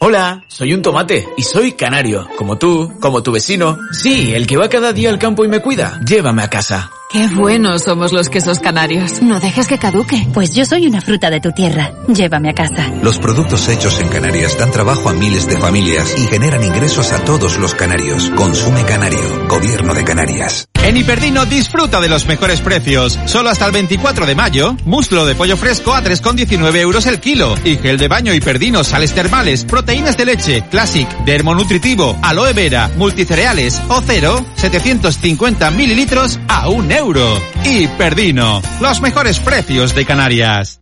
Hola, 0.00 0.44
soy 0.48 0.74
un 0.74 0.82
tomate 0.82 1.28
y 1.38 1.44
soy 1.44 1.72
canario, 1.72 2.28
como 2.36 2.58
tú, 2.58 2.92
como 3.00 3.22
tu 3.22 3.32
vecino. 3.32 3.78
Sí, 3.92 4.34
el 4.34 4.46
que 4.46 4.58
va 4.58 4.68
cada 4.68 4.92
día 4.92 5.08
al 5.08 5.18
campo 5.18 5.46
y 5.46 5.48
me 5.48 5.60
cuida. 5.60 5.98
Llévame 6.04 6.42
a 6.42 6.50
casa. 6.50 6.90
Qué 7.10 7.26
buenos 7.28 7.84
somos 7.84 8.12
los 8.12 8.28
quesos 8.28 8.58
canarios. 8.58 9.22
No 9.22 9.40
dejes 9.40 9.66
que 9.66 9.78
caduque. 9.78 10.26
Pues 10.34 10.54
yo 10.54 10.66
soy 10.66 10.86
una 10.86 11.00
fruta 11.00 11.30
de 11.30 11.40
tu 11.40 11.52
tierra. 11.52 11.92
Llévame 12.08 12.50
a 12.50 12.54
casa. 12.54 12.92
Los 13.02 13.18
productos 13.18 13.66
hechos 13.70 13.98
en 14.00 14.08
Canarias 14.08 14.58
dan 14.58 14.72
trabajo 14.72 15.08
a 15.08 15.14
miles 15.14 15.46
de 15.46 15.56
familias 15.56 16.18
y 16.18 16.26
generan 16.26 16.62
ingresos 16.62 17.12
a 17.12 17.24
todos 17.24 17.56
los 17.58 17.74
canarios. 17.74 18.30
Consume 18.36 18.84
Canario, 18.84 19.46
Gobierno 19.48 19.94
de 19.94 20.04
Canarias. 20.04 20.68
En 20.82 20.96
Hiperdino 20.96 21.46
disfruta 21.46 22.00
de 22.00 22.08
los 22.08 22.26
mejores 22.26 22.60
precios. 22.60 23.16
Solo 23.26 23.50
hasta 23.50 23.66
el 23.66 23.72
24 23.72 24.26
de 24.26 24.34
mayo, 24.34 24.76
muslo 24.84 25.24
de 25.24 25.36
pollo 25.36 25.56
fresco 25.56 25.94
a 25.94 26.02
3,19 26.02 26.76
euros 26.76 27.06
el 27.06 27.20
kilo. 27.20 27.54
Y 27.64 27.76
gel 27.76 27.98
de 27.98 28.08
baño 28.08 28.34
Hiperdino, 28.34 28.82
sales 28.82 29.14
termales, 29.14 29.64
proteínas 29.64 30.16
de 30.16 30.24
leche, 30.24 30.64
Classic, 30.70 31.08
Dermonutritivo, 31.24 32.18
aloe 32.20 32.52
vera, 32.52 32.90
multicereales 32.96 33.80
o 33.88 34.02
cero, 34.04 34.44
750 34.56 35.70
mililitros 35.70 36.40
a 36.48 36.68
un 36.68 36.90
euro. 36.90 37.40
Hiperdino, 37.64 38.60
los 38.80 39.00
mejores 39.00 39.38
precios 39.38 39.94
de 39.94 40.04
Canarias. 40.04 40.81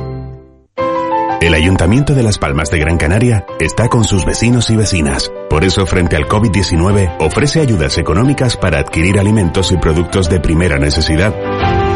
El 1.41 1.55
Ayuntamiento 1.55 2.13
de 2.13 2.21
Las 2.21 2.37
Palmas 2.37 2.69
de 2.69 2.77
Gran 2.77 2.99
Canaria 2.99 3.47
está 3.59 3.87
con 3.87 4.03
sus 4.03 4.25
vecinos 4.25 4.69
y 4.69 4.75
vecinas. 4.75 5.31
Por 5.49 5.63
eso, 5.63 5.87
frente 5.87 6.15
al 6.15 6.27
COVID-19, 6.27 7.15
ofrece 7.19 7.61
ayudas 7.61 7.97
económicas 7.97 8.55
para 8.55 8.77
adquirir 8.77 9.17
alimentos 9.17 9.71
y 9.71 9.77
productos 9.77 10.29
de 10.29 10.39
primera 10.39 10.77
necesidad. 10.77 11.33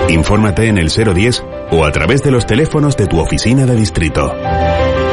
Infórmate 0.10 0.68
en 0.68 0.80
el 0.80 0.89
010 0.89 1.43
o 1.74 1.86
a 1.86 1.91
través 1.91 2.24
de 2.24 2.32
los 2.32 2.48
teléfonos 2.48 2.98
de 2.98 3.06
tu 3.06 3.20
oficina 3.20 3.68
de 3.68 3.76
distrito. 3.76 4.34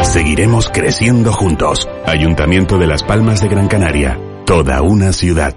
Seguiremos 0.00 0.70
creciendo 0.70 1.30
juntos. 1.30 1.86
Ayuntamiento 2.06 2.78
de 2.78 2.86
Las 2.86 3.02
Palmas 3.02 3.42
de 3.42 3.48
Gran 3.48 3.68
Canaria. 3.68 4.18
Toda 4.46 4.80
una 4.80 5.12
ciudad. 5.12 5.54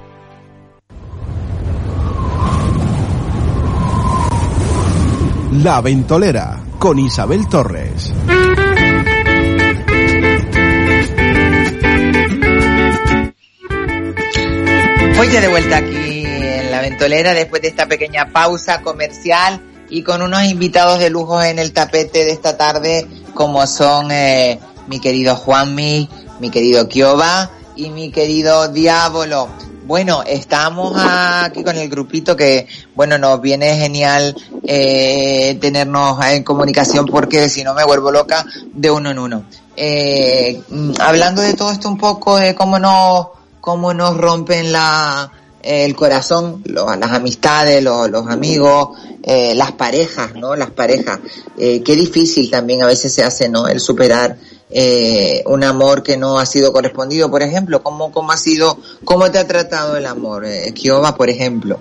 La 5.63 5.79
Ventolera 5.79 6.59
con 6.77 6.99
Isabel 6.99 7.47
Torres. 7.47 8.13
De 15.25 15.47
vuelta 15.49 15.77
aquí 15.77 16.23
en 16.23 16.71
la 16.71 16.81
ventolera 16.81 17.33
después 17.33 17.59
de 17.61 17.67
esta 17.67 17.87
pequeña 17.87 18.31
pausa 18.31 18.81
comercial 18.81 19.59
y 19.89 20.03
con 20.03 20.21
unos 20.21 20.43
invitados 20.43 20.99
de 20.99 21.09
lujo 21.09 21.41
en 21.41 21.57
el 21.57 21.73
tapete 21.73 22.23
de 22.23 22.31
esta 22.31 22.57
tarde 22.57 23.07
como 23.33 23.65
son 23.65 24.11
eh, 24.11 24.59
mi 24.87 24.99
querido 24.99 25.35
Juanmi, 25.35 26.07
mi 26.39 26.49
querido 26.51 26.87
Kioba 26.87 27.49
y 27.75 27.89
mi 27.89 28.11
querido 28.11 28.69
Diablo. 28.69 29.49
Bueno, 29.85 30.23
estamos 30.23 30.93
aquí 30.95 31.63
con 31.63 31.75
el 31.75 31.89
grupito 31.89 32.37
que, 32.37 32.67
bueno, 32.93 33.17
nos 33.17 33.41
viene 33.41 33.75
genial 33.77 34.35
eh, 34.63 35.57
tenernos 35.59 36.23
en 36.23 36.43
comunicación 36.43 37.07
porque 37.07 37.49
si 37.49 37.63
no 37.63 37.73
me 37.73 37.83
vuelvo 37.83 38.11
loca 38.11 38.45
de 38.73 38.91
uno 38.91 39.09
en 39.09 39.19
uno. 39.19 39.45
Eh, 39.75 40.61
mm, 40.69 40.91
hablando 40.99 41.41
de 41.41 41.55
todo 41.55 41.71
esto 41.71 41.89
un 41.89 41.97
poco, 41.97 42.37
de 42.37 42.55
cómo 42.55 42.79
nos, 42.79 43.34
cómo 43.65 43.95
nos 43.95 44.15
rompen 44.15 44.71
la, 44.71 45.31
el 45.63 45.95
corazón, 45.95 46.61
lo- 46.65 46.95
las 46.95 47.11
amistades, 47.11 47.83
lo- 47.83 48.07
los 48.07 48.27
amigos, 48.27 48.89
eh, 49.23 49.55
las 49.55 49.71
parejas, 49.71 50.35
¿no? 50.35 50.55
Las 50.55 50.69
parejas. 50.69 51.19
Eh, 51.57 51.81
qué 51.83 51.95
difícil 51.95 52.51
también 52.51 52.83
a 52.83 52.85
veces 52.85 53.11
se 53.11 53.23
hace, 53.23 53.49
¿no? 53.49 53.67
El 53.67 53.79
superar 53.79 54.37
eh, 54.69 55.41
un 55.47 55.63
amor 55.63 56.03
que 56.03 56.15
no 56.15 56.37
ha 56.37 56.45
sido 56.45 56.71
correspondido, 56.71 57.31
por 57.31 57.41
ejemplo. 57.41 57.81
¿Cómo, 57.81 58.11
cómo 58.11 58.31
ha 58.31 58.37
sido, 58.37 58.77
cómo 59.03 59.31
te 59.31 59.39
ha 59.39 59.47
tratado 59.47 59.97
el 59.97 60.05
amor? 60.05 60.45
Eh, 60.45 60.71
Kioba, 60.75 61.15
por 61.15 61.29
ejemplo. 61.31 61.79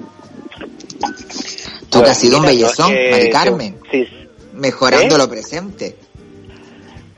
Tú 1.90 2.02
que 2.02 2.10
has 2.10 2.18
sido 2.18 2.38
un 2.38 2.42
mira, 2.46 2.52
bellezón, 2.54 2.92
Mari 3.10 3.26
yo- 3.26 3.30
Carmen. 3.32 3.78
sí, 3.90 4.06
Mejorando 4.54 5.16
¿Eh? 5.16 5.18
lo 5.18 5.28
presente. 5.28 5.96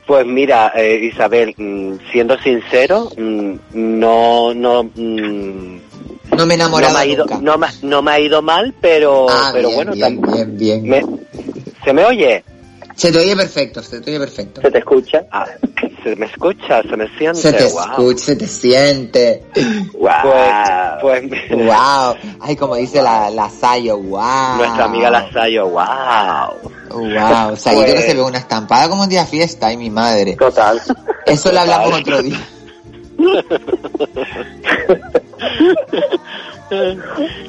Pues 0.06 0.24
mira, 0.24 0.72
eh, 0.76 1.10
Isabel, 1.12 1.54
mm, 1.58 1.94
siendo 2.12 2.38
sincero, 2.38 3.10
mm, 3.16 3.54
no, 3.72 4.54
no, 4.54 4.84
mm, 4.84 5.78
No 6.36 6.46
me 6.46 6.54
he 6.54 6.56
enamorado 6.56 6.92
no 6.92 6.98
me 6.98 7.00
ha 7.00 7.06
ido, 7.06 7.24
nunca. 7.24 7.38
no 7.40 7.58
me, 7.58 7.66
no 7.82 8.02
me 8.02 8.10
ha 8.12 8.20
ido 8.20 8.40
mal, 8.42 8.72
pero, 8.80 9.26
Ah, 9.28 9.50
pero 9.52 9.68
bien, 9.68 9.76
bueno, 9.76 9.92
bien, 9.92 10.22
tam- 10.22 10.32
bien, 10.32 10.58
bien. 10.58 10.88
me- 10.88 11.04
¿se 11.84 11.92
me 11.92 12.04
oye? 12.04 12.44
Se 12.96 13.12
te 13.12 13.18
oye 13.18 13.36
perfecto, 13.36 13.82
se 13.82 14.00
te 14.00 14.10
oye 14.10 14.18
perfecto. 14.20 14.62
¿Se 14.62 14.70
te 14.70 14.78
escucha? 14.78 15.22
Ah, 15.30 15.44
se 16.02 16.16
me 16.16 16.24
escucha, 16.26 16.82
se 16.82 16.96
me 16.96 17.06
siente, 17.18 17.34
Se 17.40 17.52
te 17.52 17.64
wow. 17.66 17.80
escucha, 17.82 18.24
se 18.24 18.36
te 18.36 18.46
siente. 18.46 19.42
Pues, 19.52 20.14
pues 21.02 21.22
Wow. 21.50 22.14
Ay, 22.40 22.56
como 22.56 22.76
dice 22.76 23.02
la, 23.02 23.28
la 23.30 23.50
Sayo, 23.50 23.98
wow. 23.98 24.56
nuestra 24.56 24.84
amiga 24.86 25.10
Lasayo, 25.10 25.68
wow. 25.68 26.54
Wow. 26.90 27.56
Sayito 27.56 27.82
Pues- 27.84 27.94
que 27.94 28.02
se 28.02 28.14
ve 28.14 28.22
una 28.22 28.38
estampada 28.38 28.88
como 28.88 29.02
un 29.02 29.08
día 29.10 29.26
fiesta, 29.26 29.66
ay 29.66 29.76
mi 29.76 29.90
madre. 29.90 30.34
Total. 30.36 30.80
Eso 31.26 31.52
lo 31.52 31.60
hablamos 31.60 32.00
otro 32.00 32.22
día. 32.22 32.40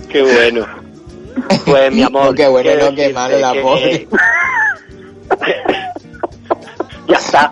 Qué 0.09 0.21
bueno. 0.21 0.65
Pues 1.65 1.91
mi 1.93 2.03
amor. 2.03 2.25
No, 2.27 2.33
qué 2.33 2.47
bueno, 2.47 2.89
no, 2.89 2.95
qué 2.95 3.13
malo 3.13 3.37
la 3.37 3.53
que- 3.53 3.61
pobre. 3.61 4.07
ya 7.07 7.15
está. 7.17 7.49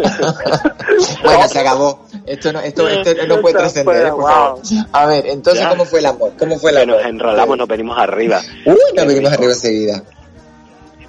Bueno, 1.24 1.48
se 1.48 1.60
acabó. 1.60 2.06
Esto 2.26 2.52
no, 2.52 2.60
esto, 2.60 2.88
esto 2.88 3.28
no 3.28 3.40
puede 3.42 3.56
trascender, 3.58 4.08
¿eh? 4.08 4.12
A 4.92 5.06
ver, 5.06 5.28
entonces, 5.28 5.64
Ya. 5.64 5.70
¿cómo 5.70 5.86
fue 5.86 6.00
el 6.00 6.08
amor? 6.08 6.34
¿Cómo 6.40 6.58
fue 6.58 6.72
el 6.72 6.78
Que 6.78 6.84
amor? 6.84 6.98
nos 6.98 7.06
enrolamos, 7.06 7.58
nos 7.58 7.68
venimos 7.68 7.98
arriba. 7.98 8.42
Uy, 8.66 8.76
nos 8.96 9.06
venimos 9.06 9.32
arriba 9.32 9.52
enseguida. 9.54 10.04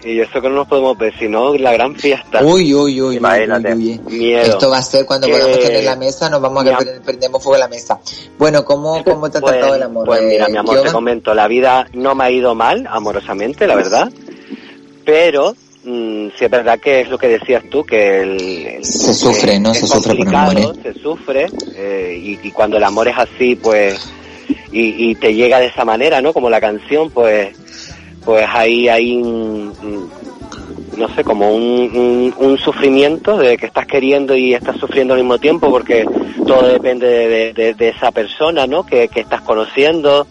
Y 0.05 0.21
eso 0.21 0.41
que 0.41 0.49
no 0.49 0.55
nos 0.57 0.69
podemos 0.69 0.97
ver, 0.97 1.13
sino 1.19 1.55
la 1.57 1.73
gran 1.73 1.97
fiesta. 1.97 2.41
Uy, 2.45 2.73
uy, 2.73 3.01
uy, 3.01 3.17
Imagínate, 3.17 3.75
uy, 3.75 4.01
uy. 4.07 4.13
miedo. 4.19 4.43
Esto 4.53 4.71
va 4.71 4.79
a 4.79 4.83
ser 4.83 5.05
cuando 5.05 5.27
podamos 5.27 5.59
tener 5.59 5.83
la 5.83 5.97
mesa, 5.97 6.31
nos 6.31 6.41
vamos 6.41 6.65
a 6.65 6.77
que 6.79 6.85
prendemos 7.05 7.43
fuego 7.43 7.57
a 7.57 7.61
la 7.61 7.69
mesa. 7.69 7.99
Bueno, 8.39 8.65
¿cómo, 8.65 9.03
cómo 9.05 9.29
te 9.31 9.39
ha 9.39 9.41
Pues, 9.41 9.55
tratado 9.55 9.75
el 9.75 9.83
amor? 9.83 10.07
pues 10.07 10.23
mira, 10.23 10.47
eh, 10.47 10.53
mi 10.53 10.59
amor, 10.59 10.83
te 10.83 10.93
comento, 10.93 11.35
la 11.35 11.49
vida 11.49 11.89
no 11.95 12.15
me 12.15 12.25
ha 12.25 12.31
ido 12.31 12.55
mal, 12.55 12.87
amorosamente, 12.89 13.67
la 13.67 13.75
verdad. 13.75 14.09
Pero, 15.05 15.57
mm, 15.87 16.29
sí 16.39 16.45
es 16.45 16.51
verdad 16.51 16.79
que 16.79 17.01
es 17.03 17.09
lo 17.09 17.17
que 17.19 17.29
decías 17.29 17.63
tú, 17.71 17.85
que 17.85 18.21
el... 18.21 18.41
el- 18.67 18.85
Se 18.85 19.15
sufre, 19.15 19.59
¿no? 19.59 19.73
Se 19.75 19.87
sufre 19.87 20.15
por 20.15 20.17
complicado, 20.17 20.51
amor, 20.51 20.77
¿eh? 20.77 20.81
Se 20.83 21.01
sufre, 21.01 21.47
eh, 21.77 22.21
y, 22.43 22.49
y 22.49 22.51
cuando 22.51 22.77
el 22.77 22.85
amor 22.85 23.09
es 23.09 23.17
así, 23.17 23.57
pues... 23.57 24.13
Y, 24.73 25.11
y 25.11 25.15
te 25.15 25.33
llega 25.35 25.59
de 25.61 25.67
esa 25.67 25.85
manera, 25.85 26.21
¿no? 26.21 26.33
Como 26.33 26.51
la 26.51 26.61
canción, 26.61 27.11
pues... 27.11 27.55
Pues 28.25 28.45
ahí 28.53 28.89
hay 28.89 29.15
no 30.97 31.15
sé, 31.15 31.23
como 31.23 31.55
un, 31.55 31.63
un, 31.95 32.35
un 32.39 32.59
sufrimiento 32.59 33.37
de 33.37 33.57
que 33.59 33.67
estás 33.67 33.87
queriendo 33.87 34.35
y 34.35 34.55
estás 34.55 34.77
sufriendo 34.79 35.15
al 35.15 35.21
mismo 35.21 35.39
tiempo 35.39 35.71
porque 35.71 36.05
todo 36.47 36.67
depende 36.67 37.07
de, 37.07 37.29
de- 37.29 37.53
de- 37.53 37.75
de 37.75 37.89
esa 37.91 38.11
persona, 38.13 38.67
¿no? 38.67 38.85
Que, 38.85 39.09
que 39.09 39.21
estás 39.21 39.43
conociendo 39.43 40.27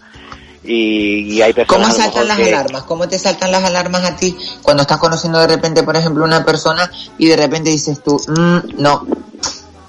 y, 0.66 1.34
y 1.34 1.42
hay 1.42 1.52
personas 1.52 1.88
¿Cómo 1.94 2.02
saltan 2.02 2.28
las 2.28 2.36
que- 2.38 2.48
alarmas? 2.54 2.82
¿Cómo 2.84 3.08
te 3.08 3.18
saltan 3.18 3.52
las 3.52 3.64
alarmas 3.64 4.04
a 4.04 4.16
ti 4.16 4.36
cuando 4.62 4.82
estás 4.82 4.98
conociendo 4.98 5.38
de 5.40 5.46
repente, 5.46 5.82
por 5.82 5.96
ejemplo, 5.96 6.24
una 6.24 6.44
persona 6.44 6.90
y 7.18 7.26
de 7.26 7.36
repente 7.36 7.70
dices 7.70 8.02
tú, 8.02 8.20
"Mm, 8.28 8.80
no, 8.82 9.06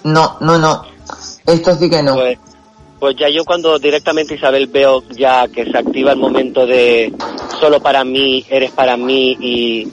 no, 0.04 0.38
no, 0.42 0.58
no, 0.58 0.84
esto 1.46 1.76
sí 1.76 1.90
que 1.90 2.02
no. 2.04 2.16
Pues, 2.16 2.38
pues 3.00 3.16
ya 3.18 3.30
yo 3.30 3.46
cuando 3.46 3.78
directamente 3.78 4.36
Isabel 4.36 4.68
veo 4.68 5.04
ya 5.10 5.48
que 5.48 5.66
se 5.66 5.78
activa 5.78 6.12
el 6.14 6.18
momento 6.18 6.66
de 6.66 7.14
solo 7.60 7.80
para 7.82 8.04
mí, 8.04 8.46
eres 8.50 8.72
para 8.72 8.98
mí 8.98 9.38
y, 9.40 9.88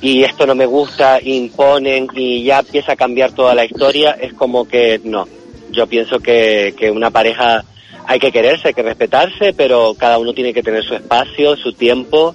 y 0.00 0.24
esto 0.24 0.46
no 0.46 0.54
me 0.54 0.66
gusta, 0.66 1.20
imponen 1.22 2.08
y 2.14 2.42
ya 2.44 2.58
empieza 2.60 2.92
a 2.92 2.96
cambiar 2.96 3.32
toda 3.32 3.54
la 3.54 3.64
historia, 3.64 4.12
es 4.20 4.34
como 4.34 4.66
que 4.66 5.00
no. 5.04 5.28
Yo 5.70 5.86
pienso 5.86 6.18
que, 6.18 6.74
que 6.76 6.90
una 6.90 7.10
pareja 7.10 7.64
hay 8.06 8.18
que 8.18 8.30
quererse, 8.32 8.68
hay 8.68 8.74
que 8.74 8.82
respetarse, 8.82 9.52
pero 9.54 9.94
cada 9.94 10.18
uno 10.18 10.32
tiene 10.32 10.52
que 10.52 10.62
tener 10.62 10.84
su 10.84 10.94
espacio, 10.94 11.56
su 11.56 11.72
tiempo 11.72 12.34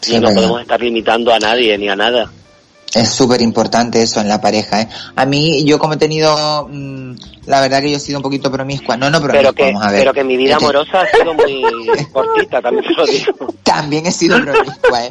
Sí, 0.00 0.12
y 0.12 0.14
no 0.16 0.22
verdad. 0.28 0.34
podemos 0.36 0.60
estar 0.60 0.80
limitando 0.80 1.32
a 1.32 1.38
nadie 1.38 1.76
ni 1.78 1.88
a 1.88 1.96
nada. 1.96 2.30
Es 2.94 3.10
súper 3.10 3.42
importante 3.42 4.00
eso 4.00 4.20
en 4.20 4.28
la 4.28 4.40
pareja, 4.40 4.80
¿eh? 4.80 4.88
A 5.14 5.26
mí, 5.26 5.62
yo 5.64 5.78
como 5.78 5.92
he 5.94 5.96
tenido, 5.98 6.66
mm, 6.70 7.12
la 7.46 7.60
verdad 7.60 7.82
que 7.82 7.90
yo 7.90 7.96
he 7.98 8.00
sido 8.00 8.18
un 8.18 8.22
poquito 8.22 8.50
promiscua, 8.50 8.96
no, 8.96 9.10
no 9.10 9.20
promiscua, 9.20 9.40
Pero 9.42 9.52
que, 9.52 9.62
vamos 9.64 9.82
a 9.84 9.90
ver. 9.90 10.00
pero 10.00 10.12
que 10.14 10.24
mi 10.24 10.36
vida 10.38 10.52
Este, 10.52 10.64
amorosa 10.64 11.02
ha 11.02 11.06
sido 11.10 11.34
muy 11.34 11.62
cortita, 12.12 12.62
también 12.62 12.84
te 12.86 12.94
lo 12.94 13.04
digo. 13.06 13.54
También 13.62 14.06
he 14.06 14.12
sido 14.12 14.40
promiscua, 14.40 15.04
¿eh? 15.04 15.10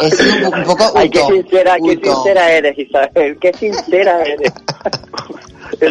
He 0.00 0.10
sido 0.10 0.34
un, 0.34 0.50
po- 0.50 0.56
un 0.58 0.64
poco 0.64 0.92
Ay, 0.96 1.10
qué 1.10 1.20
sincera, 1.24 1.76
qué 1.84 1.92
sincera 2.02 2.50
eres, 2.52 2.78
Isabel, 2.78 3.38
qué 3.40 3.52
sincera 3.52 4.22
eres. 4.24 4.52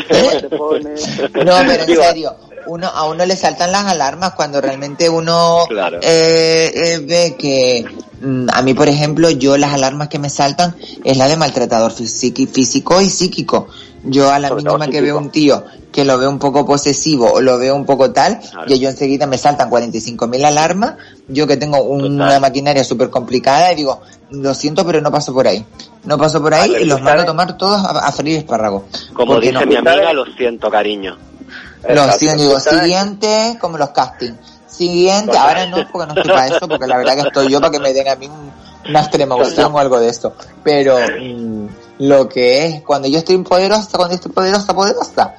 Te 0.07 1.43
No, 1.45 1.53
pero 1.67 1.81
en 1.83 1.85
Digo, 1.85 2.03
serio, 2.03 2.35
uno, 2.67 2.87
a 2.87 3.05
uno 3.07 3.25
le 3.25 3.35
saltan 3.35 3.71
las 3.71 3.85
alarmas 3.85 4.33
cuando 4.33 4.61
realmente 4.61 5.09
uno 5.09 5.65
Claro. 5.67 5.99
eh, 6.01 6.71
eh, 6.73 6.99
ve 7.03 7.35
que 7.37 7.85
a 8.51 8.61
mí, 8.61 8.73
por 8.73 8.87
ejemplo, 8.87 9.29
yo 9.29 9.57
las 9.57 9.73
alarmas 9.73 10.07
que 10.07 10.19
me 10.19 10.29
saltan 10.29 10.75
es 11.03 11.17
la 11.17 11.27
de 11.27 11.37
maltratador 11.37 11.91
físico, 11.91 13.01
y 13.01 13.09
psíquico. 13.09 13.67
Yo 14.03 14.31
a 14.31 14.39
la 14.39 14.49
Sobre 14.49 14.63
mínima 14.63 14.85
que 14.85 14.93
psíquico. 14.93 15.03
veo 15.05 15.17
un 15.17 15.29
tío 15.29 15.63
que 15.91 16.05
lo 16.05 16.17
veo 16.17 16.29
un 16.29 16.39
poco 16.39 16.65
posesivo 16.65 17.31
o 17.33 17.41
lo 17.41 17.57
veo 17.59 17.75
un 17.75 17.85
poco 17.85 18.11
tal, 18.11 18.39
y 18.67 18.79
yo 18.79 18.89
enseguida 18.89 19.27
me 19.27 19.37
saltan 19.37 19.69
45.000 19.69 20.45
alarmas, 20.45 20.95
yo 21.27 21.45
que 21.45 21.57
tengo 21.57 21.81
una 21.83 22.39
maquinaria 22.39 22.83
súper 22.83 23.09
complicada 23.09 23.73
y 23.73 23.75
digo, 23.75 24.01
lo 24.31 24.53
siento, 24.53 24.85
pero 24.85 25.01
no 25.01 25.11
paso 25.11 25.33
por 25.33 25.47
ahí. 25.47 25.65
No 26.05 26.17
paso 26.17 26.41
por 26.41 26.53
ahí 26.53 26.71
ver, 26.71 26.81
y 26.81 26.85
los 26.85 26.99
¿tú 26.99 27.03
mando 27.03 27.23
a 27.23 27.25
tomar 27.25 27.57
todos 27.57 27.83
a, 27.83 28.07
a 28.07 28.11
freír 28.11 28.37
espárragos. 28.37 28.83
Como 29.13 29.39
dice 29.39 29.53
no. 29.53 29.65
mi 29.65 29.75
amiga, 29.75 30.13
lo 30.13 30.25
siento, 30.25 30.69
cariño. 30.69 31.17
Lo 31.87 32.11
siento, 32.13 32.43
digo, 32.43 32.59
siguiente, 32.59 33.57
como 33.59 33.77
los 33.77 33.89
castings. 33.89 34.60
Siguiente, 34.71 35.37
ahora 35.37 35.65
no, 35.67 35.77
porque 35.91 36.07
no 36.13 36.19
estoy 36.21 36.31
para 36.35 36.47
eso, 36.47 36.67
porque 36.67 36.87
la 36.87 36.97
verdad 36.97 37.15
que 37.15 37.21
estoy 37.27 37.49
yo 37.51 37.59
para 37.59 37.71
que 37.71 37.79
me 37.79 37.93
den 37.93 38.07
a 38.07 38.15
mí 38.15 38.27
un- 38.27 38.51
una 38.89 38.99
extrema 39.01 39.35
opción 39.35 39.71
o 39.73 39.79
algo 39.79 39.99
de 39.99 40.09
esto. 40.09 40.33
Pero 40.63 40.97
mm, 40.97 41.65
lo 41.99 42.27
que 42.29 42.65
es, 42.65 42.81
cuando 42.81 43.07
yo 43.07 43.19
estoy 43.19 43.37
poderosa, 43.39 43.97
cuando 43.97 44.15
estoy 44.15 44.31
poderosa, 44.31 44.73
poderosa, 44.73 45.35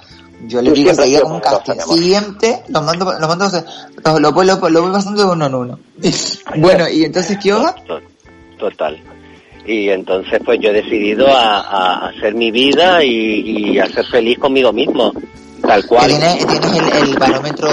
yo 0.47 0.61
le 0.63 0.71
digo 0.73 0.91
sido 1.07 1.23
como 1.23 1.35
un 1.37 1.41
casting. 1.41 1.73
Siguiente, 1.95 2.63
los 2.69 2.83
mando, 2.85 3.05
los 3.19 3.29
mando, 3.29 3.45
los- 3.47 4.21
lo, 4.21 4.33
voy- 4.33 4.47
lo, 4.47 4.69
lo 4.69 4.83
voy 4.83 4.93
pasando 4.93 5.25
de 5.27 5.33
uno 5.33 5.47
en 5.47 5.55
uno. 5.55 5.79
Bueno, 6.57 6.89
y 6.89 7.05
entonces, 7.05 7.39
¿qué 7.43 7.53
hago? 7.53 7.75
Total. 8.59 9.01
Y 9.65 9.89
entonces 9.91 10.41
pues 10.45 10.59
yo 10.61 10.71
he 10.71 10.73
decidido 10.73 11.29
a, 11.29 11.61
a 11.61 12.09
hacer 12.09 12.35
mi 12.35 12.51
vida 12.51 13.03
y, 13.05 13.73
y 13.75 13.79
a 13.79 13.87
ser 13.87 14.05
feliz 14.07 14.39
conmigo 14.39 14.73
mismo, 14.73 15.13
tal 15.73 15.83
Que 15.83 15.89
cual. 15.89 16.07
tienes, 16.09 16.47
tienes 16.47 16.73
el, 16.79 17.09
el 17.09 17.19
barómetro 17.19 17.69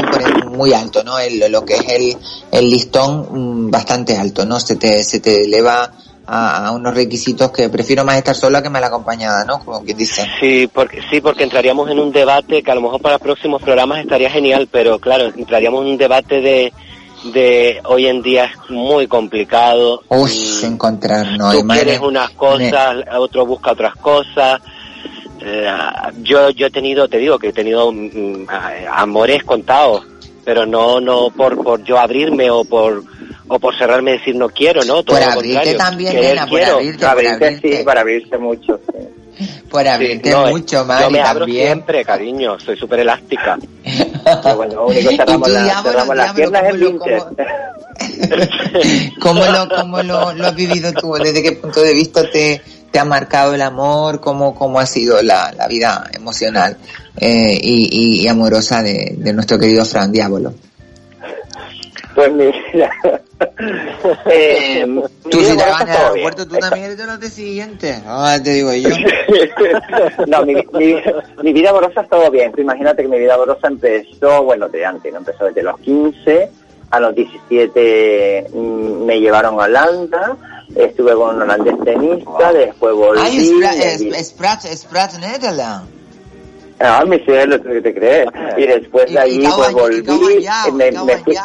muy 0.51 0.73
alto, 0.73 1.03
¿no? 1.03 1.19
El, 1.19 1.51
lo 1.51 1.65
que 1.65 1.75
es 1.75 1.87
el, 1.89 2.17
el 2.51 2.69
listón 2.69 3.65
mm, 3.67 3.71
bastante 3.71 4.15
alto, 4.17 4.45
¿no? 4.45 4.59
Se 4.59 4.75
te, 4.75 5.03
se 5.03 5.19
te 5.19 5.45
eleva 5.45 5.91
a, 6.25 6.67
a 6.67 6.71
unos 6.71 6.93
requisitos 6.93 7.51
que 7.51 7.69
prefiero 7.69 8.05
más 8.05 8.17
estar 8.17 8.35
sola 8.35 8.61
que 8.61 8.69
mal 8.69 8.83
acompañada, 8.83 9.43
¿no? 9.45 9.59
Como 9.63 9.83
quien 9.83 9.97
dice. 9.97 10.25
Sí, 10.39 10.69
porque 10.71 11.01
sí, 11.09 11.19
porque 11.21 11.43
entraríamos 11.43 11.89
en 11.89 11.99
un 11.99 12.11
debate 12.11 12.63
que 12.63 12.71
a 12.71 12.75
lo 12.75 12.81
mejor 12.81 13.01
para 13.01 13.19
próximos 13.19 13.61
programas 13.61 13.99
estaría 13.99 14.29
genial, 14.29 14.67
pero 14.71 14.99
claro, 14.99 15.25
entraríamos 15.35 15.83
en 15.85 15.91
un 15.91 15.97
debate 15.97 16.41
de 16.41 16.73
de 17.33 17.81
hoy 17.83 18.07
en 18.07 18.21
día 18.21 18.45
es 18.45 18.69
muy 18.69 19.05
complicado. 19.07 20.01
Uy, 20.07 20.31
encontrar, 20.63 21.37
no, 21.37 21.51
Tú 21.51 21.67
quieres 21.67 21.99
unas 21.99 22.29
cosas, 22.31 22.95
otro 23.17 23.45
busca 23.45 23.71
otras 23.73 23.95
cosas. 23.95 24.61
Eh, 25.41 25.71
yo 26.23 26.49
yo 26.49 26.67
he 26.67 26.71
tenido, 26.71 27.07
te 27.07 27.17
digo 27.17 27.39
que 27.39 27.49
he 27.49 27.53
tenido 27.53 27.91
mm, 27.91 28.45
a- 28.49 29.01
amores 29.01 29.43
contados, 29.43 30.05
pero 30.45 30.65
no 30.65 30.99
no 30.99 31.29
por 31.29 31.63
por 31.63 31.83
yo 31.83 31.97
abrirme 31.97 32.49
o 32.51 32.63
por 32.65 33.03
o 33.47 33.59
por 33.59 33.75
cerrarme 33.77 34.11
y 34.15 34.17
decir 34.19 34.35
no 34.35 34.49
quiero, 34.49 34.83
¿no? 34.83 35.03
Todo 35.03 35.15
Por 35.17 35.23
abrirte 35.23 35.73
también, 35.75 36.11
Querer 36.13 36.29
nena, 36.35 36.47
por 36.47 36.59
quiero. 36.59 36.75
abrirte, 36.75 36.99
por 36.99 37.09
abrirte. 37.09 37.59
sí, 37.61 37.83
para 37.83 38.01
abrirse 38.01 38.37
mucho. 38.37 38.79
por 39.69 39.87
abrirte 39.87 40.29
no, 40.31 40.47
mucho, 40.47 40.77
Yo 40.79 40.85
Mari, 40.85 41.13
me 41.13 41.21
abro 41.21 41.39
también. 41.45 41.65
siempre, 41.67 42.03
cariño. 42.05 42.59
Soy 42.59 42.77
súper 42.77 42.99
elástica. 42.99 43.57
Pero 44.43 44.55
bueno, 44.57 44.73
lo 44.75 44.87
único 44.87 45.09
cerramos, 45.17 45.47
tú, 45.47 45.53
la- 45.53 45.63
diablo, 45.63 45.91
cerramos 45.91 46.15
las 46.15 46.33
piernas 46.33 46.63
es 46.65 46.69
¿cómo 46.71 46.83
lo- 47.07 47.25
Vinted. 47.29 47.47
¿Cómo 49.21 49.45
lo, 49.45 49.69
cómo 49.69 50.03
lo, 50.03 50.33
lo 50.33 50.45
has 50.47 50.55
vivido 50.55 50.91
tú? 50.93 51.13
¿Desde 51.13 51.41
qué 51.41 51.53
punto 51.53 51.81
de 51.81 51.93
vista 51.93 52.29
te, 52.29 52.61
te 52.91 52.99
ha 52.99 53.05
marcado 53.05 53.53
el 53.53 53.61
amor? 53.61 54.19
¿Cómo, 54.19 54.55
cómo 54.55 54.79
ha 54.79 54.85
sido 54.85 55.21
la, 55.21 55.51
la 55.53 55.67
vida 55.67 56.09
emocional 56.13 56.77
eh, 57.17 57.57
y, 57.61 58.21
y- 58.23 58.27
amorosa 58.27 58.81
de, 58.83 59.13
de 59.17 59.33
nuestro 59.33 59.59
querido 59.59 59.85
Fran 59.85 60.11
Diablo? 60.11 60.53
Pues 62.15 62.31
mira. 62.33 62.91
eh, 64.25 64.85
Tú 65.29 65.39
si 65.41 65.55
te 65.55 65.63
vas 65.63 65.81
al 65.81 65.89
aeropuerto, 65.89 66.47
tú 66.47 66.57
también 66.57 66.85
eres 66.85 66.97
de 66.97 67.05
los 67.05 67.19
de 67.19 67.29
siguiente. 67.29 68.01
Ah, 68.05 68.37
te 68.43 68.51
digo 68.53 68.73
yo. 68.73 68.89
no, 70.27 70.43
mi, 70.45 70.55
mi, 70.55 70.95
mi 71.43 71.53
vida 71.53 71.69
amorosa 71.69 72.01
es 72.01 72.09
todo 72.09 72.29
bien. 72.31 72.51
Tú 72.51 72.61
imagínate 72.61 73.03
que 73.03 73.07
mi 73.07 73.19
vida 73.19 73.35
amorosa 73.35 73.67
empezó, 73.67 74.43
bueno, 74.43 74.67
de 74.67 74.85
antes, 74.85 75.11
no 75.13 75.19
empezó 75.19 75.45
desde 75.45 75.63
los 75.63 75.79
15. 75.79 76.49
A 76.91 76.99
los 76.99 77.13
17 77.15 78.47
mm, 78.53 79.05
me 79.05 79.19
llevaron 79.19 79.53
a 79.59 79.63
Holanda. 79.65 80.37
Estuve 80.75 81.13
con 81.15 81.35
un 81.35 81.41
holandés 81.41 81.75
tenista, 81.83 82.53
después 82.53 82.93
volví. 82.95 83.19
Ay, 83.21 83.37
vi- 83.39 84.15
es, 84.15 84.27
Sprat, 84.27 84.61
Sprat. 84.65 85.11
Ah, 86.79 87.03
mi 87.05 87.19
cielo, 87.19 87.59
¿tú 87.59 87.69
qué 87.69 87.81
te 87.81 87.93
crees? 87.93 88.27
Y 88.57 88.65
después 88.67 89.11
de 89.11 89.19
allí, 89.19 89.45
pues 89.55 89.71
volví, 89.73 90.01
me, 90.73 90.91
me 90.91 91.17
fui, 91.17 91.35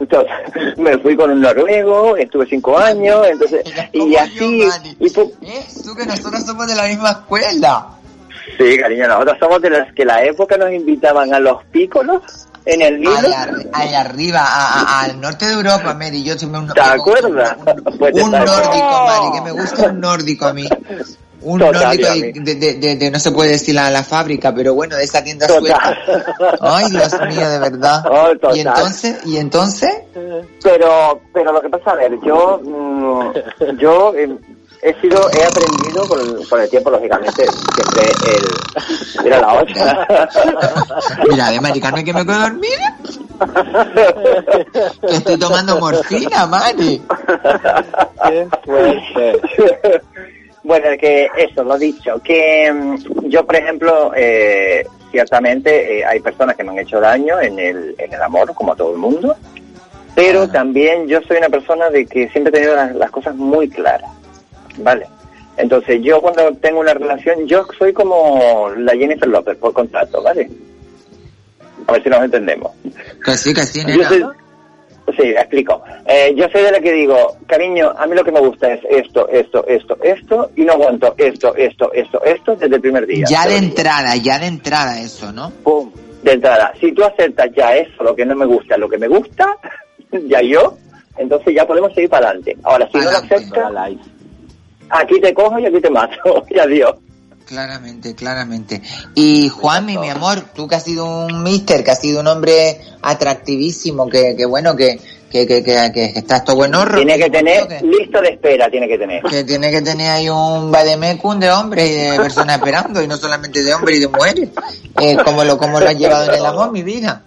Entonces, 0.00 0.32
me 0.78 0.98
fui 0.98 1.16
con 1.16 1.30
un 1.30 1.40
noruego, 1.40 2.16
estuve 2.16 2.46
cinco 2.46 2.76
años, 2.78 3.26
entonces, 3.30 3.62
y 3.92 4.16
así, 4.16 4.62
y 4.98 5.06
pu- 5.10 5.32
Tú 5.84 5.94
que 5.94 6.06
nosotros 6.06 6.44
somos 6.44 6.66
de 6.66 6.74
la 6.74 6.84
misma 6.88 7.10
escuela. 7.10 7.86
sí, 8.58 8.76
cariño, 8.78 9.06
nosotros 9.06 9.36
somos 9.38 9.62
de 9.62 9.70
los 9.70 9.92
que 9.94 10.04
la 10.04 10.24
época 10.24 10.56
nos 10.56 10.72
invitaban 10.72 11.32
a 11.34 11.38
los 11.38 11.62
pícolos 11.66 12.22
en 12.74 12.82
el 12.82 13.00
Nilo. 13.00 13.16
Allá, 13.16 13.50
allá 13.72 14.00
arriba, 14.00 14.40
a- 14.44 14.80
a- 14.82 15.00
al 15.04 15.20
norte 15.20 15.46
de 15.46 15.52
Europa, 15.54 15.94
Mary, 15.94 16.22
yo 16.22 16.36
tuve 16.36 16.58
un, 16.58 16.68
¿Te 16.72 16.80
acuerdas? 16.80 17.56
Pues 17.98 18.14
un 18.14 18.34
época. 18.34 18.44
nórdico, 18.44 19.04
Mari, 19.06 19.32
que 19.32 19.40
me 19.42 19.52
gusta 19.52 19.86
un 19.88 20.00
nórdico 20.00 20.46
a 20.46 20.52
mí. 20.52 20.68
Un 21.40 21.60
Total, 21.60 21.82
nórdico 21.84 22.08
de, 22.10 22.32
de, 22.34 22.54
de- 22.56 22.74
de- 22.74 22.96
de- 22.96 23.10
no 23.12 23.18
se 23.20 23.30
puede 23.30 23.50
decir 23.52 23.74
la, 23.74 23.88
la 23.90 24.02
fábrica, 24.02 24.52
pero 24.52 24.74
bueno, 24.74 24.96
de 24.96 25.04
esa 25.04 25.22
tienda 25.22 25.46
sueca. 25.46 25.96
Ay, 26.60 26.90
Dios 26.90 27.12
mío, 27.28 27.48
de 27.48 27.58
verdad. 27.60 28.04
Oh, 28.10 28.28
total. 28.38 28.56
y 28.56 28.60
entonces, 28.60 29.16
y 29.24 29.36
entonces, 29.36 29.90
Pero, 30.62 31.20
pero 31.32 31.52
lo 31.52 31.60
que 31.60 31.68
pasa, 31.70 31.92
a 31.92 31.94
ver, 31.94 32.12
yo, 32.26 32.60
mm, 32.62 33.78
yo 33.78 34.12
eh, 34.16 34.36
he 34.82 34.94
sido, 35.00 35.30
he 35.32 35.44
aprendido 35.44 36.06
con, 36.08 36.20
el- 36.20 36.48
con 36.48 36.60
el 36.60 36.68
tiempo, 36.70 36.90
lógicamente, 36.90 37.44
siempre 37.46 38.02
el, 38.36 39.26
era 39.26 39.40
la 39.40 39.54
otra. 39.54 40.06
mira, 41.28 41.50
de 41.50 41.60
maricarme 41.60 42.04
que 42.04 42.12
me 42.12 42.24
puedo 42.24 42.40
dormir. 42.40 42.78
que 45.08 45.14
estoy 45.16 45.38
tomando 45.38 45.78
morfina, 45.78 46.46
Mari. 46.46 47.02
bueno, 50.64 50.86
que 51.00 51.28
eso, 51.36 51.64
lo 51.64 51.78
dicho, 51.78 52.20
que 52.22 52.70
mm, 52.72 53.28
yo, 53.28 53.44
por 53.44 53.56
ejemplo, 53.56 54.12
eh, 54.16 54.86
ciertamente 55.10 55.98
eh, 56.00 56.04
hay 56.04 56.20
personas 56.20 56.56
que 56.56 56.64
me 56.64 56.70
han 56.72 56.78
hecho 56.80 57.00
daño 57.00 57.40
en 57.40 57.58
el, 57.58 57.94
en 57.98 58.12
el 58.12 58.22
amor, 58.22 58.52
como 58.54 58.72
a 58.72 58.76
todo 58.76 58.92
el 58.92 58.98
mundo, 58.98 59.34
pero 60.14 60.48
también 60.48 61.06
yo 61.06 61.20
soy 61.22 61.36
una 61.38 61.48
persona 61.48 61.90
de 61.90 62.04
que 62.06 62.28
siempre 62.30 62.50
he 62.50 62.52
tenido 62.52 62.74
las, 62.74 62.94
las 62.94 63.10
cosas 63.10 63.34
muy 63.36 63.68
claras, 63.68 64.10
¿vale? 64.78 65.06
Entonces 65.56 66.00
yo 66.02 66.20
cuando 66.20 66.52
tengo 66.60 66.80
una 66.80 66.94
relación, 66.94 67.46
yo 67.46 67.66
soy 67.78 67.92
como 67.92 68.70
la 68.76 68.92
Jennifer 68.92 69.28
López 69.28 69.56
por 69.58 69.72
contrato, 69.72 70.22
¿vale? 70.22 70.48
A 71.86 71.92
ver 71.92 72.02
si 72.02 72.08
nos 72.08 72.22
entendemos. 72.22 72.72
Sí, 73.86 73.96
Yo 73.96 73.96
nena. 73.96 74.08
soy- 75.06 75.16
sí, 75.16 75.22
explico. 75.30 75.82
Eh, 76.06 76.34
yo 76.36 76.46
soy 76.52 76.62
de 76.62 76.70
la 76.72 76.80
que 76.80 76.92
digo, 76.92 77.36
cariño, 77.46 77.92
a 77.96 78.06
mí 78.06 78.14
lo 78.14 78.22
que 78.24 78.30
me 78.30 78.40
gusta 78.40 78.72
es 78.72 78.80
esto, 78.90 79.26
esto, 79.28 79.66
esto, 79.66 79.96
esto, 80.02 80.50
y 80.54 80.62
no 80.64 80.74
aguanto 80.74 81.14
esto, 81.16 81.54
esto, 81.56 81.90
esto, 81.92 82.22
esto 82.24 82.54
desde 82.56 82.76
el 82.76 82.80
primer 82.82 83.06
día. 83.06 83.24
Ya 83.28 83.46
de 83.46 83.56
entrada, 83.56 84.14
ya 84.16 84.38
de 84.38 84.46
entrada 84.46 85.00
eso, 85.00 85.32
¿no? 85.32 85.50
Pum, 85.64 85.90
de 86.22 86.32
entrada. 86.34 86.72
Si 86.80 86.92
tú 86.92 87.02
aceptas 87.04 87.48
ya 87.56 87.74
eso, 87.74 88.04
lo 88.04 88.14
que 88.14 88.26
no 88.26 88.36
me 88.36 88.44
gusta, 88.46 88.76
lo 88.76 88.88
que 88.88 88.98
me 88.98 89.08
gusta, 89.08 89.56
ya 90.28 90.40
yo, 90.42 90.76
entonces 91.16 91.54
ya 91.54 91.66
podemos 91.66 91.92
seguir 91.94 92.10
para 92.10 92.26
adelante. 92.28 92.56
Ahora, 92.62 92.86
si 92.92 92.98
no 92.98 93.04
lo 93.04 93.16
aceptas, 93.16 93.72
aquí 94.90 95.20
te 95.20 95.34
cojo 95.34 95.58
y 95.58 95.66
aquí 95.66 95.80
te 95.80 95.90
mato. 95.90 96.44
y 96.50 96.58
adiós. 96.58 96.94
Claramente, 97.46 98.14
claramente. 98.14 98.82
Y 99.14 99.48
Juanmi, 99.48 99.96
mi 99.96 100.10
amor, 100.10 100.42
tú 100.54 100.68
que 100.68 100.74
has 100.74 100.84
sido 100.84 101.06
un 101.06 101.42
mister, 101.42 101.82
que 101.82 101.92
has 101.92 102.00
sido 102.00 102.20
un 102.20 102.26
hombre 102.26 102.78
atractivísimo, 103.00 104.06
que, 104.06 104.36
que 104.36 104.44
bueno, 104.44 104.76
que, 104.76 105.00
que, 105.30 105.46
que, 105.46 105.62
que, 105.62 105.90
que 105.94 106.04
estás 106.14 106.44
todo 106.44 106.56
buenorro. 106.56 106.96
Tiene 106.96 107.16
que 107.18 107.30
tener 107.30 107.82
listo 107.82 108.20
de 108.20 108.28
espera, 108.28 108.70
tiene 108.70 108.86
que 108.86 108.98
tener. 108.98 109.22
Que 109.22 109.44
tiene 109.44 109.70
que 109.70 109.80
tener 109.80 110.10
ahí 110.10 110.28
un 110.28 110.70
vademecum 110.70 111.40
de 111.40 111.50
hombres 111.50 111.88
y 111.88 111.94
de 111.94 112.16
personas 112.18 112.56
esperando, 112.58 113.02
y 113.02 113.08
no 113.08 113.16
solamente 113.16 113.62
de 113.62 113.72
hombres 113.72 113.96
y 113.96 114.00
de 114.00 114.08
mujeres. 114.08 114.48
Eh, 115.00 115.16
¿cómo, 115.24 115.42
lo, 115.42 115.56
¿Cómo 115.56 115.80
lo 115.80 115.88
has 115.88 115.96
llevado 115.96 116.30
en 116.30 116.38
el 116.38 116.44
amor, 116.44 116.70
mi 116.70 116.82
vida? 116.82 117.22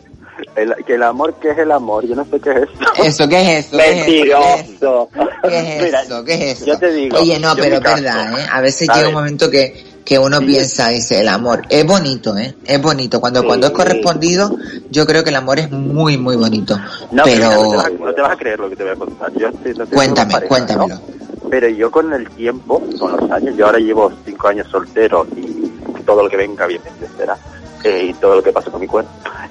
El, 0.56 0.76
que 0.86 0.96
el 0.96 1.04
amor, 1.04 1.34
¿qué 1.42 1.52
es 1.52 1.58
el 1.60 1.72
amor? 1.72 2.06
Yo 2.08 2.16
no 2.16 2.26
sé 2.26 2.40
qué 2.40 2.50
es 2.52 2.58
eso. 2.58 3.04
¿Eso 3.04 3.28
qué 3.30 3.42
es 3.58 3.66
eso? 3.68 3.78
¿Qué 3.78 3.84
es 3.92 3.98
eso? 3.98 4.06
Mentiroso. 4.06 5.10
¿Qué 5.44 5.60
es 5.88 5.94
eso? 5.94 6.24
¿Qué 6.24 6.34
es 6.34 6.42
eso? 6.58 6.66
yo 6.66 6.78
te 6.80 6.92
digo, 6.92 7.18
Oye, 7.20 7.40
no, 7.40 7.56
pero 7.56 7.76
es 7.78 7.82
verdad, 7.82 8.40
¿eh? 8.40 8.46
A 8.52 8.62
veces 8.62 8.88
llega 8.94 9.08
un 9.08 9.14
momento 9.14 9.50
que, 9.50 9.86
que 10.06 10.18
uno 10.20 10.40
piensa, 10.40 10.90
dice, 10.90 11.20
el 11.22 11.28
amor 11.28 11.62
es 11.70 11.86
bonito, 11.86 12.36
¿eh? 12.38 12.56
Es 12.66 12.82
bonito. 12.82 13.20
Cuando, 13.22 13.44
cuando 13.44 13.68
es 13.68 13.74
correspondido, 13.74 14.56
yo 14.90 15.06
creo 15.06 15.24
que 15.24 15.30
el 15.30 15.36
amor 15.36 15.60
es 15.60 15.72
muy, 15.72 16.18
muy 16.18 16.36
bonito. 16.36 16.78
No, 17.12 17.24
pero, 17.24 17.50
no, 17.50 17.70
te 17.72 17.78
vas, 17.78 17.86
a- 17.86 17.90
no 17.90 18.14
te 18.14 18.22
vas 18.22 18.32
a 18.32 18.36
creer 18.38 18.60
lo 18.60 18.70
que 18.70 18.76
te 18.76 18.84
voy 18.84 18.94
a 18.94 18.96
contar. 18.96 19.32
Yo 19.34 19.48
estoy- 19.50 19.74
no 19.74 19.86
cuéntame, 19.88 20.32
pareja, 20.34 20.48
cuéntamelo. 20.50 20.96
¿no? 20.96 21.02
Pero 21.50 21.68
yo 21.70 21.92
con 21.92 22.14
el 22.14 22.30
tiempo, 22.30 22.82
con 23.00 23.18
los 23.18 23.32
años, 23.32 23.56
yo 23.58 23.66
ahora 23.66 23.80
llevo 23.80 24.12
cinco 24.26 24.48
años 24.48 24.68
soltero 24.70 25.28
y 25.36 25.72
todo 26.06 26.24
lo 26.24 26.30
que 26.30 26.38
venga 26.38 26.66
bien 26.66 26.82
será. 27.18 27.38
Eh, 27.84 28.08
y 28.10 28.14
todo 28.14 28.36
lo 28.36 28.44
que 28.44 28.52
pasa 28.52 28.70
con 28.72 28.80
mi 28.82 28.88
cuerpo. 28.88 29.10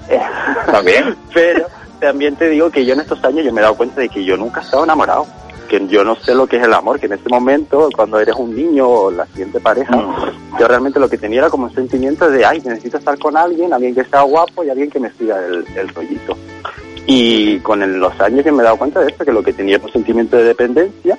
También. 0.70 1.16
Pero 1.34 1.66
también 2.00 2.34
te 2.36 2.48
digo 2.48 2.70
que 2.70 2.84
yo 2.86 2.94
en 2.94 3.00
estos 3.00 3.22
años 3.24 3.44
yo 3.44 3.52
me 3.52 3.60
he 3.60 3.62
dado 3.62 3.76
cuenta 3.76 4.00
de 4.00 4.08
que 4.08 4.24
yo 4.24 4.36
nunca 4.36 4.60
he 4.60 4.64
estado 4.64 4.84
enamorado. 4.84 5.26
Que 5.68 5.86
yo 5.86 6.02
no 6.02 6.16
sé 6.16 6.34
lo 6.34 6.46
que 6.46 6.56
es 6.56 6.64
el 6.64 6.72
amor, 6.74 6.98
que 6.98 7.06
en 7.06 7.12
ese 7.12 7.28
momento, 7.28 7.88
cuando 7.94 8.18
eres 8.18 8.34
un 8.36 8.56
niño 8.56 8.88
o 8.88 9.10
la 9.10 9.26
siguiente 9.26 9.60
pareja, 9.60 9.94
Mm. 9.94 10.58
yo 10.58 10.66
realmente 10.66 10.98
lo 10.98 11.08
que 11.08 11.18
tenía 11.18 11.40
era 11.40 11.50
como 11.50 11.64
un 11.66 11.74
sentimiento 11.74 12.28
de, 12.28 12.44
ay, 12.44 12.60
necesito 12.64 12.96
estar 12.98 13.16
con 13.18 13.36
alguien, 13.36 13.72
alguien 13.72 13.94
que 13.94 14.04
sea 14.04 14.22
guapo 14.22 14.64
y 14.64 14.70
alguien 14.70 14.90
que 14.90 14.98
me 14.98 15.10
siga 15.12 15.38
el, 15.46 15.64
el 15.76 15.88
rollito. 15.90 16.36
Y 17.06 17.58
con 17.60 17.82
el- 17.82 17.98
los 18.00 18.18
años 18.20 18.44
yo 18.44 18.52
me 18.52 18.62
he 18.62 18.64
dado 18.64 18.78
cuenta 18.78 19.00
de 19.00 19.10
esto, 19.10 19.24
que 19.24 19.32
lo 19.32 19.42
que 19.42 19.52
tenía 19.52 19.76
era 19.76 19.84
un 19.84 19.92
sentimiento 19.92 20.36
de 20.38 20.44
dependencia, 20.44 21.18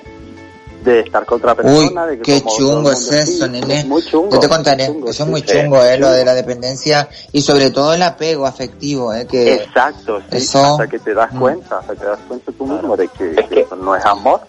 de 0.83 0.99
estar 1.01 1.25
con 1.25 1.37
otra 1.39 1.53
Uy, 1.53 1.57
persona. 1.63 2.05
de 2.07 2.17
que 2.17 2.23
qué 2.23 2.37
el 2.37 2.43
chungo 2.45 2.91
es 2.91 3.11
eso, 3.11 3.45
sí, 3.45 3.51
nene. 3.51 3.79
es 3.81 3.85
muy 3.87 4.01
chungo. 4.03 4.29
Yo 4.31 4.39
te 4.39 4.47
contaré, 4.49 4.85
chungo, 4.87 5.09
eso 5.09 5.23
es 5.23 5.29
muy 5.29 5.41
sí, 5.41 5.47
chungo, 5.47 5.83
¿eh? 5.83 5.97
Lo 5.97 6.09
de 6.11 6.25
la 6.25 6.33
dependencia 6.33 7.07
y 7.31 7.41
sobre 7.41 7.69
todo 7.71 7.93
el 7.93 8.01
apego 8.01 8.45
afectivo, 8.45 9.13
¿eh? 9.13 9.27
Que 9.29 9.55
Exacto, 9.55 10.19
sí, 10.29 10.37
eso- 10.37 10.63
hasta 10.63 10.87
que 10.87 10.99
te 10.99 11.13
das 11.13 11.31
Mm. 11.33 11.39
cuenta, 11.39 11.79
hasta 11.79 11.93
que 11.93 11.99
te 11.99 12.05
das 12.05 12.19
cuenta 12.27 12.51
tú 12.51 12.65
mismo 12.65 12.95
de 12.97 13.07
que, 13.09 13.35
que 13.49 13.59
eso 13.61 13.75
no 13.75 13.95
es 13.95 14.05
amor 14.05 14.41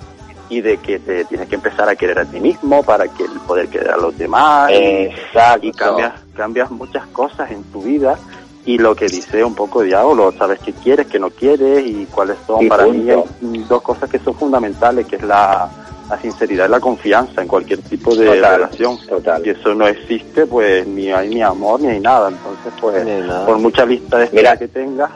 y 0.49 0.61
de 0.61 0.78
que 0.78 0.99
te 0.99 1.24
tienes 1.24 1.49
que 1.49 1.55
empezar 1.57 1.89
a 1.89 1.97
querer 1.97 2.18
a 2.18 2.24
ti 2.24 2.41
mismo 2.41 2.83
para 2.83 3.09
que 3.09 3.24
poder 3.47 3.68
querer 3.68 3.91
a 3.91 3.97
los 3.97 4.16
demás 4.16 4.70
y- 4.70 4.74
Exacto. 5.07 5.66
y 5.66 5.72
cambias, 5.72 6.12
cambias 6.35 6.70
muchas 6.70 7.07
cosas 7.09 7.51
en 7.51 7.64
tu 7.64 7.83
vida 7.83 8.18
y 8.64 8.78
lo 8.78 8.95
que 8.95 9.07
dice 9.07 9.43
un 9.43 9.55
poco 9.55 9.83
Diablo, 9.83 10.33
sabes 10.39 10.61
qué 10.61 10.72
quieres, 10.74 11.07
qué 11.09 11.18
no 11.18 11.30
quieres 11.30 11.85
y 11.85 12.07
cuáles 12.07 12.37
son 12.47 12.62
Y 12.64 12.68
para 12.68 12.85
mí 12.87 13.01
punto. 13.11 13.28
hay 13.43 13.59
dos 13.64 13.83
cosas 13.83 14.09
que 14.09 14.18
son 14.20 14.35
fundamentales, 14.37 15.07
que 15.07 15.16
es 15.16 15.22
la, 15.22 15.68
la 16.09 16.21
sinceridad 16.21 16.67
y 16.67 16.71
la 16.71 16.81
confianza 16.81 17.43
en 17.43 17.49
cualquier 17.49 17.81
tipo 17.81 18.15
de 18.15 18.27
Total, 18.27 18.57
relación. 18.57 18.99
Y 19.45 19.51
eso 19.51 19.75
no 19.75 19.87
existe, 19.87 20.47
pues 20.47 20.87
ni 20.87 21.11
hay 21.11 21.29
ni 21.29 21.43
amor 21.43 21.81
ni 21.81 21.89
hay 21.89 22.01
nada. 22.01 22.29
Entonces, 22.29 22.73
pues, 22.81 23.05
nada. 23.05 23.47
por 23.47 23.59
mucha 23.59 23.87
lista 23.87 24.19
de 24.19 24.25
espera 24.25 24.57
que 24.57 24.69
tengas, 24.69 25.11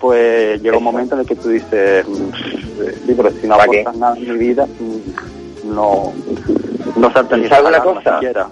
pues 0.00 0.62
llega 0.62 0.78
un 0.78 0.84
momento 0.84 1.14
en 1.14 1.22
el 1.22 1.26
que 1.26 1.36
tú 1.36 1.48
dices, 1.48 2.06
mm, 2.06 2.32
sí, 3.06 3.14
pero 3.16 3.30
si 3.32 3.46
no 3.46 3.54
aportas 3.54 3.96
nada 3.96 4.16
en 4.16 4.32
mi 4.32 4.38
vida, 4.38 4.66
mm, 4.66 5.74
no, 5.74 6.12
no 6.96 7.12
salta 7.12 7.36
ni 7.36 7.48
¿Sabes 7.48 7.68
una 7.68 7.82
cosa? 7.82 8.14
siquiera. 8.14 8.48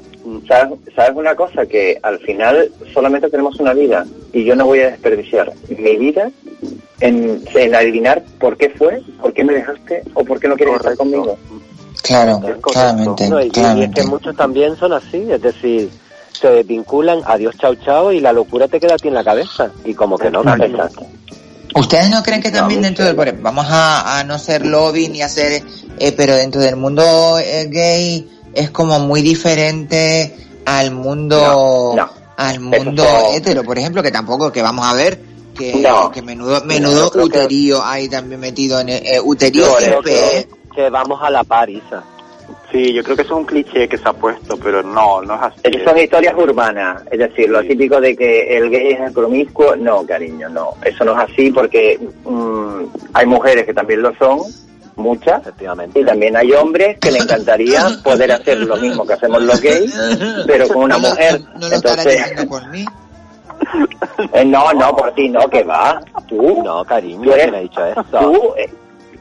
¿Sabes, 0.47 0.79
¿Sabes 0.95 1.17
una 1.17 1.35
cosa? 1.35 1.67
Que 1.67 1.99
al 2.03 2.19
final 2.19 2.71
solamente 2.93 3.31
tenemos 3.31 3.59
una 3.61 3.73
vida 3.73 4.05
y 4.33 4.45
yo 4.45 4.55
no 4.55 4.67
voy 4.67 4.81
a 4.81 4.91
desperdiciar 4.91 5.53
mi 5.69 5.97
vida 5.97 6.31
en, 7.01 7.43
en 7.55 7.75
adivinar 7.75 8.23
por 8.41 8.57
qué 8.57 8.71
fue, 8.71 9.03
por 9.21 9.33
qué 9.33 9.45
me 9.45 9.55
dejaste 9.55 10.03
o 10.15 10.25
por 10.25 10.41
qué 10.41 10.49
no 10.49 10.57
quieres 10.57 10.77
estar 10.77 10.97
conmigo. 10.97 11.37
Claro, 12.03 12.41
claramente, 12.63 13.29
No, 13.29 13.41
y, 13.41 13.51
y 13.55 13.83
es 13.83 13.91
que 13.95 14.05
Muchos 14.05 14.35
también 14.37 14.77
son 14.77 14.93
así, 14.93 15.27
es 15.31 15.43
decir, 15.43 15.91
se 16.33 16.49
desvinculan, 16.49 17.21
adiós 17.27 17.57
chao 17.59 17.75
chao 17.75 18.13
y 18.13 18.21
la 18.21 18.33
locura 18.33 18.69
te 18.69 18.79
queda 18.81 18.95
a 18.95 18.99
ti 18.99 19.09
en 19.09 19.15
la 19.15 19.25
cabeza. 19.25 19.71
Y 19.85 19.95
como 19.95 20.17
que 20.17 20.31
no, 20.31 20.43
cariño. 20.43 20.89
¿Ustedes 21.75 22.09
no 22.11 22.23
creen 22.23 22.41
que 22.41 22.51
también 22.51 22.81
dentro 22.83 23.05
del... 23.05 23.15
Vamos 23.15 23.67
a, 23.69 24.19
a 24.19 24.25
no 24.25 24.39
ser 24.39 24.65
lobby 24.65 25.09
ni 25.09 25.23
a 25.23 25.29
ser... 25.29 25.63
eh, 25.99 26.13
pero 26.17 26.35
dentro 26.35 26.61
del 26.61 26.77
mundo 26.77 27.39
eh, 27.39 27.67
gay 27.71 28.29
es 28.55 28.71
como 28.71 28.99
muy 29.01 29.21
diferente 29.21 30.35
al 30.65 30.91
mundo, 30.93 31.95
No, 31.95 32.03
no. 32.05 32.11
al 32.37 32.61
mundo 32.61 33.05
hetero, 33.35 33.65
por 33.65 33.79
ejemplo, 33.79 34.03
que 34.03 34.11
tampoco, 34.11 34.51
que 34.51 34.63
vamos 34.63 34.87
a 34.87 34.95
ver, 34.95 35.21
que, 35.59 35.75
No. 35.77 36.11
que 36.11 36.23
menudo, 36.23 36.63
menudo 36.65 37.05
yo 37.07 37.11
creo 37.11 37.25
que- 37.29 37.39
uterío 37.39 37.85
hay 37.85 38.09
también 38.09 38.41
metido 38.41 38.81
en 38.81 38.89
el, 38.91 39.07
eh, 39.07 39.21
uterío 39.23 39.65
que, 40.05 40.39
¿eh? 40.39 40.49
que 40.75 40.89
vamos 40.91 41.21
a 41.23 41.29
la 41.31 41.43
par, 41.45 41.69
Isa. 41.69 42.03
Sí, 42.73 42.93
yo 42.93 43.03
creo 43.03 43.17
que 43.17 43.23
eso 43.23 43.35
es 43.35 43.39
un 43.41 43.45
cliché 43.47 43.89
que 43.89 43.97
se 43.99 44.09
ha 44.09 44.13
puesto, 44.13 44.57
pero 44.59 44.83
no, 44.83 45.21
no 45.23 45.35
es 45.35 45.41
así. 45.43 45.61
Esas 45.65 45.85
son 45.85 45.99
historias 45.99 46.35
urbanas, 46.37 47.03
es 47.11 47.19
decir, 47.19 47.49
lo 47.49 47.63
típico 47.63 48.01
de 48.01 48.15
que 48.17 48.57
el 48.57 48.71
gay 48.71 48.93
es 48.93 49.01
el 49.01 49.13
promiscuo, 49.13 49.75
no, 49.77 50.05
cariño, 50.07 50.49
no, 50.51 50.75
eso 50.85 51.05
no 51.05 51.13
es 51.21 51.31
así 51.31 51.51
porque 51.51 51.99
mm, 52.25 52.85
hay 53.15 53.27
mujeres 53.27 53.65
que 53.67 53.75
también 53.75 54.03
lo 54.03 54.15
son, 54.17 54.41
muchas, 54.97 55.41
Efectivamente. 55.43 56.01
y 56.01 56.05
también 56.05 56.37
hay 56.37 56.53
hombres 56.53 56.99
que 56.99 57.11
le 57.11 57.19
encantaría 57.21 57.87
poder 58.03 58.33
hacer 58.33 58.59
lo 58.61 58.77
mismo 58.77 59.07
que 59.07 59.13
hacemos 59.15 59.43
los 59.43 59.61
gays, 59.61 59.95
pero 60.47 60.69
con 60.69 60.85
una 60.85 60.99
No 60.99 61.09
mujer. 61.11 61.41
No 61.55 61.69
lo 61.69 61.75
estarás 61.77 61.99
Entonces, 62.07 62.19
diciendo 62.29 62.49
por 62.49 62.69
mí. 62.69 62.85
Eh, 64.33 64.45
no, 64.45 64.73
no, 64.73 64.95
por 64.97 65.13
ti 65.15 65.29
no, 65.29 65.49
que 65.49 65.63
va, 65.65 66.01
tú, 66.29 66.63
No, 66.63 66.85
cariño, 66.85 67.33
eres- 67.33 67.45
¿quién 67.45 67.55
ha 67.55 67.59
dicho 67.61 67.85
eso? 67.87 68.03
tú, 68.21 68.55
eh, 68.57 68.71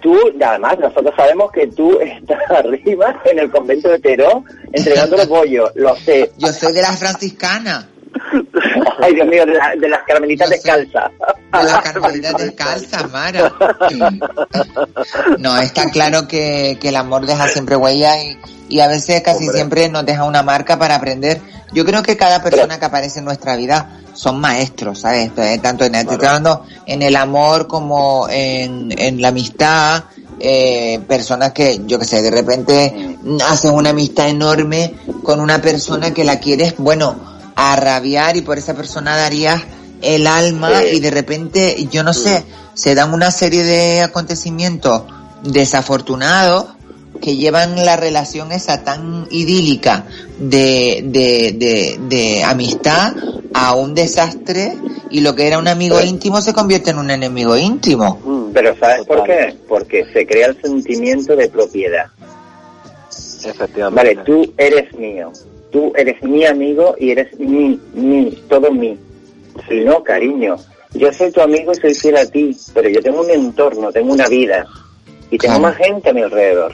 tú, 0.02 0.16
además 0.43 0.78
nosotros 0.80 1.14
sabemos 1.16 1.52
que 1.52 1.68
tú 1.68 2.00
estás 2.02 2.39
arriba 2.52 3.20
en 3.26 3.39
el 3.39 3.52
convento 3.52 3.89
de 3.89 4.00
Teró 4.00 4.43
entregando 4.72 5.18
los 5.18 5.28
bollos, 5.28 5.72
lo 5.76 5.95
sé. 5.95 6.32
Yo 6.38 6.48
soy 6.50 6.74
de 6.74 6.82
las 6.82 6.98
franciscanas, 7.00 7.88
Ay, 9.02 9.14
Dios 9.16 9.28
mío, 9.28 9.45
de, 9.45 9.54
la- 9.54 9.76
de 9.80 9.89
las 9.89 10.02
carmelitas 10.08 10.48
soy- 10.48 10.58
descalzas. 10.58 11.12
de 11.12 11.64
las 11.64 11.82
carmelitas 11.84 12.34
descalzas, 12.38 13.12
Mara. 13.12 13.54
No, 15.38 15.58
está 15.58 15.89
claro 15.89 16.28
que, 16.28 16.78
que 16.82 16.89
el 16.89 16.95
amor 16.95 17.26
deja 17.26 17.48
siempre 17.48 17.76
huella 17.76 18.22
y, 18.22 18.38
y 18.70 18.80
a 18.80 18.88
veces 18.88 19.22
casi 19.22 19.39
Hombre. 19.45 19.56
siempre 19.56 19.89
nos 19.89 20.06
deja 20.06 20.24
una 20.24 20.43
marca 20.43 20.78
para 20.80 20.95
aprender. 20.95 21.41
Yo 21.74 21.86
creo 21.86 22.02
que 22.02 22.16
cada 22.18 22.41
persona 22.41 22.80
que 22.80 22.86
aparece 22.86 23.20
en 23.20 23.26
nuestra 23.26 23.56
vida 23.56 24.00
son 24.14 24.39
maestros, 24.39 25.00
¿sabes? 25.02 25.32
Tanto 25.62 25.84
en, 25.86 25.93
en 25.95 27.02
el 27.02 27.16
amor 27.16 27.68
como 27.68 28.28
en, 28.30 28.93
en 28.98 29.22
la 29.22 29.28
amistad, 29.28 30.06
eh, 30.39 31.00
personas 31.08 31.52
que, 31.52 31.82
yo 31.86 32.00
que 32.00 32.06
sé, 32.06 32.22
de 32.22 32.32
repente 32.32 33.18
hacen 33.48 33.74
una 33.74 33.89
amistad 33.91 34.30
enorme 34.30 34.95
con 35.24 35.39
una 35.41 35.60
persona 35.62 36.14
que 36.14 36.24
la 36.24 36.39
quieres, 36.39 36.76
bueno, 36.78 37.36
a 37.58 37.76
rabiar 37.76 38.38
y 38.38 38.41
por 38.41 38.58
esa 38.58 38.76
persona 38.76 39.18
darías 39.18 39.62
el 40.01 40.28
alma 40.28 40.80
Sí. 40.80 40.97
y 40.97 40.99
de 40.99 41.10
repente, 41.12 41.88
yo 41.91 42.03
no 42.03 42.14
sé, 42.14 42.43
se 42.76 42.93
dan 42.93 43.14
una 43.14 43.32
serie 43.32 43.64
de 43.64 44.01
acontecimientos 44.03 45.01
desafortunados 45.43 46.68
que 47.20 47.36
llevan 47.36 47.84
la 47.84 47.95
relación 47.95 48.51
esa 48.51 48.84
tan 48.84 49.28
idílica 49.32 50.05
de, 50.38 51.01
de, 51.05 51.55
de, 51.58 51.99
de 52.08 52.43
amistad 52.43 53.14
a 53.55 53.74
un 53.74 53.95
desastre 53.95 54.78
y 55.10 55.22
lo 55.22 55.34
que 55.34 55.47
era 55.47 55.58
un 55.58 55.68
amigo 55.68 55.99
íntimo 55.99 56.41
se 56.41 56.53
convierte 56.53 56.91
en 56.91 56.99
un 56.99 57.10
enemigo 57.10 57.58
íntimo. 57.58 58.20
Mm, 58.24 58.51
Pero 58.53 58.76
¿sabes 58.80 59.03
por 59.08 59.24
qué? 59.24 59.58
Porque 59.68 60.05
se 60.14 60.28
crea 60.28 60.47
el 60.49 60.62
sentimiento 60.62 61.36
de 61.36 61.49
propiedad. 61.49 62.05
Efectivamente. 63.43 64.16
Vale, 64.16 64.24
tú 64.26 64.53
eres 64.58 64.93
mío. 64.93 65.32
Tú 65.72 65.91
eres 65.95 66.22
mi 66.24 66.45
amigo 66.45 66.95
y 66.99 67.11
eres 67.11 67.38
mi, 67.39 67.80
mi, 67.93 68.32
todo 68.49 68.72
mi. 68.72 68.97
Si 69.68 69.82
no, 69.82 70.03
cariño, 70.03 70.55
yo 70.93 71.11
soy 71.11 71.32
tu 71.32 71.41
amigo 71.41 71.72
y 71.74 71.76
soy 71.76 71.93
fiel 71.93 72.18
a 72.18 72.26
ti, 72.26 72.55
pero 72.74 72.89
yo 72.89 73.01
tengo 73.01 73.22
un 73.22 73.30
entorno, 73.30 73.91
tengo 73.91 74.13
una 74.13 74.28
vida 74.28 74.65
y 75.30 75.38
tengo 75.38 75.55
Claro. 75.57 75.61
más 75.61 75.76
gente 75.78 76.09
a 76.09 76.13
mi 76.13 76.22
alrededor. 76.22 76.74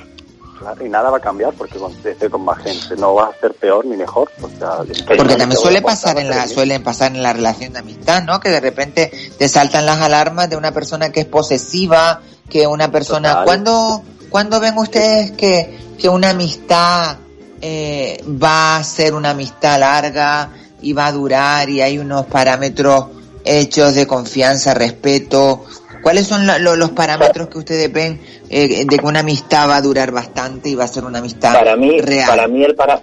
Claro, 0.59 0.85
y 0.85 0.89
nada 0.89 1.09
va 1.09 1.17
a 1.17 1.21
cambiar 1.21 1.51
porque 1.53 1.77
con, 1.77 1.91
esté 2.05 2.29
con 2.29 2.45
más 2.45 2.57
gente. 2.63 2.95
No 2.97 3.15
vas 3.15 3.35
a 3.35 3.39
ser 3.41 3.53
peor 3.55 3.85
ni 3.85 3.97
mejor. 3.97 4.29
O 4.41 4.47
sea, 4.47 4.77
Porque 5.17 5.35
también 5.35 5.59
suele 5.59 5.81
pasar 5.81 6.17
en 6.19 6.29
la, 6.29 6.47
suelen 6.47 6.83
pasar 6.83 7.11
en 7.15 7.23
la 7.23 7.33
relación 7.33 7.73
de 7.73 7.79
amistad, 7.79 8.23
¿no? 8.23 8.39
Que 8.39 8.49
de 8.49 8.59
repente 8.61 9.11
te 9.37 9.49
saltan 9.49 9.85
las 9.85 9.99
alarmas 9.99 10.49
de 10.49 10.55
una 10.55 10.71
persona 10.71 11.11
que 11.11 11.21
es 11.21 11.25
posesiva, 11.25 12.21
que 12.49 12.67
una 12.67 12.91
persona, 12.91 13.29
Total. 13.29 13.45
¿cuándo, 13.45 14.03
¿cuándo 14.29 14.59
ven 14.59 14.77
ustedes 14.77 15.31
que, 15.31 15.77
que 15.99 16.07
una 16.07 16.29
amistad 16.29 17.17
eh, 17.65 18.21
va 18.27 18.75
a 18.77 18.83
ser 18.83 19.13
una 19.13 19.29
amistad 19.29 19.79
larga 19.79 20.49
y 20.81 20.91
va 20.91 21.05
a 21.07 21.11
durar 21.13 21.69
y 21.69 21.79
hay 21.79 21.97
unos 21.97 22.25
parámetros 22.25 23.05
hechos 23.45 23.95
de 23.95 24.05
confianza, 24.05 24.73
respeto? 24.73 25.63
¿Cuáles 26.01 26.27
son 26.27 26.45
la- 26.45 26.59
lo- 26.59 26.75
los 26.75 26.91
parámetros 26.91 27.47
que 27.47 27.57
ustedes 27.59 27.91
ven 27.93 28.19
eh, 28.49 28.83
de 28.85 28.97
que 28.99 29.05
una 29.05 29.21
amistad 29.21 29.69
va 29.69 29.77
a 29.77 29.81
durar 29.81 30.11
bastante 30.11 30.67
y 30.69 30.75
va 30.75 30.83
a 30.83 30.87
ser 30.89 31.05
una 31.05 31.19
amistad 31.19 31.53
Para 31.53 31.77
mí, 31.77 32.01
real? 32.01 32.27
para 32.27 32.47
mí 32.49 32.63
el 32.65 32.75
para 32.75 33.01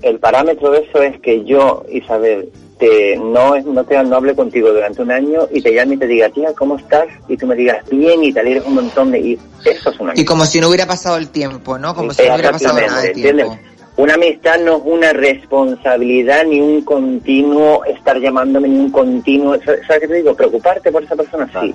el 0.00 0.18
parámetro 0.18 0.70
de 0.70 0.78
eso 0.80 1.02
es 1.02 1.20
que 1.20 1.44
yo, 1.44 1.84
Isabel, 1.92 2.50
te 2.78 3.16
no 3.16 3.56
no 3.60 3.84
te 3.84 4.02
no 4.02 4.16
hable 4.16 4.34
contigo 4.34 4.72
durante 4.72 5.02
un 5.02 5.10
año 5.12 5.42
y 5.52 5.60
te 5.62 5.72
llame 5.74 5.94
y 5.94 5.98
te 5.98 6.06
diga, 6.06 6.30
tía, 6.30 6.52
¿cómo 6.58 6.76
estás? 6.78 7.06
Y 7.28 7.36
tú 7.36 7.46
me 7.46 7.54
digas 7.54 7.84
bien 7.90 8.24
y 8.24 8.32
te 8.32 8.40
alegres 8.40 8.64
un 8.66 8.74
montón 8.76 9.10
de 9.12 9.20
y 9.20 9.38
eso 9.66 9.90
es 9.90 10.00
una 10.00 10.12
Y 10.16 10.24
como 10.24 10.46
si 10.46 10.58
no 10.60 10.68
hubiera 10.68 10.86
pasado 10.86 11.18
el 11.18 11.28
tiempo, 11.28 11.78
¿no? 11.78 11.94
Como 11.94 12.14
si 12.14 12.26
no 12.26 12.32
hubiera 12.34 12.50
pasado 12.52 12.80
nada 12.80 13.02
de 13.02 13.08
¿entiendes? 13.08 13.46
Una 13.96 14.14
amistad 14.14 14.58
no 14.60 14.76
es 14.76 14.82
una 14.86 15.12
responsabilidad 15.12 16.44
ni 16.46 16.60
un 16.60 16.82
continuo 16.82 17.84
estar 17.84 18.18
llamándome 18.18 18.68
ni 18.68 18.78
un 18.78 18.90
continuo, 18.90 19.56
¿sabes 19.62 20.00
qué 20.00 20.08
te 20.08 20.14
digo? 20.14 20.34
Preocuparte 20.34 20.90
por 20.90 21.04
esa 21.04 21.14
persona, 21.14 21.48
sí. 21.60 21.74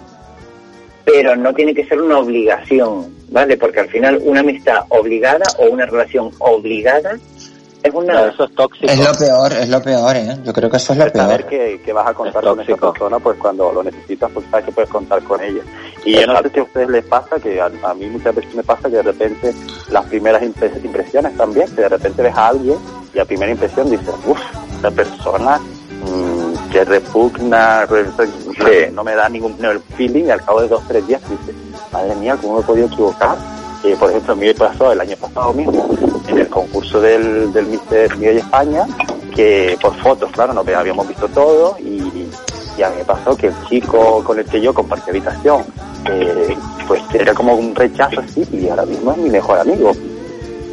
Pero 1.06 1.36
no 1.36 1.54
tiene 1.54 1.76
que 1.76 1.86
ser 1.86 2.02
una 2.02 2.18
obligación, 2.18 3.14
¿vale? 3.30 3.56
Porque 3.56 3.82
al 3.82 3.90
final 3.90 4.20
una 4.24 4.40
amistad 4.40 4.84
obligada 4.90 5.46
o 5.60 5.70
una 5.70 5.86
relación 5.86 6.32
obligada 6.40 7.18
es 7.88 7.94
una... 7.94 8.14
No, 8.14 8.26
eso 8.28 8.44
es 8.46 8.56
tóxico. 8.56 8.92
Es 8.92 9.00
lo 9.00 9.14
peor, 9.18 9.54
es 9.54 9.70
lo 9.70 9.82
peor, 9.82 10.16
¿eh? 10.16 10.38
Yo 10.44 10.54
creo 10.54 10.70
que 10.70 10.78
eso 10.78 10.94
es 10.94 11.00
lo 11.00 11.10
saber 11.10 11.46
peor. 11.46 11.50
que, 11.50 11.82
que 11.84 11.94
vas 11.94 12.08
a 12.08 12.14
contar 12.14 12.44
Es 12.44 12.50
con 12.50 12.60
esa 12.62 12.76
persona 12.78 13.20
pues 13.20 13.38
cuando 13.38 13.72
lo 13.72 13.84
necesitas 13.84 14.30
pues 14.34 14.46
sabes 14.52 14.66
que 14.66 14.72
puedes 14.72 14.90
contar 14.90 15.22
con 15.24 15.42
ella 15.42 15.62
y 16.06 16.14
yo 16.14 16.28
no 16.28 16.42
sé 16.42 16.50
si 16.54 16.60
a 16.60 16.64
ustedes 16.64 16.90
les 16.90 17.06
pasa 17.06 17.40
que 17.40 17.60
a, 17.60 17.66
a 17.84 17.94
mí 17.94 18.06
muchas 18.08 18.34
veces 18.36 18.54
me 18.56 18.64
pasa 18.64 18.84
que 18.90 18.96
de 18.98 19.02
repente 19.04 19.54
las 19.90 20.06
primeras 20.06 20.42
impres- 20.42 20.84
impresiones 20.84 21.36
también 21.38 21.68
que 21.76 21.82
de 21.82 21.90
repente 21.90 22.22
ves 22.22 22.36
a 22.36 22.48
alguien 22.50 22.78
y 23.14 23.20
a 23.20 23.26
primera 23.26 23.52
impresión 23.52 23.90
dices 23.90 24.14
uff 24.26 24.40
esa 24.80 24.92
persona 24.92 25.58
mm, 25.60 26.70
que 26.72 26.86
repugna 26.86 27.86
re- 27.86 28.92
no 28.92 29.04
me 29.04 29.16
da 29.16 29.28
ningún 29.30 29.56
no, 29.60 29.72
el 29.72 29.80
feeling 29.98 30.26
y 30.26 30.30
al 30.32 30.44
cabo 30.44 30.62
de 30.62 30.68
dos 30.68 30.84
tres 30.88 31.06
días 31.08 31.22
dices 31.30 31.56
madre 31.92 32.16
mía 32.16 32.38
cómo 32.42 32.56
me 32.56 32.60
he 32.62 32.64
podido 32.64 32.88
equivocar 32.88 33.36
Eh, 33.84 33.96
por 34.00 34.10
ejemplo, 34.10 34.34
a 34.34 34.36
mí 34.36 34.46
me 34.48 34.54
pasó 34.54 34.92
el 34.92 35.00
año 35.02 35.16
pasado 35.18 35.54
mismo 35.54 35.90
en 36.28 36.38
el 36.40 36.48
concurso 36.50 37.00
del, 37.00 37.52
del 37.54 37.68
Mister 37.68 38.16
Miss 38.18 38.30
España, 38.30 38.86
que 39.36 39.78
por 39.82 39.96
fotos, 39.98 40.32
claro, 40.32 40.54
nos 40.54 40.68
habíamos 40.68 41.08
visto 41.08 41.28
todo 41.30 41.78
y, 41.80 42.28
y 42.78 42.84
a 42.84 42.90
mí 42.90 42.98
me 42.98 43.06
pasó 43.06 43.36
que 43.38 43.48
el 43.48 43.54
chico 43.70 44.24
con 44.24 44.40
el 44.40 44.46
que 44.46 44.60
yo 44.62 44.74
compartí 44.74 45.10
habitación, 45.12 45.64
eh, 46.10 46.58
pues 46.88 47.02
era 47.14 47.34
como 47.34 47.54
un 47.56 47.74
rechazo 47.76 48.20
así 48.22 48.46
y 48.52 48.68
ahora 48.70 48.86
mismo 48.86 49.12
es 49.12 49.18
mi 49.18 49.30
mejor 49.30 49.60
amigo, 49.60 49.92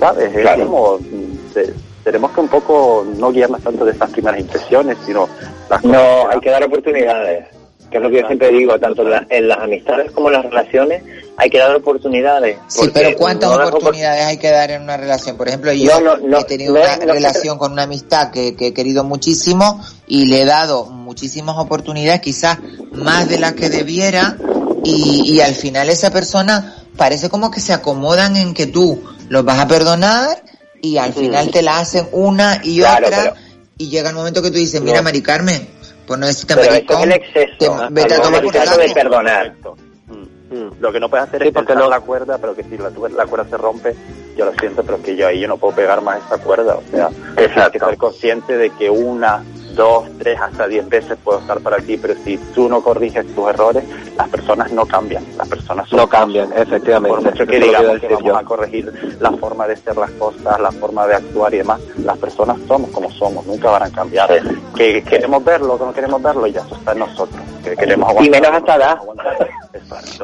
¿sabes? 0.00 0.34
Es 0.34 0.40
Claro. 0.42 0.64
como, 0.66 0.98
mm, 0.98 1.52
te- 1.54 1.74
tenemos 2.04 2.30
que 2.32 2.40
un 2.40 2.48
poco 2.48 3.06
no 3.18 3.30
guiarnos 3.32 3.62
tanto 3.62 3.84
de 3.84 3.92
esas 3.92 4.10
primeras 4.10 4.40
impresiones, 4.40 4.96
sino 5.06 5.28
las 5.70 5.84
No, 5.84 6.28
hay 6.30 6.40
que 6.40 6.50
dar 6.50 6.64
oportunidades, 6.64 7.46
que 7.94 7.98
es 7.98 8.02
lo 8.02 8.10
que 8.10 8.20
yo 8.22 8.26
siempre 8.26 8.50
digo, 8.50 8.76
tanto 8.80 9.02
en, 9.02 9.10
la- 9.10 9.26
en 9.30 9.46
las 9.46 9.58
amistades 9.58 10.10
como 10.10 10.26
en 10.26 10.32
las 10.34 10.44
relaciones, 10.44 11.04
hay 11.36 11.48
que 11.48 11.58
dar 11.58 11.76
oportunidades. 11.76 12.58
Sí, 12.66 12.90
pero 12.92 13.16
¿cuántas 13.16 13.50
no 13.56 13.64
oportunidades 13.68 14.24
hay 14.24 14.36
que 14.36 14.50
dar 14.50 14.72
en 14.72 14.82
una 14.82 14.96
relación? 14.96 15.36
Por 15.36 15.46
ejemplo, 15.46 15.72
yo 15.72 16.00
No, 16.00 16.16
no, 16.16 16.26
no, 16.28 16.40
he 16.40 16.44
tenido 16.44 16.74
no 16.74 16.80
una 16.80 16.96
relación 16.96 17.56
con 17.56 17.70
una 17.70 17.84
amistad 17.84 18.32
que, 18.32 18.56
que 18.56 18.68
he 18.68 18.74
querido 18.74 19.04
muchísimo 19.04 19.80
y 20.08 20.26
le 20.26 20.42
he 20.42 20.44
dado 20.44 20.86
muchísimas 20.86 21.56
oportunidades, 21.56 22.20
quizás 22.20 22.58
más 22.92 23.28
de 23.28 23.38
las 23.38 23.52
que 23.52 23.68
debiera, 23.70 24.36
y, 24.82 25.22
y 25.32 25.40
al 25.40 25.54
final 25.54 25.88
esa 25.88 26.10
persona 26.10 26.74
parece 26.96 27.28
como 27.28 27.52
que 27.52 27.60
se 27.60 27.72
acomodan 27.72 28.36
en 28.36 28.54
que 28.54 28.66
tú 28.66 29.00
los 29.28 29.44
vas 29.44 29.60
a 29.60 29.68
perdonar 29.68 30.42
y 30.82 30.98
al 30.98 31.12
final 31.14 31.48
te 31.52 31.62
la 31.62 31.78
hacen 31.78 32.08
una 32.10 32.60
y 32.64 32.78
Claro, 32.78 33.06
otra 33.06 33.18
pero- 33.22 33.34
y 33.78 33.88
llega 33.88 34.08
el 34.10 34.14
momento 34.14 34.40
que 34.42 34.50
tú 34.52 34.58
dices, 34.58 34.80
mira 34.80 34.98
No. 34.98 35.02
Mari 35.04 35.20
Carmen, 35.20 35.66
pues 36.06 36.20
no 36.20 36.26
decirte 36.26 36.54
Pero 36.54 36.74
eso 36.74 36.98
es 36.98 37.04
el 37.04 37.12
exceso, 37.12 37.54
te- 37.58 37.66
hasta 37.66 37.88
vete 37.90 38.14
a 38.14 38.16
el 38.16 38.22
tomar 38.22 38.42
por 38.42 38.56
exceso 38.56 38.78
de 38.80 38.88
perdonar. 38.90 39.46
Exacto. 39.46 39.76
Mm. 40.50 40.68
Lo 40.80 40.92
que 40.92 41.00
no 41.00 41.08
puedes 41.08 41.26
hacer 41.26 41.42
Sí, 41.42 41.48
es 41.48 41.54
porque 41.54 41.74
no- 41.74 41.88
la 41.88 42.00
cuerda, 42.00 42.38
pero 42.38 42.54
que 42.54 42.62
si 42.64 42.76
la, 42.78 42.90
la 42.90 43.26
cuerda 43.26 43.46
se 43.48 43.56
rompe, 43.56 43.94
yo 44.36 44.44
lo 44.44 44.52
siento, 44.54 44.82
pero 44.84 45.02
que 45.02 45.16
yo 45.16 45.26
ahí 45.26 45.40
yo 45.40 45.48
no 45.48 45.56
puedo 45.56 45.74
pegar 45.74 46.00
más 46.02 46.20
esa 46.26 46.38
cuerda. 46.38 46.74
O 46.76 46.82
sea, 46.90 47.08
tienes 47.36 47.70
que 47.72 47.78
ser 47.78 47.96
consciente 47.96 48.56
de 48.56 48.70
que 48.70 48.90
una, 48.90 49.42
dos, 49.74 50.04
tres 50.24 50.40
hasta 50.40 50.66
diez 50.66 50.88
veces 50.88 51.18
puedo 51.22 51.38
estar 51.38 51.60
para 51.60 51.76
ti, 51.76 51.98
pero 51.98 52.14
si 52.24 52.38
tú 52.54 52.68
no 52.68 52.82
corriges 52.82 53.26
tus 53.34 53.48
errores, 53.50 53.84
las 54.16 54.28
personas 54.28 54.72
no 54.72 54.86
cambian. 54.86 55.22
Las 55.36 55.46
personas 55.46 55.88
son 55.88 55.98
No 55.98 56.08
cambian, 56.08 56.50
efectivamente. 56.56 57.16
Por 57.16 57.30
mucho 57.30 57.46
que 57.46 57.60
digamos 57.60 58.00
que 58.00 58.08
vamos 58.08 58.24
yo. 58.24 58.36
a 58.36 58.42
corregir 58.42 59.16
la 59.20 59.30
forma 59.32 59.66
de 59.66 59.76
ser 59.76 59.96
las 59.96 60.10
cosas, 60.12 60.58
la 60.58 60.72
forma 60.72 61.06
de 61.06 61.16
actuar 61.16 61.52
y 61.54 61.58
demás, 61.58 61.80
las 61.98 62.16
personas 62.18 62.56
somos 62.66 62.90
como 62.90 63.10
somos, 63.10 63.46
nunca 63.46 63.70
van 63.70 63.82
a 63.82 63.90
cambiar. 63.90 64.30
Que 64.74 65.02
queremos 65.02 65.44
verlo, 65.44 65.78
que 65.78 65.84
no 65.84 65.92
queremos 65.92 66.22
verlo, 66.22 66.46
ya 66.46 66.62
eso 66.62 66.74
está 66.76 66.92
en 66.92 67.00
nosotros. 67.00 67.42
Que 67.62 67.76
queremos 67.76 68.10
Y 68.24 68.30
menos 68.30 68.48
aguantar, 68.48 68.54
hasta 68.54 68.76
edad. 68.76 68.98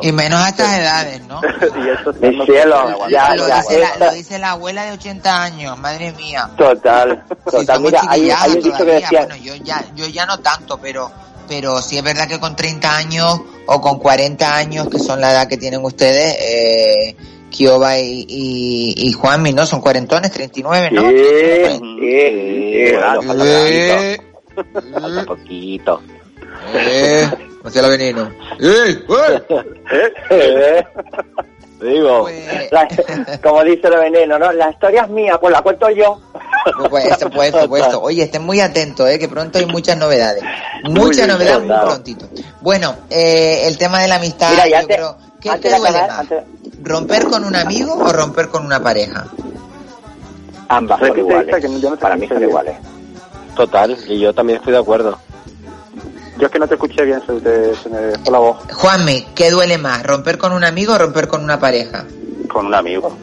Y 0.01 0.12
menos 0.12 0.40
a 0.40 0.48
estas 0.48 0.78
edades, 0.78 1.22
¿no? 1.26 1.40
y 1.84 1.88
eso 1.88 2.12
nosotros, 2.12 2.46
cielo, 2.46 2.76
aguantar. 2.76 3.11
ya, 3.11 3.36
lo, 3.36 3.48
ya, 3.48 3.61
dice 3.61 3.78
la, 3.80 4.07
lo 4.07 4.12
dice 4.12 4.38
la 4.38 4.51
abuela 4.53 4.84
de 4.84 4.92
80 4.92 5.42
años, 5.42 5.78
madre 5.78 6.12
mía. 6.12 6.51
Total, 6.57 7.22
total. 7.51 7.80
Mira, 7.80 8.03
hay, 8.09 8.30
un 8.30 8.62
dicho 8.62 8.76
que 8.78 8.84
decía, 8.84 9.26
bueno, 9.26 9.36
yo 9.36 9.55
ya, 9.57 9.84
yo 9.95 10.07
ya 10.07 10.26
no 10.26 10.38
tanto, 10.38 10.78
pero, 10.78 11.11
pero 11.49 11.80
sí 11.82 11.97
es 11.99 12.03
verdad 12.05 12.28
que 12.28 12.38
con 12.41 12.57
30 12.57 12.97
años 12.97 13.41
o 13.66 13.80
con 13.80 13.99
40 13.99 14.57
años, 14.57 14.88
que 14.88 14.99
son 14.99 15.20
la 15.20 15.32
edad 15.32 15.49
que 15.49 15.57
tienen 15.57 15.84
ustedes, 15.84 16.36
eh, 16.41 17.16
Kioba 17.51 17.99
y, 17.99 18.24
y, 18.28 18.95
y 19.09 19.12
Juanmi, 19.12 19.53
¿no? 19.53 19.66
Son 19.66 19.80
cuarentones, 19.80 20.30
39, 20.30 20.91
¿no? 20.93 21.03
Sí, 21.11 21.16
sí, 21.16 21.78
sí, 22.86 22.93
bueno, 22.93 23.22
falta 23.22 23.45
Eh, 23.68 24.20
Falta 24.93 25.24
poquito. 25.24 26.03
eh, 26.74 27.28
no 27.64 27.70
sea 27.70 27.82
la 27.82 27.88
veneno. 27.88 28.30
Eh, 28.61 28.99
Eh, 30.30 30.84
Digo, 31.81 32.22
Pues- 32.22 32.70
la- 32.72 32.89
como 33.43 33.64
dice 33.64 33.89
el 33.89 33.97
veneno, 33.97 34.39
¿no? 34.39 34.53
La 34.53 34.70
historia 34.70 35.03
es 35.05 35.09
mía, 35.11 35.39
pues 35.41 35.53
la 35.53 35.62
cuento 35.62 35.89
yo. 35.91 36.20
Pues, 36.89 36.89
pues, 36.91 37.05
esto, 37.07 37.68
pues. 37.68 37.85
Oye, 38.03 38.24
estén 38.24 38.43
muy 38.45 38.61
atentos, 38.61 39.09
eh, 39.09 39.18
que 39.18 39.28
pronto 39.28 39.59
hay 39.59 39.64
muchas 39.66 39.97
novedades. 39.97 40.43
Muy 40.85 40.93
Muchas 40.95 41.16
bien, 41.26 41.28
novedades 41.28 41.59
muy 41.61 41.68
claro. 41.68 41.87
prontito. 41.89 42.26
Bueno, 42.61 42.97
eh, 43.09 43.62
el 43.66 43.78
tema 43.78 44.01
de 44.03 44.09
la 44.09 44.16
amistad, 44.16 44.51
Mira, 44.51 44.68
yo 44.81 44.87
te- 44.87 44.95
creo, 44.95 45.16
¿qué 45.41 45.49
antes 45.51 45.62
te 45.62 45.70
de 45.70 45.78
duele 45.81 45.99
acabar, 45.99 46.24
más? 46.31 46.45
¿Romper 46.83 47.24
con 47.24 47.45
un 47.45 47.57
amigo 47.57 47.95
o 47.95 48.12
romper 48.12 48.49
con 48.49 48.66
una 48.66 48.83
pareja? 48.83 49.24
Ambas 50.68 51.01
son 51.01 51.18
iguales. 51.18 51.57
que 51.57 51.68
no 51.68 51.97
Para 51.97 52.16
mí 52.16 52.28
son 52.28 52.43
iguales. 52.43 52.76
Total, 53.57 53.97
y 54.07 54.20
yo 54.20 54.33
también 54.35 54.59
estoy 54.59 54.72
de 54.74 54.78
acuerdo. 54.78 55.18
Yo 56.41 56.47
es 56.47 56.53
que 56.53 56.59
no 56.59 56.66
te 56.66 56.74
escuché 56.74 57.05
bien, 57.05 57.20
se, 57.26 57.34
te- 57.41 57.74
se 57.76 57.88
me 57.91 58.18
fue 58.18 58.32
la 58.32 58.38
voz. 58.38 58.57
Juanmi, 58.72 59.26
¿qué 59.34 59.51
duele 59.51 59.76
más? 59.78 60.03
¿Romper 60.03 60.38
con 60.38 60.53
un 60.53 60.64
amigo 60.64 60.95
o 60.95 60.99
romper 60.99 61.28
con 61.28 61.45
una 61.45 61.61
pareja? 61.61 62.05
con 62.49 62.66
un 62.66 62.74
amigo, 62.74 63.16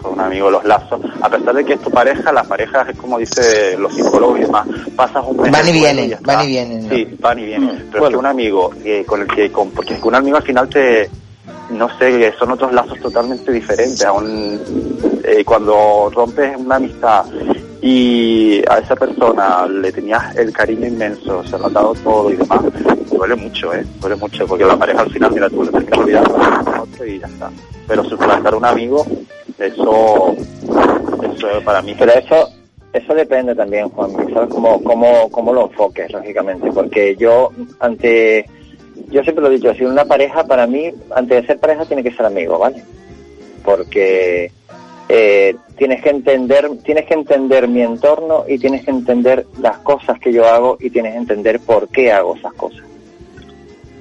con 0.00 0.12
un 0.12 0.20
amigo 0.20 0.48
los 0.50 0.64
lazos. 0.64 1.00
A 1.20 1.28
pesar 1.28 1.52
de 1.54 1.64
que 1.64 1.72
es 1.74 1.80
tu 1.80 1.90
pareja, 1.90 2.30
las 2.30 2.46
parejas 2.46 2.88
es 2.90 2.96
como 2.96 3.18
dice 3.18 3.76
los 3.76 3.92
psicólogos 3.92 4.38
y 4.38 4.42
demás, 4.42 4.68
pasas 4.94 5.24
un 5.26 5.38
mes 5.40 5.50
Van 5.50 5.66
y 5.68 5.72
vienen, 5.72 6.12
está. 6.12 6.36
van 6.36 6.44
y 6.44 6.48
vienen, 6.48 6.88
¿no? 6.88 6.94
Sí, 6.94 7.16
van 7.20 7.38
y 7.40 7.44
vienen. 7.46 7.88
Pero 7.90 8.04
es 8.04 8.10
que 8.10 8.16
un 8.16 8.26
amigo 8.26 8.70
eh, 8.84 9.04
con 9.04 9.22
el 9.22 9.26
que, 9.26 9.50
con, 9.50 9.70
porque 9.70 9.94
es 9.94 10.00
que 10.00 10.06
un 10.08 10.14
amigo 10.14 10.36
al 10.36 10.42
final 10.44 10.68
te, 10.68 11.10
no 11.70 11.88
sé, 11.98 12.32
son 12.38 12.52
otros 12.52 12.72
lazos 12.72 13.00
totalmente 13.00 13.50
diferentes. 13.50 14.04
Aún, 14.04 14.60
eh, 15.24 15.42
cuando 15.44 16.08
rompes 16.14 16.54
una 16.56 16.76
amistad 16.76 17.24
y 17.82 18.62
a 18.70 18.78
esa 18.78 18.94
persona 18.94 19.66
le 19.66 19.90
tenías 19.92 20.36
el 20.36 20.52
cariño 20.52 20.86
inmenso, 20.86 21.44
se 21.44 21.58
lo 21.58 21.66
has 21.66 21.72
dado 21.72 21.94
todo 21.94 22.30
y 22.30 22.36
demás, 22.36 22.60
duele 23.10 23.34
mucho, 23.34 23.74
¿eh? 23.74 23.84
Duele 24.00 24.16
mucho, 24.16 24.46
porque 24.46 24.64
la 24.64 24.78
pareja 24.78 25.00
al 25.00 25.10
final, 25.10 25.32
mira, 25.32 25.50
tú 25.50 25.64
le 25.64 26.16
a 26.16 26.80
otro 26.80 27.06
y 27.06 27.18
ya 27.18 27.26
está. 27.26 27.50
Pero 27.88 28.04
suplantar 28.04 28.54
un 28.54 28.64
amigo, 28.64 29.04
eso, 29.58 30.36
eso 31.22 31.48
para 31.64 31.82
mí... 31.82 31.94
Pero 31.98 32.12
eso 32.12 32.48
eso 32.92 33.14
depende 33.14 33.54
también, 33.54 33.88
Juan, 33.88 34.10
¿sabes? 34.32 34.50
Cómo, 34.50 34.82
cómo, 34.84 35.30
cómo 35.30 35.52
lo 35.52 35.66
enfoques, 35.66 36.12
lógicamente. 36.12 36.70
Porque 36.72 37.16
yo, 37.16 37.50
ante. 37.80 38.44
Yo 39.08 39.22
siempre 39.22 39.42
lo 39.42 39.48
he 39.48 39.54
dicho, 39.54 39.72
si 39.74 39.84
una 39.84 40.04
pareja, 40.04 40.44
para 40.44 40.66
mí, 40.66 40.92
antes 41.14 41.40
de 41.40 41.46
ser 41.46 41.58
pareja, 41.58 41.86
tiene 41.86 42.02
que 42.02 42.12
ser 42.12 42.26
amigo, 42.26 42.58
¿vale? 42.58 42.84
Porque 43.64 44.52
eh, 45.08 45.56
tienes 45.76 46.02
que 46.02 46.10
entender 46.10 46.68
tienes 46.84 47.06
que 47.06 47.14
entender 47.14 47.68
mi 47.68 47.82
entorno 47.82 48.44
y 48.48 48.58
tienes 48.58 48.84
que 48.84 48.90
entender 48.90 49.46
las 49.60 49.78
cosas 49.78 50.18
que 50.20 50.32
yo 50.32 50.46
hago 50.46 50.76
y 50.80 50.90
tienes 50.90 51.12
que 51.12 51.18
entender 51.18 51.60
por 51.60 51.88
qué 51.88 52.12
hago 52.12 52.36
esas 52.36 52.52
cosas. 52.54 52.82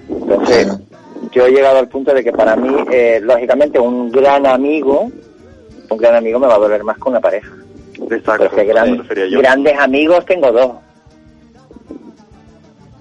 Entonces, 0.09 0.67
yo 1.31 1.45
he 1.45 1.51
llegado 1.51 1.79
al 1.79 1.87
punto 1.87 2.13
de 2.13 2.23
que 2.23 2.31
para 2.31 2.55
mí, 2.55 2.73
eh, 2.91 3.19
lógicamente, 3.21 3.79
un 3.79 4.11
gran 4.11 4.45
amigo, 4.45 5.09
un 5.89 5.97
gran 5.97 6.15
amigo 6.15 6.39
me 6.39 6.47
va 6.47 6.55
a 6.55 6.59
doler 6.59 6.83
más 6.83 6.97
que 6.97 7.09
una 7.09 7.19
pareja. 7.19 7.51
Exacto, 8.09 8.49
gran- 8.55 9.05
grandes 9.31 9.79
amigos 9.79 10.25
tengo 10.25 10.51
dos. 10.51 10.71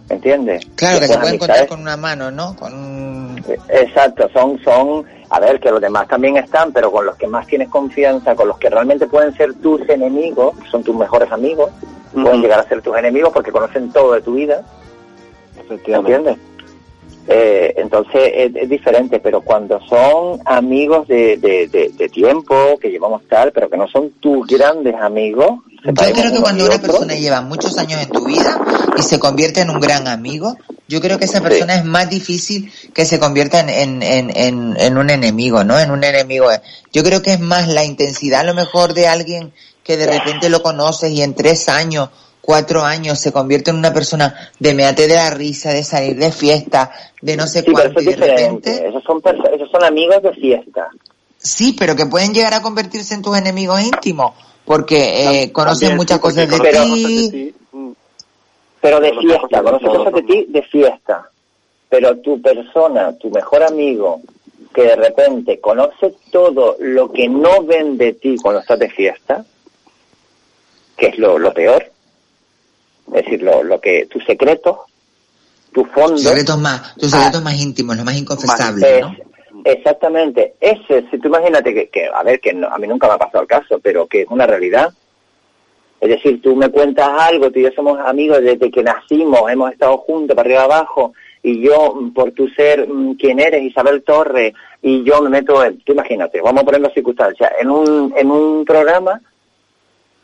¿Entiendes? 0.08 0.66
Claro, 0.74 0.98
que 1.00 1.06
se 1.06 1.18
pueden 1.18 1.38
contar 1.38 1.66
con 1.68 1.80
una 1.80 1.96
mano, 1.96 2.30
¿no? 2.30 2.56
Con 2.56 2.74
un... 2.74 3.44
Exacto, 3.68 4.28
son, 4.32 4.58
son, 4.64 5.04
a 5.30 5.40
ver, 5.40 5.60
que 5.60 5.70
los 5.70 5.80
demás 5.80 6.08
también 6.08 6.36
están, 6.36 6.72
pero 6.72 6.90
con 6.90 7.06
los 7.06 7.16
que 7.16 7.26
más 7.28 7.46
tienes 7.46 7.68
confianza, 7.68 8.34
con 8.34 8.48
los 8.48 8.58
que 8.58 8.68
realmente 8.68 9.06
pueden 9.06 9.32
ser 9.36 9.54
tus 9.54 9.80
enemigos, 9.88 10.54
son 10.70 10.82
tus 10.82 10.94
mejores 10.96 11.30
amigos, 11.30 11.70
pueden 12.12 12.42
llegar 12.42 12.60
a 12.60 12.68
ser 12.68 12.82
tus 12.82 12.96
enemigos 12.96 13.32
porque 13.32 13.52
conocen 13.52 13.92
todo 13.92 14.12
de 14.14 14.22
tu 14.22 14.34
vida, 14.34 14.62
¿entiendes? 15.86 16.36
Eh, 17.28 17.74
entonces 17.76 18.32
es, 18.34 18.56
es 18.56 18.68
diferente, 18.68 19.20
pero 19.20 19.40
cuando 19.42 19.78
son 19.88 20.40
amigos 20.46 21.06
de, 21.06 21.36
de, 21.36 21.68
de- 21.68 21.90
de 21.96 22.08
tiempo, 22.08 22.54
que 22.80 22.88
llevamos 22.90 23.22
tal, 23.28 23.52
pero 23.52 23.70
que 23.70 23.76
no 23.76 23.86
son 23.86 24.10
tus 24.20 24.44
grandes 24.48 24.94
amigos, 24.96 25.60
Yo 25.84 25.92
creo 25.94 26.32
que 26.32 26.40
cuando 26.40 26.64
una 26.64 26.78
persona 26.78 27.14
lleva 27.14 27.40
muchos 27.42 27.78
años 27.78 28.02
en 28.02 28.08
tu 28.10 28.24
vida 28.24 28.58
y 28.98 29.02
se 29.02 29.20
convierte 29.20 29.60
en 29.60 29.70
un 29.70 29.78
gran 29.80 30.08
amigo, 30.08 30.56
yo 30.90 31.00
creo 31.00 31.18
que 31.18 31.24
esa 31.26 31.40
persona 31.40 31.76
es 31.76 31.84
más 31.84 32.10
difícil 32.10 32.70
que 32.92 33.06
se 33.06 33.20
convierta 33.20 33.60
en, 33.60 34.02
en, 34.02 34.02
en, 34.36 34.76
en, 34.76 34.98
un 34.98 35.08
enemigo, 35.08 35.62
¿no? 35.62 35.78
En 35.78 35.92
un 35.92 36.02
enemigo. 36.02 36.48
Yo 36.92 37.04
creo 37.04 37.22
que 37.22 37.32
es 37.34 37.40
más 37.40 37.68
la 37.68 37.84
intensidad 37.84 38.40
a 38.40 38.44
lo 38.44 38.54
mejor 38.54 38.92
de 38.92 39.06
alguien 39.06 39.52
que 39.84 39.96
de 39.96 40.06
repente 40.06 40.48
lo 40.50 40.62
conoces 40.62 41.10
y 41.12 41.22
en 41.22 41.34
tres 41.34 41.68
años, 41.68 42.08
cuatro 42.40 42.82
años 42.82 43.20
se 43.20 43.30
convierte 43.30 43.70
en 43.70 43.76
una 43.76 43.92
persona 43.92 44.50
de 44.58 44.74
meate 44.74 45.06
de 45.06 45.14
la 45.14 45.30
risa, 45.30 45.70
de 45.70 45.84
salir 45.84 46.16
de 46.16 46.32
fiesta, 46.32 46.90
de 47.22 47.36
no 47.36 47.46
sé 47.46 47.60
Sí, 47.60 47.66
pero 47.66 47.74
cuánto 47.78 48.00
y 48.02 48.04
de 48.06 48.16
repente... 48.16 48.70
diferente. 48.70 48.88
Esos 48.88 49.04
son, 49.04 49.22
perso- 49.22 49.48
esos 49.54 49.70
son 49.70 49.84
amigos 49.84 50.20
de 50.22 50.32
fiesta. 50.32 50.88
Sí, 51.38 51.76
pero 51.78 51.94
que 51.94 52.06
pueden 52.06 52.34
llegar 52.34 52.52
a 52.54 52.62
convertirse 52.62 53.14
en 53.14 53.22
tus 53.22 53.36
enemigos 53.38 53.80
íntimos, 53.80 54.34
porque 54.64 55.42
eh, 55.44 55.52
conocen 55.52 55.96
muchas 55.96 56.16
sí, 56.18 56.20
porque 56.22 56.48
cosas 56.48 56.48
de 56.50 57.30
ti. 57.30 57.54
Pero 58.80 59.00
de 59.00 59.12
fiesta, 59.20 59.62
cosas 59.96 60.12
de 60.14 60.22
ti 60.22 60.46
de 60.48 60.62
fiesta. 60.62 61.30
Pero 61.88 62.16
tu 62.18 62.40
persona, 62.40 63.16
tu 63.18 63.30
mejor 63.30 63.62
amigo, 63.62 64.20
que 64.74 64.82
de 64.82 64.96
repente 64.96 65.60
conoce 65.60 66.14
todo 66.30 66.76
lo 66.78 67.10
que 67.12 67.28
no 67.28 67.62
ven 67.64 67.98
de 67.98 68.12
ti 68.14 68.36
cuando 68.40 68.60
estás 68.60 68.78
de 68.78 68.88
fiesta, 68.90 69.44
que 70.96 71.06
es 71.08 71.18
lo, 71.18 71.38
lo 71.38 71.52
peor, 71.52 71.90
es 73.08 73.12
decir, 73.24 73.42
lo, 73.42 73.62
lo 73.64 73.80
que, 73.80 74.06
tus 74.06 74.24
secretos, 74.24 74.76
tu 75.72 75.84
fondo. 75.86 76.14
Tus 76.14 76.22
secretos 76.22 76.58
más, 76.58 76.94
tus 76.96 77.10
secretos 77.10 77.42
más 77.42 77.60
íntimos, 77.60 77.96
los 77.96 78.04
más 78.04 78.16
inconfesables, 78.16 78.84
Es- 78.84 79.00
¿no? 79.00 79.16
Exactamente. 79.64 80.54
Ese, 80.60 81.04
si 81.10 81.18
tú 81.18 81.28
imagínate 81.28 81.74
que, 81.74 81.88
que, 81.88 82.06
a 82.06 82.22
ver, 82.22 82.40
que 82.40 82.52
no- 82.54 82.68
a 82.68 82.78
mí 82.78 82.86
nunca 82.86 83.08
me 83.08 83.14
ha 83.14 83.18
pasado 83.18 83.42
el 83.42 83.48
caso, 83.48 83.78
pero 83.80 84.06
que 84.06 84.22
es 84.22 84.28
una 84.30 84.46
realidad. 84.46 84.90
Es 86.00 86.08
decir, 86.08 86.40
tú 86.40 86.56
me 86.56 86.70
cuentas 86.70 87.08
algo, 87.08 87.50
tú 87.50 87.58
y 87.58 87.64
yo 87.64 87.70
somos 87.72 87.98
amigos 88.00 88.40
desde 88.40 88.70
que 88.70 88.82
nacimos, 88.82 89.50
hemos 89.50 89.72
estado 89.72 89.98
juntos 89.98 90.34
para 90.34 90.46
arriba 90.46 90.62
y 90.62 90.64
abajo, 90.64 91.12
y 91.42 91.60
yo, 91.60 91.94
por 92.14 92.32
tu 92.32 92.48
ser 92.48 92.88
mm, 92.88 93.14
quien 93.14 93.38
eres, 93.38 93.62
Isabel 93.62 94.02
Torres, 94.02 94.54
y 94.82 95.04
yo 95.04 95.20
me 95.20 95.28
meto 95.28 95.62
en, 95.62 95.78
tú 95.80 95.92
imagínate, 95.92 96.40
vamos 96.40 96.62
a 96.62 96.64
poner 96.64 96.80
las 96.80 96.94
circunstancias, 96.94 97.50
en 97.60 97.70
un, 97.70 98.14
en 98.16 98.30
un 98.30 98.64
programa 98.64 99.20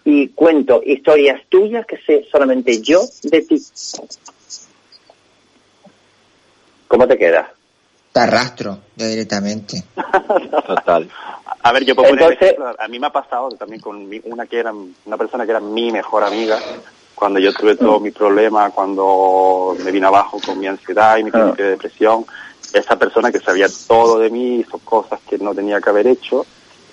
y 0.04 0.28
cuento 0.28 0.82
historias 0.84 1.42
tuyas 1.48 1.84
que 1.84 1.98
sé 1.98 2.26
solamente 2.30 2.80
yo 2.80 3.00
de 3.24 3.42
ti. 3.42 3.60
¿Cómo 6.88 7.06
te 7.06 7.18
quedas? 7.18 7.48
Te 8.12 8.20
arrastro 8.20 8.78
ya 8.94 9.08
directamente. 9.08 9.82
Total. 10.66 11.10
A 11.66 11.72
ver, 11.72 11.84
yo 11.84 11.94
puedo 11.96 12.08
poner 12.10 12.22
Entonces- 12.24 12.52
ejemplo, 12.52 12.74
a 12.78 12.88
mí 12.88 12.98
me 12.98 13.06
ha 13.08 13.12
pasado 13.12 13.48
también 13.50 13.80
con 13.80 14.08
mi- 14.08 14.20
una 14.24 14.46
que 14.46 14.58
era 14.58 14.72
una 14.72 15.16
persona 15.16 15.44
que 15.44 15.50
era 15.50 15.60
mi 15.60 15.90
mejor 15.90 16.22
amiga 16.22 16.58
cuando 17.14 17.40
yo 17.40 17.52
tuve 17.54 17.76
todo 17.76 17.98
mi 17.98 18.10
problema, 18.10 18.70
cuando 18.70 19.74
me 19.82 19.90
vine 19.90 20.06
abajo 20.06 20.38
con 20.44 20.58
mi 20.58 20.66
ansiedad 20.66 21.16
y 21.16 21.24
mi 21.24 21.30
crisis 21.30 21.56
de 21.56 21.70
depresión, 21.70 22.24
esa 22.72 22.96
persona 22.96 23.32
que 23.32 23.40
sabía 23.40 23.66
todo 23.88 24.18
de 24.18 24.30
mí 24.30 24.56
hizo 24.60 24.78
cosas 24.78 25.18
que 25.28 25.38
no 25.38 25.54
tenía 25.54 25.80
que 25.80 25.90
haber 25.90 26.06
hecho 26.06 26.44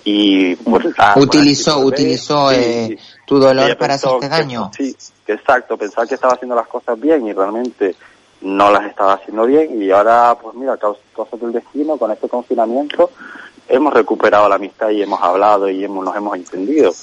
y 0.06 0.56
pues, 0.56 0.88
ah, 0.98 1.14
utilizó, 1.18 1.74
bueno, 1.76 1.88
utilizó 1.90 2.50
sí, 2.50 2.56
eh, 2.58 2.88
sí. 2.98 2.98
tu 3.26 3.38
dolor 3.40 3.66
Ella 3.66 3.78
para 3.78 3.94
hacerte 3.96 4.20
que- 4.22 4.30
daño. 4.30 4.72
Sí, 4.76 4.96
exacto, 5.28 5.78
pensaba 5.78 6.08
que 6.08 6.16
estaba 6.16 6.34
haciendo 6.34 6.56
las 6.56 6.68
cosas 6.68 7.00
bien 7.00 7.28
y 7.28 7.34
realmente 7.34 7.96
no 8.42 8.72
las 8.72 8.86
estaba 8.88 9.14
haciendo 9.14 9.46
bien 9.46 9.82
y 9.82 9.92
ahora, 9.92 10.36
pues 10.42 10.56
mira, 10.56 10.78
cosas 10.78 11.40
del 11.40 11.52
destino, 11.54 11.96
con 11.98 12.12
este 12.12 12.28
confinamiento, 12.28 13.10
hemos 13.68 13.94
recuperado 13.94 14.48
la 14.50 14.56
amistad 14.56 14.90
y 14.90 15.02
hemos 15.02 15.22
hablado 15.22 15.70
y 15.70 15.84
hemos, 15.84 16.04
nos 16.04 16.16
hemos 16.16 16.36
entendido. 16.36 16.94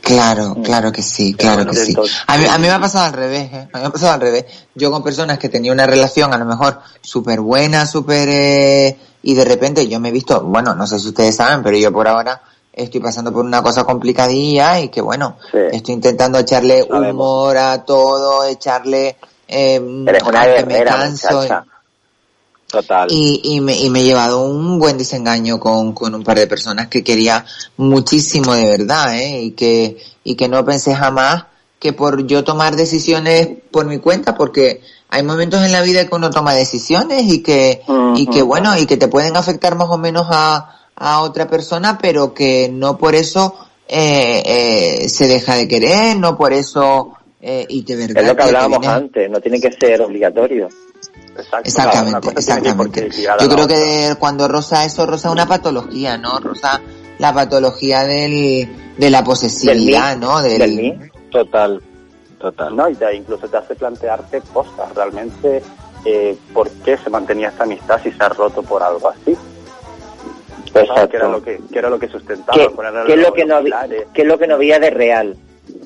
Claro, 0.00 0.56
claro 0.62 0.92
que 0.92 1.02
sí, 1.02 1.34
claro 1.34 1.66
que 1.66 1.74
sí. 1.74 1.94
A 2.28 2.38
mí, 2.38 2.46
a 2.46 2.56
mí 2.58 2.66
me 2.66 2.70
ha 2.70 2.78
pasado 2.78 3.06
al 3.06 3.12
revés, 3.12 3.52
¿eh? 3.52 3.68
A 3.72 3.78
mí 3.78 3.82
me 3.82 3.86
ha 3.86 3.90
pasado 3.90 4.12
al 4.12 4.20
revés. 4.20 4.44
Yo 4.74 4.92
con 4.92 5.02
personas 5.02 5.38
que 5.38 5.48
tenía 5.48 5.72
una 5.72 5.86
relación 5.86 6.32
a 6.32 6.38
lo 6.38 6.44
mejor 6.44 6.78
súper 7.00 7.40
buena, 7.40 7.84
súper... 7.86 8.28
Eh, 8.30 8.96
y 9.24 9.34
de 9.34 9.44
repente 9.44 9.88
yo 9.88 9.98
me 9.98 10.10
he 10.10 10.12
visto, 10.12 10.40
bueno, 10.42 10.74
no 10.74 10.86
sé 10.86 10.98
si 11.00 11.08
ustedes 11.08 11.34
saben, 11.34 11.62
pero 11.62 11.76
yo 11.76 11.92
por 11.92 12.06
ahora 12.06 12.42
estoy 12.72 13.00
pasando 13.00 13.32
por 13.32 13.44
una 13.44 13.62
cosa 13.62 13.84
complicadilla 13.84 14.80
y 14.80 14.88
que 14.88 15.00
bueno, 15.00 15.36
estoy 15.52 15.94
intentando 15.94 16.38
echarle 16.38 16.84
humor 16.84 17.56
a 17.56 17.84
todo, 17.84 18.44
echarle... 18.44 19.16
Eh, 19.48 19.80
Eres 20.06 20.22
una 20.22 20.46
me 20.64 20.82
canso, 20.82 21.42
muchacha. 21.42 21.66
Total. 22.72 23.06
y, 23.10 23.40
y, 23.44 23.60
me, 23.60 23.78
y 23.78 23.90
me 23.90 24.00
he 24.00 24.04
llevado 24.04 24.46
un 24.46 24.78
buen 24.78 24.96
desengaño 24.96 25.60
con, 25.60 25.92
con 25.92 26.14
un 26.14 26.24
par 26.24 26.38
de 26.38 26.46
personas 26.46 26.88
que 26.88 27.04
quería 27.04 27.44
muchísimo 27.76 28.54
de 28.54 28.66
verdad, 28.66 29.14
¿eh? 29.14 29.42
Y 29.42 29.50
que, 29.52 29.98
y 30.24 30.34
que 30.36 30.48
no 30.48 30.64
pensé 30.64 30.94
jamás 30.94 31.44
que 31.78 31.92
por 31.92 32.26
yo 32.26 32.44
tomar 32.44 32.76
decisiones 32.76 33.48
por 33.70 33.86
mi 33.86 33.98
cuenta, 33.98 34.34
porque 34.34 34.80
hay 35.08 35.22
momentos 35.22 35.62
en 35.62 35.72
la 35.72 35.82
vida 35.82 36.08
que 36.08 36.14
uno 36.14 36.30
toma 36.30 36.54
decisiones 36.54 37.24
y 37.24 37.42
que, 37.42 37.82
y 38.14 38.26
que 38.28 38.40
bueno, 38.40 38.78
y 38.78 38.86
que 38.86 38.96
te 38.96 39.08
pueden 39.08 39.36
afectar 39.36 39.74
más 39.74 39.88
o 39.90 39.98
menos 39.98 40.26
a, 40.30 40.78
a 40.96 41.20
otra 41.22 41.48
persona, 41.48 41.98
pero 42.00 42.32
que 42.32 42.70
no 42.72 42.96
por 42.96 43.14
eso 43.14 43.56
eh, 43.88 44.42
eh, 44.46 45.08
se 45.08 45.26
deja 45.26 45.56
de 45.56 45.68
querer, 45.68 46.16
no 46.16 46.38
por 46.38 46.52
eso, 46.52 47.14
eh, 47.42 47.66
y 47.68 47.82
de 47.82 47.96
verdad. 47.96 48.22
Es 48.22 48.28
lo 48.28 48.36
que 48.36 48.42
hablábamos 48.44 48.86
antes, 48.86 49.28
no 49.28 49.40
tiene 49.40 49.60
que 49.60 49.72
ser 49.72 50.00
obligatorio. 50.00 50.68
Exactamente, 51.36 52.30
exactamente. 52.30 53.10
Yo 53.40 53.48
creo 53.48 53.66
que 53.66 54.14
cuando 54.18 54.48
rosa 54.48 54.84
eso, 54.84 55.06
rosa 55.06 55.30
una 55.30 55.46
patología, 55.46 56.18
¿no? 56.18 56.38
Rosa 56.38 56.80
la 57.18 57.32
patología 57.32 58.04
del, 58.04 58.68
de 58.98 59.10
la 59.10 59.24
posesividad, 59.24 60.16
¿no? 60.16 60.42
Del, 60.42 61.10
Total, 61.30 61.80
total. 62.38 62.76
No, 62.76 62.88
y 62.90 62.94
te, 62.94 63.14
incluso 63.14 63.48
te 63.48 63.56
hace 63.56 63.74
plantearte 63.74 64.42
cosas, 64.52 64.94
realmente, 64.94 65.62
eh, 66.04 66.36
¿por 66.52 66.68
qué 66.70 66.98
se 66.98 67.08
mantenía 67.08 67.48
esta 67.48 67.64
amistad 67.64 67.98
si 68.02 68.12
se 68.12 68.22
ha 68.22 68.28
roto 68.28 68.62
por 68.62 68.82
algo 68.82 69.08
así? 69.08 69.34
Exacto. 70.74 71.08
Que 71.08 71.16
era 71.16 71.28
lo 71.28 71.42
que, 71.42 71.60
que 71.72 71.78
era 71.78 71.88
lo 71.88 71.98
que 71.98 72.08
sustentaba. 72.08 72.58
¿Qué, 72.58 72.68
qué 73.06 73.12
es 73.14 73.18
lo 73.18 73.32
que 73.32 73.44
no 73.44 73.62
qué 74.12 74.22
es 74.22 74.28
lo 74.28 74.38
que 74.38 74.46
no 74.46 74.58
veía 74.58 74.78
de 74.78 74.90
real? 74.90 75.36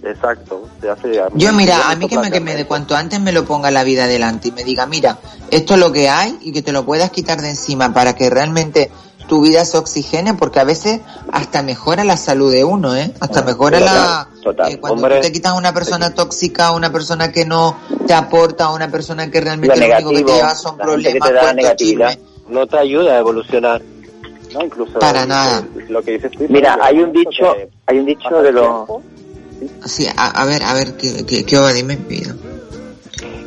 Exacto. 0.03 0.69
te 0.81 0.91
hace 0.91 1.21
Yo 1.35 1.53
mira, 1.53 1.91
a 1.91 1.97
mí 1.97 2.09
que 2.09 2.19
me, 2.19 2.31
que 2.31 2.41
me 2.41 2.55
de 2.55 2.67
cuanto 2.67 2.97
antes 2.97 3.21
me 3.21 3.33
lo 3.33 3.45
ponga 3.45 3.71
la 3.71 3.85
vida 3.85 4.05
adelante 4.05 4.49
y 4.49 4.53
me 4.53 4.65
diga, 4.65 4.87
mira, 4.87 5.19
esto 5.51 5.75
es 5.75 5.81
lo 5.81 5.93
que 5.93 6.09
hay 6.09 6.39
y 6.43 6.53
que 6.53 6.63
te 6.63 6.73
lo 6.73 6.85
puedas 6.85 7.11
quitar 7.11 7.41
de 7.41 7.51
encima 7.51 7.93
para 7.93 8.15
que 8.15 8.31
realmente 8.31 8.91
tu 9.27 9.43
vida 9.43 9.65
se 9.65 9.77
oxigene 9.77 10.35
porque 10.35 10.61
a 10.61 10.65
veces 10.65 11.01
hasta 11.33 11.63
mejora 11.63 12.05
la 12.05 12.17
salud 12.17 12.53
de 12.53 12.65
uno, 12.65 12.97
¿eh? 12.97 13.13
Hasta 13.21 13.43
mejora 13.43 13.81
la... 13.81 14.29
Total. 14.43 14.73
eh, 14.73 14.79
cuando 14.79 15.03
Hombre, 15.03 15.17
tú 15.17 15.23
te 15.23 15.33
quitas 15.33 15.53
a 15.53 15.57
una 15.57 15.75
persona 15.75 16.15
tóxica, 16.15 16.69
a 16.69 16.73
una 16.73 16.93
persona 16.93 17.33
que 17.33 17.45
no 17.45 17.77
te 18.07 18.15
aporta, 18.15 18.67
a 18.67 18.73
una 18.73 18.89
persona 18.89 19.31
que 19.31 19.41
realmente 19.41 19.77
Lo 19.77 19.87
lo 19.89 19.95
único 19.95 20.11
que 20.11 20.23
te 20.23 20.33
lleva 20.33 20.55
son 20.55 20.77
problemas, 20.77 21.31
cuentos. 21.31 22.19
No 22.49 22.67
te 22.67 22.79
ayuda 22.79 23.15
a 23.15 23.19
evolucionar. 23.19 23.83
No, 24.55 24.65
incluso 24.65 24.99
Para 25.01 25.27
nada. 25.27 25.65
Lo 25.89 26.03
que 26.03 26.13
dices 26.13 26.31
tú. 26.31 26.47
Mira, 26.49 26.79
hay 26.81 27.01
un 27.01 27.13
dicho, 27.13 27.57
hay 27.87 27.99
un 27.99 28.07
dicho 28.07 28.43
de 28.43 28.53
los... 28.53 28.89
Sí, 29.85 30.07
a, 30.17 30.27
a 30.43 30.45
ver, 30.47 30.63
a 30.63 30.75
ver, 30.75 30.97
¿qué, 30.97 31.25
qué, 31.27 31.45
qué 31.45 31.57
va? 31.59 31.73
Dime. 31.73 31.99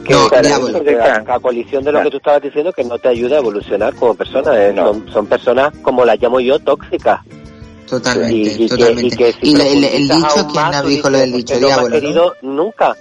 Que 0.05 0.14
No, 0.14 0.28
pero 0.30 0.41
diablo. 0.47 0.68
eso 0.70 0.84
que 0.84 0.95
a, 0.99 1.24
a 1.36 1.39
colisión 1.39 1.84
de 1.84 1.91
lo 1.91 2.01
que 2.01 2.10
tú 2.10 2.18
estabas 2.18 2.41
diciendo 2.41 2.74
que 2.74 2.84
no 2.84 2.97
te 2.97 3.10
ayuda 3.10 3.36
a 3.36 3.39
evolucionar 3.39 3.93
como 3.95 4.16
persona. 4.16 4.51
eh, 4.55 4.74
son, 4.76 5.07
son 5.12 5.28
personas, 5.28 5.72
como 5.84 6.03
las 6.05 6.20
llamo 6.22 6.39
yo, 6.39 6.57
tóxicas. 6.60 7.22
Totalmente, 7.88 8.36
Y- 8.36 8.41
y 8.47 8.57
que- 8.57 8.68
totalmente. 8.70 9.07
y 9.07 9.18
que 9.18 9.34
si 9.34 9.51
y 9.51 9.53
el, 9.55 9.84
el 9.84 10.07
dicho, 10.07 10.47
¿quién 10.51 10.82
tú 10.82 10.88
dijo 10.88 11.10
lo 11.10 11.18
del 11.18 11.32
dicho 11.32 11.53
"Porque 11.53 11.62
no 11.62 11.68
diablo? 11.68 11.88
¿no? 11.89 11.93
querido 11.93 12.36
nunca. 12.41 12.95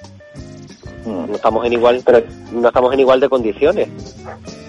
No 1.09 1.35
estamos 1.35 1.65
en 1.67 1.73
igual, 1.73 2.03
no 2.53 2.69
estamos 2.69 2.95
en 2.95 3.01
igual 3.01 3.21
de 3.21 3.29
condiciones. 3.29 3.89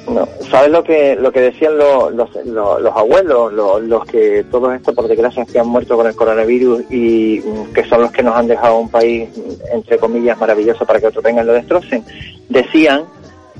No, 0.07 0.27
¿sabes 0.49 0.71
lo 0.71 0.83
que 0.83 1.15
lo 1.15 1.31
que 1.31 1.41
decían 1.41 1.77
los, 1.77 2.11
los, 2.13 2.33
los, 2.45 2.81
los 2.81 2.95
abuelos, 2.95 3.53
los, 3.53 3.81
los 3.83 4.05
que 4.05 4.43
todos 4.49 4.73
estos 4.73 4.95
por 4.95 5.07
desgracia 5.07 5.45
que 5.45 5.59
han 5.59 5.67
muerto 5.67 5.95
con 5.95 6.07
el 6.07 6.15
coronavirus 6.15 6.81
y 6.89 7.41
mm, 7.45 7.73
que 7.73 7.83
son 7.83 8.01
los 8.01 8.11
que 8.11 8.23
nos 8.23 8.35
han 8.35 8.47
dejado 8.47 8.79
un 8.79 8.89
país 8.89 9.29
mm, 9.35 9.75
entre 9.75 9.99
comillas 9.99 10.39
maravilloso 10.39 10.85
para 10.85 10.99
que 10.99 11.07
otros 11.07 11.23
vengan 11.23 11.45
lo 11.45 11.53
destrocen? 11.53 12.03
Decían 12.47 13.03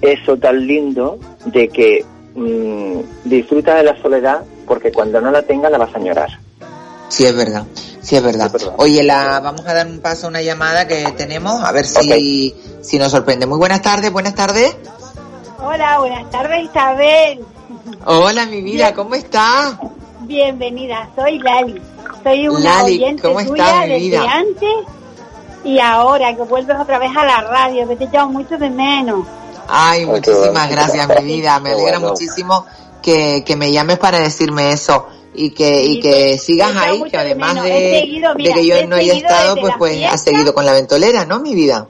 eso 0.01 0.37
tan 0.37 0.65
lindo 0.65 1.19
de 1.45 1.67
que 1.67 2.03
mm, 2.33 2.99
disfruta 3.25 3.75
de 3.75 3.83
la 3.83 4.01
soledad 4.01 4.43
porque 4.65 4.91
cuando 4.91 5.21
no 5.21 5.29
la 5.29 5.43
tengas 5.43 5.71
la 5.71 5.77
vas 5.77 5.93
a 5.93 5.97
añorar. 5.97 6.29
Sí, 7.09 7.25
es 7.25 7.35
verdad. 7.35 7.65
Sí, 8.01 8.15
es 8.15 8.23
verdad. 8.23 8.51
Oye, 8.77 9.03
la, 9.03 9.39
vamos 9.39 9.65
a 9.67 9.73
dar 9.73 9.87
un 9.87 9.99
paso 9.99 10.27
a 10.27 10.29
una 10.29 10.41
llamada 10.41 10.87
que 10.87 11.11
tenemos, 11.17 11.61
a 11.63 11.71
ver 11.71 11.85
si, 11.85 12.55
si 12.81 12.97
nos 12.97 13.11
sorprende. 13.11 13.45
Muy 13.45 13.57
buenas 13.57 13.81
tardes, 13.81 14.11
buenas 14.11 14.35
tardes. 14.35 14.75
Hola, 15.61 15.99
buenas 15.99 16.29
tardes 16.29 16.63
Isabel. 16.63 17.43
Hola, 18.05 18.45
mi 18.45 18.61
vida, 18.61 18.85
Bien. 18.85 18.95
¿cómo 18.95 19.15
estás? 19.15 19.75
Bienvenida, 20.21 21.09
soy 21.15 21.39
Lali. 21.39 21.81
Soy 22.23 22.47
una 22.47 22.77
Lali, 22.77 22.95
oyente 22.95 23.21
¿cómo 23.21 23.43
tuya 23.43 23.65
estás, 23.65 23.81
mi 23.81 23.89
desde 23.89 23.99
vida? 23.99 24.31
antes 24.31 24.69
y 25.65 25.79
ahora 25.79 26.35
que 26.35 26.43
vuelves 26.43 26.77
otra 26.79 26.99
vez 26.99 27.11
a 27.17 27.25
la 27.25 27.41
radio, 27.41 27.87
que 27.87 27.95
te 27.97 28.05
echado 28.05 28.29
mucho 28.29 28.57
de 28.57 28.69
menos. 28.69 29.25
Ay, 29.67 30.05
muchísimas 30.05 30.69
gracias, 30.69 31.07
mi 31.21 31.25
vida. 31.25 31.59
Me 31.61 31.71
alegra 31.71 31.99
bueno. 31.99 32.09
muchísimo 32.09 32.65
que, 33.01 33.43
que 33.45 33.55
me 33.55 33.71
llames 33.71 33.97
para 33.97 34.19
decirme 34.19 34.71
eso 34.71 35.07
y 35.33 35.51
que, 35.51 35.83
y 35.83 35.99
que 35.99 36.37
sigas 36.37 36.71
echado 36.71 37.03
ahí, 37.03 37.03
que 37.03 37.17
de 37.17 37.17
además 37.17 37.63
de, 37.63 38.21
de 38.37 38.53
que 38.53 38.65
yo 38.65 38.87
no 38.87 38.95
haya 38.95 39.13
estado, 39.13 39.55
pues 39.57 39.73
pues 39.77 40.03
has 40.05 40.23
seguido 40.23 40.53
con 40.53 40.65
la 40.65 40.73
ventolera, 40.73 41.25
¿no, 41.25 41.39
mi 41.39 41.55
vida? 41.55 41.87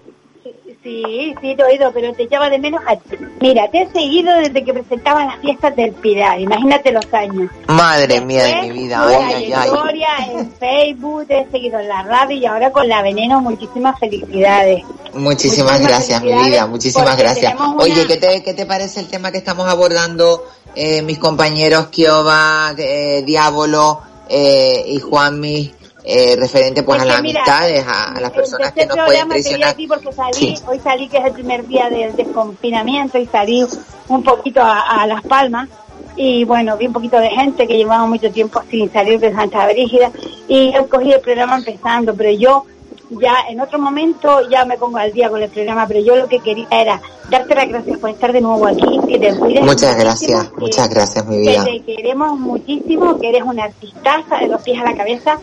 Sí, 0.90 1.36
sí, 1.40 1.56
te 1.56 1.62
he 1.62 1.66
oído, 1.66 1.92
pero 1.94 2.12
te 2.14 2.24
echaba 2.24 2.50
de 2.50 2.58
menos 2.58 2.82
a 2.88 2.96
ti. 2.96 3.16
Mira, 3.42 3.70
te 3.70 3.84
he 3.84 3.92
seguido 3.92 4.34
desde 4.38 4.64
que 4.66 4.74
presentaban 4.74 5.28
las 5.28 5.38
fiestas 5.40 5.76
del 5.76 5.92
Pilar, 5.92 6.40
imagínate 6.40 6.92
los 6.92 7.06
años. 7.14 7.52
Madre 7.68 8.22
mía 8.22 8.44
de 8.46 8.62
mi 8.64 8.72
vida, 8.72 9.04
ay, 9.08 9.54
ay, 9.54 10.02
ay. 10.08 10.32
en 10.32 10.52
Facebook, 10.54 11.28
te 11.28 11.42
he 11.42 11.52
seguido 11.52 11.80
en 11.80 11.90
la 11.90 12.02
radio 12.02 12.36
y 12.38 12.46
ahora 12.48 12.72
con 12.72 12.88
la 12.88 13.04
veneno, 13.04 13.40
muchísimas 13.40 14.00
felicidades. 14.00 14.84
Muchísimas 15.14 15.24
Muchísimas 15.24 15.82
gracias, 15.82 16.22
mi 16.24 16.34
vida, 16.34 16.66
muchísimas 16.66 17.18
gracias. 17.18 17.54
una- 17.54 17.76
Oye, 17.78 18.08
¿qué 18.08 18.18
te, 18.18 18.44
¿qué 18.44 18.54
te 18.56 18.66
parece 18.66 19.00
el 19.00 19.08
tema 19.08 19.32
que 19.32 19.38
estamos 19.38 19.68
abordando 19.68 20.44
eh, 20.76 21.04
mis 21.04 21.20
compañeros 21.20 21.88
Kioba, 21.88 22.74
eh, 22.78 23.22
Diablo 23.26 24.02
eh, 24.28 24.86
y 24.88 25.00
Juanmi, 25.00 25.72
eh, 26.04 26.36
referente 26.38 26.84
pues 26.84 27.02
a 27.02 27.06
las 27.06 27.22
mira, 27.22 27.42
amistades, 27.42 27.86
a, 27.88 28.14
a 28.14 28.22
las 28.22 28.32
personas 28.32 28.72
que 28.72 28.82
Este 28.82 28.96
nos 28.96 29.06
pueden 29.06 29.28
traicionar? 29.30 29.70
a 29.70 29.74
ti 29.74 29.88
porque 29.88 30.12
salí, 30.14 30.34
Sí. 30.34 30.56
hoy 30.68 30.80
salí 30.80 31.08
que 31.10 31.18
es 31.18 31.26
el 31.26 31.34
primer 31.34 31.68
día 31.68 31.90
del 31.90 32.16
desconfinamiento 32.16 33.18
y 33.18 33.26
salí 33.28 33.66
un 34.08 34.24
poquito 34.24 34.62
a, 34.62 35.02
a 35.02 35.08
Las 35.08 35.22
Palmas 35.24 35.68
y 36.16 36.44
bueno, 36.46 36.76
vi 36.78 36.88
un 36.88 36.94
poquito 36.94 37.18
de 37.20 37.30
gente 37.30 37.68
que 37.68 37.78
llevaba 37.78 38.06
mucho 38.06 38.32
tiempo 38.32 38.62
sin 38.70 38.92
salir 38.92 39.20
de 39.20 39.32
Santa 39.34 39.66
Brígida 39.68 40.12
y 40.48 40.74
he 40.76 40.86
cogido 40.88 41.16
el 41.16 41.22
programa 41.22 41.58
empezando, 41.58 42.14
pero 42.16 42.32
yo 42.32 42.66
ya 43.12 43.36
en 43.50 43.60
otro 43.60 43.80
momento 43.80 44.48
ya 44.50 44.66
me 44.66 44.78
pongo 44.78 44.98
al 45.00 45.12
día 45.12 45.30
con 45.30 45.42
el 45.42 45.50
programa, 45.50 45.88
pero 45.88 46.00
yo 46.02 46.16
lo 46.16 46.28
que 46.28 46.40
quería 46.40 46.68
era 46.70 47.02
darte 47.30 47.56
las 47.56 47.68
gracias 47.68 47.98
por 48.00 48.10
estar 48.12 48.32
de 48.32 48.42
nuevo 48.42 48.68
aquí, 48.68 49.00
que 49.08 49.18
te 49.18 49.36
cuides 49.36 49.64
Muchas 49.64 49.98
gracias, 49.98 50.52
muchas 50.58 50.90
gracias, 50.90 51.26
mi 51.26 51.44
que 51.44 51.50
vida. 51.52 51.64
te 51.64 51.82
queremos 51.82 52.40
muchísimo, 52.40 53.18
que 53.20 53.30
eres 53.30 53.44
una 53.44 53.64
artistaza 53.66 54.38
de 54.38 54.48
los 54.48 54.62
pies 54.62 54.80
a 54.80 54.84
la 54.84 54.96
cabeza. 54.96 55.40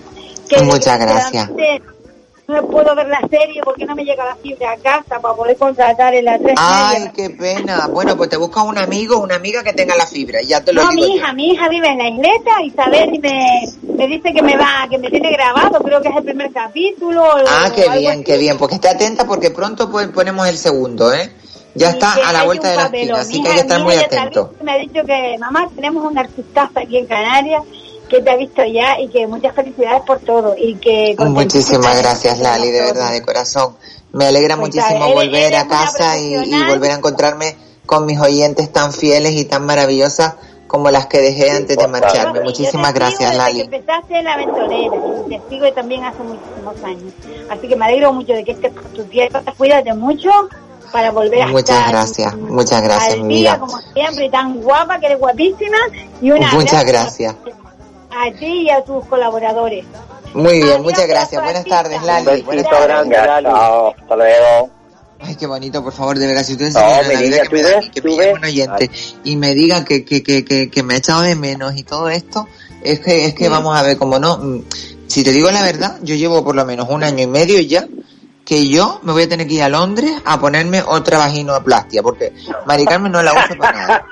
Que 0.49 0.63
Muchas 0.63 0.99
gracias. 0.99 1.51
No 2.49 2.65
puedo 2.69 2.95
ver 2.95 3.09
la 3.09 3.21
serie 3.29 3.61
porque 3.65 3.85
no 3.85 3.97
me 3.97 4.05
llega 4.05 4.25
la 4.25 4.37
fibra 4.37 4.71
a 4.71 4.77
casa 4.77 5.19
para 5.21 5.35
poder 5.35 5.57
contratar 5.57 6.15
en 6.15 6.27
la 6.27 6.39
3 6.39 6.55
Ay, 6.57 7.11
qué 7.13 7.31
pena. 7.31 7.89
Bueno, 7.89 8.17
pues 8.17 8.31
te 8.31 8.37
buscas 8.37 8.63
un 8.63 8.79
amigo, 8.79 9.19
una 9.19 9.35
amiga 9.35 9.65
que 9.65 9.73
tenga 9.73 9.97
la 9.97 10.07
fibra, 10.07 10.41
y 10.41 10.47
ya 10.47 10.61
te 10.65 10.73
lo 10.73 10.85
No, 10.85 10.91
digo. 10.91 11.03
mi 11.03 11.09
yo. 11.09 11.17
hija, 11.17 11.33
mi 11.33 11.49
hija 11.51 11.69
vive 11.69 11.89
en 11.89 11.99
la 11.99 12.09
isleta, 12.09 12.63
Isabel 12.63 13.19
me, 13.21 13.63
me 13.97 14.07
dice 14.07 14.33
que 14.33 14.43
me 14.43 14.57
va, 14.57 14.87
que 14.89 14.97
me 14.97 15.11
tiene 15.11 15.33
grabado, 15.33 15.81
creo 15.81 16.01
que 16.01 16.09
es 16.09 16.17
el 16.17 16.23
primer 16.23 16.53
capítulo. 16.53 17.25
o- 17.25 17.37
Ah, 17.49 17.67
o 17.69 17.75
qué 17.75 17.89
bien, 17.99 18.13
así. 18.13 18.25
qué 18.25 18.39
bien. 18.39 18.59
Pues 18.59 18.69
que 18.69 18.75
esté 18.77 18.89
atenta 18.91 19.27
porque 19.27 19.51
pronto 19.51 19.91
ponemos 19.91 20.47
el 20.47 20.57
segundo, 20.57 21.13
¿eh? 21.13 21.29
Ya 21.75 21.91
está 21.91 22.15
a 22.29 22.33
la 22.33 22.45
vuelta 22.45 22.71
de 22.71 22.77
la 22.77 22.85
esquina, 22.87 23.19
así 23.19 23.43
que 23.43 23.49
hay 23.49 23.55
que 23.57 23.61
estar 23.63 23.83
muy 23.83 23.97
atento. 23.97 24.55
Me 24.63 24.71
ha 24.73 24.79
dicho 24.79 25.03
que, 25.05 25.37
mamá, 25.41 25.69
tenemos 25.75 26.05
un 26.09 26.17
artistazo 26.17 26.79
aquí 26.79 26.97
en 26.99 27.07
Canarias 27.07 27.65
que 28.09 28.23
te 28.23 28.31
ha 28.31 28.37
visto 28.37 28.63
ya 28.65 29.01
y 29.01 29.09
que 29.09 29.27
muchas 29.27 29.55
felicidades 29.55 30.03
por 30.07 30.19
todo 30.21 30.55
y 30.57 30.77
que 30.77 31.17
Muchísimas 31.19 31.99
gracias, 31.99 32.39
Lali, 32.39 32.71
de 32.71 32.81
verdad, 32.81 33.13
de 33.13 33.23
corazón. 33.23 33.77
Me 34.13 34.27
alegra 34.27 34.57
Pues 34.57 34.69
muchísimo 34.75 35.05
eres- 35.05 35.15
volver 35.15 35.43
eres 35.53 35.61
a 35.61 35.69
casa 35.69 36.19
y, 36.19 36.35
y 36.35 36.65
volver 36.69 36.93
a 36.93 36.95
encontrarme 36.95 37.57
con 37.85 38.07
mis 38.07 38.19
oyentes 38.21 38.73
tan 38.73 38.93
fieles 38.93 39.33
y 39.35 39.45
tan 39.45 39.67
maravillosas 39.67 40.35
como 40.67 40.91
las 40.91 41.07
que 41.07 41.21
dejé 41.21 41.51
antes 41.51 41.77
de 41.77 41.87
marcharme. 41.87 42.41
Muchísimas 42.41 42.93
gracias, 42.95 43.37
Lali. 43.37 43.61
empezaste 43.61 44.23
la 44.23 44.35
aventurera 44.35 44.97
te 45.29 45.41
sigo 45.49 45.73
también 45.73 46.05
hace 46.05 46.23
muchísimos 46.23 46.85
años. 46.85 47.13
Así 47.51 47.69
que 47.69 47.77
me 47.77 47.85
alegro 47.85 48.13
mucho 48.13 48.33
de 48.33 48.45
que 48.45 48.53
estés 48.53 48.73
por 48.73 48.85
tu 48.85 49.05
tierra. 49.05 49.43
Cuídate 49.57 49.93
mucho 49.95 50.31
para 50.93 51.11
volver 51.11 51.43
a 51.43 51.47
Muchas 51.49 51.77
estar 51.79 51.91
gracias, 51.91 52.37
muchas 52.37 52.83
gracias, 52.83 53.15
al 53.15 53.23
mi 53.25 53.35
vida. 53.37 53.59
como 53.59 53.79
siempre, 53.93 54.31
tan 54.31 54.61
guapa, 54.61 54.99
que 55.01 55.07
eres 55.07 55.19
guapísima. 55.19 55.77
Y 56.21 56.31
una 56.31 56.53
Muchas 56.53 56.85
gracias. 56.85 57.35
A 58.17 58.33
ti 58.33 58.63
y 58.63 58.71
a 58.71 58.83
tus 58.85 59.05
colaboradores. 59.07 59.85
Muy 60.35 60.63
bien, 60.63 60.83
muchas 60.83 61.07
gracias. 61.07 61.43
Buenas 61.43 61.65
tardes, 61.65 62.03
Lali. 62.03 62.43
Buenas 62.43 62.47
besito 62.47 62.71
tardes. 62.71 62.87
grande, 62.89 63.17
Lali. 63.17 63.47
Chao, 63.47 63.95
hasta 63.99 64.17
luego. 64.17 64.71
Ay, 65.19 65.35
qué 65.35 65.47
bonito, 65.47 65.83
por 65.83 65.93
favor, 65.93 66.19
de 66.19 66.27
verdad, 66.27 66.43
si 66.45 66.53
ustedes 66.53 66.75
No, 66.75 66.81
supieran 66.81 67.09
me 67.09 67.15
la 67.15 67.21
diga, 67.21 67.37
vida 67.37 67.43
que 67.43 67.49
tú 67.49 67.57
me 67.57 67.63
ves, 67.63 67.91
que 67.91 68.03
me 68.03 68.17
llame 68.17 68.33
un 68.35 68.45
oyente 68.45 68.91
y 69.25 69.37
me 69.37 69.55
diga 69.55 69.85
que, 69.85 70.05
que, 70.05 70.23
que, 70.23 70.45
que, 70.45 70.71
que 70.71 70.83
me 70.83 70.95
ha 70.95 70.97
echado 70.99 71.23
de 71.23 71.35
menos 71.35 71.75
y 71.77 71.85
todo 71.85 72.11
esto, 72.11 72.47
es 72.83 73.01
que, 73.01 73.25
es 73.25 73.35
que 73.35 73.49
vamos 73.49 73.75
a 73.77 73.83
ver, 73.83 73.97
como 73.97 74.19
no, 74.19 74.37
mm, 74.37 74.65
si 75.07 75.25
te 75.25 75.33
digo 75.33 75.51
la 75.51 75.63
verdad, 75.63 75.99
yo 76.03 76.15
llevo 76.15 76.45
por 76.45 76.55
lo 76.55 76.67
menos 76.67 76.89
un 76.91 77.03
año 77.03 77.23
y 77.23 77.27
medio 77.27 77.59
ya 77.61 77.87
que 78.47 78.69
yo 78.69 79.01
me 79.03 79.13
voy 79.13 79.25
a 79.25 79.29
tener 79.29 79.49
que 79.49 79.55
ir 79.55 79.63
a 79.65 79.69
Londres 79.69 80.13
a 80.25 80.39
ponerme 80.39 80.81
otra 80.81 81.19
vaginoplastia, 81.19 82.01
porque 82.01 82.33
Mari 82.65 82.87
Carmen 82.87 83.11
no 83.11 83.21
la 83.21 83.33
uso 83.33 83.59
para 83.59 83.73
nada. 83.73 84.07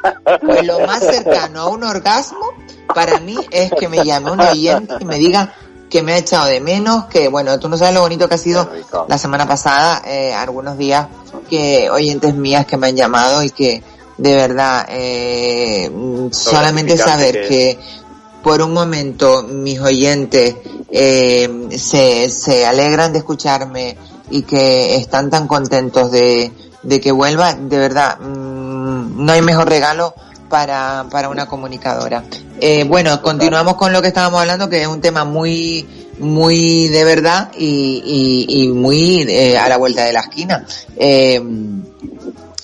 Pues 0.44 0.66
lo 0.66 0.80
más 0.80 0.98
cercano 0.98 1.60
a 1.60 1.68
un 1.68 1.84
orgasmo 1.84 2.52
para 2.92 3.20
mí 3.20 3.36
es 3.52 3.70
que 3.78 3.88
me 3.88 4.04
llame 4.04 4.32
un 4.32 4.40
oyente 4.40 4.96
y 4.98 5.04
me 5.04 5.18
diga 5.18 5.54
que 5.88 6.02
me 6.02 6.14
ha 6.14 6.18
echado 6.18 6.46
de 6.46 6.60
menos, 6.60 7.04
que 7.04 7.28
bueno, 7.28 7.60
tú 7.60 7.68
no 7.68 7.78
sabes 7.78 7.94
lo 7.94 8.00
bonito 8.00 8.28
que 8.28 8.34
ha 8.34 8.38
sido 8.38 8.68
la 9.06 9.18
semana 9.18 9.46
pasada, 9.46 10.02
eh, 10.04 10.34
algunos 10.34 10.76
días 10.76 11.06
que 11.48 11.88
oyentes 11.88 12.34
mías 12.34 12.66
que 12.66 12.76
me 12.76 12.88
han 12.88 12.96
llamado 12.96 13.44
y 13.44 13.50
que 13.50 13.84
de 14.18 14.34
verdad 14.34 14.86
eh, 14.88 15.90
solamente 16.32 16.96
saber 16.96 17.42
que 17.42 17.48
que 17.48 17.78
por 18.42 18.60
un 18.60 18.72
momento 18.72 19.42
mis 19.44 19.80
oyentes 19.80 20.56
eh, 20.90 21.68
se, 21.70 22.28
se 22.28 22.66
alegran 22.66 23.12
de 23.12 23.18
escucharme 23.20 23.96
y 24.30 24.42
que 24.42 24.96
están 24.96 25.30
tan 25.30 25.46
contentos 25.46 26.10
de, 26.10 26.50
de 26.82 27.00
que 27.00 27.12
vuelva, 27.12 27.54
de 27.54 27.78
verdad, 27.78 28.18
mm, 28.20 29.24
no 29.24 29.32
hay 29.32 29.42
mejor 29.42 29.68
regalo 29.68 30.14
para, 30.48 31.06
para 31.10 31.28
una 31.28 31.46
comunicadora. 31.46 32.24
Eh, 32.60 32.84
bueno, 32.84 33.20
continuamos 33.22 33.74
con 33.74 33.92
lo 33.92 34.00
que 34.02 34.08
estábamos 34.08 34.40
hablando, 34.40 34.68
que 34.68 34.80
es 34.82 34.86
un 34.88 35.00
tema 35.00 35.24
muy, 35.24 35.86
muy 36.18 36.88
de 36.88 37.04
verdad 37.04 37.50
y, 37.58 38.46
y, 38.48 38.62
y 38.64 38.68
muy 38.68 39.22
eh, 39.28 39.58
a 39.58 39.68
la 39.68 39.76
vuelta 39.76 40.04
de 40.04 40.12
la 40.12 40.20
esquina. 40.20 40.64
Eh, 40.96 41.42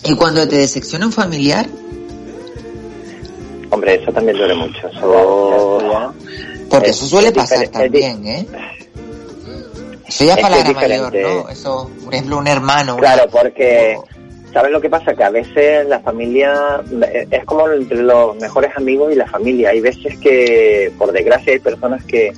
y 0.04 0.14
cuando 0.14 0.46
te 0.48 0.56
decepciona 0.56 1.06
un 1.06 1.12
familiar, 1.12 1.68
Hombre, 3.72 4.02
eso 4.02 4.10
también 4.12 4.36
duele 4.36 4.54
mucho. 4.54 4.88
Eso... 4.88 6.12
porque 6.68 6.90
Es- 6.90 6.96
eso 6.96 7.06
suele 7.06 7.30
pasar 7.32 7.68
también, 7.68 8.26
¿eh? 8.26 8.46
Eso 10.10 10.24
ya 10.24 10.34
es 10.34 10.42
mayor. 10.74 11.14
¿no? 11.14 11.48
Eso, 11.48 11.90
por 12.04 12.14
ejemplo, 12.14 12.38
un 12.38 12.46
hermano. 12.48 12.94
una- 12.96 13.00
Claro, 13.14 13.30
porque 13.30 13.96
¿sabes 14.52 14.70
lo 14.72 14.80
que 14.80 14.90
pasa? 14.90 15.14
Que 15.14 15.24
a 15.24 15.30
veces 15.30 15.86
la 15.86 16.00
familia 16.00 16.80
eh, 17.12 17.26
es 17.30 17.44
como 17.44 17.68
entre 17.70 18.02
los 18.02 18.36
mejores 18.36 18.70
amigos 18.76 19.12
y 19.12 19.16
la 19.16 19.26
familia. 19.26 19.70
Hay 19.70 19.80
veces 19.80 20.18
que, 20.18 20.92
por 20.98 21.12
desgracia, 21.12 21.52
hay 21.52 21.60
personas 21.60 22.04
que 22.04 22.32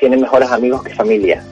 tienen 0.00 0.20
mejores 0.20 0.50
amigos 0.50 0.82
que 0.82 0.94
familia. 0.94 1.42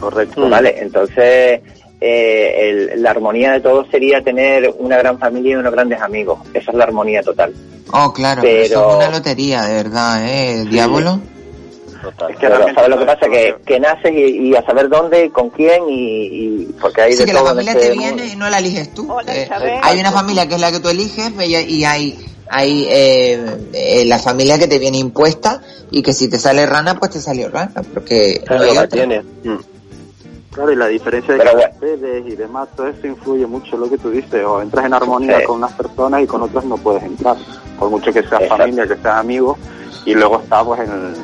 Correcto. 0.00 0.48
¿Vale? 0.48 0.76
Entonces, 0.78 1.60
eh, 2.00 2.90
el- 2.92 3.02
la 3.02 3.10
armonía 3.10 3.52
de 3.52 3.60
todo 3.60 3.84
sería 3.90 4.22
tener 4.22 4.72
una 4.78 4.96
gran 4.98 5.18
familia 5.18 5.52
y 5.52 5.56
unos 5.56 5.72
grandes 5.72 6.00
amigos. 6.00 6.38
Esa 6.54 6.70
es 6.70 6.76
la 6.76 6.84
armonía 6.84 7.22
total. 7.22 7.52
Oh, 7.92 8.12
claro, 8.12 8.42
pero... 8.42 8.62
eso 8.62 8.74
Pero- 8.74 8.90
es 8.90 8.96
una 9.06 9.10
lotería, 9.16 9.62
de 9.62 9.74
verdad, 9.74 10.24
¿eh? 10.28 10.60
El 10.60 10.70
diablo. 10.70 11.20
Pero 12.40 12.74
¿sabes 12.74 12.88
lo 12.90 12.98
que 12.98 13.04
pasa? 13.04 13.28
Que, 13.28 13.56
que 13.66 13.80
naces 13.80 14.12
y, 14.12 14.48
y 14.50 14.54
a 14.56 14.62
saber 14.64 14.88
dónde, 14.88 15.24
y 15.26 15.30
con 15.30 15.50
quién 15.50 15.82
y, 15.88 15.94
y 16.64 16.76
porque 16.80 17.02
hay 17.02 17.12
Sí, 17.12 17.18
de 17.20 17.24
que 17.26 17.32
la 17.32 17.40
en 17.40 17.46
familia 17.46 17.72
este 17.72 17.88
te 17.88 17.94
mundo. 17.96 18.14
viene 18.16 18.32
y 18.32 18.36
no 18.36 18.48
la 18.48 18.58
eliges 18.58 18.94
tú. 18.94 19.08
Eh, 19.26 19.48
hay 19.82 19.98
una 20.00 20.12
familia 20.12 20.46
que 20.48 20.54
es 20.54 20.60
la 20.60 20.70
que 20.70 20.80
tú 20.80 20.88
eliges 20.88 21.32
y 21.40 21.84
hay, 21.84 22.18
hay, 22.50 22.86
eh, 22.90 23.56
eh, 23.72 24.04
la 24.06 24.18
familia 24.18 24.58
que 24.58 24.68
te 24.68 24.78
viene 24.78 24.98
impuesta 24.98 25.60
y 25.90 26.02
que 26.02 26.12
si 26.12 26.28
te 26.28 26.38
sale 26.38 26.66
rana, 26.66 26.98
pues 26.98 27.10
te 27.12 27.20
salió 27.20 27.48
rana, 27.48 27.82
porque 27.92 28.42
no 28.48 28.60
hay 28.62 28.78
otra. 28.78 29.22
Claro, 30.50 30.72
y 30.72 30.76
la 30.76 30.86
diferencia 30.88 31.34
de 31.34 31.40
caracteres 31.44 32.24
y 32.26 32.34
demás, 32.34 32.68
todo 32.74 32.88
eso 32.88 33.06
influye 33.06 33.46
mucho 33.46 33.74
en 33.76 33.80
lo 33.82 33.90
que 33.90 33.98
tú 33.98 34.10
dices. 34.10 34.44
O 34.44 34.60
entras 34.60 34.86
en 34.86 34.94
armonía 34.94 35.38
Sí. 35.40 35.44
con 35.44 35.56
unas 35.56 35.72
personas 35.74 36.22
y 36.22 36.26
con 36.26 36.42
otras 36.42 36.64
no 36.64 36.76
puedes 36.78 37.02
entrar. 37.04 37.36
Por 37.78 37.90
mucho 37.90 38.06
que 38.12 38.20
seas 38.22 38.42
Exacto. 38.42 38.56
familia, 38.56 38.82
que 38.88 38.94
seas 38.96 39.16
amigo. 39.18 39.56
Y 40.04 40.14
luego 40.14 40.40
está 40.40 40.64
pues 40.64 40.80
en, 40.80 41.14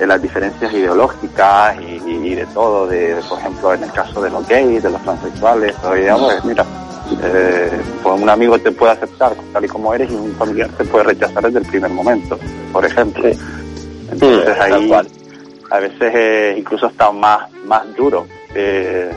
en 0.00 0.08
las 0.08 0.20
diferencias 0.22 0.72
ideológicas 0.72 1.76
y, 1.80 2.02
y- 2.10 2.32
y 2.32 2.34
de 2.34 2.46
todo. 2.46 2.86
De, 2.86 3.20
por 3.28 3.38
ejemplo, 3.38 3.74
en 3.74 3.82
el 3.84 3.92
caso 3.92 4.20
de 4.22 4.30
los 4.30 4.46
gays, 4.48 4.82
de 4.82 4.90
los 4.90 5.02
transexuales. 5.02 5.74
o 5.84 5.94
digamos, 5.94 6.32
pues, 6.32 6.44
mira, 6.44 6.64
eh, 7.22 7.80
pues 8.02 8.20
un 8.20 8.28
amigo 8.28 8.58
te 8.58 8.70
puede 8.72 8.92
aceptar 8.92 9.32
tal 9.52 9.64
y 9.64 9.68
como 9.68 9.92
eres 9.94 10.10
y 10.10 10.14
un 10.14 10.34
familiar 10.36 10.68
te 10.78 10.84
puede 10.84 11.04
rechazar 11.04 11.42
desde 11.44 11.58
el 11.60 11.66
primer 11.66 11.90
momento, 11.90 12.38
por 12.72 12.84
ejemplo. 12.86 13.28
Entonces 14.10 14.54
Sí, 14.56 14.60
ahí 14.60 14.92
a 15.72 15.78
veces 15.78 16.12
eh, 16.14 16.54
incluso 16.58 16.86
está 16.86 17.12
más, 17.12 17.48
más 17.64 17.82
duro 17.96 18.26
eh, 18.54 19.10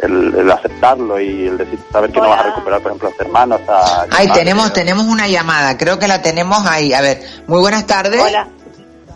el, 0.00 0.34
el 0.34 0.50
aceptarlo 0.50 1.18
y 1.20 1.46
el 1.46 1.56
decir, 1.56 1.78
saber 1.92 2.10
que 2.10 2.20
no 2.20 2.28
vas 2.28 2.40
a 2.40 2.42
recuperar, 2.44 2.80
por 2.82 2.90
ejemplo, 2.90 3.08
a 3.08 3.12
tus 3.12 3.20
hermanos. 3.20 3.60
A 3.68 4.06
Ay, 4.10 4.28
tenemos, 4.34 4.72
tenemos 4.72 5.06
una 5.06 5.28
llamada, 5.28 5.78
creo 5.78 5.98
que 5.98 6.08
la 6.08 6.20
tenemos 6.22 6.66
ahí. 6.66 6.92
A 6.92 7.00
ver, 7.00 7.22
muy 7.46 7.60
buenas 7.60 7.86
tardes. 7.86 8.20
Hola. 8.20 8.48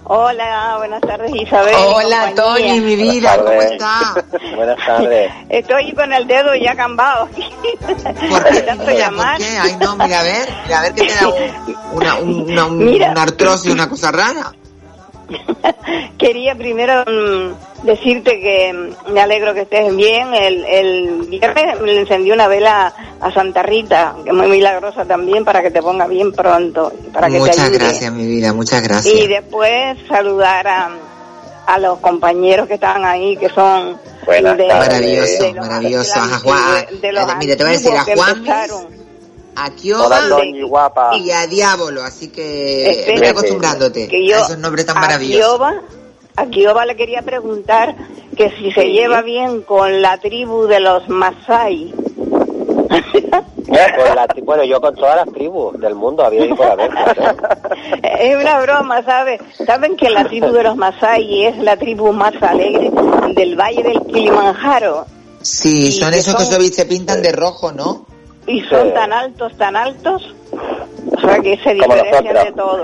Hola, 0.09 0.77
buenas 0.79 1.01
tardes 1.01 1.33
Isabel. 1.35 1.75
Hola, 1.77 2.33
compañía. 2.33 2.35
Tony, 2.37 2.81
mi 2.81 2.95
vida, 2.95 3.37
¿cómo 3.39 3.51
está? 3.61 4.15
Buenas 4.55 4.87
tardes. 4.87 5.33
Estoy 5.49 5.93
con 5.95 6.13
el 6.13 6.27
dedo 6.29 6.55
ya 6.55 6.77
cambado. 6.77 7.29
¿Por 8.31 8.45
qué? 8.45 8.61
tanto 8.63 8.85
Mira, 8.87 8.99
llamar. 9.11 9.37
¿por 9.37 9.45
qué? 9.47 9.59
Ay, 9.59 9.77
no, 9.81 9.97
mira, 9.97 10.21
a 10.21 10.23
ver, 10.23 10.49
mira, 10.65 10.79
a 10.79 10.83
ver 10.83 10.95
que 10.95 11.07
te 11.07 11.13
da 11.15 11.27
un- 11.29 11.77
una, 11.97 12.15
un- 12.15 12.51
una, 12.53 12.67
un- 12.67 12.85
Mira. 12.85 13.11
una 13.11 13.23
artrosis, 13.23 13.73
una 13.73 13.89
cosa 13.89 14.13
rara. 14.13 14.53
Quería 16.19 16.55
primero 16.55 17.03
mm, 17.07 17.85
decirte 17.87 18.41
que 18.41 18.73
mm, 18.73 19.13
me 19.13 19.21
alegro 19.21 19.55
que 19.55 19.63
estés 19.63 19.95
bien. 19.95 20.33
El, 20.35 20.65
el 20.65 21.23
viernes 21.29 21.81
le 21.83 22.01
encendí 22.01 22.31
una 22.31 22.49
vela 22.49 22.93
a 23.21 23.33
Santa 23.33 23.63
Rita, 23.63 24.15
que 24.25 24.31
es 24.31 24.37
muy 24.37 24.47
milagrosa 24.49 25.05
también, 25.05 25.45
para 25.45 25.63
que 25.63 25.71
te 25.71 25.83
ponga 25.83 26.07
bien 26.07 26.33
pronto. 26.33 26.93
Para 27.13 27.27
que 27.29 27.35
te 27.35 27.39
Muchas 27.41 27.59
ayude. 27.61 27.79
gracias, 27.79 28.13
mi 28.13 28.27
vida, 28.27 28.53
muchas 28.53 28.83
gracias. 28.83 29.15
Y 29.15 29.27
después 29.27 29.99
saludar 30.09 30.67
a, 30.69 30.91
a 31.67 31.79
los 31.79 31.99
compañeros 31.99 32.67
que 32.69 32.75
están 32.75 33.05
ahí, 33.05 33.37
que 33.37 33.49
son 33.49 33.99
Buenas 34.25 34.57
de-. 34.57 34.69
Maravilloso, 34.69 35.43
de 35.45 35.53
los- 35.53 35.67
maravilloso. 35.67 36.19
A 36.21 36.39
Juan- 36.41 36.87
de- 36.91 36.99
de 36.99 37.13
los 37.13 37.29
a- 37.29 37.35
mira, 37.37 37.57
te 37.57 37.63
voy 37.65 37.73
a 37.73 37.77
decir, 37.77 37.93
a 37.93 38.03
Juan. 38.05 38.45
A 39.57 39.71
Kioba 39.71 40.21
y 41.17 41.31
a 41.31 41.47
Diablo, 41.47 42.03
así 42.03 42.29
que 42.29 42.91
Espérate, 42.91 43.13
estoy 43.15 43.29
acostumbrándote 43.29 44.09
que 44.09 44.27
yo 44.27 44.37
a 44.37 44.41
esos 44.41 44.59
nombres 44.59 44.87
tan 44.87 44.99
a 44.99 45.01
maravillosos. 45.01 45.47
Kioba, 45.59 45.81
a 46.37 46.47
Kioba 46.47 46.85
le 46.87 46.97
quería 46.97 47.23
preguntar 47.23 47.95
que 48.37 48.51
si 48.59 48.71
se 48.73 48.91
lleva 48.91 49.23
bien 49.23 49.63
con 49.63 50.03
la 50.03 50.19
tribu 50.19 50.67
de 50.67 50.81
los 50.81 51.09
Masai. 51.09 51.93
Con 52.87 54.15
la 54.15 54.29
tri- 54.29 54.45
bueno, 54.45 54.63
yo 54.65 54.81
con 54.81 54.95
todas 54.95 55.17
las 55.17 55.33
tribus 55.35 55.79
del 55.81 55.95
mundo 55.95 56.25
había 56.25 56.45
ido 56.47 56.55
por 56.57 56.67
haber. 56.71 56.89
claro. 56.91 57.37
Es 58.21 58.37
una 58.37 58.61
broma, 58.61 59.03
¿sabes? 59.05 59.41
Saben 59.67 59.97
que 59.97 60.09
la 60.09 60.25
tribu 60.29 60.53
de 60.53 60.63
los 60.63 60.77
Masai 60.77 61.47
es 61.47 61.59
la 61.59 61.77
tribu 61.77 62.13
más 62.13 62.35
alegre 62.43 62.91
del 63.35 63.57
valle 63.59 63.83
del 63.83 64.01
Kilimanjaro 64.07 65.07
Sí, 65.43 65.89
Y 65.89 65.93
son 65.93 66.11
que 66.13 66.19
esos 66.19 66.35
que 66.37 66.45
son- 66.45 66.63
se 66.73 66.87
pintan 66.87 67.23
de 67.23 67.33
rojo, 67.33 67.73
¿no? 67.73 68.07
Y 68.47 68.61
son 68.63 68.89
Sí. 68.89 68.95
tan 68.95 69.13
altos, 69.13 69.57
tan 69.57 69.77
altos, 69.77 70.35
o 71.17 71.21
sea 71.21 71.39
que 71.41 71.57
se 71.59 71.75
diferencian 71.75 72.25
de 72.45 72.53
todo. 72.53 72.83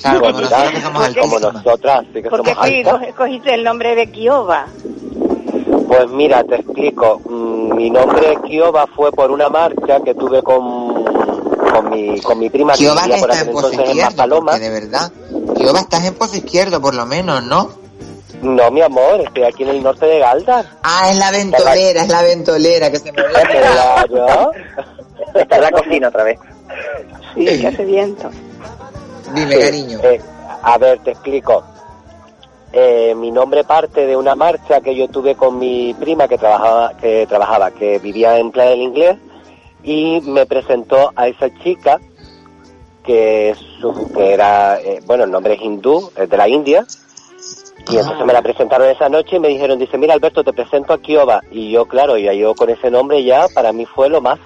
Claro, 0.00 0.20
como 0.20 0.32
nosotras 0.40 0.70
que 0.70 0.80
somos 0.80 1.08
Como 1.18 1.38
nosotras, 1.40 2.04
sí 2.14 2.22
que 2.22 2.30
¿Por 2.30 2.42
qué 2.42 2.54
somos 2.54 2.64
altas. 2.66 3.08
escogiste 3.08 3.54
el 3.54 3.64
nombre 3.64 3.94
de 3.96 4.10
Kioba? 4.10 4.66
Pues 5.88 6.08
mira, 6.10 6.44
te 6.44 6.56
explico. 6.56 7.20
Mm, 7.28 7.58
Mi 7.76 7.90
nombre 7.90 8.36
Kioba 8.46 8.86
fue 8.88 9.10
por 9.12 9.30
una 9.30 9.48
marcha 9.48 10.00
que 10.04 10.14
tuve 10.14 10.42
con, 10.42 11.04
con, 11.04 11.90
mi, 11.90 12.20
con 12.20 12.38
mi 12.38 12.50
prima 12.50 12.72
que 12.72 12.80
Kioba 12.80 13.02
vivía 13.02 13.14
que 13.16 13.20
por 13.20 13.30
está 13.30 13.40
aquel 13.40 13.48
en 13.48 13.54
pozo 13.54 13.66
entonces 13.70 13.90
en 13.90 13.96
izquierdo, 13.98 14.40
porque 14.40 14.58
de 14.58 14.70
verdad. 14.70 15.12
Kioba 15.56 15.78
estás 15.80 16.04
en 16.04 16.14
pozo 16.14 16.36
izquierdo, 16.36 16.80
por 16.80 16.94
lo 16.94 17.06
menos, 17.06 17.42
¿no? 17.44 17.70
No, 18.42 18.70
mi 18.70 18.80
amor, 18.82 19.20
estoy 19.20 19.44
aquí 19.44 19.62
en 19.64 19.70
el 19.70 19.82
norte 19.82 20.06
de 20.06 20.18
Galdar. 20.20 20.64
Ah, 20.82 21.10
es 21.10 21.18
la 21.18 21.30
ventolera, 21.30 22.02
es 22.02 22.08
la 22.08 22.22
ventolera 22.22 22.90
que 22.90 22.98
se 22.98 23.10
me. 23.12 23.22
Claro. 23.22 24.52
Está 25.34 25.56
en 25.56 25.62
la 25.62 25.70
cocina 25.70 26.08
otra 26.08 26.24
vez. 26.24 26.38
Sí, 27.34 27.44
que 27.60 27.66
hace 27.66 27.84
viento. 27.84 28.30
Dime, 29.34 29.54
Sí, 29.54 29.60
cariño. 29.60 29.98
eh, 30.02 30.20
a 30.62 30.78
ver, 30.78 30.98
te 31.00 31.10
explico. 31.10 31.64
Eh, 32.72 33.14
mi 33.16 33.30
nombre 33.30 33.64
parte 33.64 34.06
de 34.06 34.16
una 34.16 34.34
marcha 34.34 34.80
que 34.80 34.94
yo 34.94 35.08
tuve 35.08 35.34
con 35.34 35.58
mi 35.58 35.94
prima 35.94 36.28
que 36.28 36.38
trabajaba, 36.38 36.96
que 36.98 37.26
trabajaba, 37.26 37.70
que 37.72 37.98
vivía 37.98 38.38
en 38.38 38.50
Playa 38.50 38.70
del 38.70 38.82
Inglés 38.82 39.16
y 39.82 40.20
me 40.22 40.46
presentó 40.46 41.12
a 41.16 41.28
esa 41.28 41.48
chica 41.62 41.98
que, 43.04 43.54
su- 43.80 44.12
que 44.14 44.32
era, 44.34 44.78
eh, 44.80 45.00
bueno, 45.06 45.24
el 45.24 45.30
nombre 45.30 45.54
es 45.54 45.62
hindú, 45.62 46.10
es 46.14 46.28
de 46.28 46.36
la 46.36 46.46
India. 46.48 46.84
Y 47.90 47.96
entonces 47.96 48.26
me 48.26 48.32
la 48.32 48.42
presentaron 48.42 48.88
esa 48.88 49.08
noche 49.08 49.36
y 49.36 49.40
me 49.40 49.48
dijeron, 49.48 49.78
dice, 49.78 49.96
mira 49.98 50.14
Alberto, 50.14 50.44
te 50.44 50.52
presento 50.52 50.92
a 50.92 50.98
Kioba. 50.98 51.42
Y 51.50 51.70
yo, 51.72 51.86
claro, 51.86 52.16
ya 52.18 52.32
yo 52.32 52.54
con 52.54 52.68
ese 52.70 52.90
nombre 52.90 53.22
ya, 53.24 53.46
para 53.48 53.72
mí 53.72 53.86
fue 53.86 54.08
lo 54.08 54.20
más. 54.20 54.38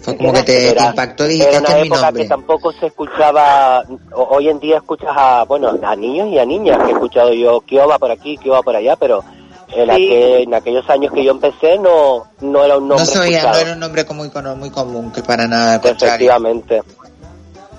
Fue 0.00 0.16
como 0.16 0.32
que 0.32 0.42
te, 0.44 0.70
Era- 0.70 0.86
impactó 0.86 1.24
y 1.26 1.28
dijiste, 1.30 1.48
Era 1.50 1.58
este 1.58 1.70
una 1.72 1.76
es 1.78 1.82
mi 1.82 1.86
época 1.88 2.02
nombre. 2.06 2.22
que 2.22 2.28
tampoco 2.28 2.72
se 2.72 2.86
escuchaba, 2.86 3.84
hoy 4.14 4.48
en 4.48 4.60
día 4.60 4.76
escuchas 4.76 5.10
a, 5.14 5.44
bueno, 5.44 5.76
a 5.82 5.96
niños 5.96 6.28
y 6.28 6.38
a 6.38 6.44
niñas, 6.46 6.78
que 6.78 6.90
he 6.90 6.92
escuchado 6.92 7.32
yo, 7.32 7.60
Kioba 7.62 7.98
por 7.98 8.10
aquí, 8.10 8.36
Kioba 8.38 8.62
por 8.62 8.76
allá, 8.76 8.94
pero 8.96 9.22
en, 9.68 9.84
Sí. 9.86 9.90
aquel- 9.90 10.42
en 10.44 10.54
aquellos 10.54 10.88
años 10.88 11.12
que 11.12 11.24
yo 11.24 11.32
empecé 11.32 11.78
no, 11.78 12.26
no 12.40 12.64
era 12.64 12.78
un 12.78 12.84
No 12.88 12.94
nombre 12.94 13.06
se 13.06 13.18
oía, 13.18 13.28
no 13.30 13.36
escuchado. 13.38 13.60
era 13.60 13.72
un 13.72 13.80
nombre 13.80 14.06
como 14.06 14.20
muy, 14.22 14.30
cono- 14.30 14.56
muy 14.56 14.70
común, 14.70 15.10
que 15.12 15.22
para 15.22 15.46
nada, 15.48 15.80
contrario. 15.80 16.32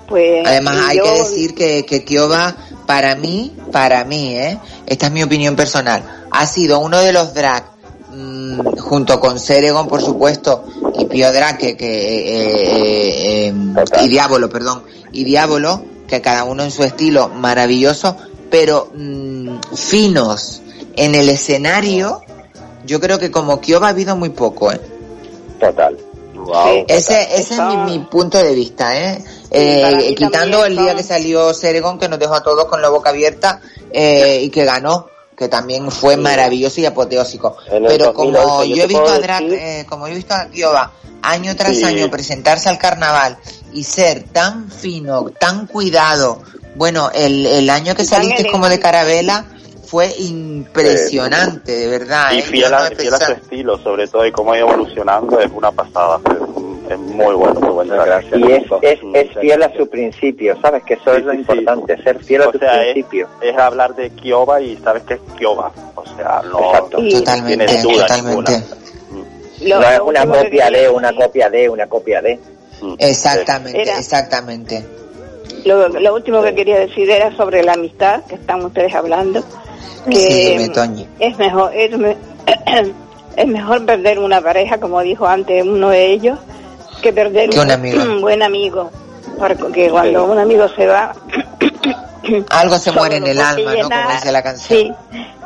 Pues, 0.10 0.45
Además 0.45 0.76
hay 0.88 0.98
yo- 0.98 1.03
que 1.03 1.11
decir 1.11 1.56
que, 1.56 1.86
que 1.86 2.03
Kioba, 2.03 2.56
para 2.88 3.15
mí, 3.15 3.56
para 3.72 4.03
mí, 4.03 4.36
¿eh? 4.36 4.57
esta 4.88 5.06
es 5.06 5.11
mi 5.11 5.22
opinión 5.23 5.56
personal, 5.56 6.03
ha 6.31 6.45
sido 6.48 6.80
uno 6.80 6.99
de 6.99 7.14
los 7.14 7.34
drag, 7.36 7.64
mm, 8.11 8.77
junto 8.80 9.19
con 9.19 9.40
Ceregon, 9.40 9.88
por 9.88 10.02
supuesto, 10.02 10.64
y 10.98 11.06
Pio 11.06 11.31
Drag, 11.31 11.57
que, 11.60 11.77
que, 11.77 11.88
eh, 11.88 13.48
eh, 13.48 13.53
eh, 13.53 14.03
y 14.03 14.07
Diablo, 14.07 14.49
perdón, 14.49 14.81
y 15.11 15.23
Diablo, 15.23 15.84
que 16.07 16.22
cada 16.22 16.44
uno 16.44 16.64
en 16.64 16.72
su 16.72 16.84
estilo, 16.84 17.30
maravilloso, 17.30 18.15
pero 18.49 18.90
mm, 18.95 19.60
finos 19.76 20.64
en 20.95 21.14
el 21.14 21.30
escenario, 21.30 22.22
yo 22.86 22.99
creo 22.99 23.19
que 23.19 23.30
como 23.30 23.61
Kioba 23.61 23.88
ha 23.88 23.90
habido 23.91 24.15
muy 24.15 24.30
poco, 24.30 24.72
¿eh? 24.72 24.81
Total. 25.60 25.95
Sí, 26.34 26.86
ese, 26.88 27.22
ese 27.36 27.53
es 27.56 27.61
mi, 27.61 27.77
mi 27.77 27.99
punto 27.99 28.38
de 28.40 28.56
vista, 28.56 28.98
¿eh? 28.98 29.23
Eh, 29.51 30.13
quitando 30.15 30.59
también 30.59 30.65
el 30.65 30.77
día 30.77 30.95
que 30.95 31.03
salió 31.03 31.53
Ceregon, 31.53 31.97
que 31.97 32.07
nos 32.07 32.19
dejó 32.19 32.35
a 32.35 32.43
todos 32.43 32.65
con 32.65 32.81
la 32.81 32.89
boca 32.89 33.09
abierta 33.09 33.61
eh, 33.91 34.41
y 34.43 34.49
que 34.49 34.65
ganó, 34.65 35.07
que 35.35 35.47
también 35.47 35.89
fue 35.91 36.17
maravilloso 36.17 36.81
y 36.81 36.85
apoteósico. 36.85 37.57
Pero 37.69 38.13
como 38.13 38.31
2011, 38.31 38.69
yo 38.69 38.76
yo 38.76 38.84
he 38.84 38.88
visto 38.88 39.07
a 39.07 39.19
Drag, 39.19 39.43
eh, 39.43 39.85
como 39.88 40.07
yo 40.07 40.13
he 40.13 40.17
visto 40.17 40.34
a 40.34 40.45
Kioba 40.47 40.91
año 41.21 41.55
tras 41.55 41.76
Sí. 41.76 41.84
año 41.84 42.09
presentarse 42.09 42.69
al 42.69 42.77
carnaval 42.77 43.38
y 43.73 43.84
ser 43.84 44.23
tan 44.23 44.69
fino, 44.71 45.30
tan 45.38 45.67
cuidado, 45.67 46.41
bueno, 46.76 47.11
el, 47.13 47.45
el 47.45 47.69
año 47.69 47.95
que 47.95 48.05
saliste 48.05 48.49
como 48.49 48.69
de 48.69 48.80
carabela 48.80 49.45
fue 49.89 50.13
impresionante, 50.19 51.71
de 51.76 51.88
verdad. 51.88 52.31
Y 52.34 52.39
¿eh? 52.39 52.41
fiel 52.43 52.71
no 52.71 52.77
a, 52.77 52.89
fiel 52.91 53.13
a 53.13 53.17
su 53.17 53.31
estilo, 53.31 53.77
sobre 53.80 54.07
todo, 54.07 54.26
y 54.26 54.31
cómo 54.31 54.53
ha 54.53 54.57
ido 54.57 54.67
evolucionando, 54.67 55.39
es 55.39 55.51
una 55.51 55.71
pasada. 55.71 56.19
Es 56.90 56.98
muy 56.99 57.36
bueno, 57.36 57.60
muy 57.60 57.70
bueno. 57.70 57.95
Y 58.36 58.52
es, 58.52 58.64
es, 58.82 58.99
es 59.14 59.38
fiel 59.40 59.64
a 59.64 59.72
su 59.78 59.88
principio, 59.90 60.57
¿sabes? 60.61 60.84
Que 60.84 60.95
eso 60.95 61.14
es 61.14 61.24
lo 61.24 61.34
importante, 61.34 62.02
ser 62.03 62.24
fiel 62.24 62.41
a 62.44 62.52
tu 62.52 62.57
sea, 62.60 62.80
principio. 62.82 63.28
es 63.41 63.57
hablar 63.57 63.95
de 63.95 64.10
Kioba 64.11 64.60
y 64.61 64.76
sabes 64.78 65.03
que 65.03 65.14
es 65.16 65.20
Kioba. 65.38 65.72
O 65.95 66.03
sea, 66.16 66.41
no, 66.52 66.60
Exacto. 66.60 66.98
no 67.02 67.10
Totalmente, 67.10 67.66
tienes 67.66 67.84
duda 67.84 68.07
totalmente. 68.07 68.52
ninguna. 69.61 69.80
no 69.82 69.90
es 69.91 69.99
una 69.99 70.26
copia 70.26 70.70
de, 70.70 70.90
una 70.90 71.14
copia 71.16 71.49
de, 71.49 71.70
una 71.70 71.88
copia 71.88 72.22
de. 72.22 72.40
Exactamente, 72.98 73.82
Era- 73.82 73.99
exactamente. 73.99 74.86
Lo, 75.66 75.90
lo 75.90 76.14
último 76.16 76.41
que 76.41 76.56
quería 76.56 76.80
decir 76.80 77.10
era 77.10 77.36
sobre 77.36 77.64
la 77.64 77.74
amistad 77.74 78.24
que 78.26 78.36
están 78.36 78.64
ustedes 78.64 78.94
hablando. 78.95 79.44
Que 80.10 80.16
Sí, 80.16 80.48
dime, 80.57 80.70
Toñi. 80.70 81.06
es 81.20 81.38
mejor 81.38 81.72
es, 81.76 81.98
me- 81.98 82.16
es 83.36 83.48
mejor 83.48 83.86
perder 83.86 84.20
una 84.20 84.40
pareja, 84.41 84.80
como 84.80 85.02
dijo 85.02 85.28
antes 85.28 85.64
uno 85.66 85.90
de 85.90 86.06
ellos, 86.14 86.40
que 86.99 87.13
perder 87.13 87.49
Que 87.49 87.59
un 87.59 87.71
amigo. 87.71 88.03
buen 88.21 88.41
amigo. 88.43 88.91
Porque 89.38 89.89
cuando 89.89 90.26
un 90.26 90.38
amigo 90.38 90.67
se 90.76 90.85
va, 90.85 91.13
Algo 92.49 92.77
se 92.77 92.91
muere 92.91 93.17
en 93.17 93.27
el 93.27 93.39
alma, 93.39 93.73
¿no? 93.73 93.89
Como 93.89 94.11
dice 94.13 94.31
la 94.31 94.43
canción. 94.43 94.80
sí, 94.80 94.91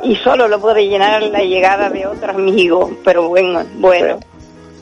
y 0.02 0.16
solo 0.16 0.48
lo 0.48 0.60
puede 0.60 0.86
llenar 0.86 1.22
la 1.22 1.40
llegada 1.40 1.88
de 1.88 2.06
otro 2.06 2.30
amigo, 2.30 2.90
pero 3.04 3.28
bueno, 3.28 3.64
bueno. 3.76 4.18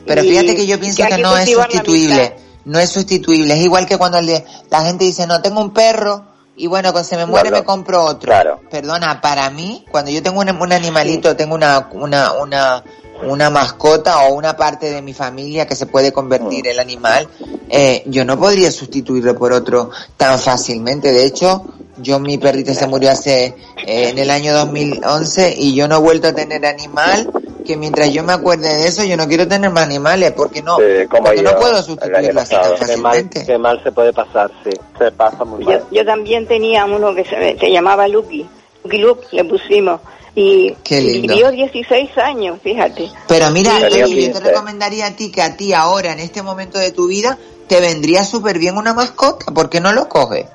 Pero 0.05 0.21
fíjate 0.21 0.55
que 0.55 0.67
yo 0.67 0.79
pienso 0.79 1.03
que 1.03 1.15
que 1.15 1.21
no 1.21 1.37
es 1.37 1.49
sustituible. 1.49 2.35
No 2.65 2.79
es 2.79 2.89
sustituible. 2.89 3.53
Es 3.53 3.61
igual 3.61 3.85
que 3.85 3.97
cuando 3.97 4.19
la 4.21 4.81
gente 4.81 5.05
dice, 5.05 5.27
no, 5.27 5.41
tengo 5.41 5.61
un 5.61 5.73
perro 5.73 6.32
y 6.55 6.67
bueno, 6.67 6.91
cuando 6.91 7.07
se 7.09 7.17
me 7.17 7.25
muere 7.25 7.49
me 7.51 7.63
compro 7.63 8.03
otro. 8.03 8.27
Claro. 8.27 8.61
Perdona, 8.69 9.19
para 9.21 9.49
mí, 9.49 9.85
cuando 9.91 10.11
yo 10.11 10.21
tengo 10.21 10.41
un, 10.41 10.49
un 10.49 10.71
animalito, 10.71 11.35
tengo 11.35 11.55
una, 11.55 11.89
una, 11.93 12.33
una, 12.33 12.83
una 13.27 13.49
mascota 13.49 14.19
o 14.25 14.33
una 14.35 14.55
parte 14.55 14.91
de 14.91 15.01
mi 15.01 15.13
familia 15.13 15.65
que 15.65 15.75
se 15.75 15.85
puede 15.87 16.11
Mm. 16.11 16.13
convertir 16.13 16.67
el 16.67 16.79
animal, 16.79 17.27
eh, 17.69 18.03
yo 18.05 18.23
no 18.25 18.37
podría 18.37 18.71
sustituirlo 18.71 19.35
por 19.37 19.51
otro 19.53 19.89
tan 20.17 20.37
fácilmente. 20.37 21.11
De 21.11 21.25
hecho, 21.25 21.63
yo 21.97 22.19
mi 22.19 22.37
perrita 22.37 22.73
se 22.73 22.87
murió 22.87 23.11
hace 23.11 23.45
eh, 23.85 24.09
en 24.09 24.17
el 24.19 24.29
año 24.29 24.53
2011 24.53 25.55
y 25.57 25.73
yo 25.73 25.87
no 25.87 25.97
he 25.97 25.99
vuelto 25.99 26.27
a 26.27 26.33
tener 26.33 26.65
animal 26.65 27.31
que 27.63 27.77
mientras 27.77 28.11
yo 28.11 28.23
me 28.23 28.33
acuerde 28.33 28.67
de 28.75 28.87
eso 28.87 29.03
yo 29.03 29.15
no 29.17 29.27
quiero 29.27 29.47
tener 29.47 29.69
más 29.71 29.83
animales 29.85 30.31
porque 30.33 30.61
no 30.61 30.77
Sí, 30.77 31.07
como 31.09 31.23
porque 31.25 31.41
no 31.43 31.55
puedo 31.57 31.77
así 31.77 31.95
tan 31.95 32.11
pasado. 32.33 32.75
Qué 32.85 32.97
mal, 32.97 33.13
fácilmente 33.13 33.45
qué 33.45 33.57
mal 33.57 33.81
se 33.83 33.91
puede 33.91 34.13
pasar, 34.13 34.51
sí. 34.63 34.71
Se 34.97 35.11
pasa 35.11 35.43
muy 35.43 35.65
Yo, 35.65 35.79
yo 35.91 36.05
también 36.05 36.45
tenía 36.47 36.85
uno 36.85 37.13
que 37.15 37.23
se, 37.25 37.57
se 37.59 37.71
llamaba 37.71 38.07
Lucky, 38.07 38.45
Lucky 38.83 38.97
Luke 38.97 39.27
le 39.31 39.43
pusimos, 39.45 40.01
y 40.35 40.73
Qué 40.83 41.01
lindo. 41.01 41.33
vivió 41.33 41.51
16 41.51 42.17
años, 42.17 42.59
fíjate. 42.63 43.09
pero 43.27 43.49
mira 43.51 43.87
yo 43.89 44.07
te 44.07 44.39
recomendaría 44.39 45.07
a 45.07 45.11
ti 45.15 45.31
que 45.31 45.41
a 45.41 45.55
ti 45.57 45.73
ahora 45.73 46.11
en 46.13 46.19
este 46.19 46.41
momento 46.41 46.77
de 46.79 46.91
tu 46.91 47.07
vida 47.07 47.37
te 47.67 47.79
vendría 47.79 48.23
súper 48.23 48.59
bien 48.59 48.77
una 48.77 48.93
mascota 48.93 49.45
¿por 49.53 49.69
qué 49.69 49.79
no 49.79 49.93
lo 49.93 50.09
coges? 50.09 50.45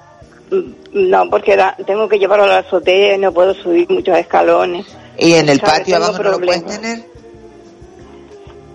No, 0.92 1.28
porque 1.28 1.56
da- 1.56 1.76
tengo 1.86 2.08
que 2.08 2.18
llevarlo 2.18 2.44
a 2.44 2.48
la 2.48 2.58
azotea 2.58 3.14
y 3.14 3.18
no 3.18 3.32
puedo 3.32 3.54
subir 3.54 3.88
muchos 3.90 4.16
escalones. 4.16 4.86
Y 5.18 5.34
en 5.34 5.48
el 5.48 5.60
patio 5.60 5.96
abajo 5.96 6.22
no 6.22 6.30
lo 6.32 6.40
puedes 6.40 6.64
tener 6.64 7.04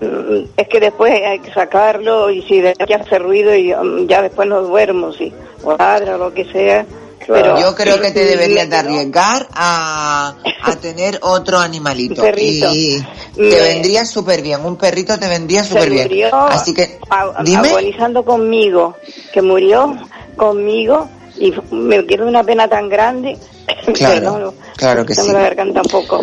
Mm, 0.02 0.46
Es 0.58 0.68
que 0.68 0.80
después 0.80 1.14
hay 1.14 1.40
que 1.40 1.54
sacarlo 1.54 2.30
y 2.30 2.42
si 2.42 2.60
de 2.60 2.74
que 2.74 2.94
hace 2.96 3.20
ruido 3.20 3.56
y 3.56 3.74
um, 3.74 4.06
ya 4.08 4.22
después 4.22 4.48
no 4.50 4.62
duermo, 4.62 5.14
si 5.14 5.32
o 5.64 5.78
ladra 5.78 6.16
o 6.16 6.18
lo 6.18 6.34
que 6.34 6.46
sea. 6.46 6.86
Pero 7.26 7.58
yo 7.58 7.74
creo 7.74 8.02
que 8.02 8.12
te 8.12 8.26
Mm, 8.26 8.28
deberías 8.28 8.70
de 8.70 8.76
arriesgar 8.76 9.48
a, 9.54 10.36
a 10.64 10.76
tener 10.82 11.20
otro 11.22 11.58
animalito. 11.58 12.22
Perrito. 12.22 12.68
Y 12.74 13.02
te 13.34 13.62
vendría 13.62 14.04
súper 14.06 14.42
bien, 14.42 14.66
un 14.66 14.76
perrito 14.76 15.18
te 15.18 15.30
vendría 15.30 15.64
súper 15.64 15.90
bien. 15.90 16.10
Así 16.34 16.74
que, 16.74 17.00
dime. 17.46 17.70
agonizando 17.70 18.26
conmigo, 18.26 18.96
que 19.32 19.42
murió 19.42 19.96
conmigo 20.36 21.08
y 21.38 21.54
me 21.72 22.06
quedó 22.06 22.28
una 22.28 22.44
pena 22.44 22.68
tan 22.68 22.90
grande. 22.90 23.38
Claro, 23.94 24.14
Perdón, 24.34 24.54
claro 24.78 25.06
que 25.06 25.14
sí. 25.16 25.32
la 25.32 25.40
garganta 25.42 25.82
un 25.82 25.90
poco. 25.90 26.22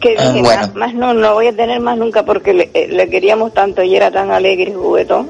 Que 0.00 0.14
Ah, 0.18 0.28
dije, 0.30 0.42
bueno. 0.42 0.70
más, 0.74 0.92
no, 0.94 1.14
no 1.14 1.34
voy 1.34 1.46
a 1.48 1.56
tener 1.56 1.80
más 1.80 1.96
nunca 1.98 2.24
porque 2.24 2.52
le, 2.52 2.70
eh, 2.74 2.88
le 2.88 3.08
queríamos 3.08 3.54
tanto 3.54 3.82
y 3.82 3.94
era 3.96 4.10
tan 4.10 4.30
alegre 4.30 4.70
y 4.70 4.74
juguetón. 4.74 5.28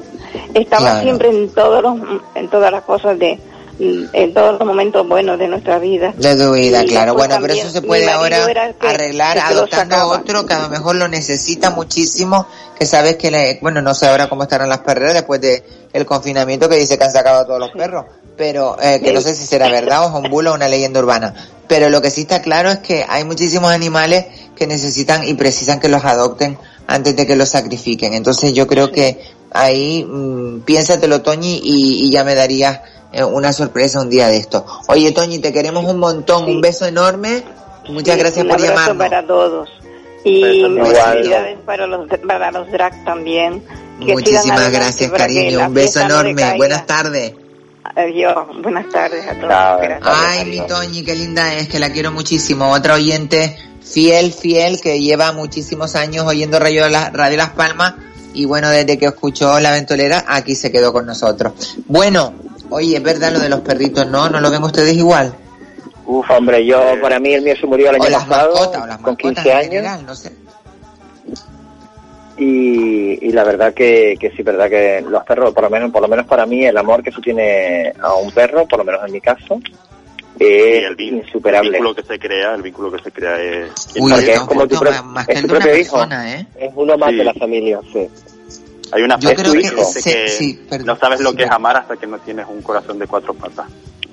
Estaba 0.53 0.81
Claro. 0.91 1.01
siempre 1.03 1.29
en 1.29 1.49
todos 1.49 1.81
los, 1.81 1.95
en 2.35 2.47
todas 2.49 2.71
las 2.71 2.83
cosas 2.83 3.17
de, 3.17 3.39
en 3.79 4.33
todos 4.33 4.57
los 4.59 4.67
momentos 4.67 5.07
buenos 5.07 5.37
de 5.39 5.47
nuestra 5.47 5.77
vida. 5.79 6.13
De 6.17 6.35
tu 6.35 6.51
vida, 6.53 6.83
Y 6.83 6.87
claro. 6.87 7.13
Bueno, 7.13 7.37
pero 7.41 7.53
eso 7.53 7.69
se 7.69 7.81
puede 7.81 8.09
ahora 8.09 8.73
que- 8.79 8.87
arreglar 8.87 9.35
que 9.35 9.39
adoptando 9.41 9.95
a 9.95 10.07
otro 10.07 10.45
que 10.45 10.53
a 10.53 10.59
lo 10.59 10.69
mejor 10.69 10.95
lo 10.95 11.07
necesita 11.07 11.69
muchísimo, 11.69 12.47
que 12.77 12.85
sabes 12.85 13.15
que, 13.17 13.31
le, 13.31 13.59
bueno, 13.61 13.81
no 13.81 13.93
sé 13.95 14.07
ahora 14.07 14.27
cómo 14.29 14.43
estarán 14.43 14.69
las 14.69 14.79
perreras 14.79 15.13
después 15.13 15.39
de 15.41 15.63
el 15.93 16.05
confinamiento 16.05 16.67
que 16.69 16.75
dice 16.77 16.97
que 16.97 17.03
han 17.03 17.11
sacado 17.11 17.39
a 17.41 17.45
todos 17.45 17.59
los 17.59 17.71
perros, 17.71 18.05
pero 18.37 18.77
eh, 18.81 19.01
que 19.03 19.11
no 19.13 19.21
sé 19.21 19.35
si 19.35 19.45
será 19.45 19.69
verdad 19.69 20.05
o 20.05 20.09
es 20.17 20.23
un 20.25 20.29
bulo 20.29 20.51
o 20.51 20.55
una 20.55 20.67
leyenda 20.67 20.99
urbana. 20.99 21.33
Pero 21.67 21.89
lo 21.89 22.01
que 22.01 22.11
sí 22.11 22.21
está 22.21 22.41
claro 22.41 22.69
es 22.69 22.79
que 22.79 23.05
hay 23.07 23.25
muchísimos 23.25 23.71
animales 23.71 24.25
que 24.55 24.67
necesitan 24.67 25.27
y 25.27 25.33
precisan 25.33 25.79
que 25.79 25.89
los 25.89 26.05
adopten 26.05 26.57
antes 26.87 27.15
de 27.15 27.25
que 27.27 27.35
los 27.35 27.49
sacrifiquen. 27.49 28.13
Entonces 28.13 28.53
yo 28.53 28.67
creo 28.67 28.91
que 28.91 29.19
ahí 29.51 30.05
mm, 30.05 30.61
piénsatelo, 30.61 31.21
Toñi, 31.21 31.59
y, 31.63 32.05
y 32.05 32.11
ya 32.11 32.23
me 32.23 32.35
darías 32.35 32.79
eh, 33.11 33.23
una 33.23 33.51
sorpresa 33.53 34.01
un 34.01 34.09
día 34.09 34.27
de 34.27 34.37
esto. 34.37 34.65
Oye, 34.87 35.11
Toñi, 35.11 35.39
te 35.39 35.51
queremos 35.51 35.85
un 35.85 35.99
montón, 35.99 36.45
un 36.45 36.61
beso 36.61 36.85
enorme. 36.85 37.43
Muchas 37.89 38.15
Sí, 38.15 38.19
gracias 38.19 38.45
un 38.45 38.51
por 38.51 38.61
llamarnos. 38.61 38.97
para 38.97 39.25
todos. 39.25 39.69
Y 40.23 40.41
felicidades 40.41 41.57
para 41.65 41.87
los, 41.87 42.07
para 42.27 42.51
los 42.51 42.69
drag 42.71 43.03
también. 43.05 43.63
Que 44.05 44.13
Muchísimas 44.13 44.71
gracias, 44.71 45.11
cariño. 45.11 45.67
Un 45.67 45.73
beso 45.73 46.01
enorme. 46.01 46.57
Buenas 46.57 46.85
tardes. 46.85 47.33
Adiós. 47.95 48.35
Buenas 48.61 48.89
tardes 48.89 49.25
a 49.27 49.33
todos. 49.33 49.47
Gracias. 49.47 49.99
Ay, 50.03 50.45
mi 50.45 50.61
Toñi, 50.67 51.03
qué 51.03 51.15
linda 51.15 51.53
es, 51.55 51.67
que 51.67 51.79
la 51.79 51.91
quiero 51.91 52.11
muchísimo. 52.11 52.71
Otra 52.71 52.95
oyente 52.95 53.57
fiel, 53.81 54.33
fiel, 54.33 54.79
que 54.81 54.99
lleva 54.99 55.31
muchísimos 55.31 55.95
años 55.95 56.25
oyendo 56.27 56.59
Radio, 56.59 56.89
La- 56.89 57.09
Radio 57.09 57.37
Las 57.37 57.49
Palmas 57.51 57.93
y 58.33 58.45
bueno, 58.45 58.69
desde 58.69 58.97
que 58.99 59.05
escuchó 59.05 59.59
La 59.59 59.71
Ventolera, 59.71 60.25
aquí 60.27 60.55
se 60.55 60.71
quedó 60.71 60.91
con 60.93 61.05
nosotros. 61.05 61.77
Bueno, 61.87 62.33
oye, 62.69 62.97
es 62.97 63.03
verdad 63.03 63.31
lo 63.31 63.39
de 63.39 63.49
los 63.49 63.61
perritos, 63.61 64.05
¿no? 64.07 64.29
¿No 64.29 64.39
lo 64.41 64.51
ven 64.51 64.63
ustedes 64.63 64.93
igual? 64.95 65.33
Uf, 66.05 66.29
hombre, 66.29 66.65
yo, 66.65 66.79
para 67.01 67.19
mí 67.19 67.33
el 67.33 67.41
mío 67.41 67.55
se 67.59 67.65
murió 67.65 67.89
el 67.89 67.95
O 67.99 68.03
año 68.03 68.09
las 68.11 68.25
pasado, 68.25 68.53
mascotas, 68.53 68.81
o 68.83 68.85
las 68.87 68.97
con 68.99 69.13
mascotas 69.13 69.43
15 69.43 69.49
en 69.51 69.57
años. 69.57 69.69
general, 69.69 70.05
no 70.05 70.15
sé. 70.15 70.31
Y, 72.37 73.27
y 73.27 73.31
la 73.31 73.43
verdad 73.43 73.73
que, 73.73 74.15
que 74.19 74.29
sí, 74.31 74.43
verdad 74.43 74.69
que 74.69 75.03
los 75.07 75.23
perros, 75.23 75.53
por 75.53 75.63
lo 75.63 75.69
menos, 75.69 75.91
por 75.91 76.01
lo 76.03 76.07
menos 76.07 76.25
para 76.27 76.45
mí, 76.45 76.65
el 76.65 76.77
amor 76.77 77.01
que 77.01 77.11
se 77.11 77.19
tiene 77.21 77.91
a 77.99 78.13
un 78.13 78.31
perro, 78.31 78.67
por 78.67 78.79
lo 78.79 78.85
menos 78.85 79.01
en 79.07 79.11
mi 79.11 79.19
caso, 79.21 79.59
es 80.39 80.83
el, 80.83 80.95
vin- 80.95 81.07
el 81.13 81.15
insuperable. 81.25 81.71
vínculo 81.71 81.95
que 81.95 82.03
se 82.03 82.19
crea, 82.19 82.53
el 82.53 82.61
vínculo 82.61 82.91
que 82.91 83.01
se 83.03 83.11
crea 83.11 83.41
es... 83.41 83.71
Uy, 83.99 84.11
Porque 84.11 84.33
es 84.33 84.39
como 84.41 84.67
tu 84.67 84.77
pro- 84.77 85.03
más 85.03 85.27
es 85.27 85.41
tu 85.41 85.47
propio 85.47 85.75
hijo. 85.77 85.95
persona, 85.97 86.35
¿eh? 86.35 86.47
Es 86.59 86.71
uno 86.75 86.95
más 86.97 87.09
Sí. 87.09 87.15
de 87.15 87.23
la 87.23 87.33
familia, 87.33 87.79
sí. 87.91 88.07
Hay 88.91 89.01
una 89.01 89.17
Yo 89.19 89.33
creo 89.33 89.51
que 89.53 89.61
que 89.61 89.69
dice 89.75 90.01
se- 90.01 90.13
que 90.13 90.27
sí, 90.29 90.65
perdón, 90.69 90.87
no 90.87 90.95
sabes 90.97 91.19
lo 91.21 91.31
sí, 91.31 91.37
que 91.37 91.43
es 91.43 91.51
amar 91.51 91.75
hasta 91.77 91.97
que 91.97 92.05
no 92.05 92.19
tienes 92.19 92.45
un 92.47 92.61
corazón 92.61 92.99
de 92.99 93.07
cuatro 93.07 93.33
patas. 93.33 93.65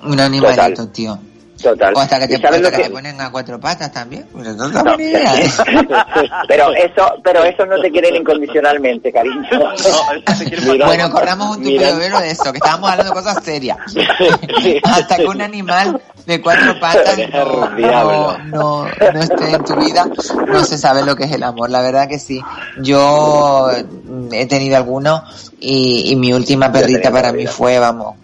Un 0.03 0.19
animalito, 0.19 0.87
tío. 0.89 1.17
Total. 1.65 1.95
O 1.95 1.99
hasta 1.99 2.19
que 2.19 2.27
te, 2.27 2.35
¿Y 2.35 2.41
sabes 2.41 2.57
hasta 2.57 2.69
lo 2.69 2.69
que 2.69 2.77
que- 2.77 2.89
te 2.89 2.89
ponen 2.91 3.19
a 3.19 3.31
cuatro 3.31 3.59
patas 3.59 3.91
también. 3.91 4.27
Pero 4.31 4.53
no 4.53 4.65
es 4.65 4.69
una 4.71 4.83
buena 4.83 5.01
idea. 5.03 5.33
pero 6.47 6.71
eso, 6.75 7.15
pero 7.23 7.43
eso 7.43 7.65
no 7.65 7.81
te 7.81 7.89
quieren 7.89 8.15
incondicionalmente, 8.17 9.11
cariño. 9.11 9.49
bueno, 10.85 11.09
corramos 11.09 11.57
un 11.57 11.63
tupido 11.63 11.97
velo 11.97 12.19
de 12.19 12.29
eso, 12.29 12.51
que 12.51 12.59
estábamos 12.59 12.91
hablando 12.91 13.13
de 13.15 13.19
cosas 13.19 13.43
serias. 13.43 13.79
Hasta 14.83 15.15
que 15.17 15.25
un 15.25 15.41
animal 15.41 15.99
de 16.27 16.39
cuatro 16.39 16.79
patas 16.79 17.17
no, 17.33 17.69
no, 17.71 18.37
no, 18.37 18.85
no 18.85 19.19
esté 19.19 19.51
en 19.51 19.63
tu 19.63 19.75
vida, 19.75 20.05
no 20.47 20.63
se 20.63 20.77
sabe 20.77 21.03
lo 21.03 21.15
que 21.15 21.23
es 21.23 21.31
el 21.31 21.41
amor. 21.41 21.71
La 21.71 21.81
verdad 21.81 22.07
que 22.07 22.19
sí. 22.19 22.39
Yo 22.83 23.71
mm, 24.05 24.33
he 24.33 24.45
tenido 24.45 24.77
algunos 24.77 25.51
y, 25.59 26.11
y 26.11 26.15
mi 26.15 26.31
última 26.31 26.71
perrita 26.71 27.09
para 27.09 27.31
mí 27.31 27.47
fue, 27.47 27.79
vamos, 27.79 28.17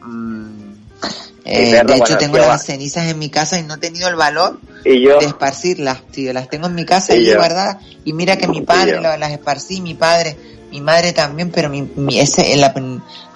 eh, 1.52 1.72
perro, 1.72 1.88
de 1.88 1.94
hecho 1.94 2.00
bueno, 2.04 2.18
tengo 2.18 2.38
las 2.38 2.66
cenizas 2.66 3.08
en 3.08 3.20
mi 3.20 3.30
casa 3.30 3.60
y 3.60 3.64
no 3.64 3.76
he 3.76 3.78
tenido 3.78 4.08
el 4.10 4.16
valor 4.16 4.60
Y 4.86 5.02
yo, 5.02 5.20
de 5.20 5.26
esparcirlas, 5.26 6.02
tío. 6.08 6.34
Las 6.34 6.50
tengo 6.50 6.68
en 6.68 6.76
mi 6.76 6.86
casa 6.86 7.16
Y 7.16 7.34
guardadas. 7.34 7.78
Y 8.06 8.14
mira 8.14 8.38
que 8.38 8.48
mi 8.48 8.62
padre 8.62 9.00
lo- 9.02 9.18
las 9.18 9.32
esparcí, 9.32 9.82
mi 9.82 9.94
padre, 9.94 10.36
mi 10.72 10.82
madre 10.82 11.14
también, 11.14 11.52
pero 11.52 11.70
mi, 11.70 11.82
mi- 11.82 12.20
ese, 12.20 12.56
la, 12.58 12.74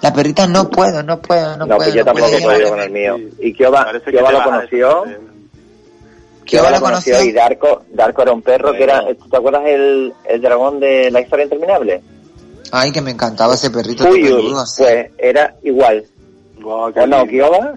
la 0.00 0.12
perrita 0.12 0.46
no 0.46 0.70
puedo, 0.70 1.02
no 1.02 1.20
puedo, 1.20 1.56
no, 1.56 1.66
no, 1.66 1.76
puedo. 1.76 1.78
pues 1.78 1.94
yo 1.94 2.00
no 2.00 2.06
tampoco 2.06 2.26
puedo 2.30 2.38
he 2.38 2.42
podido 2.54 2.68
con 2.70 2.80
el 2.80 2.90
mío. 2.90 3.16
Y 3.40 3.52
Kioba, 3.52 3.86
Kioba 4.04 4.32
lo 4.32 4.42
conoció. 4.44 5.04
Kioba 6.44 6.70
lo 6.70 6.80
conoció 6.80 7.20
y 7.22 7.32
Darko, 7.32 7.82
Darko 7.92 8.22
era 8.22 8.32
un 8.32 8.42
perro 8.42 8.72
que 8.72 8.84
era, 8.84 9.02
¿tú 9.20 9.28
te 9.28 9.36
acuerdas 9.36 9.62
el, 9.66 10.14
el 10.28 10.40
dragón 10.40 10.78
de 10.78 11.10
la 11.10 11.20
historia 11.20 11.42
interminable? 11.44 12.02
Ay, 12.72 12.92
que 12.92 13.00
me 13.00 13.10
encantaba 13.10 13.54
ese 13.54 13.70
perrito. 13.70 14.04
peludo, 14.04 14.64
sí. 14.66 14.82
pues 14.82 15.10
era 15.18 15.56
igual. 15.62 16.04
Qué 16.56 17.00
¿O 17.00 17.06
no. 17.06 17.26
Kioba? 17.26 17.74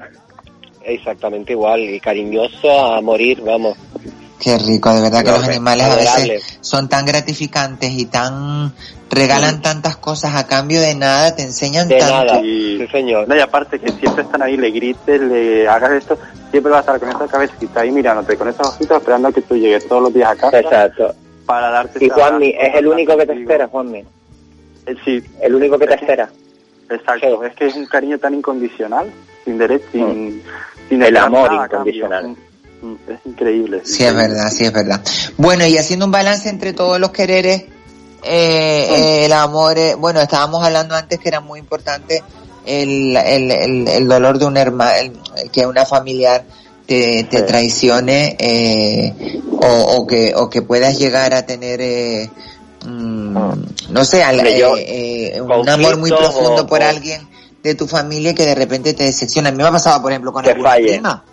Exactamente 0.90 1.54
igual, 1.54 1.82
y 1.82 2.00
cariñoso 2.00 2.70
a 2.96 3.02
morir, 3.02 3.42
vamos. 3.42 3.78
Qué 4.40 4.58
rico, 4.58 4.94
de 4.94 5.02
verdad 5.02 5.24
que 5.24 5.32
los 5.32 5.44
animales 5.44 5.86
a 5.86 5.96
veces 5.96 6.58
son 6.62 6.88
tan 6.88 7.06
gratificantes 7.06 7.92
y 7.92 8.06
tan 8.06 8.74
regalan 9.10 9.62
tantas 9.62 9.98
cosas 9.98 10.34
a 10.36 10.48
cambio 10.48 10.80
de 10.80 10.96
nada, 10.96 11.36
te 11.36 11.42
enseñan 11.42 11.90
De 11.90 11.98
tanto. 11.98 12.26
nada. 12.26 12.42
Y, 12.42 12.78
Sí, 12.78 12.88
señor. 12.88 13.28
no, 13.28 13.36
y 13.36 13.40
aparte 13.42 13.80
que 13.80 13.92
siempre 13.92 14.24
están 14.24 14.42
ahí, 14.42 14.56
le 14.56 14.72
grites, 14.72 15.20
le 15.20 15.68
hagas 15.68 15.92
esto, 15.92 16.18
siempre 16.52 16.72
va 16.72 16.78
a 16.78 16.80
estar 16.82 17.00
con 17.00 17.10
esa 17.10 17.28
cabecita 17.28 17.82
ahí 17.82 17.92
mirándote, 17.92 18.38
con 18.38 18.48
esos 18.48 18.66
ojitos 18.68 18.98
esperando 18.98 19.28
a 19.28 19.32
que 19.34 19.42
tú 19.42 19.58
llegues 19.58 19.86
todos 19.88 20.04
los 20.04 20.14
días 20.14 20.32
a 20.32 20.36
casa 20.38 20.60
Exacto. 20.60 21.14
para 21.46 21.70
darte 21.72 22.06
Y 22.06 22.08
Juanmi, 22.10 22.50
es 22.58 22.76
el 22.76 22.88
único 22.88 23.14
que 23.18 23.24
te 23.24 23.28
contigo. 23.28 23.50
espera, 23.52 23.68
Juanmi. 23.68 24.00
Eh, 24.86 24.96
Sí, 25.04 25.22
El 25.42 25.56
único 25.56 25.78
que 25.78 25.86
te 25.88 25.96
espera. 25.96 26.30
exacto. 26.90 27.44
Es 27.44 27.54
que 27.56 27.66
es 27.68 27.76
un 27.76 27.86
cariño 27.88 28.18
tan 28.20 28.36
incondicional, 28.36 29.12
sin 29.44 29.58
derecho, 29.58 29.86
sin, 29.92 30.42
sin 30.90 31.02
El 31.04 31.16
amor 31.18 31.52
incondicional. 31.54 32.36
Es 33.10 33.20
increíble. 33.26 33.82
Sí, 33.84 34.04
es 34.06 34.16
verdad, 34.16 34.50
sí, 34.52 34.64
es 34.66 34.74
verdad. 34.74 35.02
Bueno, 35.38 35.66
y 35.68 35.78
haciendo 35.78 36.06
un 36.06 36.12
balance 36.12 36.50
entre 36.50 36.74
todos 36.74 37.00
los 37.00 37.12
quereres, 37.12 37.64
eh, 38.24 38.88
eh, 38.90 39.26
el 39.26 39.34
amor, 39.34 39.78
eh, 39.78 39.96
bueno, 39.96 40.22
estábamos 40.22 40.64
hablando 40.66 40.96
antes 40.96 41.20
que 41.20 41.28
era 41.30 41.42
muy 41.42 41.60
importante 41.60 42.24
el, 42.66 43.16
el, 43.18 43.52
el, 43.52 43.88
el 43.88 44.08
dolor 44.08 44.40
de 44.40 44.46
un 44.46 44.58
hermano, 44.58 45.12
que 45.52 45.66
una 45.66 45.86
familiar 45.86 46.44
te, 46.86 47.26
te 47.30 47.40
Sí. 47.40 47.44
traicione 47.46 48.36
eh, 48.40 49.42
o, 49.52 49.68
o 49.98 50.08
que 50.08 50.34
o 50.36 50.50
que 50.50 50.62
puedas 50.62 50.98
llegar 50.98 51.34
a 51.34 51.46
tener 51.46 51.80
eh, 51.82 52.30
mm, 52.86 53.38
no 53.90 54.06
sé 54.06 54.24
al- 54.24 54.40
eh, 54.46 55.34
eh, 55.36 55.42
un 55.42 55.68
amor 55.70 55.98
muy 55.98 56.10
profundo 56.12 56.62
o- 56.64 56.68
por 56.68 56.82
o- 56.82 56.86
alguien 56.86 57.28
de 57.64 57.76
tu 57.76 57.88
familia 57.88 58.34
que 58.34 58.46
de 58.46 58.56
repente 58.56 58.94
te 58.94 59.04
decepciona. 59.04 59.50
A 59.50 59.52
mí 59.52 59.58
me 59.58 59.66
ha 59.66 59.72
pasado, 59.72 60.02
por 60.02 60.12
ejemplo, 60.12 60.32
con 60.32 60.44
Que 60.44 60.52
alguna 60.52 60.70
falle. 60.70 60.88
prima 60.90 61.24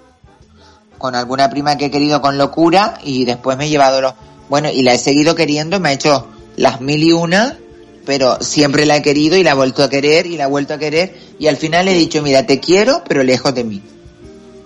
con 0.99 1.15
alguna 1.15 1.51
prima 1.51 1.77
que 1.77 1.87
he 1.87 1.91
querido 1.91 2.21
con 2.21 2.39
locura 2.39 2.95
y 3.05 3.25
después 3.25 3.57
me 3.57 3.67
he 3.67 3.69
llevado 3.69 4.01
los... 4.01 4.15
Bueno, 4.49 4.71
y 4.71 4.83
la 4.83 4.95
he 4.95 4.99
seguido 4.99 5.35
queriendo, 5.35 5.81
me 5.81 5.91
ha 5.91 5.93
hecho 5.93 6.27
las 6.57 6.81
mil 6.81 7.03
y 7.03 7.13
una, 7.13 7.59
pero 8.05 8.41
siempre 8.41 8.87
la 8.87 8.97
he 8.97 9.03
querido 9.03 9.37
y 9.37 9.43
la 9.43 9.51
he 9.51 9.55
vuelto 9.55 9.83
a 9.83 9.91
querer 9.91 10.27
y 10.27 10.37
la 10.37 10.45
he 10.45 10.49
vuelto 10.49 10.75
a 10.75 10.79
querer 10.79 11.13
y 11.39 11.49
al 11.49 11.57
final 11.57 11.89
he 11.89 11.93
dicho, 11.93 12.23
mira, 12.23 12.47
te 12.47 12.61
quiero, 12.61 13.03
pero 13.07 13.23
lejos 13.23 13.55
de 13.55 13.65
mí. 13.65 13.83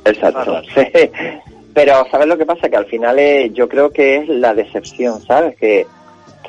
Exacto. 0.04 0.62
Sí. 0.74 0.82
Pero, 1.72 2.04
¿sabes 2.10 2.26
lo 2.26 2.36
que 2.36 2.44
pasa? 2.44 2.68
Que 2.68 2.76
al 2.76 2.86
final 2.86 3.16
eh, 3.20 3.52
yo 3.54 3.68
creo 3.68 3.92
que 3.92 4.16
es 4.16 4.28
la 4.28 4.54
decepción, 4.54 5.24
¿sabes? 5.24 5.56
Que, 5.56 5.86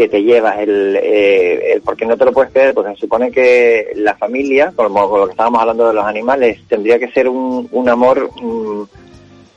que 0.02 0.10
te 0.10 0.24
llevas 0.24 0.58
el, 0.60 0.96
eh, 1.00 1.74
el 1.74 1.82
porque 1.82 2.06
no 2.08 2.18
te 2.18 2.26
lo 2.26 2.34
puedes 2.34 2.52
creer, 2.52 2.74
porque 2.74 2.96
se 2.96 3.02
supone 3.02 3.32
que 3.32 3.92
la 3.96 4.16
familia, 4.16 4.74
como 4.76 5.08
con 5.08 5.20
lo 5.20 5.26
que 5.28 5.34
estábamos 5.34 5.62
hablando 5.62 5.88
de 5.88 5.94
los 5.94 6.06
animales, 6.06 6.60
tendría 6.68 6.98
que 6.98 7.12
ser 7.12 7.30
un, 7.30 7.68
un 7.72 7.88
amor 7.90 8.32
mm, 8.42 8.84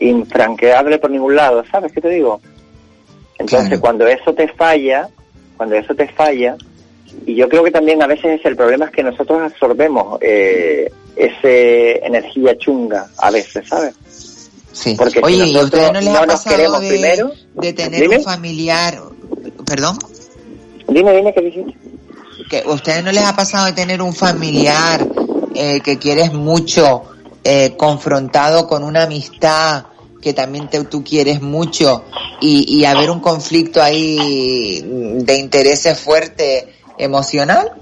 infranqueable 0.01 0.99
por 0.99 1.11
ningún 1.11 1.35
lado, 1.35 1.65
¿sabes 1.71 1.93
qué 1.93 2.01
te 2.03 2.11
digo? 2.11 2.41
Entonces, 3.39 3.69
Claro. 3.69 3.81
cuando 3.81 4.07
eso 4.07 4.35
te 4.35 4.49
falla, 4.49 5.09
cuando 5.57 5.77
eso 5.77 5.95
te 5.95 6.09
falla, 6.09 6.57
y 7.25 7.35
yo 7.37 7.49
creo 7.49 7.65
que 7.65 7.71
también 7.71 8.03
a 8.03 8.07
veces 8.07 8.39
es 8.41 8.45
el 8.45 8.57
problema 8.57 8.85
es 8.87 8.91
que 8.91 9.03
nosotros 9.03 9.41
absorbemos 9.41 10.19
eh, 10.21 10.91
ese 11.17 12.05
energía 12.05 12.57
chunga 12.59 13.07
a 13.19 13.31
veces, 13.31 13.67
¿sabes? 13.69 13.95
Sí. 14.73 14.95
Porque 14.99 15.21
si 15.21 15.25
Oye, 15.25 15.37
¿y 15.47 15.57
a 15.57 15.63
no 15.63 16.01
les 16.01 16.05
no 16.05 16.19
ha 16.19 16.27
nos 16.27 16.35
pasado 16.43 16.57
queremos 16.57 16.81
de, 16.83 16.89
primero, 16.89 17.33
de 17.55 17.73
tener 17.73 18.01
dime. 18.03 18.19
un 18.19 18.25
familiar, 18.25 18.99
perdón? 19.65 19.97
Dime, 20.95 21.13
dime 21.17 21.35
qué 21.35 21.41
dijiste. 21.41 21.75
que 22.49 22.63
ustedes 22.67 23.03
no 23.05 23.11
les 23.13 23.25
ha 23.25 23.35
pasado 23.35 23.67
de 23.67 23.73
tener 23.73 24.01
un 24.03 24.13
familiar 24.15 25.07
eh, 25.55 25.81
que 25.81 25.99
quieres 25.99 26.33
mucho 26.33 27.03
eh, 27.43 27.75
confrontado 27.77 28.67
con 28.67 28.83
una 28.85 29.03
amistad 29.05 29.85
que 30.23 30.33
también 30.33 30.69
te- 30.69 30.85
tú 30.85 31.03
quieres 31.05 31.43
mucho 31.43 32.05
y, 32.41 32.79
y 32.79 32.85
haber 32.85 33.11
un 33.11 33.21
conflicto 33.21 33.83
ahí 33.83 34.81
de 35.23 35.37
intereses 35.37 35.99
fuerte 36.01 36.73
emocional 36.97 37.73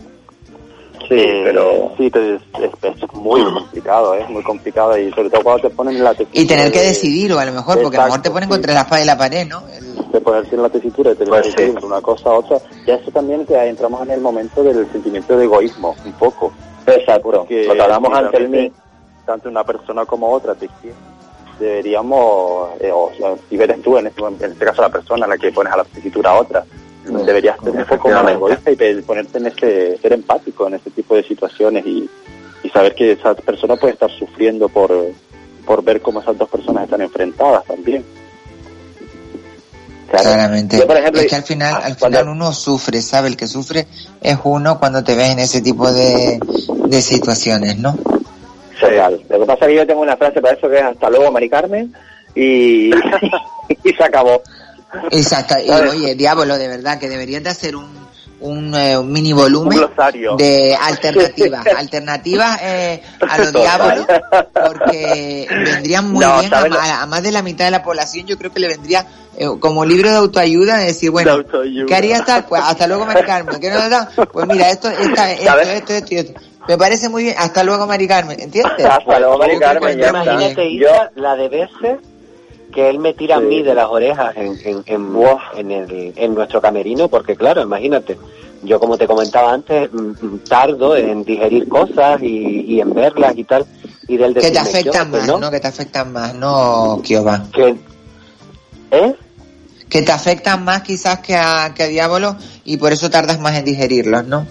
Sí, 1.14 1.20
Eh, 1.20 1.42
pero 1.44 1.92
Sí, 1.98 2.10
te- 2.10 2.34
es, 2.36 2.40
es 2.82 3.12
muy 3.14 3.42
complicado, 3.44 4.14
es 4.14 4.28
muy 4.30 4.42
complicado 4.42 4.96
y 4.98 5.10
sobre 5.12 5.28
todo 5.30 5.42
cuando 5.42 5.68
te 5.68 5.74
ponen 5.74 5.96
en 5.96 6.04
la 6.04 6.14
tesitura 6.14 6.40
y 6.42 6.46
tener 6.46 6.72
que 6.72 6.80
de- 6.80 6.86
decidir 6.86 7.32
o 7.32 7.38
a 7.38 7.44
lo 7.44 7.52
mejor 7.52 7.82
porque 7.82 7.96
a 7.98 8.00
lo 8.00 8.06
mejor 8.06 8.22
te 8.22 8.30
ponen 8.30 8.48
sí. 8.48 8.52
contra 8.54 8.74
la 8.74 8.80
espada 8.80 9.02
y 9.02 9.04
la 9.06 9.18
pared 9.18 9.46
¿no? 9.46 9.62
de 10.12 10.20
ponerte 10.20 10.56
en 10.56 10.62
la 10.62 10.68
tesitura 10.68 11.10
de 11.10 11.16
tener 11.16 11.30
Pues 11.30 11.42
que 11.42 11.50
sí. 11.50 11.56
decidir 11.56 11.84
una 11.84 12.00
cosa 12.00 12.30
a 12.30 12.32
otra, 12.34 12.58
ya 12.86 12.94
eso 12.94 13.10
también 13.10 13.44
que 13.46 13.54
entramos 13.56 14.02
en 14.02 14.10
el 14.10 14.20
momento 14.20 14.62
del 14.62 14.90
sentimiento 14.92 15.36
de 15.36 15.44
egoísmo, 15.44 15.94
un 16.04 16.12
poco. 16.12 16.52
exacto. 16.86 17.30
Porque 17.30 17.64
Lo 17.66 17.74
que 17.74 17.82
hablamos 17.82 18.12
ante 18.18 18.36
el 18.38 18.48
mí. 18.48 18.72
Tanto 19.26 19.48
una 19.48 19.62
persona 19.64 20.04
como 20.04 20.30
otra 20.32 20.54
te 20.54 20.68
deberíamos, 21.60 22.70
eh, 22.80 22.90
o 22.92 23.10
si 23.48 23.56
eres 23.56 23.80
tú, 23.82 23.96
en 23.96 24.08
este, 24.08 24.20
en 24.22 24.52
este 24.52 24.64
caso 24.64 24.82
la 24.82 24.88
persona 24.88 25.26
a 25.26 25.28
la 25.28 25.38
que 25.38 25.52
pones 25.52 25.72
a 25.72 25.76
la 25.76 25.84
tesitura 25.84 26.30
a 26.30 26.40
otra, 26.40 26.64
deberías 27.04 27.56
ser 27.60 27.70
un 27.70 27.84
poco 27.84 28.08
más 28.08 28.22
Efectivamente. 28.24 28.32
egoísta 28.32 28.70
y 28.70 29.02
ponerte 29.02 29.38
en 29.38 29.46
ese, 29.46 29.98
ser 29.98 30.12
empático 30.12 30.66
en 30.68 30.74
ese 30.74 30.90
tipo 30.90 31.14
de 31.16 31.22
situaciones 31.24 31.84
y, 31.86 32.08
y 32.62 32.68
saber 32.70 32.94
que 32.94 33.12
esa 33.12 33.34
persona 33.34 33.76
puede 33.76 33.94
estar 33.94 34.10
sufriendo 34.10 34.68
por, 34.68 34.90
por 35.66 35.82
ver 35.82 36.00
cómo 36.00 36.20
esas 36.20 36.38
dos 36.38 36.48
personas 36.48 36.84
están 36.84 37.00
enfrentadas 37.02 37.64
también. 37.64 38.04
Claro. 40.10 40.24
claramente 40.28 40.76
Yo, 40.78 40.86
por 40.86 40.96
ejemplo, 40.98 41.22
es 41.22 41.26
que 41.28 41.36
al 41.36 41.42
final 41.42 41.74
al 41.74 41.96
cuando- 41.96 42.18
final 42.18 42.28
uno 42.28 42.52
sufre 42.52 43.00
sabe 43.00 43.28
el 43.28 43.36
que 43.36 43.46
sufre 43.46 43.86
es 44.20 44.36
uno 44.44 44.78
cuando 44.78 45.02
te 45.02 45.14
ves 45.14 45.30
en 45.30 45.38
ese 45.38 45.62
tipo 45.62 45.90
de, 45.90 46.38
de 46.86 47.00
situaciones 47.00 47.78
¿no? 47.78 47.96
Real. 48.80 49.18
Lo 49.30 49.40
que 49.40 49.46
pasa 49.46 49.64
es 49.64 49.68
que 49.70 49.76
yo 49.76 49.86
tengo 49.86 50.00
una 50.02 50.16
frase 50.16 50.40
para 50.42 50.54
eso 50.56 50.68
que 50.68 50.76
es 50.76 50.82
hasta 50.82 51.08
luego, 51.08 51.30
Mari 51.30 51.48
Carmen, 51.48 51.94
y, 52.34 52.90
y 53.84 53.92
se 53.96 54.02
acabó. 54.04 54.42
Exacto, 55.10 55.54
y 55.58 55.68
¿Sabes? 55.68 55.90
oye, 55.92 56.14
diablo, 56.14 56.56
de 56.58 56.68
verdad, 56.68 56.98
que 56.98 57.08
deberían 57.08 57.42
de 57.42 57.50
hacer 57.50 57.76
un, 57.76 57.86
un, 58.40 58.74
eh, 58.74 58.98
un 58.98 59.10
mini 59.10 59.32
volumen 59.32 59.78
Un 59.78 60.36
de 60.36 60.76
alternativas, 60.80 61.64
alternativas 61.76 62.60
eh, 62.62 63.02
a 63.20 63.38
los 63.38 63.52
diablos, 63.52 64.06
porque 64.66 65.46
vendrían 65.64 66.10
muy 66.10 66.24
No, 66.24 66.40
bien 66.40 66.52
a, 66.52 66.56
¿sabes 66.58 66.72
lo- 66.72 66.78
ma- 66.78 67.02
a 67.02 67.06
más 67.06 67.22
de 67.22 67.32
la 67.32 67.42
mitad 67.42 67.64
de 67.64 67.70
la 67.70 67.82
población, 67.82 68.26
yo 68.26 68.36
creo 68.38 68.52
que 68.52 68.60
le 68.60 68.68
vendría 68.68 69.06
eh, 69.36 69.46
como 69.60 69.84
libro 69.84 70.10
de 70.10 70.16
autoayuda, 70.16 70.76
de 70.78 70.86
decir, 70.86 71.10
bueno, 71.10 71.38
De. 71.38 71.86
¿qué 71.86 71.94
harías 71.94 72.24
tal? 72.26 72.44
Pues 72.44 72.62
hasta 72.62 72.86
luego, 72.86 73.06
Mari 73.06 73.22
Carmen, 73.24 73.60
¿qué 73.60 73.70
no 73.70 73.88
da? 73.88 74.10
Pues 74.30 74.46
mira, 74.46 74.68
esto, 74.70 74.88
esta, 74.90 75.32
esto, 75.32 75.58
esto, 75.60 75.92
esto, 75.94 76.14
y 76.14 76.18
esto. 76.18 76.40
Me 76.68 76.76
parece 76.78 77.08
muy 77.08 77.24
bien, 77.24 77.34
hasta 77.38 77.64
luego, 77.64 77.86
Mari 77.86 78.06
Carmen, 78.06 78.38
¿entiendes? 78.38 78.84
Hasta 78.84 79.18
luego, 79.18 79.38
Mari 79.38 79.58
Carmen, 79.58 79.96
bien. 79.96 80.08
Imagínate, 80.10 80.76
Yo- 80.76 80.88
Isa, 80.90 81.10
la 81.16 81.34
de 81.34 81.48
veces 81.48 81.98
que 82.72 82.88
él 82.88 82.98
me 82.98 83.14
tira 83.14 83.36
a 83.36 83.40
mí 83.40 83.62
de 83.62 83.74
las 83.74 83.86
orejas 83.86 84.36
en, 84.36 84.58
en, 84.64 84.82
en, 84.86 85.16
en 85.56 85.70
el, 85.70 86.12
en 86.16 86.34
nuestro 86.34 86.60
camerino, 86.60 87.08
porque 87.08 87.36
claro, 87.36 87.62
imagínate, 87.62 88.18
yo 88.62 88.80
como 88.80 88.96
te 88.96 89.06
comentaba 89.06 89.52
antes, 89.52 89.92
mm, 89.92 90.10
mm, 90.20 90.38
tardo 90.48 90.96
en 90.96 91.24
digerir 91.24 91.68
cosas 91.68 92.20
y, 92.22 92.64
y 92.66 92.80
en 92.80 92.92
verlas 92.94 93.36
y 93.36 93.44
tal, 93.44 93.66
y 94.08 94.16
del 94.16 94.34
Que 94.34 94.50
te 94.50 94.58
afectan 94.58 95.12
yo, 95.12 95.18
más, 95.18 95.26
¿no? 95.26 95.38
¿no? 95.38 95.50
Que 95.50 95.60
te 95.60 95.68
afectan 95.68 96.12
más, 96.12 96.34
¿no, 96.34 97.00
Kioba? 97.02 97.46
Que, 97.52 97.76
¿Eh? 98.90 99.14
que 99.88 100.02
te 100.02 100.12
afectan 100.12 100.64
más 100.64 100.82
quizás 100.82 101.20
que 101.20 101.36
a, 101.36 101.72
que 101.74 101.82
a 101.82 101.86
Diablo 101.86 102.36
y 102.64 102.78
por 102.78 102.92
eso 102.92 103.10
tardas 103.10 103.40
más 103.40 103.56
en 103.56 103.64
digerirlos, 103.64 104.26
¿no? 104.26 104.46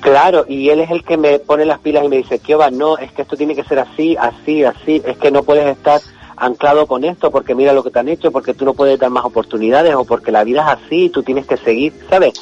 Claro, 0.00 0.46
y 0.48 0.68
él 0.70 0.80
es 0.80 0.90
el 0.90 1.04
que 1.04 1.16
me 1.16 1.38
pone 1.38 1.64
las 1.64 1.78
pilas 1.78 2.04
y 2.04 2.08
me 2.08 2.16
dice, 2.16 2.38
Kioba, 2.40 2.70
no, 2.70 2.98
es 2.98 3.12
que 3.12 3.22
esto 3.22 3.36
tiene 3.36 3.54
que 3.54 3.62
ser 3.64 3.78
así, 3.78 4.16
así, 4.16 4.64
así, 4.64 5.00
es 5.04 5.16
que 5.16 5.30
no 5.30 5.42
puedes 5.44 5.66
estar 5.66 6.00
anclado 6.42 6.86
con 6.86 7.04
esto 7.04 7.30
porque 7.30 7.54
mira 7.54 7.72
lo 7.72 7.84
que 7.84 7.90
te 7.90 8.00
han 8.00 8.08
hecho, 8.08 8.32
porque 8.32 8.52
tú 8.52 8.64
no 8.64 8.74
puedes 8.74 8.98
dar 8.98 9.10
más 9.10 9.24
oportunidades 9.24 9.94
o 9.94 10.04
porque 10.04 10.32
la 10.32 10.42
vida 10.42 10.60
es 10.62 10.84
así, 10.84 11.08
tú 11.08 11.22
tienes 11.22 11.46
que 11.46 11.56
seguir, 11.56 11.92
¿sabes? 12.10 12.32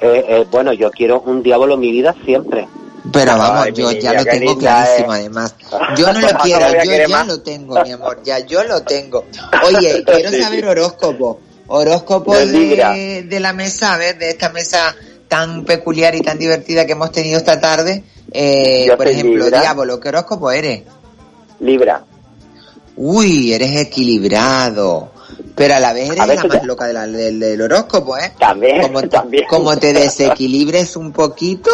Eh, 0.00 0.24
eh, 0.28 0.46
bueno, 0.50 0.72
yo 0.72 0.90
quiero 0.90 1.20
un 1.20 1.42
diablo 1.42 1.74
en 1.74 1.80
mi 1.80 1.90
vida 1.90 2.14
siempre. 2.24 2.68
Pero 3.12 3.36
vamos, 3.36 3.62
Ay, 3.66 3.72
yo 3.72 3.88
mi 3.88 4.00
ya 4.00 4.12
lo 4.12 4.24
tengo 4.24 4.50
linda, 4.52 4.84
clarísimo 4.84 5.14
eh. 5.14 5.18
además. 5.18 5.54
Yo 5.96 6.12
no 6.12 6.20
lo 6.20 6.28
quiero, 6.38 6.66
yo 6.84 6.92
ya 6.92 7.08
más. 7.08 7.26
lo 7.26 7.40
tengo, 7.40 7.82
mi 7.82 7.92
amor, 7.92 8.20
ya 8.22 8.38
yo 8.40 8.62
lo 8.64 8.82
tengo. 8.82 9.24
Oye, 9.66 10.04
quiero 10.04 10.30
saber 10.42 10.66
horóscopo. 10.66 11.40
Horóscopo 11.66 12.36
De 12.36 12.46
Libra. 12.46 12.92
de, 12.92 13.22
de 13.22 13.40
la 13.40 13.52
mesa, 13.52 13.94
a 13.94 13.98
ver, 13.98 14.18
de 14.18 14.30
esta 14.30 14.50
mesa 14.50 14.94
tan 15.28 15.64
peculiar 15.64 16.14
y 16.14 16.20
tan 16.20 16.38
divertida 16.38 16.84
que 16.86 16.92
hemos 16.92 17.10
tenido 17.10 17.38
esta 17.38 17.60
tarde. 17.60 18.04
Eh, 18.32 18.92
por 18.96 19.08
ejemplo, 19.08 19.44
Libra. 19.44 19.60
Diablo, 19.60 19.98
¿qué 19.98 20.08
horóscopo 20.10 20.50
eres? 20.50 20.82
Libra. 21.60 22.04
Uy, 23.02 23.52
eres 23.54 23.74
equilibrado. 23.76 25.10
Pero 25.54 25.74
a 25.74 25.80
la 25.80 25.92
vez 25.94 26.10
eres 26.10 26.18
la 26.18 26.26
más 26.26 26.60
te- 26.60 26.66
loca 26.66 26.86
de 26.86 26.92
la- 26.92 27.06
del, 27.06 27.40
del 27.40 27.60
horóscopo, 27.62 28.16
¿eh? 28.18 28.32
También, 28.38 28.82
Como 28.82 29.00
te, 29.00 29.08
también. 29.08 29.44
como 29.48 29.76
te 29.78 29.92
desequilibres 29.94 30.96
un 30.96 31.10
poquito. 31.12 31.70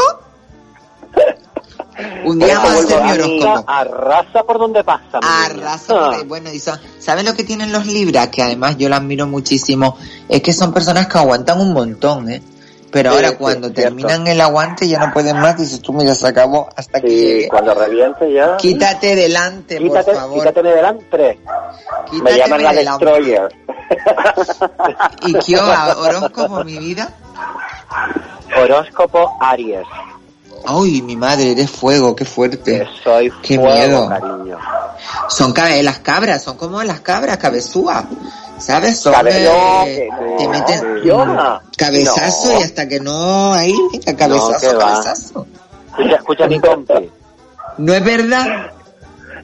Un 2.25 2.39
día 2.39 2.59
a 2.59 2.63
hacer 2.75 3.03
mi 3.03 3.11
horóscopo. 3.13 3.65
Arrasa 3.71 4.43
por 4.45 4.59
donde 4.59 4.85
pasa. 4.85 5.19
Arrasa 5.23 5.87
por 5.95 6.15
ahí. 6.15 6.25
Bueno, 6.25 6.53
y 6.53 6.59
son, 6.61 6.79
¿sabes 6.99 7.25
lo 7.25 7.35
que 7.35 7.43
tienen 7.45 7.73
los 7.73 7.87
libras? 7.87 8.29
Que 8.29 8.43
además 8.43 8.77
yo 8.77 8.89
las 8.89 9.01
admiro 9.01 9.27
muchísimo. 9.27 9.97
Es 10.29 10.43
que 10.43 10.53
son 10.53 10.73
personas 10.75 11.07
que 11.07 11.19
aguantan 11.19 11.61
un 11.61 11.73
montón, 11.73 12.29
¿eh? 12.31 12.43
Pero 12.97 13.11
ahora 13.11 13.29
sí, 13.29 13.35
cuando 13.37 13.71
terminan 13.73 14.27
el 14.27 14.41
aguante 14.41 14.89
ya 14.89 14.99
no 14.99 15.13
pueden 15.13 15.39
más. 15.39 15.59
Dices 15.59 15.83
tú, 15.83 15.93
mira, 15.93 16.15
se 16.15 16.27
acabó 16.27 16.67
hasta 16.75 16.99
que 17.03 17.43
Sí, 17.43 17.49
cuando 17.51 17.75
reviente 17.75 18.33
ya. 18.33 18.57
Quítate 18.57 19.15
delante, 19.15 19.77
Quítate, 19.77 20.13
por 20.13 20.15
favor. 20.15 20.39
quítate 20.39 20.63
de 20.63 20.75
delante. 20.75 21.39
Me 21.45 22.11
Quítateme 22.11 22.39
llaman 22.39 22.63
la 22.63 22.73
delante. 22.73 23.05
Destroyer. 23.05 23.49
¿Y 25.27 25.35
qué 25.35 25.59
horóscopo, 25.59 26.65
mi 26.65 26.79
vida? 26.79 27.13
Horóscopo 28.57 29.37
Aries. 29.41 29.87
Ay, 30.67 31.03
mi 31.03 31.17
madre, 31.17 31.53
eres 31.53 31.71
fuego, 31.71 32.15
qué 32.17 32.25
fuerte. 32.25 32.87
Soy 33.03 33.33
Qué 33.43 33.57
fuego, 33.57 33.73
miedo. 33.75 34.09
cariño. 34.09 34.59
Son 35.29 35.53
cabe- 35.53 35.83
las 35.83 35.99
cabras, 36.01 36.43
son 36.43 36.57
como 36.57 36.83
las 36.83 37.01
cabras, 37.01 37.37
cabezúas. 37.39 38.05
¿Sabes? 38.59 38.99
Son 39.01 39.13
Cabe- 39.13 39.45
eh, 39.45 39.45
no, 39.45 39.85
que 39.85 40.09
no, 40.31 40.37
te 40.39 40.49
meten 40.49 41.05
no. 41.07 41.61
cabezazo 41.77 42.59
y 42.59 42.63
hasta 42.63 42.89
que 42.89 43.01
no 43.01 43.53
ahí, 43.53 43.75
cabezazo, 44.17 44.79
cabezazo. 44.79 45.47
Escucha, 45.91 46.17
escucha 46.17 46.47
mi 46.47 46.59
compi. 46.61 47.11
¿No 47.79 47.93
es 47.93 48.03
verdad? 48.05 48.71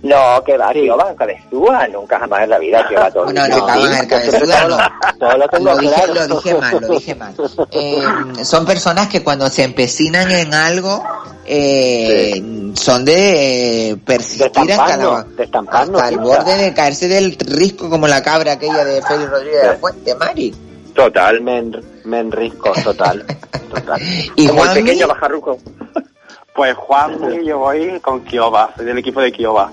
No, 0.02 0.42
que 0.44 0.56
va, 0.58 0.72
tío, 0.72 0.96
va, 0.96 1.14
cabezúa, 1.14 1.86
nunca 1.86 2.18
jamás 2.18 2.42
en 2.42 2.50
la 2.50 2.58
vida, 2.58 2.84
que 2.88 2.96
va 2.96 3.10
todo. 3.10 3.32
No, 3.32 3.46
no, 3.46 3.66
cabrón, 3.66 3.94
el 3.94 4.06
cabezuda 4.08 4.68
no. 4.68 4.78
Todo 5.18 5.36
lo 5.38 5.48
tengo 5.48 5.64
Lo 5.70 5.78
dije, 5.78 5.94
claro. 5.94 6.14
lo 6.28 6.36
dije 6.40 6.54
mal, 6.56 6.78
lo 6.80 6.88
dije 6.88 7.14
mal. 7.14 7.34
Eh, 7.70 8.02
son 8.44 8.64
personas 8.66 9.08
que 9.08 9.22
cuando 9.22 9.48
se 9.48 9.62
empecinan 9.62 10.30
en 10.32 10.54
algo, 10.54 11.04
eh, 11.44 12.72
son 12.74 13.04
de 13.04 13.90
eh, 13.90 13.96
persistir 14.04 14.72
hasta, 14.72 15.24
de 15.36 15.44
estamparnos, 15.44 16.00
hasta 16.02 16.08
el 16.14 16.18
borde 16.18 16.56
de 16.56 16.74
caerse 16.74 17.06
del 17.06 17.36
risco 17.38 17.88
como 17.88 18.08
la 18.08 18.22
cabra 18.22 18.52
aquella 18.54 18.84
de 18.84 19.02
Félix 19.02 19.30
Rodríguez 19.30 19.62
de 19.62 19.68
la 19.68 19.74
Fuente, 19.74 20.14
Mari. 20.16 20.54
Total. 20.94 21.40
Me, 21.40 21.58
en- 21.58 21.84
me 22.04 22.18
enrisco, 22.20 22.72
total. 22.82 23.24
total. 23.72 24.00
¿Y 24.36 24.48
Como 24.48 24.62
el 24.64 24.68
Juanmi? 24.70 24.82
pequeño 24.82 25.06
bajarruco. 25.06 25.58
Pues 26.54 26.74
Juan, 26.76 27.18
yo 27.44 27.58
voy 27.58 27.98
con 28.00 28.20
Kioba, 28.24 28.72
soy 28.76 28.84
del 28.84 28.98
equipo 28.98 29.20
de 29.22 29.32
Kioba. 29.32 29.72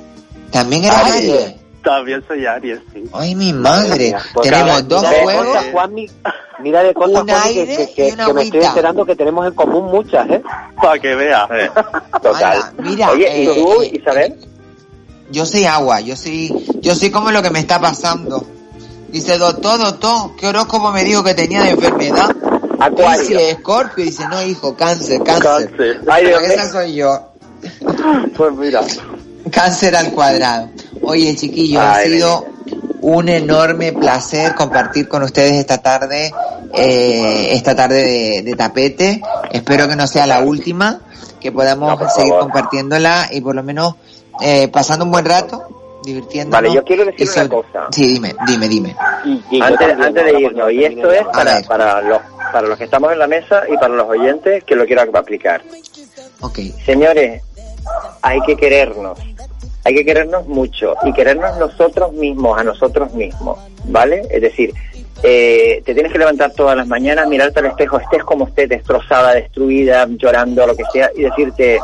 ¿También 0.52 0.86
eres 0.86 0.98
Aries? 0.98 1.56
También 1.84 2.24
soy 2.28 2.46
Aries, 2.46 2.80
sí. 2.94 3.04
Ay, 3.14 3.36
mi 3.36 3.54
madre. 3.54 4.14
Pues 4.34 4.50
Tenemos 4.50 4.88
dos 4.88 5.06
juegos. 5.06 5.58
mira 6.60 6.84
de 6.84 6.94
cosas, 6.94 7.22
Un 7.22 7.28
que, 7.28 7.66
que- 7.66 7.94
que- 7.96 8.08
y 8.10 8.12
una 8.12 8.26
que 8.26 8.34
me 8.34 8.44
estoy 8.44 8.64
enterando 8.64 9.06
que 9.06 9.16
tenemos 9.16 9.48
en 9.48 9.54
común 9.54 9.86
muchas, 9.86 10.30
¿eh? 10.30 10.42
Para 10.82 11.00
que 11.00 11.16
veas. 11.16 11.48
Total. 12.22 12.44
Ala, 12.44 12.74
mira, 12.80 13.12
Oye, 13.12 13.44
¿y 13.44 13.48
eh, 13.48 13.54
tú, 13.56 13.82
eh, 13.82 13.92
Isabel? 13.94 14.36
Yo 15.32 15.46
soy 15.46 15.66
agua, 15.66 16.02
yo 16.02 16.16
soy, 16.18 16.52
yo 16.82 16.96
soy 16.96 17.12
como 17.12 17.32
lo 17.32 17.42
que 17.42 17.50
me 17.50 17.60
está 17.60 17.80
pasando. 17.80 18.46
Dice, 19.10 19.38
doctor, 19.38 19.80
doctor, 19.80 20.36
¿qué 20.36 20.48
horóscopo 20.48 20.92
me 20.92 21.04
dijo 21.04 21.24
que 21.24 21.34
tenía 21.34 21.64
de 21.64 21.72
enfermedad? 21.72 22.30
Acuario. 22.80 23.22
Dice, 23.22 23.52
Escorpio, 23.52 24.04
dice, 24.06 24.28
no, 24.28 24.42
hijo, 24.44 24.76
cáncer, 24.76 25.22
cáncer. 25.24 25.70
Cáncer. 25.70 26.02
Ay, 26.10 26.26
Dios 26.28 26.42
mío. 26.42 26.52
Esa 26.52 26.72
soy 26.72 26.96
yo. 26.96 27.30
Pues 28.38 28.54
mira. 28.54 28.82
Cáncer 29.50 29.96
al 29.96 30.12
cuadrado. 30.12 30.70
Oye, 31.02 31.36
chiquillos, 31.36 31.82
ha 31.82 32.02
sido 32.04 32.46
un 33.02 33.30
enorme 33.30 33.94
placer 33.94 34.56
compartir 34.56 35.08
con 35.08 35.24
ustedes 35.24 35.54
esta 35.54 35.78
tarde, 35.80 36.34
eh, 36.74 37.50
esta 37.52 37.76
tarde 37.76 38.04
de, 38.04 38.42
de 38.44 38.56
tapete. 38.56 39.22
Espero 39.52 39.88
que 39.88 39.96
no 39.96 40.06
sea 40.08 40.26
la 40.28 40.42
última, 40.42 41.00
que 41.40 41.52
podamos 41.52 42.00
No, 42.00 42.10
seguir 42.10 42.30
favor. 42.32 42.44
compartiéndola 42.44 43.30
y 43.32 43.42
por 43.42 43.56
lo 43.56 43.64
menos 43.64 43.96
eh, 44.42 44.68
pasando 44.68 45.06
un 45.06 45.12
buen 45.12 45.26
rato, 45.26 46.02
divirtiéndonos. 46.04 46.62
Vale, 46.62 46.74
yo 46.76 46.84
quiero 46.84 47.06
decir 47.06 47.30
una 47.36 47.50
cosa. 47.50 47.88
Sí, 47.92 48.08
dime, 48.14 48.36
dime, 48.48 48.68
dime. 48.68 48.96
Y, 49.50 49.62
Antes, 49.62 49.80
también, 49.88 50.04
antes 50.04 50.26
de 50.26 50.40
irnos, 50.42 50.72
y 50.72 50.84
esto 50.84 51.12
es 51.12 51.24
para, 51.28 51.62
para, 51.62 52.02
los, 52.02 52.20
para 52.52 52.68
los 52.68 52.78
que 52.78 52.84
estamos 52.86 53.12
en 53.14 53.20
la 53.20 53.28
mesa 53.28 53.64
y 53.72 53.76
para 53.78 53.94
los 53.94 54.08
oyentes 54.08 54.64
que 54.66 54.76
lo 54.76 54.86
quiero 54.86 55.02
aplicar. 55.18 55.62
Ok. 56.42 56.60
Señores, 56.86 57.42
hay 58.22 58.40
que 58.42 58.56
querernos, 58.56 59.18
hay 59.84 59.96
que 59.96 60.06
querernos 60.06 60.48
mucho 60.48 60.96
y 61.04 61.14
querernos 61.14 61.58
nosotros 61.58 62.14
mismos, 62.14 62.60
a 62.60 62.64
nosotros 62.64 63.14
mismos, 63.14 63.58
¿vale? 63.86 64.24
Es 64.30 64.42
decir, 64.42 64.74
eh, 65.24 65.82
te 65.86 65.94
tienes 65.94 66.12
que 66.12 66.20
levantar 66.20 66.52
todas 66.54 66.78
las 66.78 66.88
mañanas, 66.88 67.28
mirarte 67.28 67.60
al 67.60 67.68
espejo, 67.68 68.00
estés 68.00 68.24
como 68.24 68.48
estés, 68.48 68.70
destrozada, 68.70 69.34
destruida, 69.34 70.08
llorando, 70.10 70.66
lo 70.66 70.76
que 70.76 70.84
sea, 70.92 71.10
y 71.16 71.24
decirte, 71.24 71.80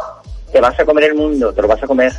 te 0.51 0.61
vas 0.61 0.79
a 0.79 0.85
comer 0.85 1.05
el 1.05 1.15
mundo, 1.15 1.53
te 1.53 1.61
lo 1.61 1.67
vas 1.67 1.83
a 1.83 1.87
comer. 1.87 2.13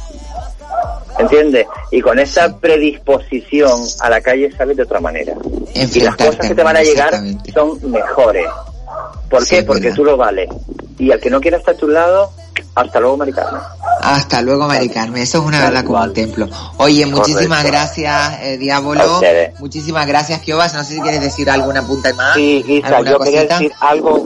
¿Entiendes? 1.18 1.66
Y 1.90 2.02
con 2.02 2.18
esa 2.18 2.58
predisposición 2.58 3.72
a 4.00 4.10
la 4.10 4.20
calle 4.20 4.52
sales 4.52 4.76
de 4.76 4.82
otra 4.82 5.00
manera. 5.00 5.34
Y 5.74 6.00
las 6.00 6.16
cosas 6.16 6.48
que 6.48 6.54
te 6.54 6.62
van 6.62 6.76
a 6.76 6.82
llegar 6.82 7.14
son 7.54 7.90
mejores. 7.90 8.46
¿Por 9.30 9.42
Sí, 9.42 9.56
qué? 9.56 9.62
Porque 9.62 9.92
tú 9.92 10.04
lo 10.04 10.18
vales. 10.18 10.48
Y 10.98 11.12
al 11.12 11.20
que 11.20 11.30
no 11.30 11.40
quiera 11.40 11.58
estar 11.58 11.74
a 11.74 11.78
tu 11.78 11.88
lado, 11.88 12.30
hasta 12.74 13.00
luego, 13.00 13.16
Maricarmen. 13.16 13.60
Hasta 14.02 14.40
luego, 14.42 14.68
Mari 14.68 14.88
Carmen. 14.88 15.22
Eso 15.22 15.38
es 15.38 15.44
una 15.44 15.60
verdad 15.60 15.84
como 15.84 16.00
un 16.00 16.12
templo. 16.12 16.48
Oye, 16.76 17.06
muchísimas 17.06 17.58
Correcto. 17.62 17.72
gracias, 17.72 18.38
eh, 18.42 18.56
Diabolo. 18.58 19.20
Muchísimas 19.58 20.06
gracias, 20.06 20.40
Kiobas. 20.42 20.74
No 20.74 20.84
sé 20.84 20.94
si 20.94 21.00
quieres 21.00 21.20
decir 21.20 21.50
alguna 21.50 21.82
punta 21.86 22.12
más. 22.14 22.34
Sí, 22.34 22.64
Isa, 22.68 22.88
¿Alguna 22.98 23.10
yo 23.10 23.18
quería 23.18 23.40
cosita? 23.40 23.54
decir 23.58 23.72
algo 23.80 24.24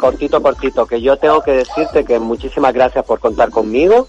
cortito, 0.00 0.40
cortito, 0.42 0.86
que 0.86 1.00
yo 1.02 1.16
tengo 1.18 1.42
que 1.42 1.52
decirte 1.52 2.04
que 2.04 2.18
muchísimas 2.18 2.72
gracias 2.72 3.04
por 3.04 3.18
contar 3.20 3.50
conmigo, 3.50 4.08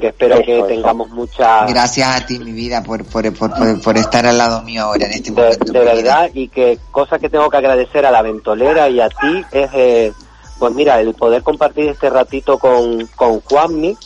que 0.00 0.08
espero 0.08 0.34
Eso, 0.36 0.44
que 0.44 0.58
eso. 0.58 0.66
tengamos 0.66 1.08
mucha... 1.10 1.64
Gracias 1.66 2.08
a 2.22 2.26
ti, 2.26 2.38
mi 2.38 2.52
vida, 2.52 2.82
por, 2.82 3.04
por, 3.04 3.32
por, 3.34 3.54
por, 3.54 3.80
por 3.80 3.96
estar 3.96 4.26
al 4.26 4.36
lado 4.36 4.62
mío 4.62 4.82
ahora 4.82 5.06
en 5.06 5.12
este 5.12 5.30
de, 5.30 5.40
momento. 5.42 5.72
de 5.72 5.78
verdad 5.80 6.30
y 6.34 6.48
que 6.48 6.78
cosa 6.90 7.18
que 7.18 7.28
tengo 7.30 7.48
que 7.48 7.56
agradecer 7.56 8.04
a 8.04 8.10
la 8.10 8.22
ventolera 8.22 8.88
y 8.88 9.00
a 9.00 9.08
ti 9.08 9.44
es 9.52 9.70
eh, 9.74 10.12
pues 10.58 10.74
mira 10.74 11.00
el 11.00 11.14
poder 11.14 11.42
compartir 11.42 11.88
este 11.88 12.10
ratito 12.10 12.58
con 12.58 13.06
con 13.16 13.40
Juanmi 13.40 13.96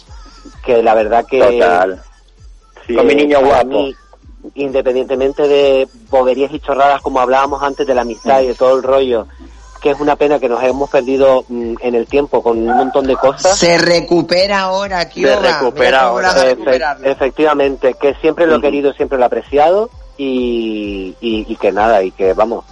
que 0.64 0.82
la 0.82 0.94
verdad 0.94 1.24
que 1.26 1.40
Total. 1.40 2.02
Con 2.94 3.06
mi 3.06 3.14
niño 3.14 3.40
guapo. 3.44 3.66
mí, 3.66 3.94
independientemente 4.54 5.46
de 5.46 5.88
boberías 6.10 6.52
y 6.52 6.60
chorradas 6.60 7.02
como 7.02 7.20
hablábamos 7.20 7.62
antes 7.62 7.86
de 7.86 7.94
la 7.94 8.02
amistad 8.02 8.40
y 8.40 8.46
de 8.48 8.54
todo 8.54 8.76
el 8.76 8.82
rollo 8.82 9.26
que 9.82 9.90
es 9.90 10.00
una 10.00 10.16
pena 10.16 10.40
que 10.40 10.48
nos 10.48 10.60
hemos 10.64 10.90
perdido 10.90 11.44
mm, 11.48 11.74
en 11.80 11.94
el 11.94 12.06
tiempo 12.08 12.42
con 12.42 12.58
un 12.58 12.76
montón 12.76 13.06
de 13.06 13.14
cosas 13.14 13.56
Se 13.58 13.78
recupera 13.78 14.62
ahora, 14.62 15.08
Kioba. 15.08 15.36
recupera 15.36 15.88
Mira 15.90 15.98
cómo 16.00 16.10
ahora. 16.10 16.34
Efe- 16.52 16.98
efectivamente 17.12 17.94
que 17.94 18.14
siempre 18.14 18.46
lo 18.46 18.54
he 18.54 18.56
Ujú. 18.56 18.62
querido 18.62 18.92
siempre 18.94 19.18
lo 19.18 19.24
he 19.24 19.26
apreciado 19.26 19.88
y, 20.16 21.14
y, 21.20 21.46
y 21.48 21.56
que 21.56 21.70
nada 21.70 22.02
y 22.02 22.10
que 22.10 22.32
vamos 22.32 22.64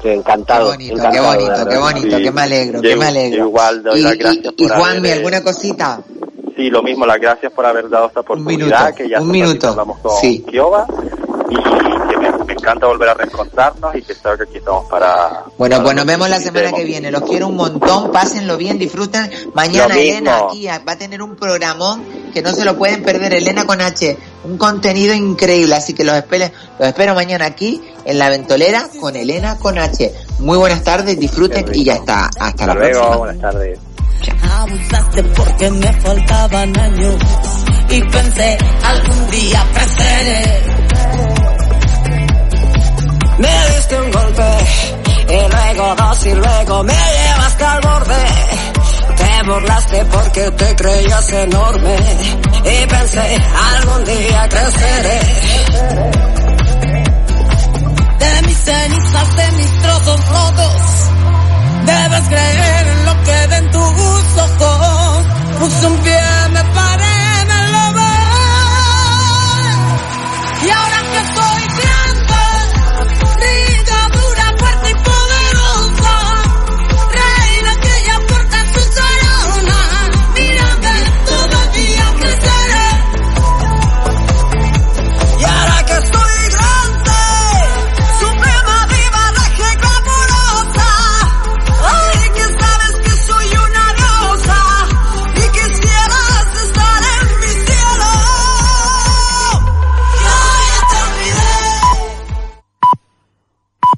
que 0.00 0.08
Qué 0.08 0.14
encantado 0.14 0.68
bonito, 0.68 0.94
qué 0.94 1.00
encantado, 1.00 1.32
de 1.32 1.38
bonito, 1.44 1.68
qué 1.70 1.76
bonito, 1.78 2.16
Sí. 2.18 2.22
que 2.22 2.30
me 2.30 2.42
alegro, 2.42 2.80
que 2.82 2.96
me 2.96 3.06
alegro. 3.06 3.46
igual 3.46 3.82
doy 3.82 4.00
y, 4.00 4.02
las 4.02 4.14
y- 4.14 4.18
gracias 4.18 4.54
y 4.56 4.66
por 4.68 4.76
Juanmi, 4.76 4.98
haber, 4.98 5.10
eh, 5.10 5.14
¿alguna 5.14 5.42
cosita? 5.42 6.00
Sí, 6.56 6.70
lo 6.70 6.82
mismo, 6.82 7.04
las 7.06 7.20
gracias 7.20 7.52
por 7.52 7.66
haber 7.66 7.88
dado 7.88 8.06
esta 8.06 8.20
oportunidad, 8.20 8.80
minuto, 8.84 8.94
que 8.96 9.08
ya 9.08 9.20
un 9.20 9.30
minuto, 9.30 9.68
hablamos 9.68 9.98
con 9.98 10.12
sí. 10.20 10.44
Kioba, 10.48 10.86
y 11.50 11.56
encanta 12.66 12.86
volver 12.86 13.08
a 13.10 13.14
reencontrarnos 13.14 13.94
y 13.94 14.02
que 14.02 14.14
sabes 14.14 14.38
que 14.38 14.44
aquí 14.44 14.58
estamos 14.58 14.86
para... 14.90 15.44
Bueno, 15.56 15.76
para 15.76 15.84
pues 15.84 15.96
nos 15.96 16.06
vemos 16.06 16.28
la 16.28 16.40
semana 16.40 16.72
que 16.72 16.84
viene. 16.84 17.12
Los 17.12 17.22
quiero 17.22 17.46
un 17.46 17.54
montón, 17.56 18.10
pásenlo 18.10 18.56
bien, 18.56 18.78
disfruten. 18.78 19.30
Mañana 19.54 19.96
Elena 19.96 20.38
aquí 20.38 20.66
va 20.66 20.92
a 20.92 20.98
tener 20.98 21.22
un 21.22 21.36
programón 21.36 22.04
que 22.34 22.42
no 22.42 22.52
se 22.52 22.64
lo 22.64 22.76
pueden 22.76 23.04
perder. 23.04 23.34
Elena 23.34 23.66
con 23.66 23.80
H, 23.80 24.18
un 24.44 24.58
contenido 24.58 25.14
increíble, 25.14 25.76
así 25.76 25.94
que 25.94 26.02
los 26.02 26.16
espero, 26.16 26.46
los 26.78 26.88
espero 26.88 27.14
mañana 27.14 27.46
aquí 27.46 27.80
en 28.04 28.18
la 28.18 28.30
ventolera 28.30 28.88
con 29.00 29.14
Elena 29.14 29.58
con 29.58 29.78
H. 29.78 30.12
Muy 30.40 30.58
buenas 30.58 30.82
tardes, 30.82 31.18
disfruten 31.18 31.66
y 31.72 31.84
ya 31.84 31.94
está. 31.94 32.26
Hasta, 32.26 32.46
Hasta 32.46 32.66
la 32.66 32.74
luego, 32.74 32.92
próxima. 32.98 33.16
buenas 33.16 33.40
tardes. 33.40 33.78
I 34.26 34.30
abusaste 34.50 35.22
porque 35.22 35.70
me 35.70 35.92
faltaban 36.00 36.76
años 36.78 37.14
y 37.90 38.00
pensé 38.02 38.58
algún 38.82 39.30
día 39.30 39.64
creceré. 39.72 40.85
Me 43.38 43.74
diste 43.74 44.00
un 44.00 44.10
golpe 44.10 44.48
y 45.28 45.52
luego 45.52 45.94
dos 45.94 46.26
y 46.26 46.34
luego 46.34 46.82
me 46.84 46.94
llevaste 46.94 47.64
al 47.64 47.80
borde. 47.80 48.24
Te 49.16 49.50
burlaste 49.50 50.04
porque 50.06 50.50
te 50.52 50.76
creías 50.76 51.32
enorme 51.32 51.96
y 52.64 52.86
pensé 52.86 53.42
algún 53.76 54.04
día 54.04 54.48
creceré. 54.48 55.20
De 58.18 58.42
mis 58.46 58.58
cenizas, 58.58 59.36
de 59.36 59.50
mis 59.52 59.78
trozos 59.82 60.28
rotos, 60.28 60.82
debes 61.84 62.28
creer 62.28 62.86
en 62.88 63.06
lo 63.06 63.22
que 63.24 63.46
ven 63.48 63.70
tus 63.70 63.82
ojos. 63.82 65.26
Puse 65.58 65.86
un 65.86 65.98
pie, 65.98 66.20
me 66.52 66.64
parece 66.64 66.95